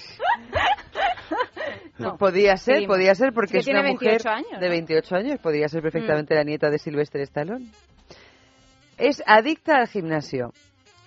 No, 1.98 2.16
podía 2.16 2.56
ser, 2.56 2.76
seguimos. 2.76 2.96
podía 2.96 3.14
ser 3.14 3.32
porque 3.32 3.58
Es 3.58 3.66
es, 3.66 3.72
una 3.72 3.82
tiene 3.82 3.92
mujer 3.94 4.22
28 4.24 4.28
años, 4.28 4.60
de 4.60 4.66
¿no? 4.66 4.70
28 4.72 5.16
años, 5.16 5.38
podía 5.40 5.68
ser 5.68 5.82
perfectamente 5.82 6.34
Mm. 6.34 6.36
la 6.36 6.44
nieta 6.44 6.70
de 6.70 6.78
Sylvester 6.78 7.20
Stallone. 7.22 7.66
Es 8.98 9.22
adicta 9.26 9.78
al 9.78 9.88
gimnasio 9.88 10.52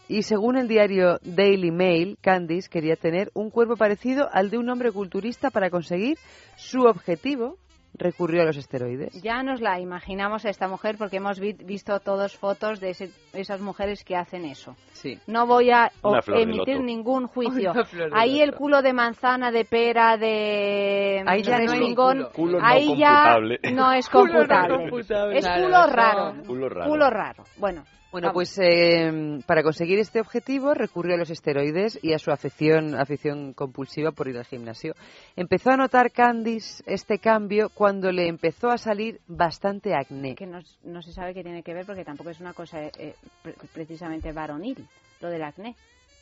y 0.08 0.24
según 0.24 0.58
el 0.58 0.68
diario 0.68 1.20
Daily 1.24 1.72
Mail, 1.72 2.18
Candice 2.22 2.70
quería 2.70 2.96
tener 2.96 3.30
un 3.34 3.50
cuerpo 3.50 3.76
parecido 3.76 4.30
al 4.32 4.50
de 4.50 4.58
un 4.58 4.70
hombre 4.70 4.92
culturista 4.92 5.50
para 5.52 5.70
conseguir 5.70 6.18
su 6.56 6.82
objetivo. 6.82 7.58
Recurrió 8.00 8.44
a 8.44 8.46
los 8.46 8.58
esteroides. 8.58 9.22
Ya 9.24 9.42
nos 9.42 9.60
la 9.60 9.80
imaginamos 9.80 10.46
a 10.46 10.50
esta 10.50 10.68
mujer 10.68 10.98
porque 11.00 11.18
hemos 11.18 11.40
vi- 11.40 11.54
visto 11.54 12.00
todas 12.00 12.36
fotos 12.36 12.80
de 12.80 12.92
ese- 12.92 13.10
esas 13.34 13.60
mujeres 13.60 14.04
que 14.04 14.16
hacen 14.16 14.46
eso. 14.46 14.76
Sí. 14.94 15.20
No 15.26 15.48
voy 15.48 15.72
a 15.72 15.92
emitir 16.28 16.80
ningún 16.82 17.26
juicio. 17.28 17.74
Ahí 18.14 18.40
el 18.42 18.54
culo 18.54 18.82
de 18.84 18.94
manzana, 18.94 19.50
de 19.52 19.66
pera, 19.66 20.16
de 20.18 21.24
Ahí 21.26 21.42
ya 21.42 21.58
no 21.60 21.72
respingón, 21.72 22.18
culo. 22.18 22.32
Culo 22.32 22.60
no 22.60 22.66
ahí 22.68 22.98
ya 22.98 23.34
computable. 23.36 23.60
no 23.74 23.92
es 23.92 24.10
Culo 24.10 24.24
no 24.26 24.32
computable. 24.34 24.78
computable. 24.78 25.38
Es 25.40 25.48
culo 25.48 25.88
raro. 25.88 26.34
Culo 26.46 26.70
raro. 26.70 26.90
Culo 26.92 27.10
raro. 27.10 27.44
Bueno, 27.58 27.84
Bueno, 28.12 28.32
pues 28.32 28.58
eh, 28.60 29.40
para 29.46 29.62
conseguir 29.64 30.00
este 30.00 30.22
objetivo 30.22 30.74
recurrió 30.74 31.16
a 31.16 31.18
los 31.18 31.30
esteroides 31.30 32.00
y 32.02 32.14
a 32.14 32.20
su 32.20 32.32
afición, 32.32 32.96
afición 32.96 33.54
compulsiva 33.54 34.12
por 34.12 34.28
ir 34.30 34.38
al 34.38 34.46
gimnasio. 34.46 34.94
Empezó 35.36 35.72
a 35.72 35.78
notar 35.78 36.12
Candice 36.12 36.84
este 36.88 37.20
cambio 37.20 37.70
cuando 37.74 38.12
le 38.12 38.28
empezó 38.28 38.70
a 38.70 38.78
salir 38.78 39.20
bastante 39.28 39.94
acné. 39.94 40.36
que 40.36 40.48
no, 40.48 40.60
no 40.84 41.02
se 41.02 41.12
sabe 41.12 41.34
qué 41.34 41.44
tiene 41.44 41.64
que 41.64 41.74
ver 41.74 41.86
porque 41.86 42.06
tampoco 42.06 42.30
es 42.30 42.40
una 42.40 42.54
cosa 42.54 42.82
eh, 42.82 43.16
pre- 43.44 43.56
precisamente 43.74 44.32
varonil, 44.32 44.88
lo 45.22 45.30
del 45.30 45.44
acné. 45.44 45.76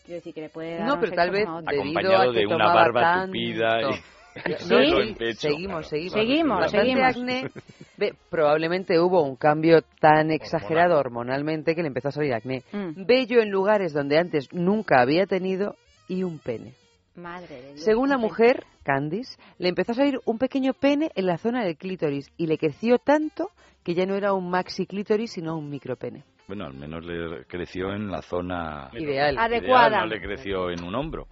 Quiero 0.06 0.18
decir 0.20 0.34
que 0.34 0.42
le 0.42 0.50
puede 0.50 0.78
dar 0.78 0.88
No, 0.88 0.96
un 0.96 1.00
pero 1.00 1.12
tal 1.14 1.32
vez 1.32 1.46
debido 1.46 1.58
Acompañado 1.82 2.30
a 2.30 2.34
que 2.34 2.40
de 2.40 2.46
una 2.48 2.66
barba 2.74 3.02
tanto. 3.02 3.28
tupida 3.28 3.82
y- 3.82 4.02
sí, 4.60 5.16
pecho. 5.18 5.50
seguimos, 5.50 5.88
seguimos. 5.88 6.14
Seguimos, 6.14 6.60
Bastante 6.60 6.88
seguimos. 6.88 7.16
acné. 7.16 7.52
Ve, 7.98 8.14
probablemente 8.30 9.00
hubo 9.00 9.24
un 9.24 9.36
cambio 9.36 9.82
tan 10.00 10.32
exagerado 10.32 11.00
hormonalmente 11.00 11.76
que 11.76 11.82
le 11.82 11.88
empezó 11.88 12.10
a 12.10 12.12
salir 12.12 12.34
acné. 12.34 12.64
Mm. 12.72 13.06
Bello 13.06 13.42
en 13.42 13.50
lugares 13.50 13.94
donde 13.94 14.18
antes 14.18 14.52
nunca 14.54 15.02
había 15.02 15.26
tenido 15.26 15.76
y 16.08 16.24
un 16.24 16.40
pene. 16.40 16.74
Madre 17.16 17.56
de 17.56 17.68
Dios. 17.74 17.84
Según 17.84 18.10
la 18.10 18.18
mujer, 18.18 18.66
Candice, 18.84 19.38
le 19.58 19.70
empezó 19.70 19.94
a 19.94 19.96
salir 19.96 20.20
un 20.26 20.38
pequeño 20.38 20.74
pene 20.74 21.12
en 21.16 21.26
la 21.26 21.38
zona 21.38 21.64
del 21.64 21.78
clítoris 21.78 22.30
y 22.36 22.48
le 22.48 22.58
creció 22.58 22.98
tanto 22.98 23.52
que 23.84 23.94
ya 23.94 24.06
no 24.06 24.16
era 24.16 24.34
un 24.34 24.50
maxi 24.50 24.86
clítoris 24.86 25.32
sino 25.32 25.58
un 25.58 25.70
micropene. 25.70 26.26
Bueno, 26.48 26.66
al 26.66 26.74
menos 26.74 27.04
le 27.06 27.46
creció 27.46 27.94
en 27.94 28.12
la 28.12 28.22
zona 28.22 28.90
Ideal. 28.94 29.38
Adecuada. 29.38 30.02
No 30.02 30.08
le 30.08 30.22
creció 30.22 30.70
en 30.70 30.84
un 30.84 30.94
hombro. 30.94 31.28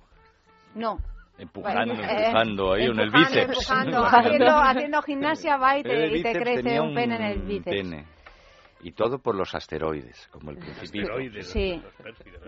No. 0.73 0.97
Empujando, 1.38 1.95
Bueno, 1.95 2.10
empujando 2.10 2.73
ahí 2.73 2.84
en 2.85 2.99
el 2.99 3.10
bíceps. 3.10 3.49
empujando, 3.49 4.05
haciendo, 4.05 4.57
haciendo 4.57 5.01
gimnasia 5.01 5.57
va 5.57 5.77
y 5.80 5.84
te, 5.84 6.18
y 6.18 6.23
te 6.23 6.34
crece 6.34 6.80
un 6.80 6.93
pene 6.93 7.15
en 7.15 7.22
el 7.23 7.39
bíceps. 7.41 7.76
pene. 7.76 8.05
Y 8.85 8.91
todo 8.91 9.18
por 9.18 9.34
los 9.35 9.55
asteroides, 9.55 10.27
como 10.30 10.51
el 10.51 10.57
principito. 10.57 11.07
Sí. 11.43 11.81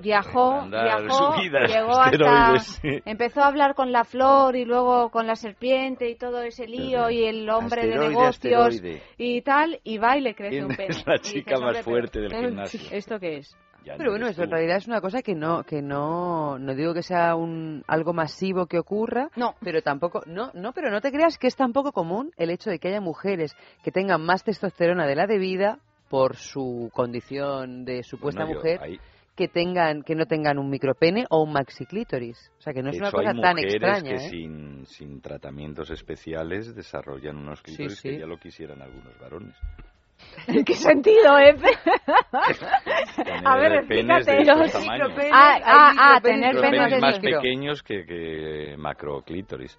Viajó, 0.02 0.60
Andar, 0.60 1.02
viajó, 1.03 1.34
subidas, 1.34 1.74
llegó 1.74 1.98
hasta... 1.98 2.57
sí. 2.60 2.90
Empezó 3.06 3.41
a 3.41 3.48
hablar 3.48 3.74
con 3.74 3.94
la 3.94 4.03
flor 4.03 4.57
y 4.57 4.66
luego 4.66 5.10
con 5.12 5.28
la 5.28 5.36
serpiente 5.38 6.10
y 6.10 6.16
todo 6.18 6.41
ese 6.41 6.68
lío 6.68 7.10
y 7.10 7.24
el 7.24 7.49
hombre 7.49 7.84
de 7.88 7.94
Asteroide, 7.94 8.10
negocios 8.10 8.36
asteroide. 8.76 9.02
y 9.18 9.41
tal, 9.44 9.80
y 9.86 9.98
va 9.98 10.18
y 10.18 10.22
le 10.22 10.36
crece 10.36 10.49
¿Quién 10.57 10.66
un 10.66 10.76
pene. 10.76 10.90
es 10.90 11.07
la 11.07 11.18
chica 11.20 11.56
"Hombre, 11.56 11.74
más 11.74 11.82
fuerte 11.86 12.20
del 12.20 12.32
gimnasio?" 12.36 12.82
¿Esto 12.91 13.18
qué 13.18 13.38
es? 13.38 13.56
Ya 13.86 13.94
Pero 13.98 14.06
no 14.06 14.12
bueno, 14.18 14.28
eso 14.28 14.44
en 14.44 14.49
realidad 14.52 14.78
es 14.78 14.88
una 14.88 14.99
cosa 14.99 15.22
que 15.22 15.36
no, 15.36 15.64
que 15.64 15.82
no, 15.82 16.57
no 16.57 16.74
digo 16.74 16.94
que 16.94 17.03
sea 17.03 17.36
un 17.36 17.84
algo 17.88 18.14
masivo 18.14 18.66
que 18.66 18.80
ocurra, 18.80 19.30
no. 19.36 19.53
pero 19.62 19.82
tampoco, 19.84 20.24
no, 20.26 20.49
no, 20.56 20.74
pero 20.74 20.90
no 20.90 21.02
te 21.02 21.12
creas 21.12 21.38
que 21.38 21.45
es 21.48 21.56
tampoco 21.56 21.91
común 21.91 22.32
el 22.38 22.49
hecho 22.49 22.72
de 22.72 22.80
que 22.80 22.88
haya 22.88 22.99
mujeres 22.99 23.56
que 23.84 23.91
tengan 23.91 24.22
más 24.26 24.44
testosterona 24.44 25.06
de 25.06 25.16
la 25.16 25.28
debida 25.28 25.78
por 26.10 26.36
su 26.36 26.90
condición 26.94 27.86
de 27.86 28.02
supuesta 28.03 28.41
Bueno, 28.44 28.53
yo- 28.53 28.60
mujer, 28.60 28.80
ahí- 28.82 28.99
que 29.36 29.49
tengan, 29.49 30.02
que 30.02 30.16
no 30.16 30.26
tengan 30.28 30.57
un 30.57 30.70
micropene 30.70 31.26
o 31.30 31.44
un 31.44 31.52
maxiclítoris. 31.52 32.52
O 32.57 32.62
sea 32.62 32.74
que 32.74 32.82
no 32.82 32.90
es 32.90 32.94
De 32.95 32.99
una 32.99 33.10
hecho, 33.10 33.18
cosa 33.18 33.30
hay 33.32 33.41
tan 33.41 33.56
mujeres 33.57 33.74
extraña, 33.74 34.10
que 34.10 34.16
¿eh? 34.16 34.30
sin, 34.30 34.86
sin 34.86 35.20
tratamientos 35.22 35.91
especiales 35.91 36.74
desarrollan 36.74 37.36
unos 37.38 37.62
clítoris 37.62 37.99
sí. 37.99 38.10
que 38.12 38.20
ya 38.20 38.26
lo 38.28 38.38
quisieran 38.40 38.82
algunos 38.82 39.20
varones. 39.20 39.53
¿En 40.48 40.64
qué 40.66 40.74
sentido, 40.76 41.38
eh? 41.40 41.56
A 43.44 43.58
ver, 43.58 43.88
Tener 43.88 44.20
explícate. 44.22 44.42
estos 44.42 44.72
tamaños. 44.72 45.12
Ah, 45.32 45.60
ah, 45.64 45.94
ah, 45.98 46.22
tener 46.22 46.54
Micropenes 46.56 46.80
penes 46.80 46.92
de 46.92 47.00
más 47.02 47.22
micro. 47.22 47.42
pequeños 47.42 47.84
que, 47.84 48.06
que 48.06 48.76
macroclítoris. 48.78 49.78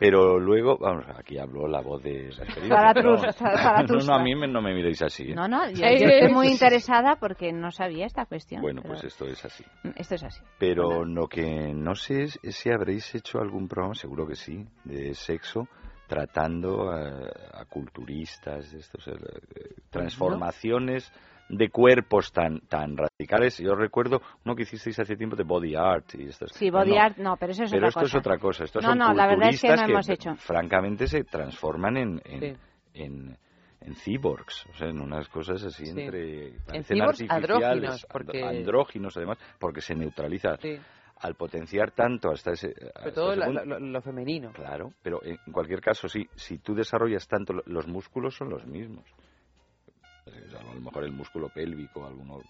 Pero 0.00 0.38
luego, 0.38 0.78
vamos, 0.78 1.06
aquí 1.16 1.38
habló 1.38 1.66
la 1.66 1.80
voz 1.80 2.00
de 2.04 2.28
experiencia. 2.28 2.68
Zaratustra. 2.68 3.82
No, 3.82 3.96
no, 4.06 4.14
a 4.14 4.22
mí 4.22 4.32
me- 4.36 4.46
no 4.46 4.62
me 4.62 4.72
miréis 4.72 5.02
así. 5.02 5.32
¿eh? 5.32 5.34
No, 5.34 5.48
no, 5.48 5.68
yo, 5.70 5.78
yo 5.80 5.86
estoy 6.06 6.32
muy 6.32 6.46
interesada 6.46 7.16
porque 7.16 7.52
no 7.52 7.72
sabía 7.72 8.06
esta 8.06 8.24
cuestión. 8.24 8.62
Bueno, 8.62 8.80
pero 8.82 8.94
pues 8.94 9.04
esto 9.04 9.26
es 9.26 9.44
así. 9.44 9.64
Esto 9.96 10.14
es 10.14 10.22
así. 10.22 10.40
Pero 10.60 11.04
lo 11.04 11.26
que 11.26 11.72
no 11.74 11.96
sé 11.96 12.22
es 12.22 12.38
si 12.44 12.70
habréis 12.70 13.12
hecho 13.16 13.40
algún 13.40 13.66
programa, 13.66 13.94
seguro 13.96 14.24
que 14.24 14.36
sí, 14.36 14.64
de 14.84 15.14
sexo, 15.14 15.66
tratando 16.08 16.90
a, 16.90 17.08
a 17.60 17.64
culturistas, 17.68 18.72
estos, 18.72 19.06
eh, 19.08 19.12
transformaciones 19.90 21.12
de 21.50 21.70
cuerpos 21.70 22.30
tan 22.32 22.60
tan 22.68 22.96
radicales. 22.96 23.56
Yo 23.58 23.74
recuerdo 23.74 24.20
uno 24.44 24.54
que 24.54 24.62
hicisteis 24.64 24.98
hace 24.98 25.16
tiempo 25.16 25.34
de 25.36 25.44
body 25.44 25.74
art 25.76 26.14
y 26.14 26.24
estas 26.28 26.52
Sí, 26.52 26.68
body 26.70 26.90
no, 26.94 27.00
art, 27.00 27.16
no, 27.18 27.36
pero 27.36 27.52
eso 27.52 27.64
es 27.64 27.70
pero 27.70 27.86
otra 27.86 27.88
esto 27.88 28.00
cosa. 28.00 28.16
es 28.18 28.20
otra 28.20 28.38
cosa. 28.38 28.64
Estos 28.64 28.82
No, 28.82 28.88
son 28.90 28.98
no, 28.98 29.14
la 29.14 29.26
verdad 29.26 29.48
es 29.50 29.60
que 29.62 29.68
no 29.74 29.82
hemos 29.82 30.08
hecho. 30.08 30.34
francamente 30.36 31.06
se 31.06 31.24
transforman 31.24 31.96
en 31.96 32.20
en, 32.26 32.40
Sí. 32.40 32.56
en, 32.94 33.36
en 33.80 33.94
cyborgs, 33.94 34.66
o 34.66 34.74
sea, 34.74 34.88
en 34.88 35.00
unas 35.00 35.28
cosas 35.28 35.62
así 35.64 35.86
Sí. 35.86 35.90
entre 35.98 36.48
En 36.72 36.84
cyborgs 36.84 37.24
andróginos, 37.30 38.04
and- 38.04 38.12
porque- 38.12 38.44
andróginos 38.44 39.16
además, 39.16 39.38
porque 39.58 39.80
se 39.80 39.94
neutraliza 39.94 40.56
Sí. 40.58 40.78
Al 41.20 41.34
potenciar 41.34 41.90
tanto 41.92 42.30
hasta 42.30 42.52
ese 42.52 42.74
Sobre 42.74 43.12
todo 43.12 43.30
ese 43.32 43.40
la- 43.40 43.46
punto- 43.46 43.64
lo, 43.64 43.78
lo 43.80 44.02
femenino. 44.02 44.52
claro, 44.52 44.92
pero 45.02 45.20
en 45.24 45.38
cualquier 45.52 45.80
caso 45.80 46.08
sí, 46.08 46.28
si 46.36 46.58
tú 46.58 46.74
desarrollas 46.74 47.26
tanto 47.26 47.52
lo- 47.52 47.62
los 47.66 47.86
músculos 47.86 48.36
son 48.36 48.50
los 48.50 48.64
mismos. 48.66 49.04
Pues, 50.24 50.54
A 50.54 50.62
lo 50.74 50.80
mejor 50.80 51.04
el 51.04 51.12
músculo 51.12 51.48
pélvico, 51.48 52.06
alguno 52.06 52.40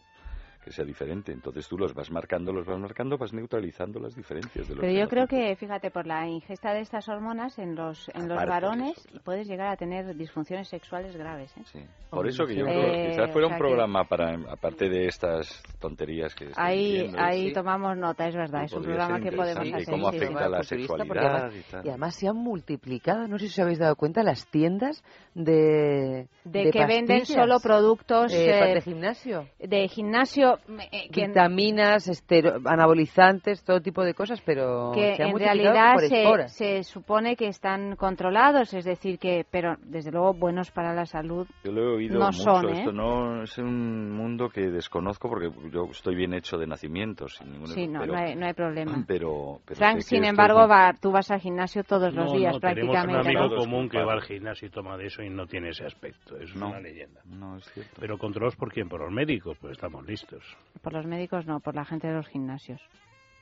que 0.64 0.72
sea 0.72 0.84
diferente. 0.84 1.32
Entonces 1.32 1.66
tú 1.68 1.78
los 1.78 1.94
vas 1.94 2.10
marcando, 2.10 2.52
los 2.52 2.66
vas 2.66 2.78
marcando, 2.78 3.16
vas 3.16 3.32
neutralizando 3.32 3.98
las 4.00 4.14
diferencias 4.14 4.68
de 4.68 4.74
los 4.74 4.80
Pero 4.82 4.92
yo 4.92 5.08
creo 5.08 5.26
que, 5.26 5.54
fíjate, 5.56 5.90
por 5.90 6.06
la 6.06 6.26
ingesta 6.28 6.72
de 6.74 6.80
estas 6.80 7.08
hormonas 7.08 7.58
en 7.58 7.74
los, 7.74 8.08
en 8.14 8.28
los 8.28 8.38
varones 8.44 8.94
puedes 9.24 9.46
llegar 9.48 9.68
a 9.68 9.76
tener 9.76 10.14
disfunciones 10.16 10.68
sexuales 10.68 11.16
graves. 11.16 11.52
¿eh? 11.74 11.86
Por 12.10 12.26
eso 12.26 12.44
que 12.46 12.54
yo 12.56 12.66
Eh, 12.66 12.70
creo 12.70 12.92
que 12.92 13.08
quizás 13.10 13.30
fuera 13.32 13.46
o 13.46 13.48
sea 13.50 13.56
un 13.56 13.62
que- 13.62 13.68
programa 13.68 14.04
para, 14.04 14.34
aparte 14.50 14.88
de 14.88 15.06
estas 15.06 15.62
tonterías 15.80 16.34
que 16.34 16.46
estoy 16.46 16.64
Ahí, 16.64 16.92
diciendo, 16.92 17.18
ahí 17.20 17.48
sí. 17.48 17.52
tomamos 17.52 17.96
nota, 17.96 18.28
es 18.28 18.34
verdad, 18.34 18.60
Sí, 18.60 18.66
es 18.66 18.72
un 18.74 18.82
programa 18.84 19.20
que 19.20 19.32
podemos 19.32 19.72
hacer. 19.72 19.84
cómo 19.86 20.10
sí. 20.10 20.16
afecta 20.16 20.44
a 20.44 20.48
la 20.48 20.62
sexualidad 20.62 21.26
además- 21.36 21.54
y 21.56 21.70
tal. 21.70 21.86
Y 21.86 21.88
además 21.88 22.14
se 22.14 22.28
han 22.28 22.36
multiplicado, 22.36 23.26
no 23.28 23.38
sé 23.38 23.46
si 23.46 23.52
os 23.52 23.58
habéis 23.60 23.78
dado 23.78 23.96
cuenta, 23.96 24.22
las 24.22 24.46
tiendas 24.48 25.02
de... 25.34 26.28
De 26.44 26.70
que 26.70 26.86
venden 26.86 27.26
solo 27.26 27.60
productos, 27.60 28.32
eh, 28.32 28.70
eh, 28.70 28.74
de 28.74 28.80
gimnasio. 28.80 29.46
De 29.58 29.86
gimnasio, 29.88 30.47
eh, 30.90 31.08
que, 31.12 31.26
Vitaminas, 31.28 32.08
estero- 32.08 32.60
anabolizantes, 32.64 33.62
todo 33.64 33.80
tipo 33.80 34.02
de 34.04 34.14
cosas, 34.14 34.40
pero 34.44 34.92
que 34.94 35.16
se 35.16 35.22
han 35.22 35.30
en 35.30 35.38
realidad 35.38 35.94
por 35.94 36.02
se, 36.02 36.48
se 36.48 36.82
supone 36.84 37.36
que 37.36 37.48
están 37.48 37.96
controlados, 37.96 38.72
es 38.74 38.84
decir, 38.84 39.18
que, 39.18 39.44
pero 39.50 39.76
desde 39.82 40.10
luego 40.10 40.34
buenos 40.34 40.70
para 40.70 40.94
la 40.94 41.06
salud. 41.06 41.46
Yo 41.64 41.72
lo 41.72 41.82
he 41.82 41.96
oído 41.96 42.18
no 42.18 42.26
mucho. 42.26 42.38
son, 42.42 42.68
¿eh? 42.70 42.78
Esto 42.78 42.92
no 42.92 43.42
es 43.42 43.58
un 43.58 44.10
mundo 44.12 44.48
que 44.48 44.62
desconozco 44.70 45.28
porque 45.28 45.50
yo 45.70 45.88
estoy 45.90 46.14
bien 46.14 46.34
hecho 46.34 46.56
de 46.58 46.66
nacimiento, 46.66 47.28
sin 47.28 47.52
ningún 47.52 47.68
Sí, 47.68 47.86
no, 47.86 48.00
pero, 48.00 48.12
no 48.14 48.18
hay, 48.18 48.34
no 48.36 48.46
hay 48.46 48.54
problema. 48.54 49.04
pero, 49.06 49.60
pero 49.64 49.78
Frank, 49.78 50.00
sin 50.00 50.24
embargo, 50.24 50.64
es- 50.64 50.70
va, 50.70 50.92
tú 51.00 51.10
vas 51.12 51.30
al 51.30 51.40
gimnasio 51.40 51.84
todos 51.84 52.14
los 52.14 52.32
No, 52.32 52.38
días 52.38 52.54
no, 52.54 52.60
tenemos 52.60 52.96
un 52.96 53.02
prácticamente. 53.02 53.28
amigo 53.38 53.54
¿no? 53.54 53.62
común 53.62 53.88
que 53.88 54.02
va 54.02 54.12
al 54.14 54.22
gimnasio 54.22 54.68
y 54.68 54.70
toma 54.70 54.96
de 54.96 55.06
eso 55.06 55.22
y 55.22 55.30
no 55.30 55.46
tiene 55.46 55.70
ese 55.70 55.84
aspecto. 55.84 56.36
Es 56.38 56.54
una 56.54 56.80
leyenda. 56.80 57.20
No, 57.24 57.56
es 57.56 57.64
cierto. 57.72 57.96
Pero 58.00 58.18
controlados 58.18 58.56
por 58.56 58.72
quién? 58.72 58.88
Por 58.88 59.00
los 59.00 59.12
médicos, 59.12 59.56
pues 59.60 59.72
estamos 59.72 60.06
listos. 60.06 60.37
Por 60.82 60.92
los 60.92 61.06
médicos 61.06 61.46
no, 61.46 61.60
por 61.60 61.74
la 61.74 61.84
gente 61.84 62.06
de 62.08 62.14
los 62.14 62.28
gimnasios. 62.28 62.80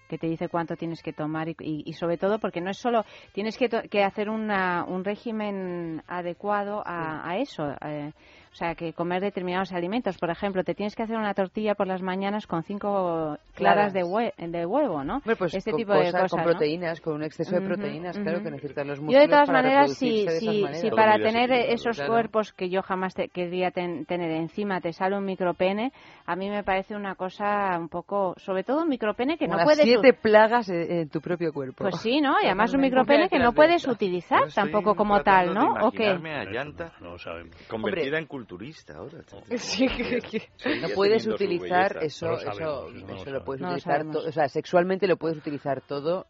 Que 0.08 0.18
te 0.18 0.28
dice 0.28 0.48
cuánto 0.48 0.76
tienes 0.76 1.02
que 1.02 1.12
tomar 1.12 1.48
y, 1.48 1.56
y- 1.60 1.82
y 1.84 1.92
sobre 1.94 2.16
todo 2.16 2.38
porque 2.38 2.60
no 2.60 2.70
es 2.70 2.78
solo 2.78 3.04
tienes 3.32 3.58
que, 3.58 3.68
to- 3.68 3.82
que 3.90 4.04
hacer 4.04 4.30
una, 4.30 4.84
un 4.84 5.04
régimen 5.04 6.00
adecuado 6.06 6.82
a, 6.86 7.28
a 7.28 7.38
eso 7.38 7.74
eh, 7.84 8.12
o 8.56 8.58
sea 8.58 8.74
que 8.74 8.94
comer 8.94 9.20
determinados 9.20 9.70
alimentos 9.74 10.16
por 10.16 10.30
ejemplo 10.30 10.64
te 10.64 10.74
tienes 10.74 10.96
que 10.96 11.02
hacer 11.02 11.16
una 11.18 11.34
tortilla 11.34 11.74
por 11.74 11.86
las 11.86 12.00
mañanas 12.00 12.46
con 12.46 12.62
cinco 12.62 13.36
claras 13.54 13.92
Claras. 13.92 13.92
de, 13.92 14.02
hue- 14.02 14.32
de 14.50 14.64
huevo 14.64 15.04
no 15.04 15.16
Hombre, 15.16 15.36
pues 15.36 15.52
este 15.54 15.72
con 15.72 15.78
tipo 15.78 15.92
de 15.92 15.98
cosas, 16.06 16.12
cosas 16.22 16.30
con 16.30 16.38
¿no? 16.40 16.44
proteínas, 16.46 17.00
con 17.02 17.14
un 17.16 17.22
exceso 17.22 17.54
de 17.54 17.60
proteínas, 17.60 18.18
claro, 18.18 18.42
que 18.42 18.50
necesitan 18.50 18.86
los 18.88 18.98
Yo 18.98 19.04
músculos 19.04 19.22
de 19.26 19.28
todas 19.28 19.46
para 19.48 19.62
maneras, 19.62 19.92
si, 19.98 20.06
reproducirse 20.24 20.46
de 20.46 20.60
maneras. 20.62 20.80
si 20.80 20.90
para 20.90 21.18
tener 21.18 21.52
esos 21.52 22.00
cuerpos 22.00 22.52
que 22.54 22.70
yo 22.70 22.80
jamás 22.82 23.12
te- 23.14 23.28
querría 23.28 23.70
ten- 23.72 24.06
tener 24.06 24.30
encima 24.30 24.80
te 24.80 24.92
sale 24.94 25.18
un 25.18 25.24
micropene, 25.26 25.92
a 26.24 26.34
mí 26.36 26.48
me 26.48 26.62
parece 26.64 26.96
una 26.96 27.14
cosa 27.14 27.76
un 27.78 27.88
poco, 27.90 28.34
sobre 28.38 28.64
todo 28.64 28.82
un 28.84 28.88
micropene 28.88 29.36
que 29.36 29.44
Como 29.46 29.58
no 29.58 29.64
las 29.64 29.66
puedes... 29.66 29.84
siete 29.84 30.12
plagas 30.14 30.68
en, 30.70 30.90
en 30.90 31.08
tu 31.10 31.20
propio 31.20 31.52
cuerpo. 31.52 31.76
Pues 31.84 31.96
sí, 32.00 32.20
¿no? 32.22 32.36
Y 32.42 32.46
además 32.46 32.72
un 32.72 32.80
micropene 32.80 33.28
que 33.28 33.38
no 33.38 33.52
puedes 33.52 33.82
Yo 33.84 33.92
utilizar 33.92 34.44
tampoco 34.54 34.94
como 34.94 35.22
tal, 35.22 35.52
¿no? 35.52 35.74
¿O 35.86 35.90
qué? 35.90 36.04
imaginarme 36.14 36.34
a 36.36 36.44
Llanta 36.44 36.92
No 37.00 37.18
sabemos. 37.18 37.54
convertida 37.68 38.18
en 38.18 38.26
culturista 38.46 38.96
ahora. 38.96 39.18
Sí, 39.56 39.86
que- 39.88 40.20
que- 40.20 40.48
Seguiría 40.56 40.88
no 40.88 40.94
puedes 40.94 41.26
utilizar 41.26 41.98
eso, 42.02 42.26
No 42.26 42.34
eso, 42.34 42.44
sabemos, 42.52 42.94
eso 42.94 43.06
no 43.06 43.06
lo 43.06 43.14
eso 43.22 43.30
lo 43.30 43.44
puedes 43.44 43.60
No 43.62 43.68
utilizar, 43.68 44.06
o 44.06 44.32
sea, 44.32 44.48
sexualmente 44.48 45.06
lo 45.06 45.16
puedes 45.16 45.38
utilizar 45.38 45.80
todo, 45.82 46.26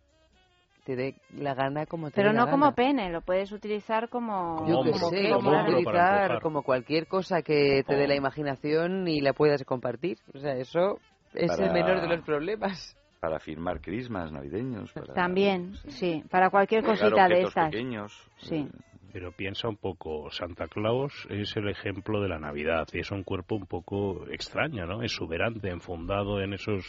te 0.84 0.96
dé 0.96 1.14
la 1.36 1.54
gana 1.54 1.84
como 1.86 2.10
te 2.10 2.16
Pero 2.16 2.32
la 2.32 2.44
no 2.44 2.50
como 2.50 2.66
gana. 2.66 2.74
pene, 2.76 3.10
lo 3.10 3.20
puedes 3.20 3.52
utilizar 3.52 4.08
como... 4.08 4.66
Yo 4.68 4.82
que 4.82 4.90
como 4.92 5.08
sé, 5.10 5.30
como- 5.30 5.62
utilizar 5.62 6.40
como 6.40 6.62
cualquier 6.62 7.06
cosa 7.06 7.42
que 7.42 7.82
te 7.86 7.94
dé 7.96 8.06
la 8.08 8.14
imaginación 8.14 9.06
y 9.08 9.20
la 9.20 9.32
puedas 9.32 9.62
compartir. 9.64 10.18
O 10.34 10.38
sea, 10.38 10.54
eso 10.54 10.98
es 11.34 11.58
el 11.58 11.72
menor 11.72 12.00
de 12.00 12.08
los 12.08 12.24
problemas. 12.24 12.96
Para 13.20 13.40
firmar 13.40 13.80
crismas 13.80 14.30
navideños. 14.30 14.92
Para 14.92 15.12
También, 15.14 15.74
sí, 15.88 16.22
para 16.30 16.50
cualquier 16.50 16.84
cosita 16.84 17.26
de 17.28 17.42
estas. 17.42 17.70
pequeños. 17.70 18.12
Sí. 18.36 18.68
Pero 19.16 19.32
piensa 19.32 19.66
un 19.66 19.78
poco, 19.78 20.30
Santa 20.30 20.68
Claus 20.68 21.26
es 21.30 21.56
el 21.56 21.70
ejemplo 21.70 22.20
de 22.20 22.28
la 22.28 22.38
Navidad 22.38 22.86
y 22.92 22.98
es 22.98 23.10
un 23.10 23.22
cuerpo 23.22 23.54
un 23.54 23.64
poco 23.64 24.26
extraño, 24.30 24.84
¿no? 24.84 25.02
Exuberante, 25.02 25.70
enfundado 25.70 26.42
en 26.42 26.52
esos 26.52 26.84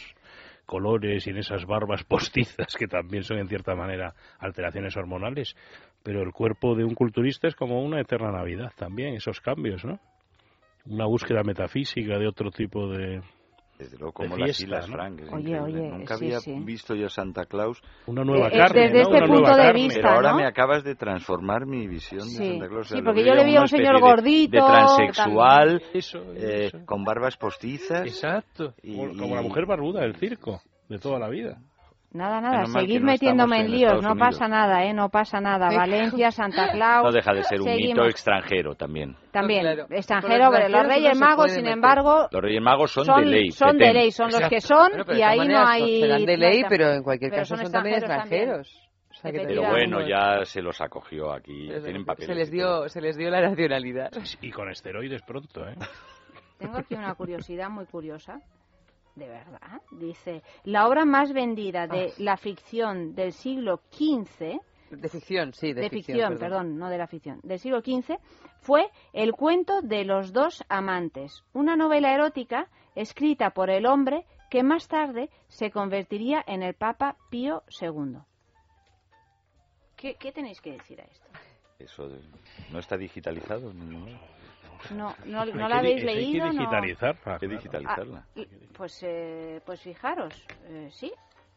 colores 0.66 1.26
y 1.26 1.30
en 1.30 1.38
esas 1.38 1.64
barbas 1.64 2.04
postizas 2.06 2.76
que 2.76 2.86
también 2.86 3.24
son 3.24 3.38
en 3.38 3.48
cierta 3.48 3.74
manera 3.74 4.12
alteraciones 4.40 4.94
hormonales. 4.98 5.56
Pero 6.02 6.20
el 6.20 6.32
cuerpo 6.32 6.74
de 6.74 6.84
un 6.84 6.94
culturista 6.94 7.48
es 7.48 7.54
como 7.54 7.82
una 7.82 7.98
eterna 7.98 8.30
Navidad 8.30 8.72
también, 8.76 9.14
esos 9.14 9.40
cambios, 9.40 9.82
¿no? 9.86 9.98
Una 10.84 11.06
búsqueda 11.06 11.42
metafísica 11.44 12.18
de 12.18 12.28
otro 12.28 12.50
tipo 12.50 12.88
de, 12.88 13.22
Desde 13.78 13.96
luego, 13.96 14.10
de 14.22 14.28
como 14.28 14.36
las 14.38 14.46
fiesta, 14.56 14.64
Islas 14.64 14.88
¿no? 14.88 14.94
Frank. 14.96 15.20
es 15.20 15.32
Oye, 15.32 15.60
oye, 15.60 15.88
Nunca 15.90 16.16
sí, 16.16 16.24
había 16.24 16.40
sí. 16.40 16.52
visto 16.64 16.94
yo 16.96 17.08
Santa 17.08 17.44
Claus. 17.44 17.80
Una 18.06 18.24
nueva 18.24 18.48
Eh, 18.48 18.58
carne, 18.58 18.80
desde 18.82 18.94
¿no? 18.94 19.00
este 19.02 19.16
Una 19.18 19.26
punto 19.26 19.40
nueva 19.40 19.56
de 19.56 19.62
carne. 19.62 19.80
vista, 19.82 20.00
Pero 20.02 20.14
ahora 20.14 20.30
¿no? 20.32 20.36
me 20.38 20.46
acabas 20.46 20.82
de 20.84 20.94
transformar 20.96 21.64
mi 21.66 21.86
visión 21.86 22.22
Sí. 22.22 22.38
de 22.38 22.50
Santa 22.50 22.68
Claus. 22.68 22.86
O 22.86 22.88
sea, 22.88 22.98
Sí, 22.98 23.04
porque 23.04 23.24
yo 23.24 23.34
le 23.34 23.44
vi 23.44 23.56
a 23.56 23.60
un 23.60 23.68
señor 23.68 23.94
de- 23.94 24.00
gordito, 24.00 24.56
De 24.56 24.62
transexual, 24.62 25.82
Eso, 25.94 26.18
eh, 26.34 26.72
con 26.84 27.04
barbas 27.04 27.36
postizas. 27.36 28.06
Exacto. 28.06 28.74
Y- 28.82 28.96
Como, 28.96 29.16
como 29.16 29.34
la 29.36 29.42
mujer 29.42 29.66
barbuda 29.66 30.00
del 30.00 30.16
circo, 30.16 30.60
de 30.88 30.98
toda 30.98 31.18
la 31.18 31.28
vida. 31.28 31.58
Nada, 32.10 32.40
nada, 32.40 32.56
Menos 32.62 32.72
seguid 32.72 33.00
no 33.00 33.06
metiéndome 33.06 33.56
en 33.60 33.66
en 33.66 33.70
líos, 33.70 33.82
Estados 33.92 34.02
no 34.04 34.12
Unidos. 34.12 34.28
pasa 34.30 34.48
nada, 34.48 34.84
¿eh? 34.84 34.94
No 34.94 35.08
pasa 35.10 35.40
nada. 35.42 35.68
Valencia, 35.76 36.30
Santa 36.30 36.70
Claus... 36.72 37.04
No 37.04 37.12
deja 37.12 37.34
de 37.34 37.42
ser 37.44 37.60
un 37.60 37.68
mito 37.76 38.04
extranjero 38.06 38.74
también. 38.76 39.14
También, 39.30 39.60
Claro. 39.62 39.86
extranjero, 39.90 40.50
pero 40.50 40.68
los 40.70 40.86
Reyes 40.86 41.20
no 41.20 41.26
Magos, 41.26 41.50
sin 41.52 41.62
meter. 41.64 41.72
embargo, 41.74 42.28
Los 42.30 42.42
Reyes 42.42 42.62
Magos 42.62 42.92
son, 42.92 43.04
son, 43.04 43.20
de 43.24 43.26
ley. 43.26 43.50
son 43.50 43.76
de 43.76 43.92
ley, 43.92 44.10
son 44.10 44.30
los 44.30 44.40
que 44.48 44.60
son, 44.62 44.90
pero 45.06 45.18
y 45.18 45.22
ahí 45.22 45.46
no 45.46 45.66
hay... 45.66 46.00
serán 46.00 46.24
de 46.24 46.36
ley, 46.38 46.64
pero 46.66 46.92
en 46.94 47.02
cualquier 47.02 47.30
pero 47.30 47.42
caso 47.42 47.56
son 47.56 47.64
son 47.66 47.72
también 47.72 47.96
extranjeros. 47.96 48.88
O 49.10 49.14
sea, 49.20 49.30
Pero 49.32 49.68
bueno, 49.68 50.00
ya 50.08 50.44
se 50.44 50.62
los 50.62 50.80
acogió 50.80 51.30
aquí. 51.32 51.68
Tienen 51.82 52.04
papeles. 52.06 52.26
se 52.28 52.34
les 52.34 52.50
dio 52.50 52.88
se 52.88 53.00
les 53.02 53.16
dio 53.18 53.30
la 53.30 53.40
nacionalidad. 53.42 54.10
Y 54.40 54.50
con 54.50 54.70
esteroides 54.70 55.22
pronto, 55.22 55.68
¿eh? 55.68 55.74
Tengo 56.58 56.78
aquí 56.78 56.94
una 56.94 57.14
curiosidad 57.14 57.68
muy 57.68 57.84
curiosa. 57.86 58.40
De 59.18 59.28
verdad. 59.28 59.82
Dice, 59.90 60.42
la 60.64 60.86
obra 60.86 61.04
más 61.04 61.32
vendida 61.32 61.86
de 61.86 62.12
la 62.18 62.36
ficción 62.36 63.14
del 63.14 63.32
siglo 63.32 63.80
XV, 63.90 64.60
De 64.90 65.08
ficción, 65.08 65.52
sí, 65.52 65.72
de, 65.72 65.82
de 65.82 65.90
ficción, 65.90 66.38
perdón. 66.38 66.78
no 66.78 66.88
de 66.88 66.98
la 66.98 67.06
ficción, 67.08 67.40
del 67.42 67.58
siglo 67.58 67.80
XV, 67.80 68.16
fue 68.60 68.88
El 69.12 69.32
cuento 69.32 69.82
de 69.82 70.04
los 70.04 70.32
dos 70.32 70.64
amantes, 70.68 71.42
una 71.52 71.74
novela 71.76 72.14
erótica 72.14 72.68
escrita 72.94 73.50
por 73.50 73.70
el 73.70 73.86
hombre 73.86 74.24
que 74.50 74.62
más 74.62 74.86
tarde 74.86 75.30
se 75.48 75.70
convertiría 75.70 76.42
en 76.46 76.62
el 76.62 76.74
Papa 76.74 77.16
Pío 77.28 77.64
II. 77.80 78.18
¿Qué, 79.96 80.14
qué 80.14 80.30
tenéis 80.32 80.60
que 80.60 80.72
decir 80.72 81.00
a 81.00 81.04
esto? 81.04 81.26
Eso 81.78 82.08
no 82.70 82.78
está 82.78 82.96
digitalizado. 82.96 83.72
No, 83.72 84.06
No, 84.94 85.14
no, 85.26 85.44
no 85.44 85.52
que 85.52 85.58
la 85.58 85.78
habéis 85.78 85.98
eso 86.02 86.08
hay 86.08 86.14
que 86.14 86.20
leído, 86.20 86.46
¿no? 86.46 86.52
digitalizarla. 86.52 87.32
Hay 87.32 87.38
que 87.38 87.48
digitalizarla. 87.48 88.24
Ah, 88.36 88.40
pues, 88.76 89.02
eh, 89.02 89.60
pues 89.66 89.80
fijaros, 89.82 90.46
eh, 90.66 90.88
sí. 90.92 91.12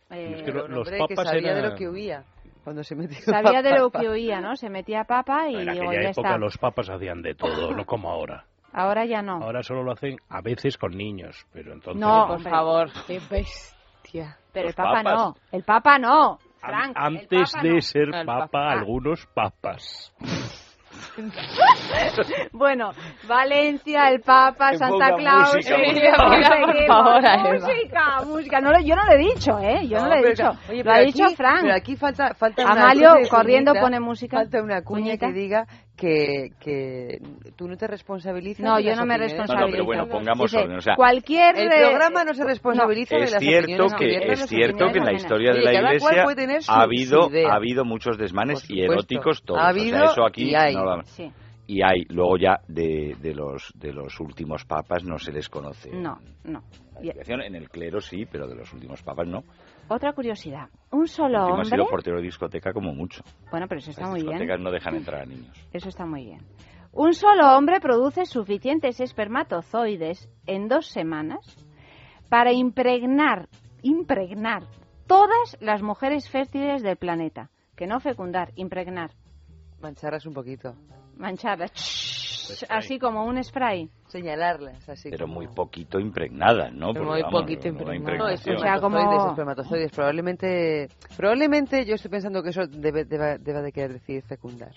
Eh, 0.09 0.33
Es 0.35 0.43
que 0.43 0.51
los 0.51 0.65
hombre 0.65 0.91
que 1.07 1.15
papas 1.15 1.27
sabía 1.29 1.53
de 1.55 1.61
lo 1.69 1.75
que 1.75 1.87
huía 1.87 2.23
cuando 2.63 2.83
se 2.83 2.95
metió 2.95 3.17
sabía 3.21 3.61
de 3.61 3.71
lo 3.79 3.89
papa. 3.89 4.01
que 4.01 4.09
oía, 4.09 4.41
¿no? 4.41 4.55
Se 4.55 4.69
metía 4.69 5.03
papa 5.05 5.49
y 5.49 5.55
En 5.55 5.71
digo, 5.71 5.85
aquella 5.85 6.03
ya 6.03 6.09
época 6.09 6.27
está. 6.29 6.37
los 6.37 6.57
papas 6.57 6.89
hacían 6.89 7.21
de 7.21 7.33
todo, 7.35 7.71
no 7.71 7.85
como 7.85 8.09
ahora. 8.11 8.45
Ahora 8.73 9.05
ya 9.05 9.21
no. 9.21 9.41
Ahora 9.43 9.63
solo 9.63 9.83
lo 9.83 9.91
hacen 9.93 10.17
a 10.29 10.41
veces 10.41 10.77
con 10.77 10.91
niños, 10.91 11.45
pero 11.53 11.73
entonces... 11.73 11.99
No, 12.01 12.27
por 12.27 12.35
hombre. 12.37 12.51
favor, 12.51 12.89
qué 13.07 13.19
bestia. 13.29 14.37
Pero 14.53 14.67
el 14.67 14.67
los 14.69 14.75
papa 14.75 15.03
papas. 15.03 15.13
no. 15.17 15.35
El 15.51 15.63
papa 15.63 15.97
no. 15.97 16.31
An- 16.33 16.39
Frank, 16.69 16.89
el 16.97 17.03
antes 17.17 17.51
papa 17.53 17.63
de 17.63 17.73
no. 17.73 17.81
ser 17.81 18.01
El 18.03 18.25
papa, 18.25 18.39
papa. 18.47 18.71
algunos 18.71 19.25
papas. 19.33 20.13
Bueno, 22.51 22.91
Valencia, 23.27 24.09
el 24.09 24.21
Papa, 24.21 24.71
Que 24.71 24.77
Santa 24.77 25.15
Claus. 25.15 25.55
música, 25.55 25.75
eh, 25.75 26.13
por 26.15 26.39
no 26.39 26.87
favor. 26.87 27.21
música, 27.61 28.21
música. 28.25 28.61
No, 28.61 28.71
lo- 28.71 28.79
yo 28.81 28.95
no 28.95 29.05
lo 29.05 29.11
he 29.13 29.17
dicho, 29.17 29.59
¿eh? 29.59 29.87
Yo 29.87 29.99
no, 30.01 30.07
lo 30.07 30.13
he 30.15 30.21
pero 30.21 30.29
dicho. 30.29 30.49
oye, 30.69 30.77
lo 30.77 30.83
pero 30.83 30.91
ha 30.91 30.95
aquí- 30.97 31.05
dicho 31.11 31.29
Frank. 31.35 31.61
Pero 31.61 31.75
aquí 31.75 31.95
falta, 31.95 32.33
falta 32.33 32.63
una 32.63 32.71
Amalio 32.73 33.13
de 33.15 33.27
corriendo 33.29 33.71
cuñita, 33.71 33.85
pone 33.85 33.99
música. 33.99 34.37
Falta 34.37 34.61
una 34.61 34.81
cuña 34.83 35.17
que 35.17 35.31
diga 35.31 35.65
que, 36.01 36.49
que 36.59 37.19
tú 37.55 37.67
no 37.67 37.77
te 37.77 37.85
responsabilizas 37.85 38.65
No, 38.65 38.77
de 38.77 38.83
yo 38.83 38.89
las 38.89 38.99
no 38.99 39.05
me 39.05 39.13
opiniones 39.15 39.37
No, 39.37 39.37
no, 39.37 39.47
pero 39.47 39.59
responsabilizo. 39.67 39.85
bueno, 39.85 40.07
pongamos 40.07 40.51
Dice, 40.51 40.63
orden. 40.63 40.77
O 40.77 40.81
sea, 40.81 40.95
cualquier 40.95 41.57
El 41.57 41.69
programa 41.69 42.23
no 42.23 42.33
se 42.33 42.43
responsabiliza 42.43 43.15
de 43.17 43.23
es 43.23 43.31
las 43.33 43.39
cierto 43.41 43.85
opiniones 43.85 43.95
que 43.97 44.31
es 44.33 44.49
cierto 44.49 44.85
que 44.91 44.97
en 44.97 45.05
la 45.05 45.13
historia 45.13 45.51
de 45.53 45.61
la 45.61 45.73
Iglesia 45.73 46.25
ha 46.67 46.81
habido 46.81 47.29
idea. 47.29 47.49
ha 47.51 47.55
habido 47.55 47.85
muchos 47.85 48.17
desmanes 48.17 48.67
y 48.69 48.81
eróticos 48.81 49.43
todos. 49.43 49.59
Ha 49.61 49.65
o 49.65 49.67
habido 49.67 49.97
sea, 49.99 50.05
eso 50.11 50.25
aquí 50.25 50.49
y 50.49 50.55
hay. 50.55 50.73
no 50.75 50.83
lo- 50.97 51.03
Sí. 51.03 51.31
y 51.67 51.81
hay 51.83 52.03
luego 52.09 52.37
ya 52.37 52.59
de, 52.67 53.15
de 53.21 53.33
los 53.35 53.71
de 53.75 53.93
los 53.93 54.19
últimos 54.19 54.65
papas 54.65 55.03
no 55.03 55.19
se 55.19 55.31
les 55.31 55.47
conoce. 55.49 55.91
No, 55.91 56.17
no. 56.43 56.63
En 57.03 57.55
el 57.55 57.69
clero 57.69 58.01
sí, 58.01 58.25
pero 58.31 58.47
de 58.47 58.55
los 58.55 58.73
últimos 58.73 59.01
papas 59.03 59.27
no. 59.27 59.43
Otra 59.93 60.13
curiosidad. 60.13 60.69
Un 60.91 61.05
solo 61.05 61.39
último 61.39 61.47
ha 61.49 61.51
hombre. 61.63 61.69
sido 61.69 61.85
portero 61.89 62.17
de 62.17 62.23
discoteca 62.23 62.71
como 62.71 62.93
mucho. 62.93 63.23
Bueno, 63.51 63.67
pero 63.67 63.79
eso 63.79 63.89
está 63.89 64.03
Las 64.03 64.11
muy 64.11 64.21
bien. 64.21 64.31
discotecas 64.31 64.59
no 64.61 64.71
dejan 64.71 64.95
entrar 64.95 65.21
a 65.23 65.25
niños. 65.25 65.67
Eso 65.73 65.89
está 65.89 66.05
muy 66.05 66.23
bien. 66.23 66.39
Un 66.93 67.13
solo 67.13 67.57
hombre 67.57 67.81
produce 67.81 68.25
suficientes 68.25 69.01
espermatozoides 69.01 70.29
en 70.47 70.69
dos 70.69 70.87
semanas 70.87 71.57
para 72.29 72.53
impregnar, 72.53 73.49
impregnar 73.81 74.63
todas 75.07 75.57
las 75.59 75.81
mujeres 75.81 76.29
fértiles 76.29 76.83
del 76.83 76.95
planeta. 76.95 77.49
Que 77.75 77.85
no 77.85 77.99
fecundar, 77.99 78.53
impregnar. 78.55 79.11
Mancharlas 79.81 80.25
un 80.25 80.33
poquito. 80.33 80.73
Mancharlas. 81.17 81.71
Así 82.69 82.99
como 82.99 83.25
un 83.25 83.43
spray. 83.43 83.89
Señalarlas, 84.07 84.87
así 84.89 85.09
Pero 85.09 85.25
como- 85.25 85.35
muy 85.35 85.47
poquito 85.47 85.99
impregnadas, 85.99 86.73
¿no? 86.73 86.87
Porque, 86.93 87.01
muy 87.09 87.21
vamos, 87.21 87.41
poquito 87.41 87.71
no- 87.71 87.79
no 87.85 87.93
impregnación. 87.93 88.55
espermatozoides, 88.57 89.29
espermatozoides. 89.29 89.91
Probablemente, 89.91 90.89
probablemente 91.15 91.85
yo 91.85 91.95
estoy 91.95 92.11
pensando 92.11 92.43
que 92.43 92.49
eso 92.49 92.67
debe, 92.67 93.05
deba, 93.05 93.37
deba 93.37 93.61
de 93.61 93.71
querer 93.71 93.93
decir 93.93 94.23
fecundar. 94.23 94.71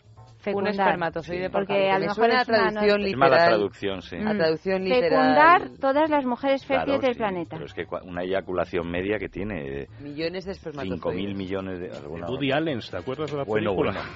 Fecundar. 0.45 0.73
espermatozoide 0.73 1.51
por 1.51 1.61
Porque 1.67 1.91
a 1.91 1.95
lo 1.95 2.01
Me 2.01 2.07
mejor 2.07 2.15
suena 2.15 2.43
es 2.43 2.49
a 2.49 2.53
una 2.53 2.61
traducción 2.71 3.01
no- 3.01 3.07
Es 3.07 3.17
mala 3.17 3.31
literal. 3.37 3.49
traducción, 3.49 4.03
sí. 4.03 4.17
A 4.17 4.37
traducción 4.37 4.85
literal. 4.85 5.11
Fecundar 5.11 5.71
todas 5.81 6.11
las 6.11 6.25
mujeres 6.25 6.65
Claro, 6.65 6.81
fértiles 6.83 7.01
del 7.03 7.13
sí, 7.15 7.19
planeta. 7.19 7.57
Pero 7.57 7.67
es 7.67 7.75
que 7.75 7.87
una 8.05 8.23
eyaculación 8.23 8.91
media 8.91 9.19
que 9.19 9.29
tiene 9.29 9.83
eh, 9.83 9.87
Millones 10.01 10.45
de 10.45 10.53
5.000 10.53 10.57
espermatozoides. 10.57 11.37
millones 11.37 11.79
de... 11.81 11.91
Alguna 11.97 12.27
Woody 12.29 12.53
Allen, 12.53 12.81
¿te 12.91 12.97
acuerdas 12.97 13.31
de 13.31 13.37
la 13.39 13.45
Bueno, 13.45 13.71
película? 13.71 13.93
bueno. 13.93 14.11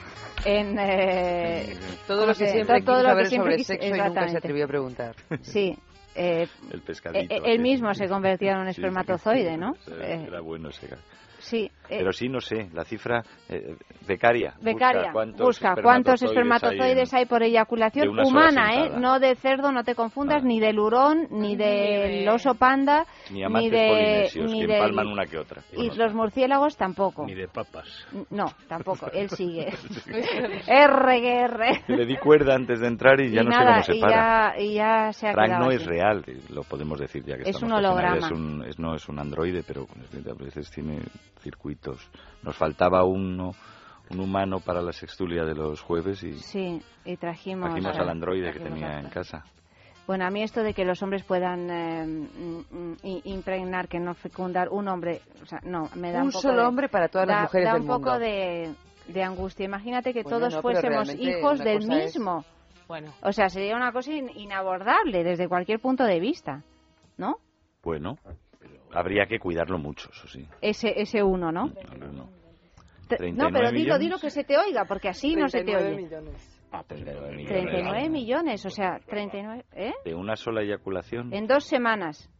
En, 0.45 0.79
eh, 0.79 1.77
Todo 2.07 2.19
¿cómo 2.21 2.33
lo 2.33 2.35
que 2.39 2.47
siempre 2.47 2.83
todo 2.83 2.97
quiso 2.97 3.03
lo 3.03 3.03
que 3.03 3.09
saber 3.11 3.27
siempre 3.27 3.53
sobre 3.53 3.65
sexo 3.65 3.87
y 3.97 3.99
nunca 4.01 4.29
se 4.29 4.37
atrevió 4.39 4.65
a 4.65 4.69
preguntar. 4.69 5.15
Sí. 5.43 5.77
eh, 6.15 6.47
El 6.73 6.79
eh, 6.81 6.83
pescadito. 6.85 7.35
eh, 7.35 7.39
sí. 7.45 7.51
él 7.51 7.61
mismo 7.61 7.93
se 7.95 8.09
convertía 8.09 8.53
en 8.53 8.59
un 8.59 8.67
Sí, 8.69 8.75
sí, 8.75 8.81
espermatozoide, 8.81 9.53
sí, 9.53 9.57
¿no? 9.57 9.75
sí, 9.75 9.93
Eh, 10.01 10.25
Era 10.27 10.41
bueno 10.41 10.69
ese 10.71 10.87
gato. 10.89 11.03
Sí. 11.49 11.65
eh, 11.89 11.99
Pero 11.99 12.13
sí, 12.13 12.29
no 12.29 12.41
sé, 12.41 12.69
la 12.73 12.85
cifra 12.85 13.23
eh, 13.49 13.77
becaria. 14.07 14.55
Becaria, 14.61 15.01
busca 15.01 15.13
cuántos 15.13 15.47
busca 15.47 15.75
cuántos 15.83 16.23
espermatozoides 16.23 16.29
espermatozoides 16.31 17.15
hay, 17.15 17.27
por 17.27 17.41
de 17.41 17.47
eyaculación 17.47 18.09
humana, 18.21 18.75
¿eh? 18.87 18.91
No 18.99 19.19
de 19.19 19.35
cerdo, 19.37 19.73
no 19.73 19.83
te 19.85 19.95
confundas, 19.95 20.45
ni 20.45 20.61
del 20.61 20.79
hurón, 20.79 21.27
ni 21.31 21.57
del 21.57 22.29
oso 22.29 22.55
panda, 22.55 23.05
Ni 23.31 23.43
amantes 23.43 23.71
de, 24.35 24.43
ni 24.45 24.61
que 24.61 24.67
del- 24.67 24.77
empalman 24.77 25.07
una 25.09 25.25
que 25.27 25.39
otra. 25.39 25.63
Y 25.73 25.91
los 25.97 26.15
murciélagos 26.15 26.77
tampoco. 26.77 27.25
Ni 27.27 27.35
de 27.35 27.49
papas. 27.49 27.89
No, 28.31 28.47
tampoco. 28.69 29.11
Él 29.13 29.29
sigue. 29.31 29.69
R, 30.67 31.21
que 31.21 31.41
R. 31.45 31.83
Le 31.89 32.07
di 32.07 32.17
cuerda 32.17 32.55
antes 32.55 32.81
de 32.81 32.87
entrar 32.89 33.21
y 33.21 33.31
ya 33.31 33.43
y 33.43 33.45
no 33.45 33.51
nada, 33.51 33.83
sé 33.83 33.93
cómo 33.93 33.95
se 33.95 33.97
y 33.97 34.01
para. 34.01 34.55
ya, 34.57 34.61
y 34.61 34.75
ya 34.75 35.13
se 35.13 35.29
ha 35.29 35.33
Frank 35.33 35.47
quedado 35.49 35.65
no 35.65 35.71
así. 35.71 35.77
es 35.77 35.87
real, 35.87 36.25
lo 36.51 36.63
podemos 36.65 36.99
decir 37.01 37.25
ya 37.25 37.37
que 37.37 37.43
Es 37.43 37.49
estamos 37.57 37.73
un 37.79 37.85
holograma. 37.85 38.17
Es 38.19 38.31
un, 38.31 38.65
es- 38.67 38.79
no 38.79 38.95
es 38.95 39.09
un 39.09 39.19
androide, 39.19 39.63
pero 39.67 39.83
a 39.87 40.35
veces 40.45 40.71
tiene 40.71 40.99
circuitos. 41.41 42.01
Nos 42.43 42.57
faltaba 42.57 43.05
uno, 43.05 43.53
un 44.11 44.21
humano 44.21 44.61
para 44.61 44.81
la 44.83 44.93
sextulia 44.93 45.45
de 45.45 45.55
los 45.55 45.81
jueves 45.81 46.23
y 46.23 46.35
Sí, 46.39 46.81
y 47.05 47.17
trajimos... 47.17 47.71
trajimos 47.71 47.99
al 47.99 48.09
androide 48.09 48.53
que 48.53 48.61
tenía 48.61 48.99
en 49.01 49.09
casa. 49.09 49.45
Bueno, 50.07 50.25
a 50.25 50.31
mí 50.31 50.43
esto 50.43 50.63
de 50.63 50.73
que 50.73 50.87
los 50.87 51.03
hombres 51.03 51.23
puedan 51.25 51.69
eh, 51.71 52.07
mm, 52.07 52.61
mm, 52.71 52.97
impregnar, 53.25 53.89
que 53.89 53.99
no 54.01 54.15
fecundar 54.15 54.71
un 54.71 54.89
hombre, 54.89 55.21
o 55.43 55.47
sea, 55.47 55.61
no, 55.65 55.91
me 55.97 56.13
da 56.13 56.21
un, 56.21 56.27
Un 56.29 56.31
poco 56.33 56.41
solo 56.43 56.63
de- 56.63 56.67
hombre 56.67 56.89
para 56.89 57.09
todas 57.09 57.29
las 57.29 57.43
mujeres 57.43 57.67
da 57.67 57.73
del 57.75 57.83
un 57.83 57.87
poco 57.89 58.11
mundo. 58.13 58.19
de, 58.21 58.75
de 59.09 59.23
angustia. 59.23 59.67
Imagínate 59.67 60.15
que 60.15 60.23
Bueno, 60.23 60.39
todos 60.39 60.55
no, 60.55 60.63
fuésemos 60.63 61.15
hijos 61.15 61.59
del 61.59 61.79
es- 61.83 61.87
mismo. 61.89 62.43
Bueno. 62.87 63.13
O 63.23 63.33
sea, 63.33 63.51
sería 63.51 63.77
una 63.77 63.93
cosa 63.93 64.11
in- 64.15 64.31
inabordable 64.35 65.23
desde 65.23 65.47
cualquier 65.47 65.79
punto 65.79 66.05
de 66.05 66.19
vista, 66.21 66.63
¿no? 67.19 67.37
Bueno, 67.83 68.17
habría 68.93 69.27
que 69.27 69.39
cuidarlo 69.39 69.79
mucho, 69.79 70.09
eso 70.13 70.27
sí. 70.29 70.47
Ese, 70.61 71.01
ese 71.01 71.23
uno, 71.23 71.53
¿no? 71.53 71.67
No, 71.67 72.07
no. 72.13 72.13
No, 72.13 73.17
39 73.17 73.53
pero 73.53 73.71
dilo, 73.71 73.81
millones. 73.83 74.01
dilo 74.01 74.19
que 74.19 74.31
se 74.31 74.45
te 74.45 74.59
oiga, 74.59 74.85
porque 74.85 75.09
así 75.09 75.35
no 75.35 75.49
se 75.49 75.65
te 75.65 75.75
oye. 75.77 76.09
Ah, 76.71 76.83
39 76.87 77.37
millones. 77.37 77.49
39 77.49 78.09
millones, 78.11 78.67
o 78.67 78.71
sea, 78.71 78.99
39, 79.07 79.65
¿eh? 79.73 79.93
¿De 80.05 80.15
una 80.15 80.37
sola 80.37 80.63
eyaculación? 80.63 81.33
En 81.33 81.47
dos 81.47 81.65
semanas. 81.65 82.31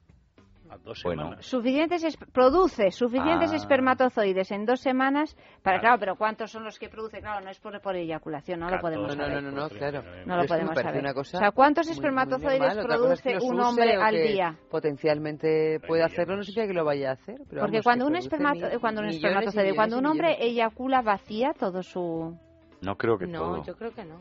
Bueno, 1.05 1.37
Suficientes 1.41 2.05
es- 2.05 2.17
produce 2.33 2.91
suficientes 2.91 3.53
Ah. 3.53 3.57
espermatozoides 3.57 4.51
en 4.53 4.65
dos 4.67 4.81
semanas 4.81 5.37
para 5.63 5.81
claro. 5.81 5.97
pero 5.99 6.17
cuántos 6.17 6.51
son 6.51 6.65
los 6.65 6.79
que 6.79 6.89
produce 6.89 7.21
claro 7.21 7.45
no 7.45 7.51
es 7.51 7.59
por, 7.61 7.81
por 7.81 7.97
eyaculación 7.97 8.61
no 8.61 8.71
lo 8.71 8.79
podemos 8.81 9.17
No, 9.17 9.23
saber. 9.25 9.43
no, 9.43 9.51
no, 9.51 9.61
no, 9.63 9.69
claro. 9.69 10.03
no 10.27 10.37
lo 10.37 10.47
podemos 10.47 10.75
saber. 10.75 11.01
una 11.01 11.15
cosa 11.15 11.39
o 11.39 11.41
sea 11.41 11.51
cuántos 11.53 11.87
muy- 11.87 11.95
espermatozoides 11.95 12.73
es 12.73 12.79
que 12.79 12.83
produce 12.85 13.39
un 13.43 13.61
hombre 13.61 13.95
al 13.97 14.15
día 14.15 14.57
Potencialmente 14.71 15.81
puede 15.87 16.03
hacerlo, 16.03 16.37
no 16.37 16.43
significa 16.43 16.67
que 16.67 16.75
lo 16.75 16.85
vaya 16.85 17.11
a 17.11 17.13
hacer. 17.13 17.37
Pero 17.49 17.61
porque 17.63 17.77
vamos, 17.79 17.85
cuando 17.85 18.07
un 18.07 18.17
espermato 18.17 18.61
mil- 18.69 18.81
cuando 18.81 19.01
un 19.01 19.09
espermatozoide 19.09 19.75
cuando 19.75 19.99
un 19.99 20.07
hombre 20.07 20.37
eyacula 20.41 21.03
vacía 21.03 21.53
todo 21.59 21.83
su 21.83 22.37
no 22.81 22.97
creo 22.97 23.19
que 23.19 23.27
No, 23.27 23.39
todo. 23.39 23.65
yo 23.65 23.75
creo 23.77 23.93
que 23.93 24.05
no. 24.05 24.21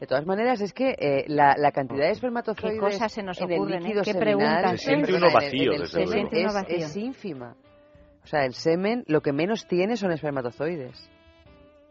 De 0.00 0.06
todas 0.06 0.24
maneras, 0.26 0.60
es 0.60 0.72
que 0.72 0.94
eh, 0.98 1.24
la, 1.26 1.54
la 1.58 1.72
cantidad 1.72 2.04
de 2.06 2.12
espermatozoides 2.12 2.74
Qué 2.74 2.80
cosas 2.80 3.12
se 3.12 3.22
nos 3.22 3.40
en 3.40 3.50
el 3.50 3.58
ocurren, 3.58 3.78
¿eh? 3.78 3.80
líquido 3.86 4.02
Qué 4.04 4.12
seminal. 4.12 4.78
Se 4.78 4.84
siente 4.84 5.10
uno 5.12 5.18
en 5.18 5.24
el- 5.24 5.34
vacío, 5.34 5.72
en 5.72 5.80
el 5.80 5.86
semen 5.88 6.28
es, 6.30 6.54
vacío. 6.54 6.76
es 6.76 6.96
ínfima. 6.96 7.56
O 8.22 8.26
sea, 8.26 8.44
el 8.44 8.54
semen 8.54 9.04
lo 9.08 9.20
que 9.22 9.32
menos 9.32 9.66
tiene 9.66 9.96
son 9.96 10.12
espermatozoides. 10.12 11.10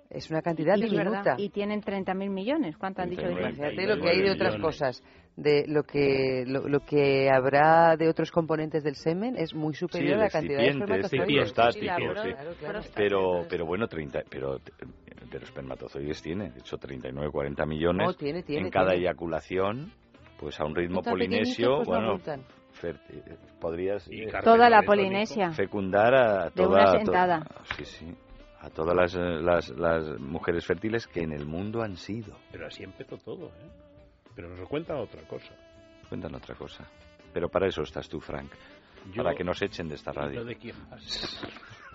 Es 0.10 0.30
una 0.30 0.42
cantidad 0.42 0.78
Y 0.78 0.84
diminuta. 0.84 1.18
verdad, 1.18 1.36
y 1.38 1.50
tienen 1.50 1.82
30.000 1.82 2.30
millones 2.30 2.78
cuánto 2.78 3.02
han 3.02 3.10
dicho? 3.10 3.30
Imagínate 3.30 3.86
lo 3.88 4.00
que 4.02 4.10
hay 4.10 4.22
de 4.22 4.32
otras 4.32 4.56
cosas. 4.58 5.04
De 5.38 5.66
lo 5.68 5.84
que 5.84 6.44
lo, 6.48 6.68
lo 6.68 6.80
que 6.80 7.30
habrá 7.30 7.96
de 7.96 8.10
otros 8.10 8.32
componentes 8.32 8.84
del 8.84 8.96
semen 8.96 9.36
es 9.38 9.54
muy 9.54 9.76
superior 9.76 10.16
a 10.18 10.24
la 10.24 10.30
cantidad 10.32 10.58
de 10.58 10.66
espermatozoides. 10.70 11.54
sí. 11.74 11.80
Claro, 12.34 12.52
claro. 12.60 12.80
Pero, 12.96 13.46
pero 13.48 13.66
bueno, 13.68 13.88
30, 13.88 14.24
pero, 14.32 14.60
pero 15.30 15.44
espermatozoides 15.46 16.24
tiene, 16.24 16.50
de 16.50 16.60
hecho 16.60 16.78
39, 16.80 17.30
40 17.32 17.66
millones 17.68 18.08
No, 18.08 18.14
tiene, 18.16 18.42
tiene, 18.42 18.66
en 18.66 18.72
cada 18.72 18.92
tiene. 18.94 19.04
eyaculación, 19.04 19.92
pues 20.40 20.60
a 20.60 20.66
un 20.66 20.74
ritmo 20.76 21.04
polinesio, 21.04 21.84
pues 21.86 21.88
no 22.02 22.18
bueno, 22.18 22.20
eh, 22.84 23.38
podrías 23.60 24.08
eh, 24.10 24.28
Toda 24.44 24.72
la 24.72 24.82
Polinesia. 24.82 25.52
fecundar 25.52 26.16
a 26.16 26.46
De 26.46 26.52
toda, 26.52 26.68
una 26.70 26.84
a 26.84 26.92
to- 26.94 26.98
sentada. 26.98 27.48
sí, 27.78 27.86
sí, 27.86 28.16
a 28.60 28.70
todas 28.72 28.96
las, 28.96 29.14
eh, 29.16 29.20
las, 29.20 29.70
las 29.70 30.20
mujeres 30.20 30.66
fértiles 30.66 31.06
que 31.06 31.22
en 31.22 31.32
el 31.32 31.46
mundo 31.46 31.84
han 31.84 31.96
sido. 31.96 32.36
Pero 32.52 32.66
así 32.66 32.84
empezó 32.84 33.18
todo, 33.18 33.48
¿eh? 33.50 33.70
Pero 34.38 34.48
nos 34.56 34.70
cuenta 34.70 34.96
otra 34.96 35.22
cosa. 35.24 35.54
Cuentan 36.08 36.34
otra 36.36 36.54
cosa. 36.56 36.86
Pero 37.34 37.50
para 37.50 37.68
eso 37.68 37.82
estás 37.82 38.08
tú, 38.08 38.22
Frank. 38.22 38.52
Yo- 39.12 39.24
para 39.24 39.36
que 39.36 39.44
nos 39.44 39.62
echen 39.62 39.90
de 39.90 39.96
esta 39.96 40.12
radio. 40.14 40.46
De 40.46 40.56
quejas. 40.56 41.44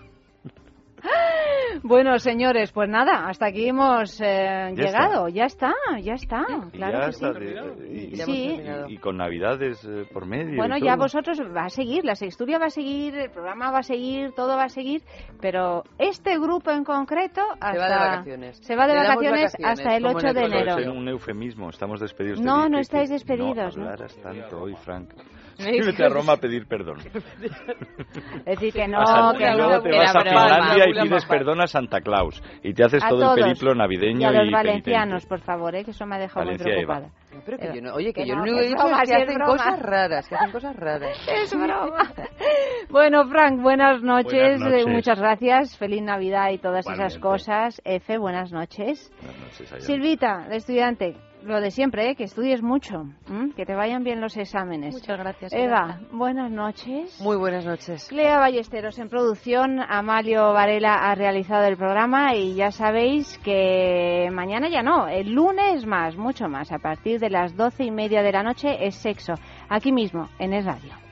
Bueno, 1.83 2.17
señores, 2.19 2.71
pues 2.71 2.89
nada, 2.89 3.27
hasta 3.27 3.47
aquí 3.47 3.67
hemos 3.67 4.19
eh, 4.21 4.73
Ya 4.75 4.83
llegado. 4.85 5.27
Ya 5.27 5.45
está, 5.45 5.73
ya 6.01 6.13
está. 6.13 6.45
Y 6.71 6.77
Claro 6.77 6.99
ya 6.99 7.05
que 7.07 7.11
sí. 7.13 7.25
está, 7.25 7.39
de- 7.39 7.93
y, 8.11 8.15
Sí. 8.17 8.61
y- 8.89 8.93
y 8.93 8.97
con 8.97 9.17
navidades 9.17 9.83
eh, 9.85 10.05
por 10.11 10.25
medio. 10.25 10.55
Bueno, 10.57 10.77
ya 10.77 10.95
vosotros 10.95 11.39
va 11.55 11.65
a 11.65 11.69
seguir, 11.69 12.05
la 12.05 12.15
sexturia 12.15 12.59
va 12.59 12.65
a 12.67 12.69
seguir, 12.69 13.15
el 13.15 13.29
programa 13.31 13.71
va 13.71 13.79
a 13.79 13.83
seguir, 13.83 14.31
todo 14.33 14.55
va 14.55 14.65
a 14.65 14.69
seguir, 14.69 15.01
pero 15.41 15.83
este 15.97 16.37
grupo 16.39 16.71
en 16.71 16.83
concreto 16.83 17.41
hasta 17.59 17.77
va 17.79 17.87
de 17.89 17.95
vacaciones. 18.09 18.57
se 18.61 18.75
va 18.75 18.87
de 18.87 18.95
vacaciones, 18.95 19.53
vacaciones, 19.53 19.79
hasta 19.79 19.95
el 19.97 20.03
como 20.03 20.17
8 20.17 20.27
en 20.27 20.33
de 20.33 20.43
enero. 20.45 20.77
Es 20.77 20.87
un 20.87 21.07
eufemismo, 21.07 21.69
estamos 21.69 21.99
despedidos. 21.99 22.39
Te 22.39 22.45
No, 22.45 22.69
no 22.69 22.79
estáis 22.79 23.09
despedidos, 23.09 23.77
No 23.77 23.85
¿no? 23.89 23.95
tanto 24.21 24.61
hoy, 24.61 24.75
Frank. 24.83 25.09
Vete 25.57 26.05
a 26.05 26.09
Roma 26.09 26.33
a 26.33 26.37
pedir 26.37 26.67
perdón. 26.67 26.97
Es 28.45 28.59
decir, 28.59 28.73
que 28.73 28.87
no, 28.87 28.99
A 29.01 29.05
San- 29.05 29.37
que 29.37 29.43
y 29.49 29.55
luego 29.55 29.81
te 29.81 29.91
vas 29.91 30.13
la 30.13 30.19
a. 30.19 30.23
Finlandia 30.23 30.85
y 30.89 31.07
pides 31.07 31.25
perdón 31.25 31.61
a 31.61 31.67
Santa 31.67 32.01
Claus. 32.01 32.41
Y 32.63 32.73
te 32.73 32.83
haces 32.83 33.03
A 33.03 33.09
todo 33.09 33.19
todos. 33.21 33.37
el 33.37 33.43
periplo 33.45 33.75
navideño 33.75 34.21
y 34.21 34.23
a 34.25 34.31
los 34.31 34.47
y 34.47 34.51
valencianos, 34.51 35.25
por 35.25 35.39
favor, 35.41 35.75
¿eh? 35.75 35.83
que 35.85 35.91
eso 35.91 36.05
me 36.05 36.15
ha 36.15 36.19
dejado 36.19 36.45
Valencia, 36.45 36.71
muy 36.73 36.81
Eva. 36.83 36.95
preocupada. 36.97 37.23
Pero 37.45 37.57
que 37.57 37.75
yo 37.75 37.81
no, 37.81 37.93
oye, 37.95 38.13
que, 38.13 38.21
Que 38.23 38.27
yo 38.27 38.35
no, 38.35 38.45
lo 38.45 38.51
único 38.51 38.57
que 38.57 38.61
he 38.63 38.65
es 38.67 38.71
dicho 38.73 38.83
broma, 38.87 39.03
es 39.03 39.09
que 39.09 39.15
hacen 39.15 39.35
broma. 39.35 39.51
cosas 39.51 39.79
raras, 39.79 40.27
que 40.29 40.35
hacen 40.35 40.51
cosas 40.51 40.75
raras. 40.75 41.17
Es 41.43 41.53
broma. 41.55 42.11
Bueno, 42.89 43.25
Frank, 43.27 43.61
buenas 43.61 44.01
noches. 44.03 44.59
Buenas 44.59 44.59
noches. 44.59 44.85
eh, 44.85 44.89
Muchas 44.89 45.19
gracias. 45.19 45.77
Feliz 45.77 46.01
Navidad 46.03 46.49
y 46.51 46.57
todas 46.59 46.85
esas 46.85 47.15
Igualmente. 47.15 47.19
cosas. 47.21 47.81
Efe, 47.85 48.17
buenas 48.17 48.51
noches. 48.51 49.11
Buenas 49.21 49.59
noches. 49.59 49.83
Silvita, 49.85 50.45
de 50.49 50.57
estudiante, 50.57 51.15
lo 51.45 51.61
de 51.61 51.71
siempre, 51.71 52.09
¿eh? 52.09 52.15
que 52.15 52.23
estudies 52.23 52.61
mucho, 52.61 53.05
¿m? 53.27 53.53
que 53.55 53.65
te 53.65 53.75
vayan 53.75 54.03
bien 54.03 54.21
los 54.21 54.35
exámenes. 54.37 54.93
Muchas 54.93 55.17
gracias. 55.17 55.53
Eva, 55.53 55.99
buenas 56.11 56.51
noches. 56.51 57.19
Muy 57.21 57.37
buenas 57.37 57.65
noches. 57.65 58.07
Clea 58.07 58.39
Ballesteros 58.39 58.97
en 58.99 59.09
producción, 59.09 59.79
Amalio 59.79 60.53
Varela 60.53 60.95
ha 60.95 61.15
realizado 61.15 61.65
el 61.65 61.77
programa 61.77 62.35
y 62.35 62.55
ya 62.55 62.71
sabéis 62.71 63.37
que 63.39 64.29
mañana 64.31 64.69
ya 64.69 64.81
no, 64.81 65.07
el 65.07 65.31
lunes 65.31 65.85
más, 65.85 66.15
mucho 66.15 66.47
más, 66.47 66.71
a 66.71 66.79
partir 66.79 67.19
de 67.19 67.29
las 67.29 67.55
doce 67.55 67.83
y 67.83 67.91
media 67.91 68.21
de 68.21 68.31
la 68.31 68.43
noche 68.43 68.85
es 68.85 68.95
sexo, 68.95 69.33
aquí 69.69 69.91
mismo, 69.91 70.29
en 70.39 70.53
Es 70.53 70.65
Radio. 70.65 71.02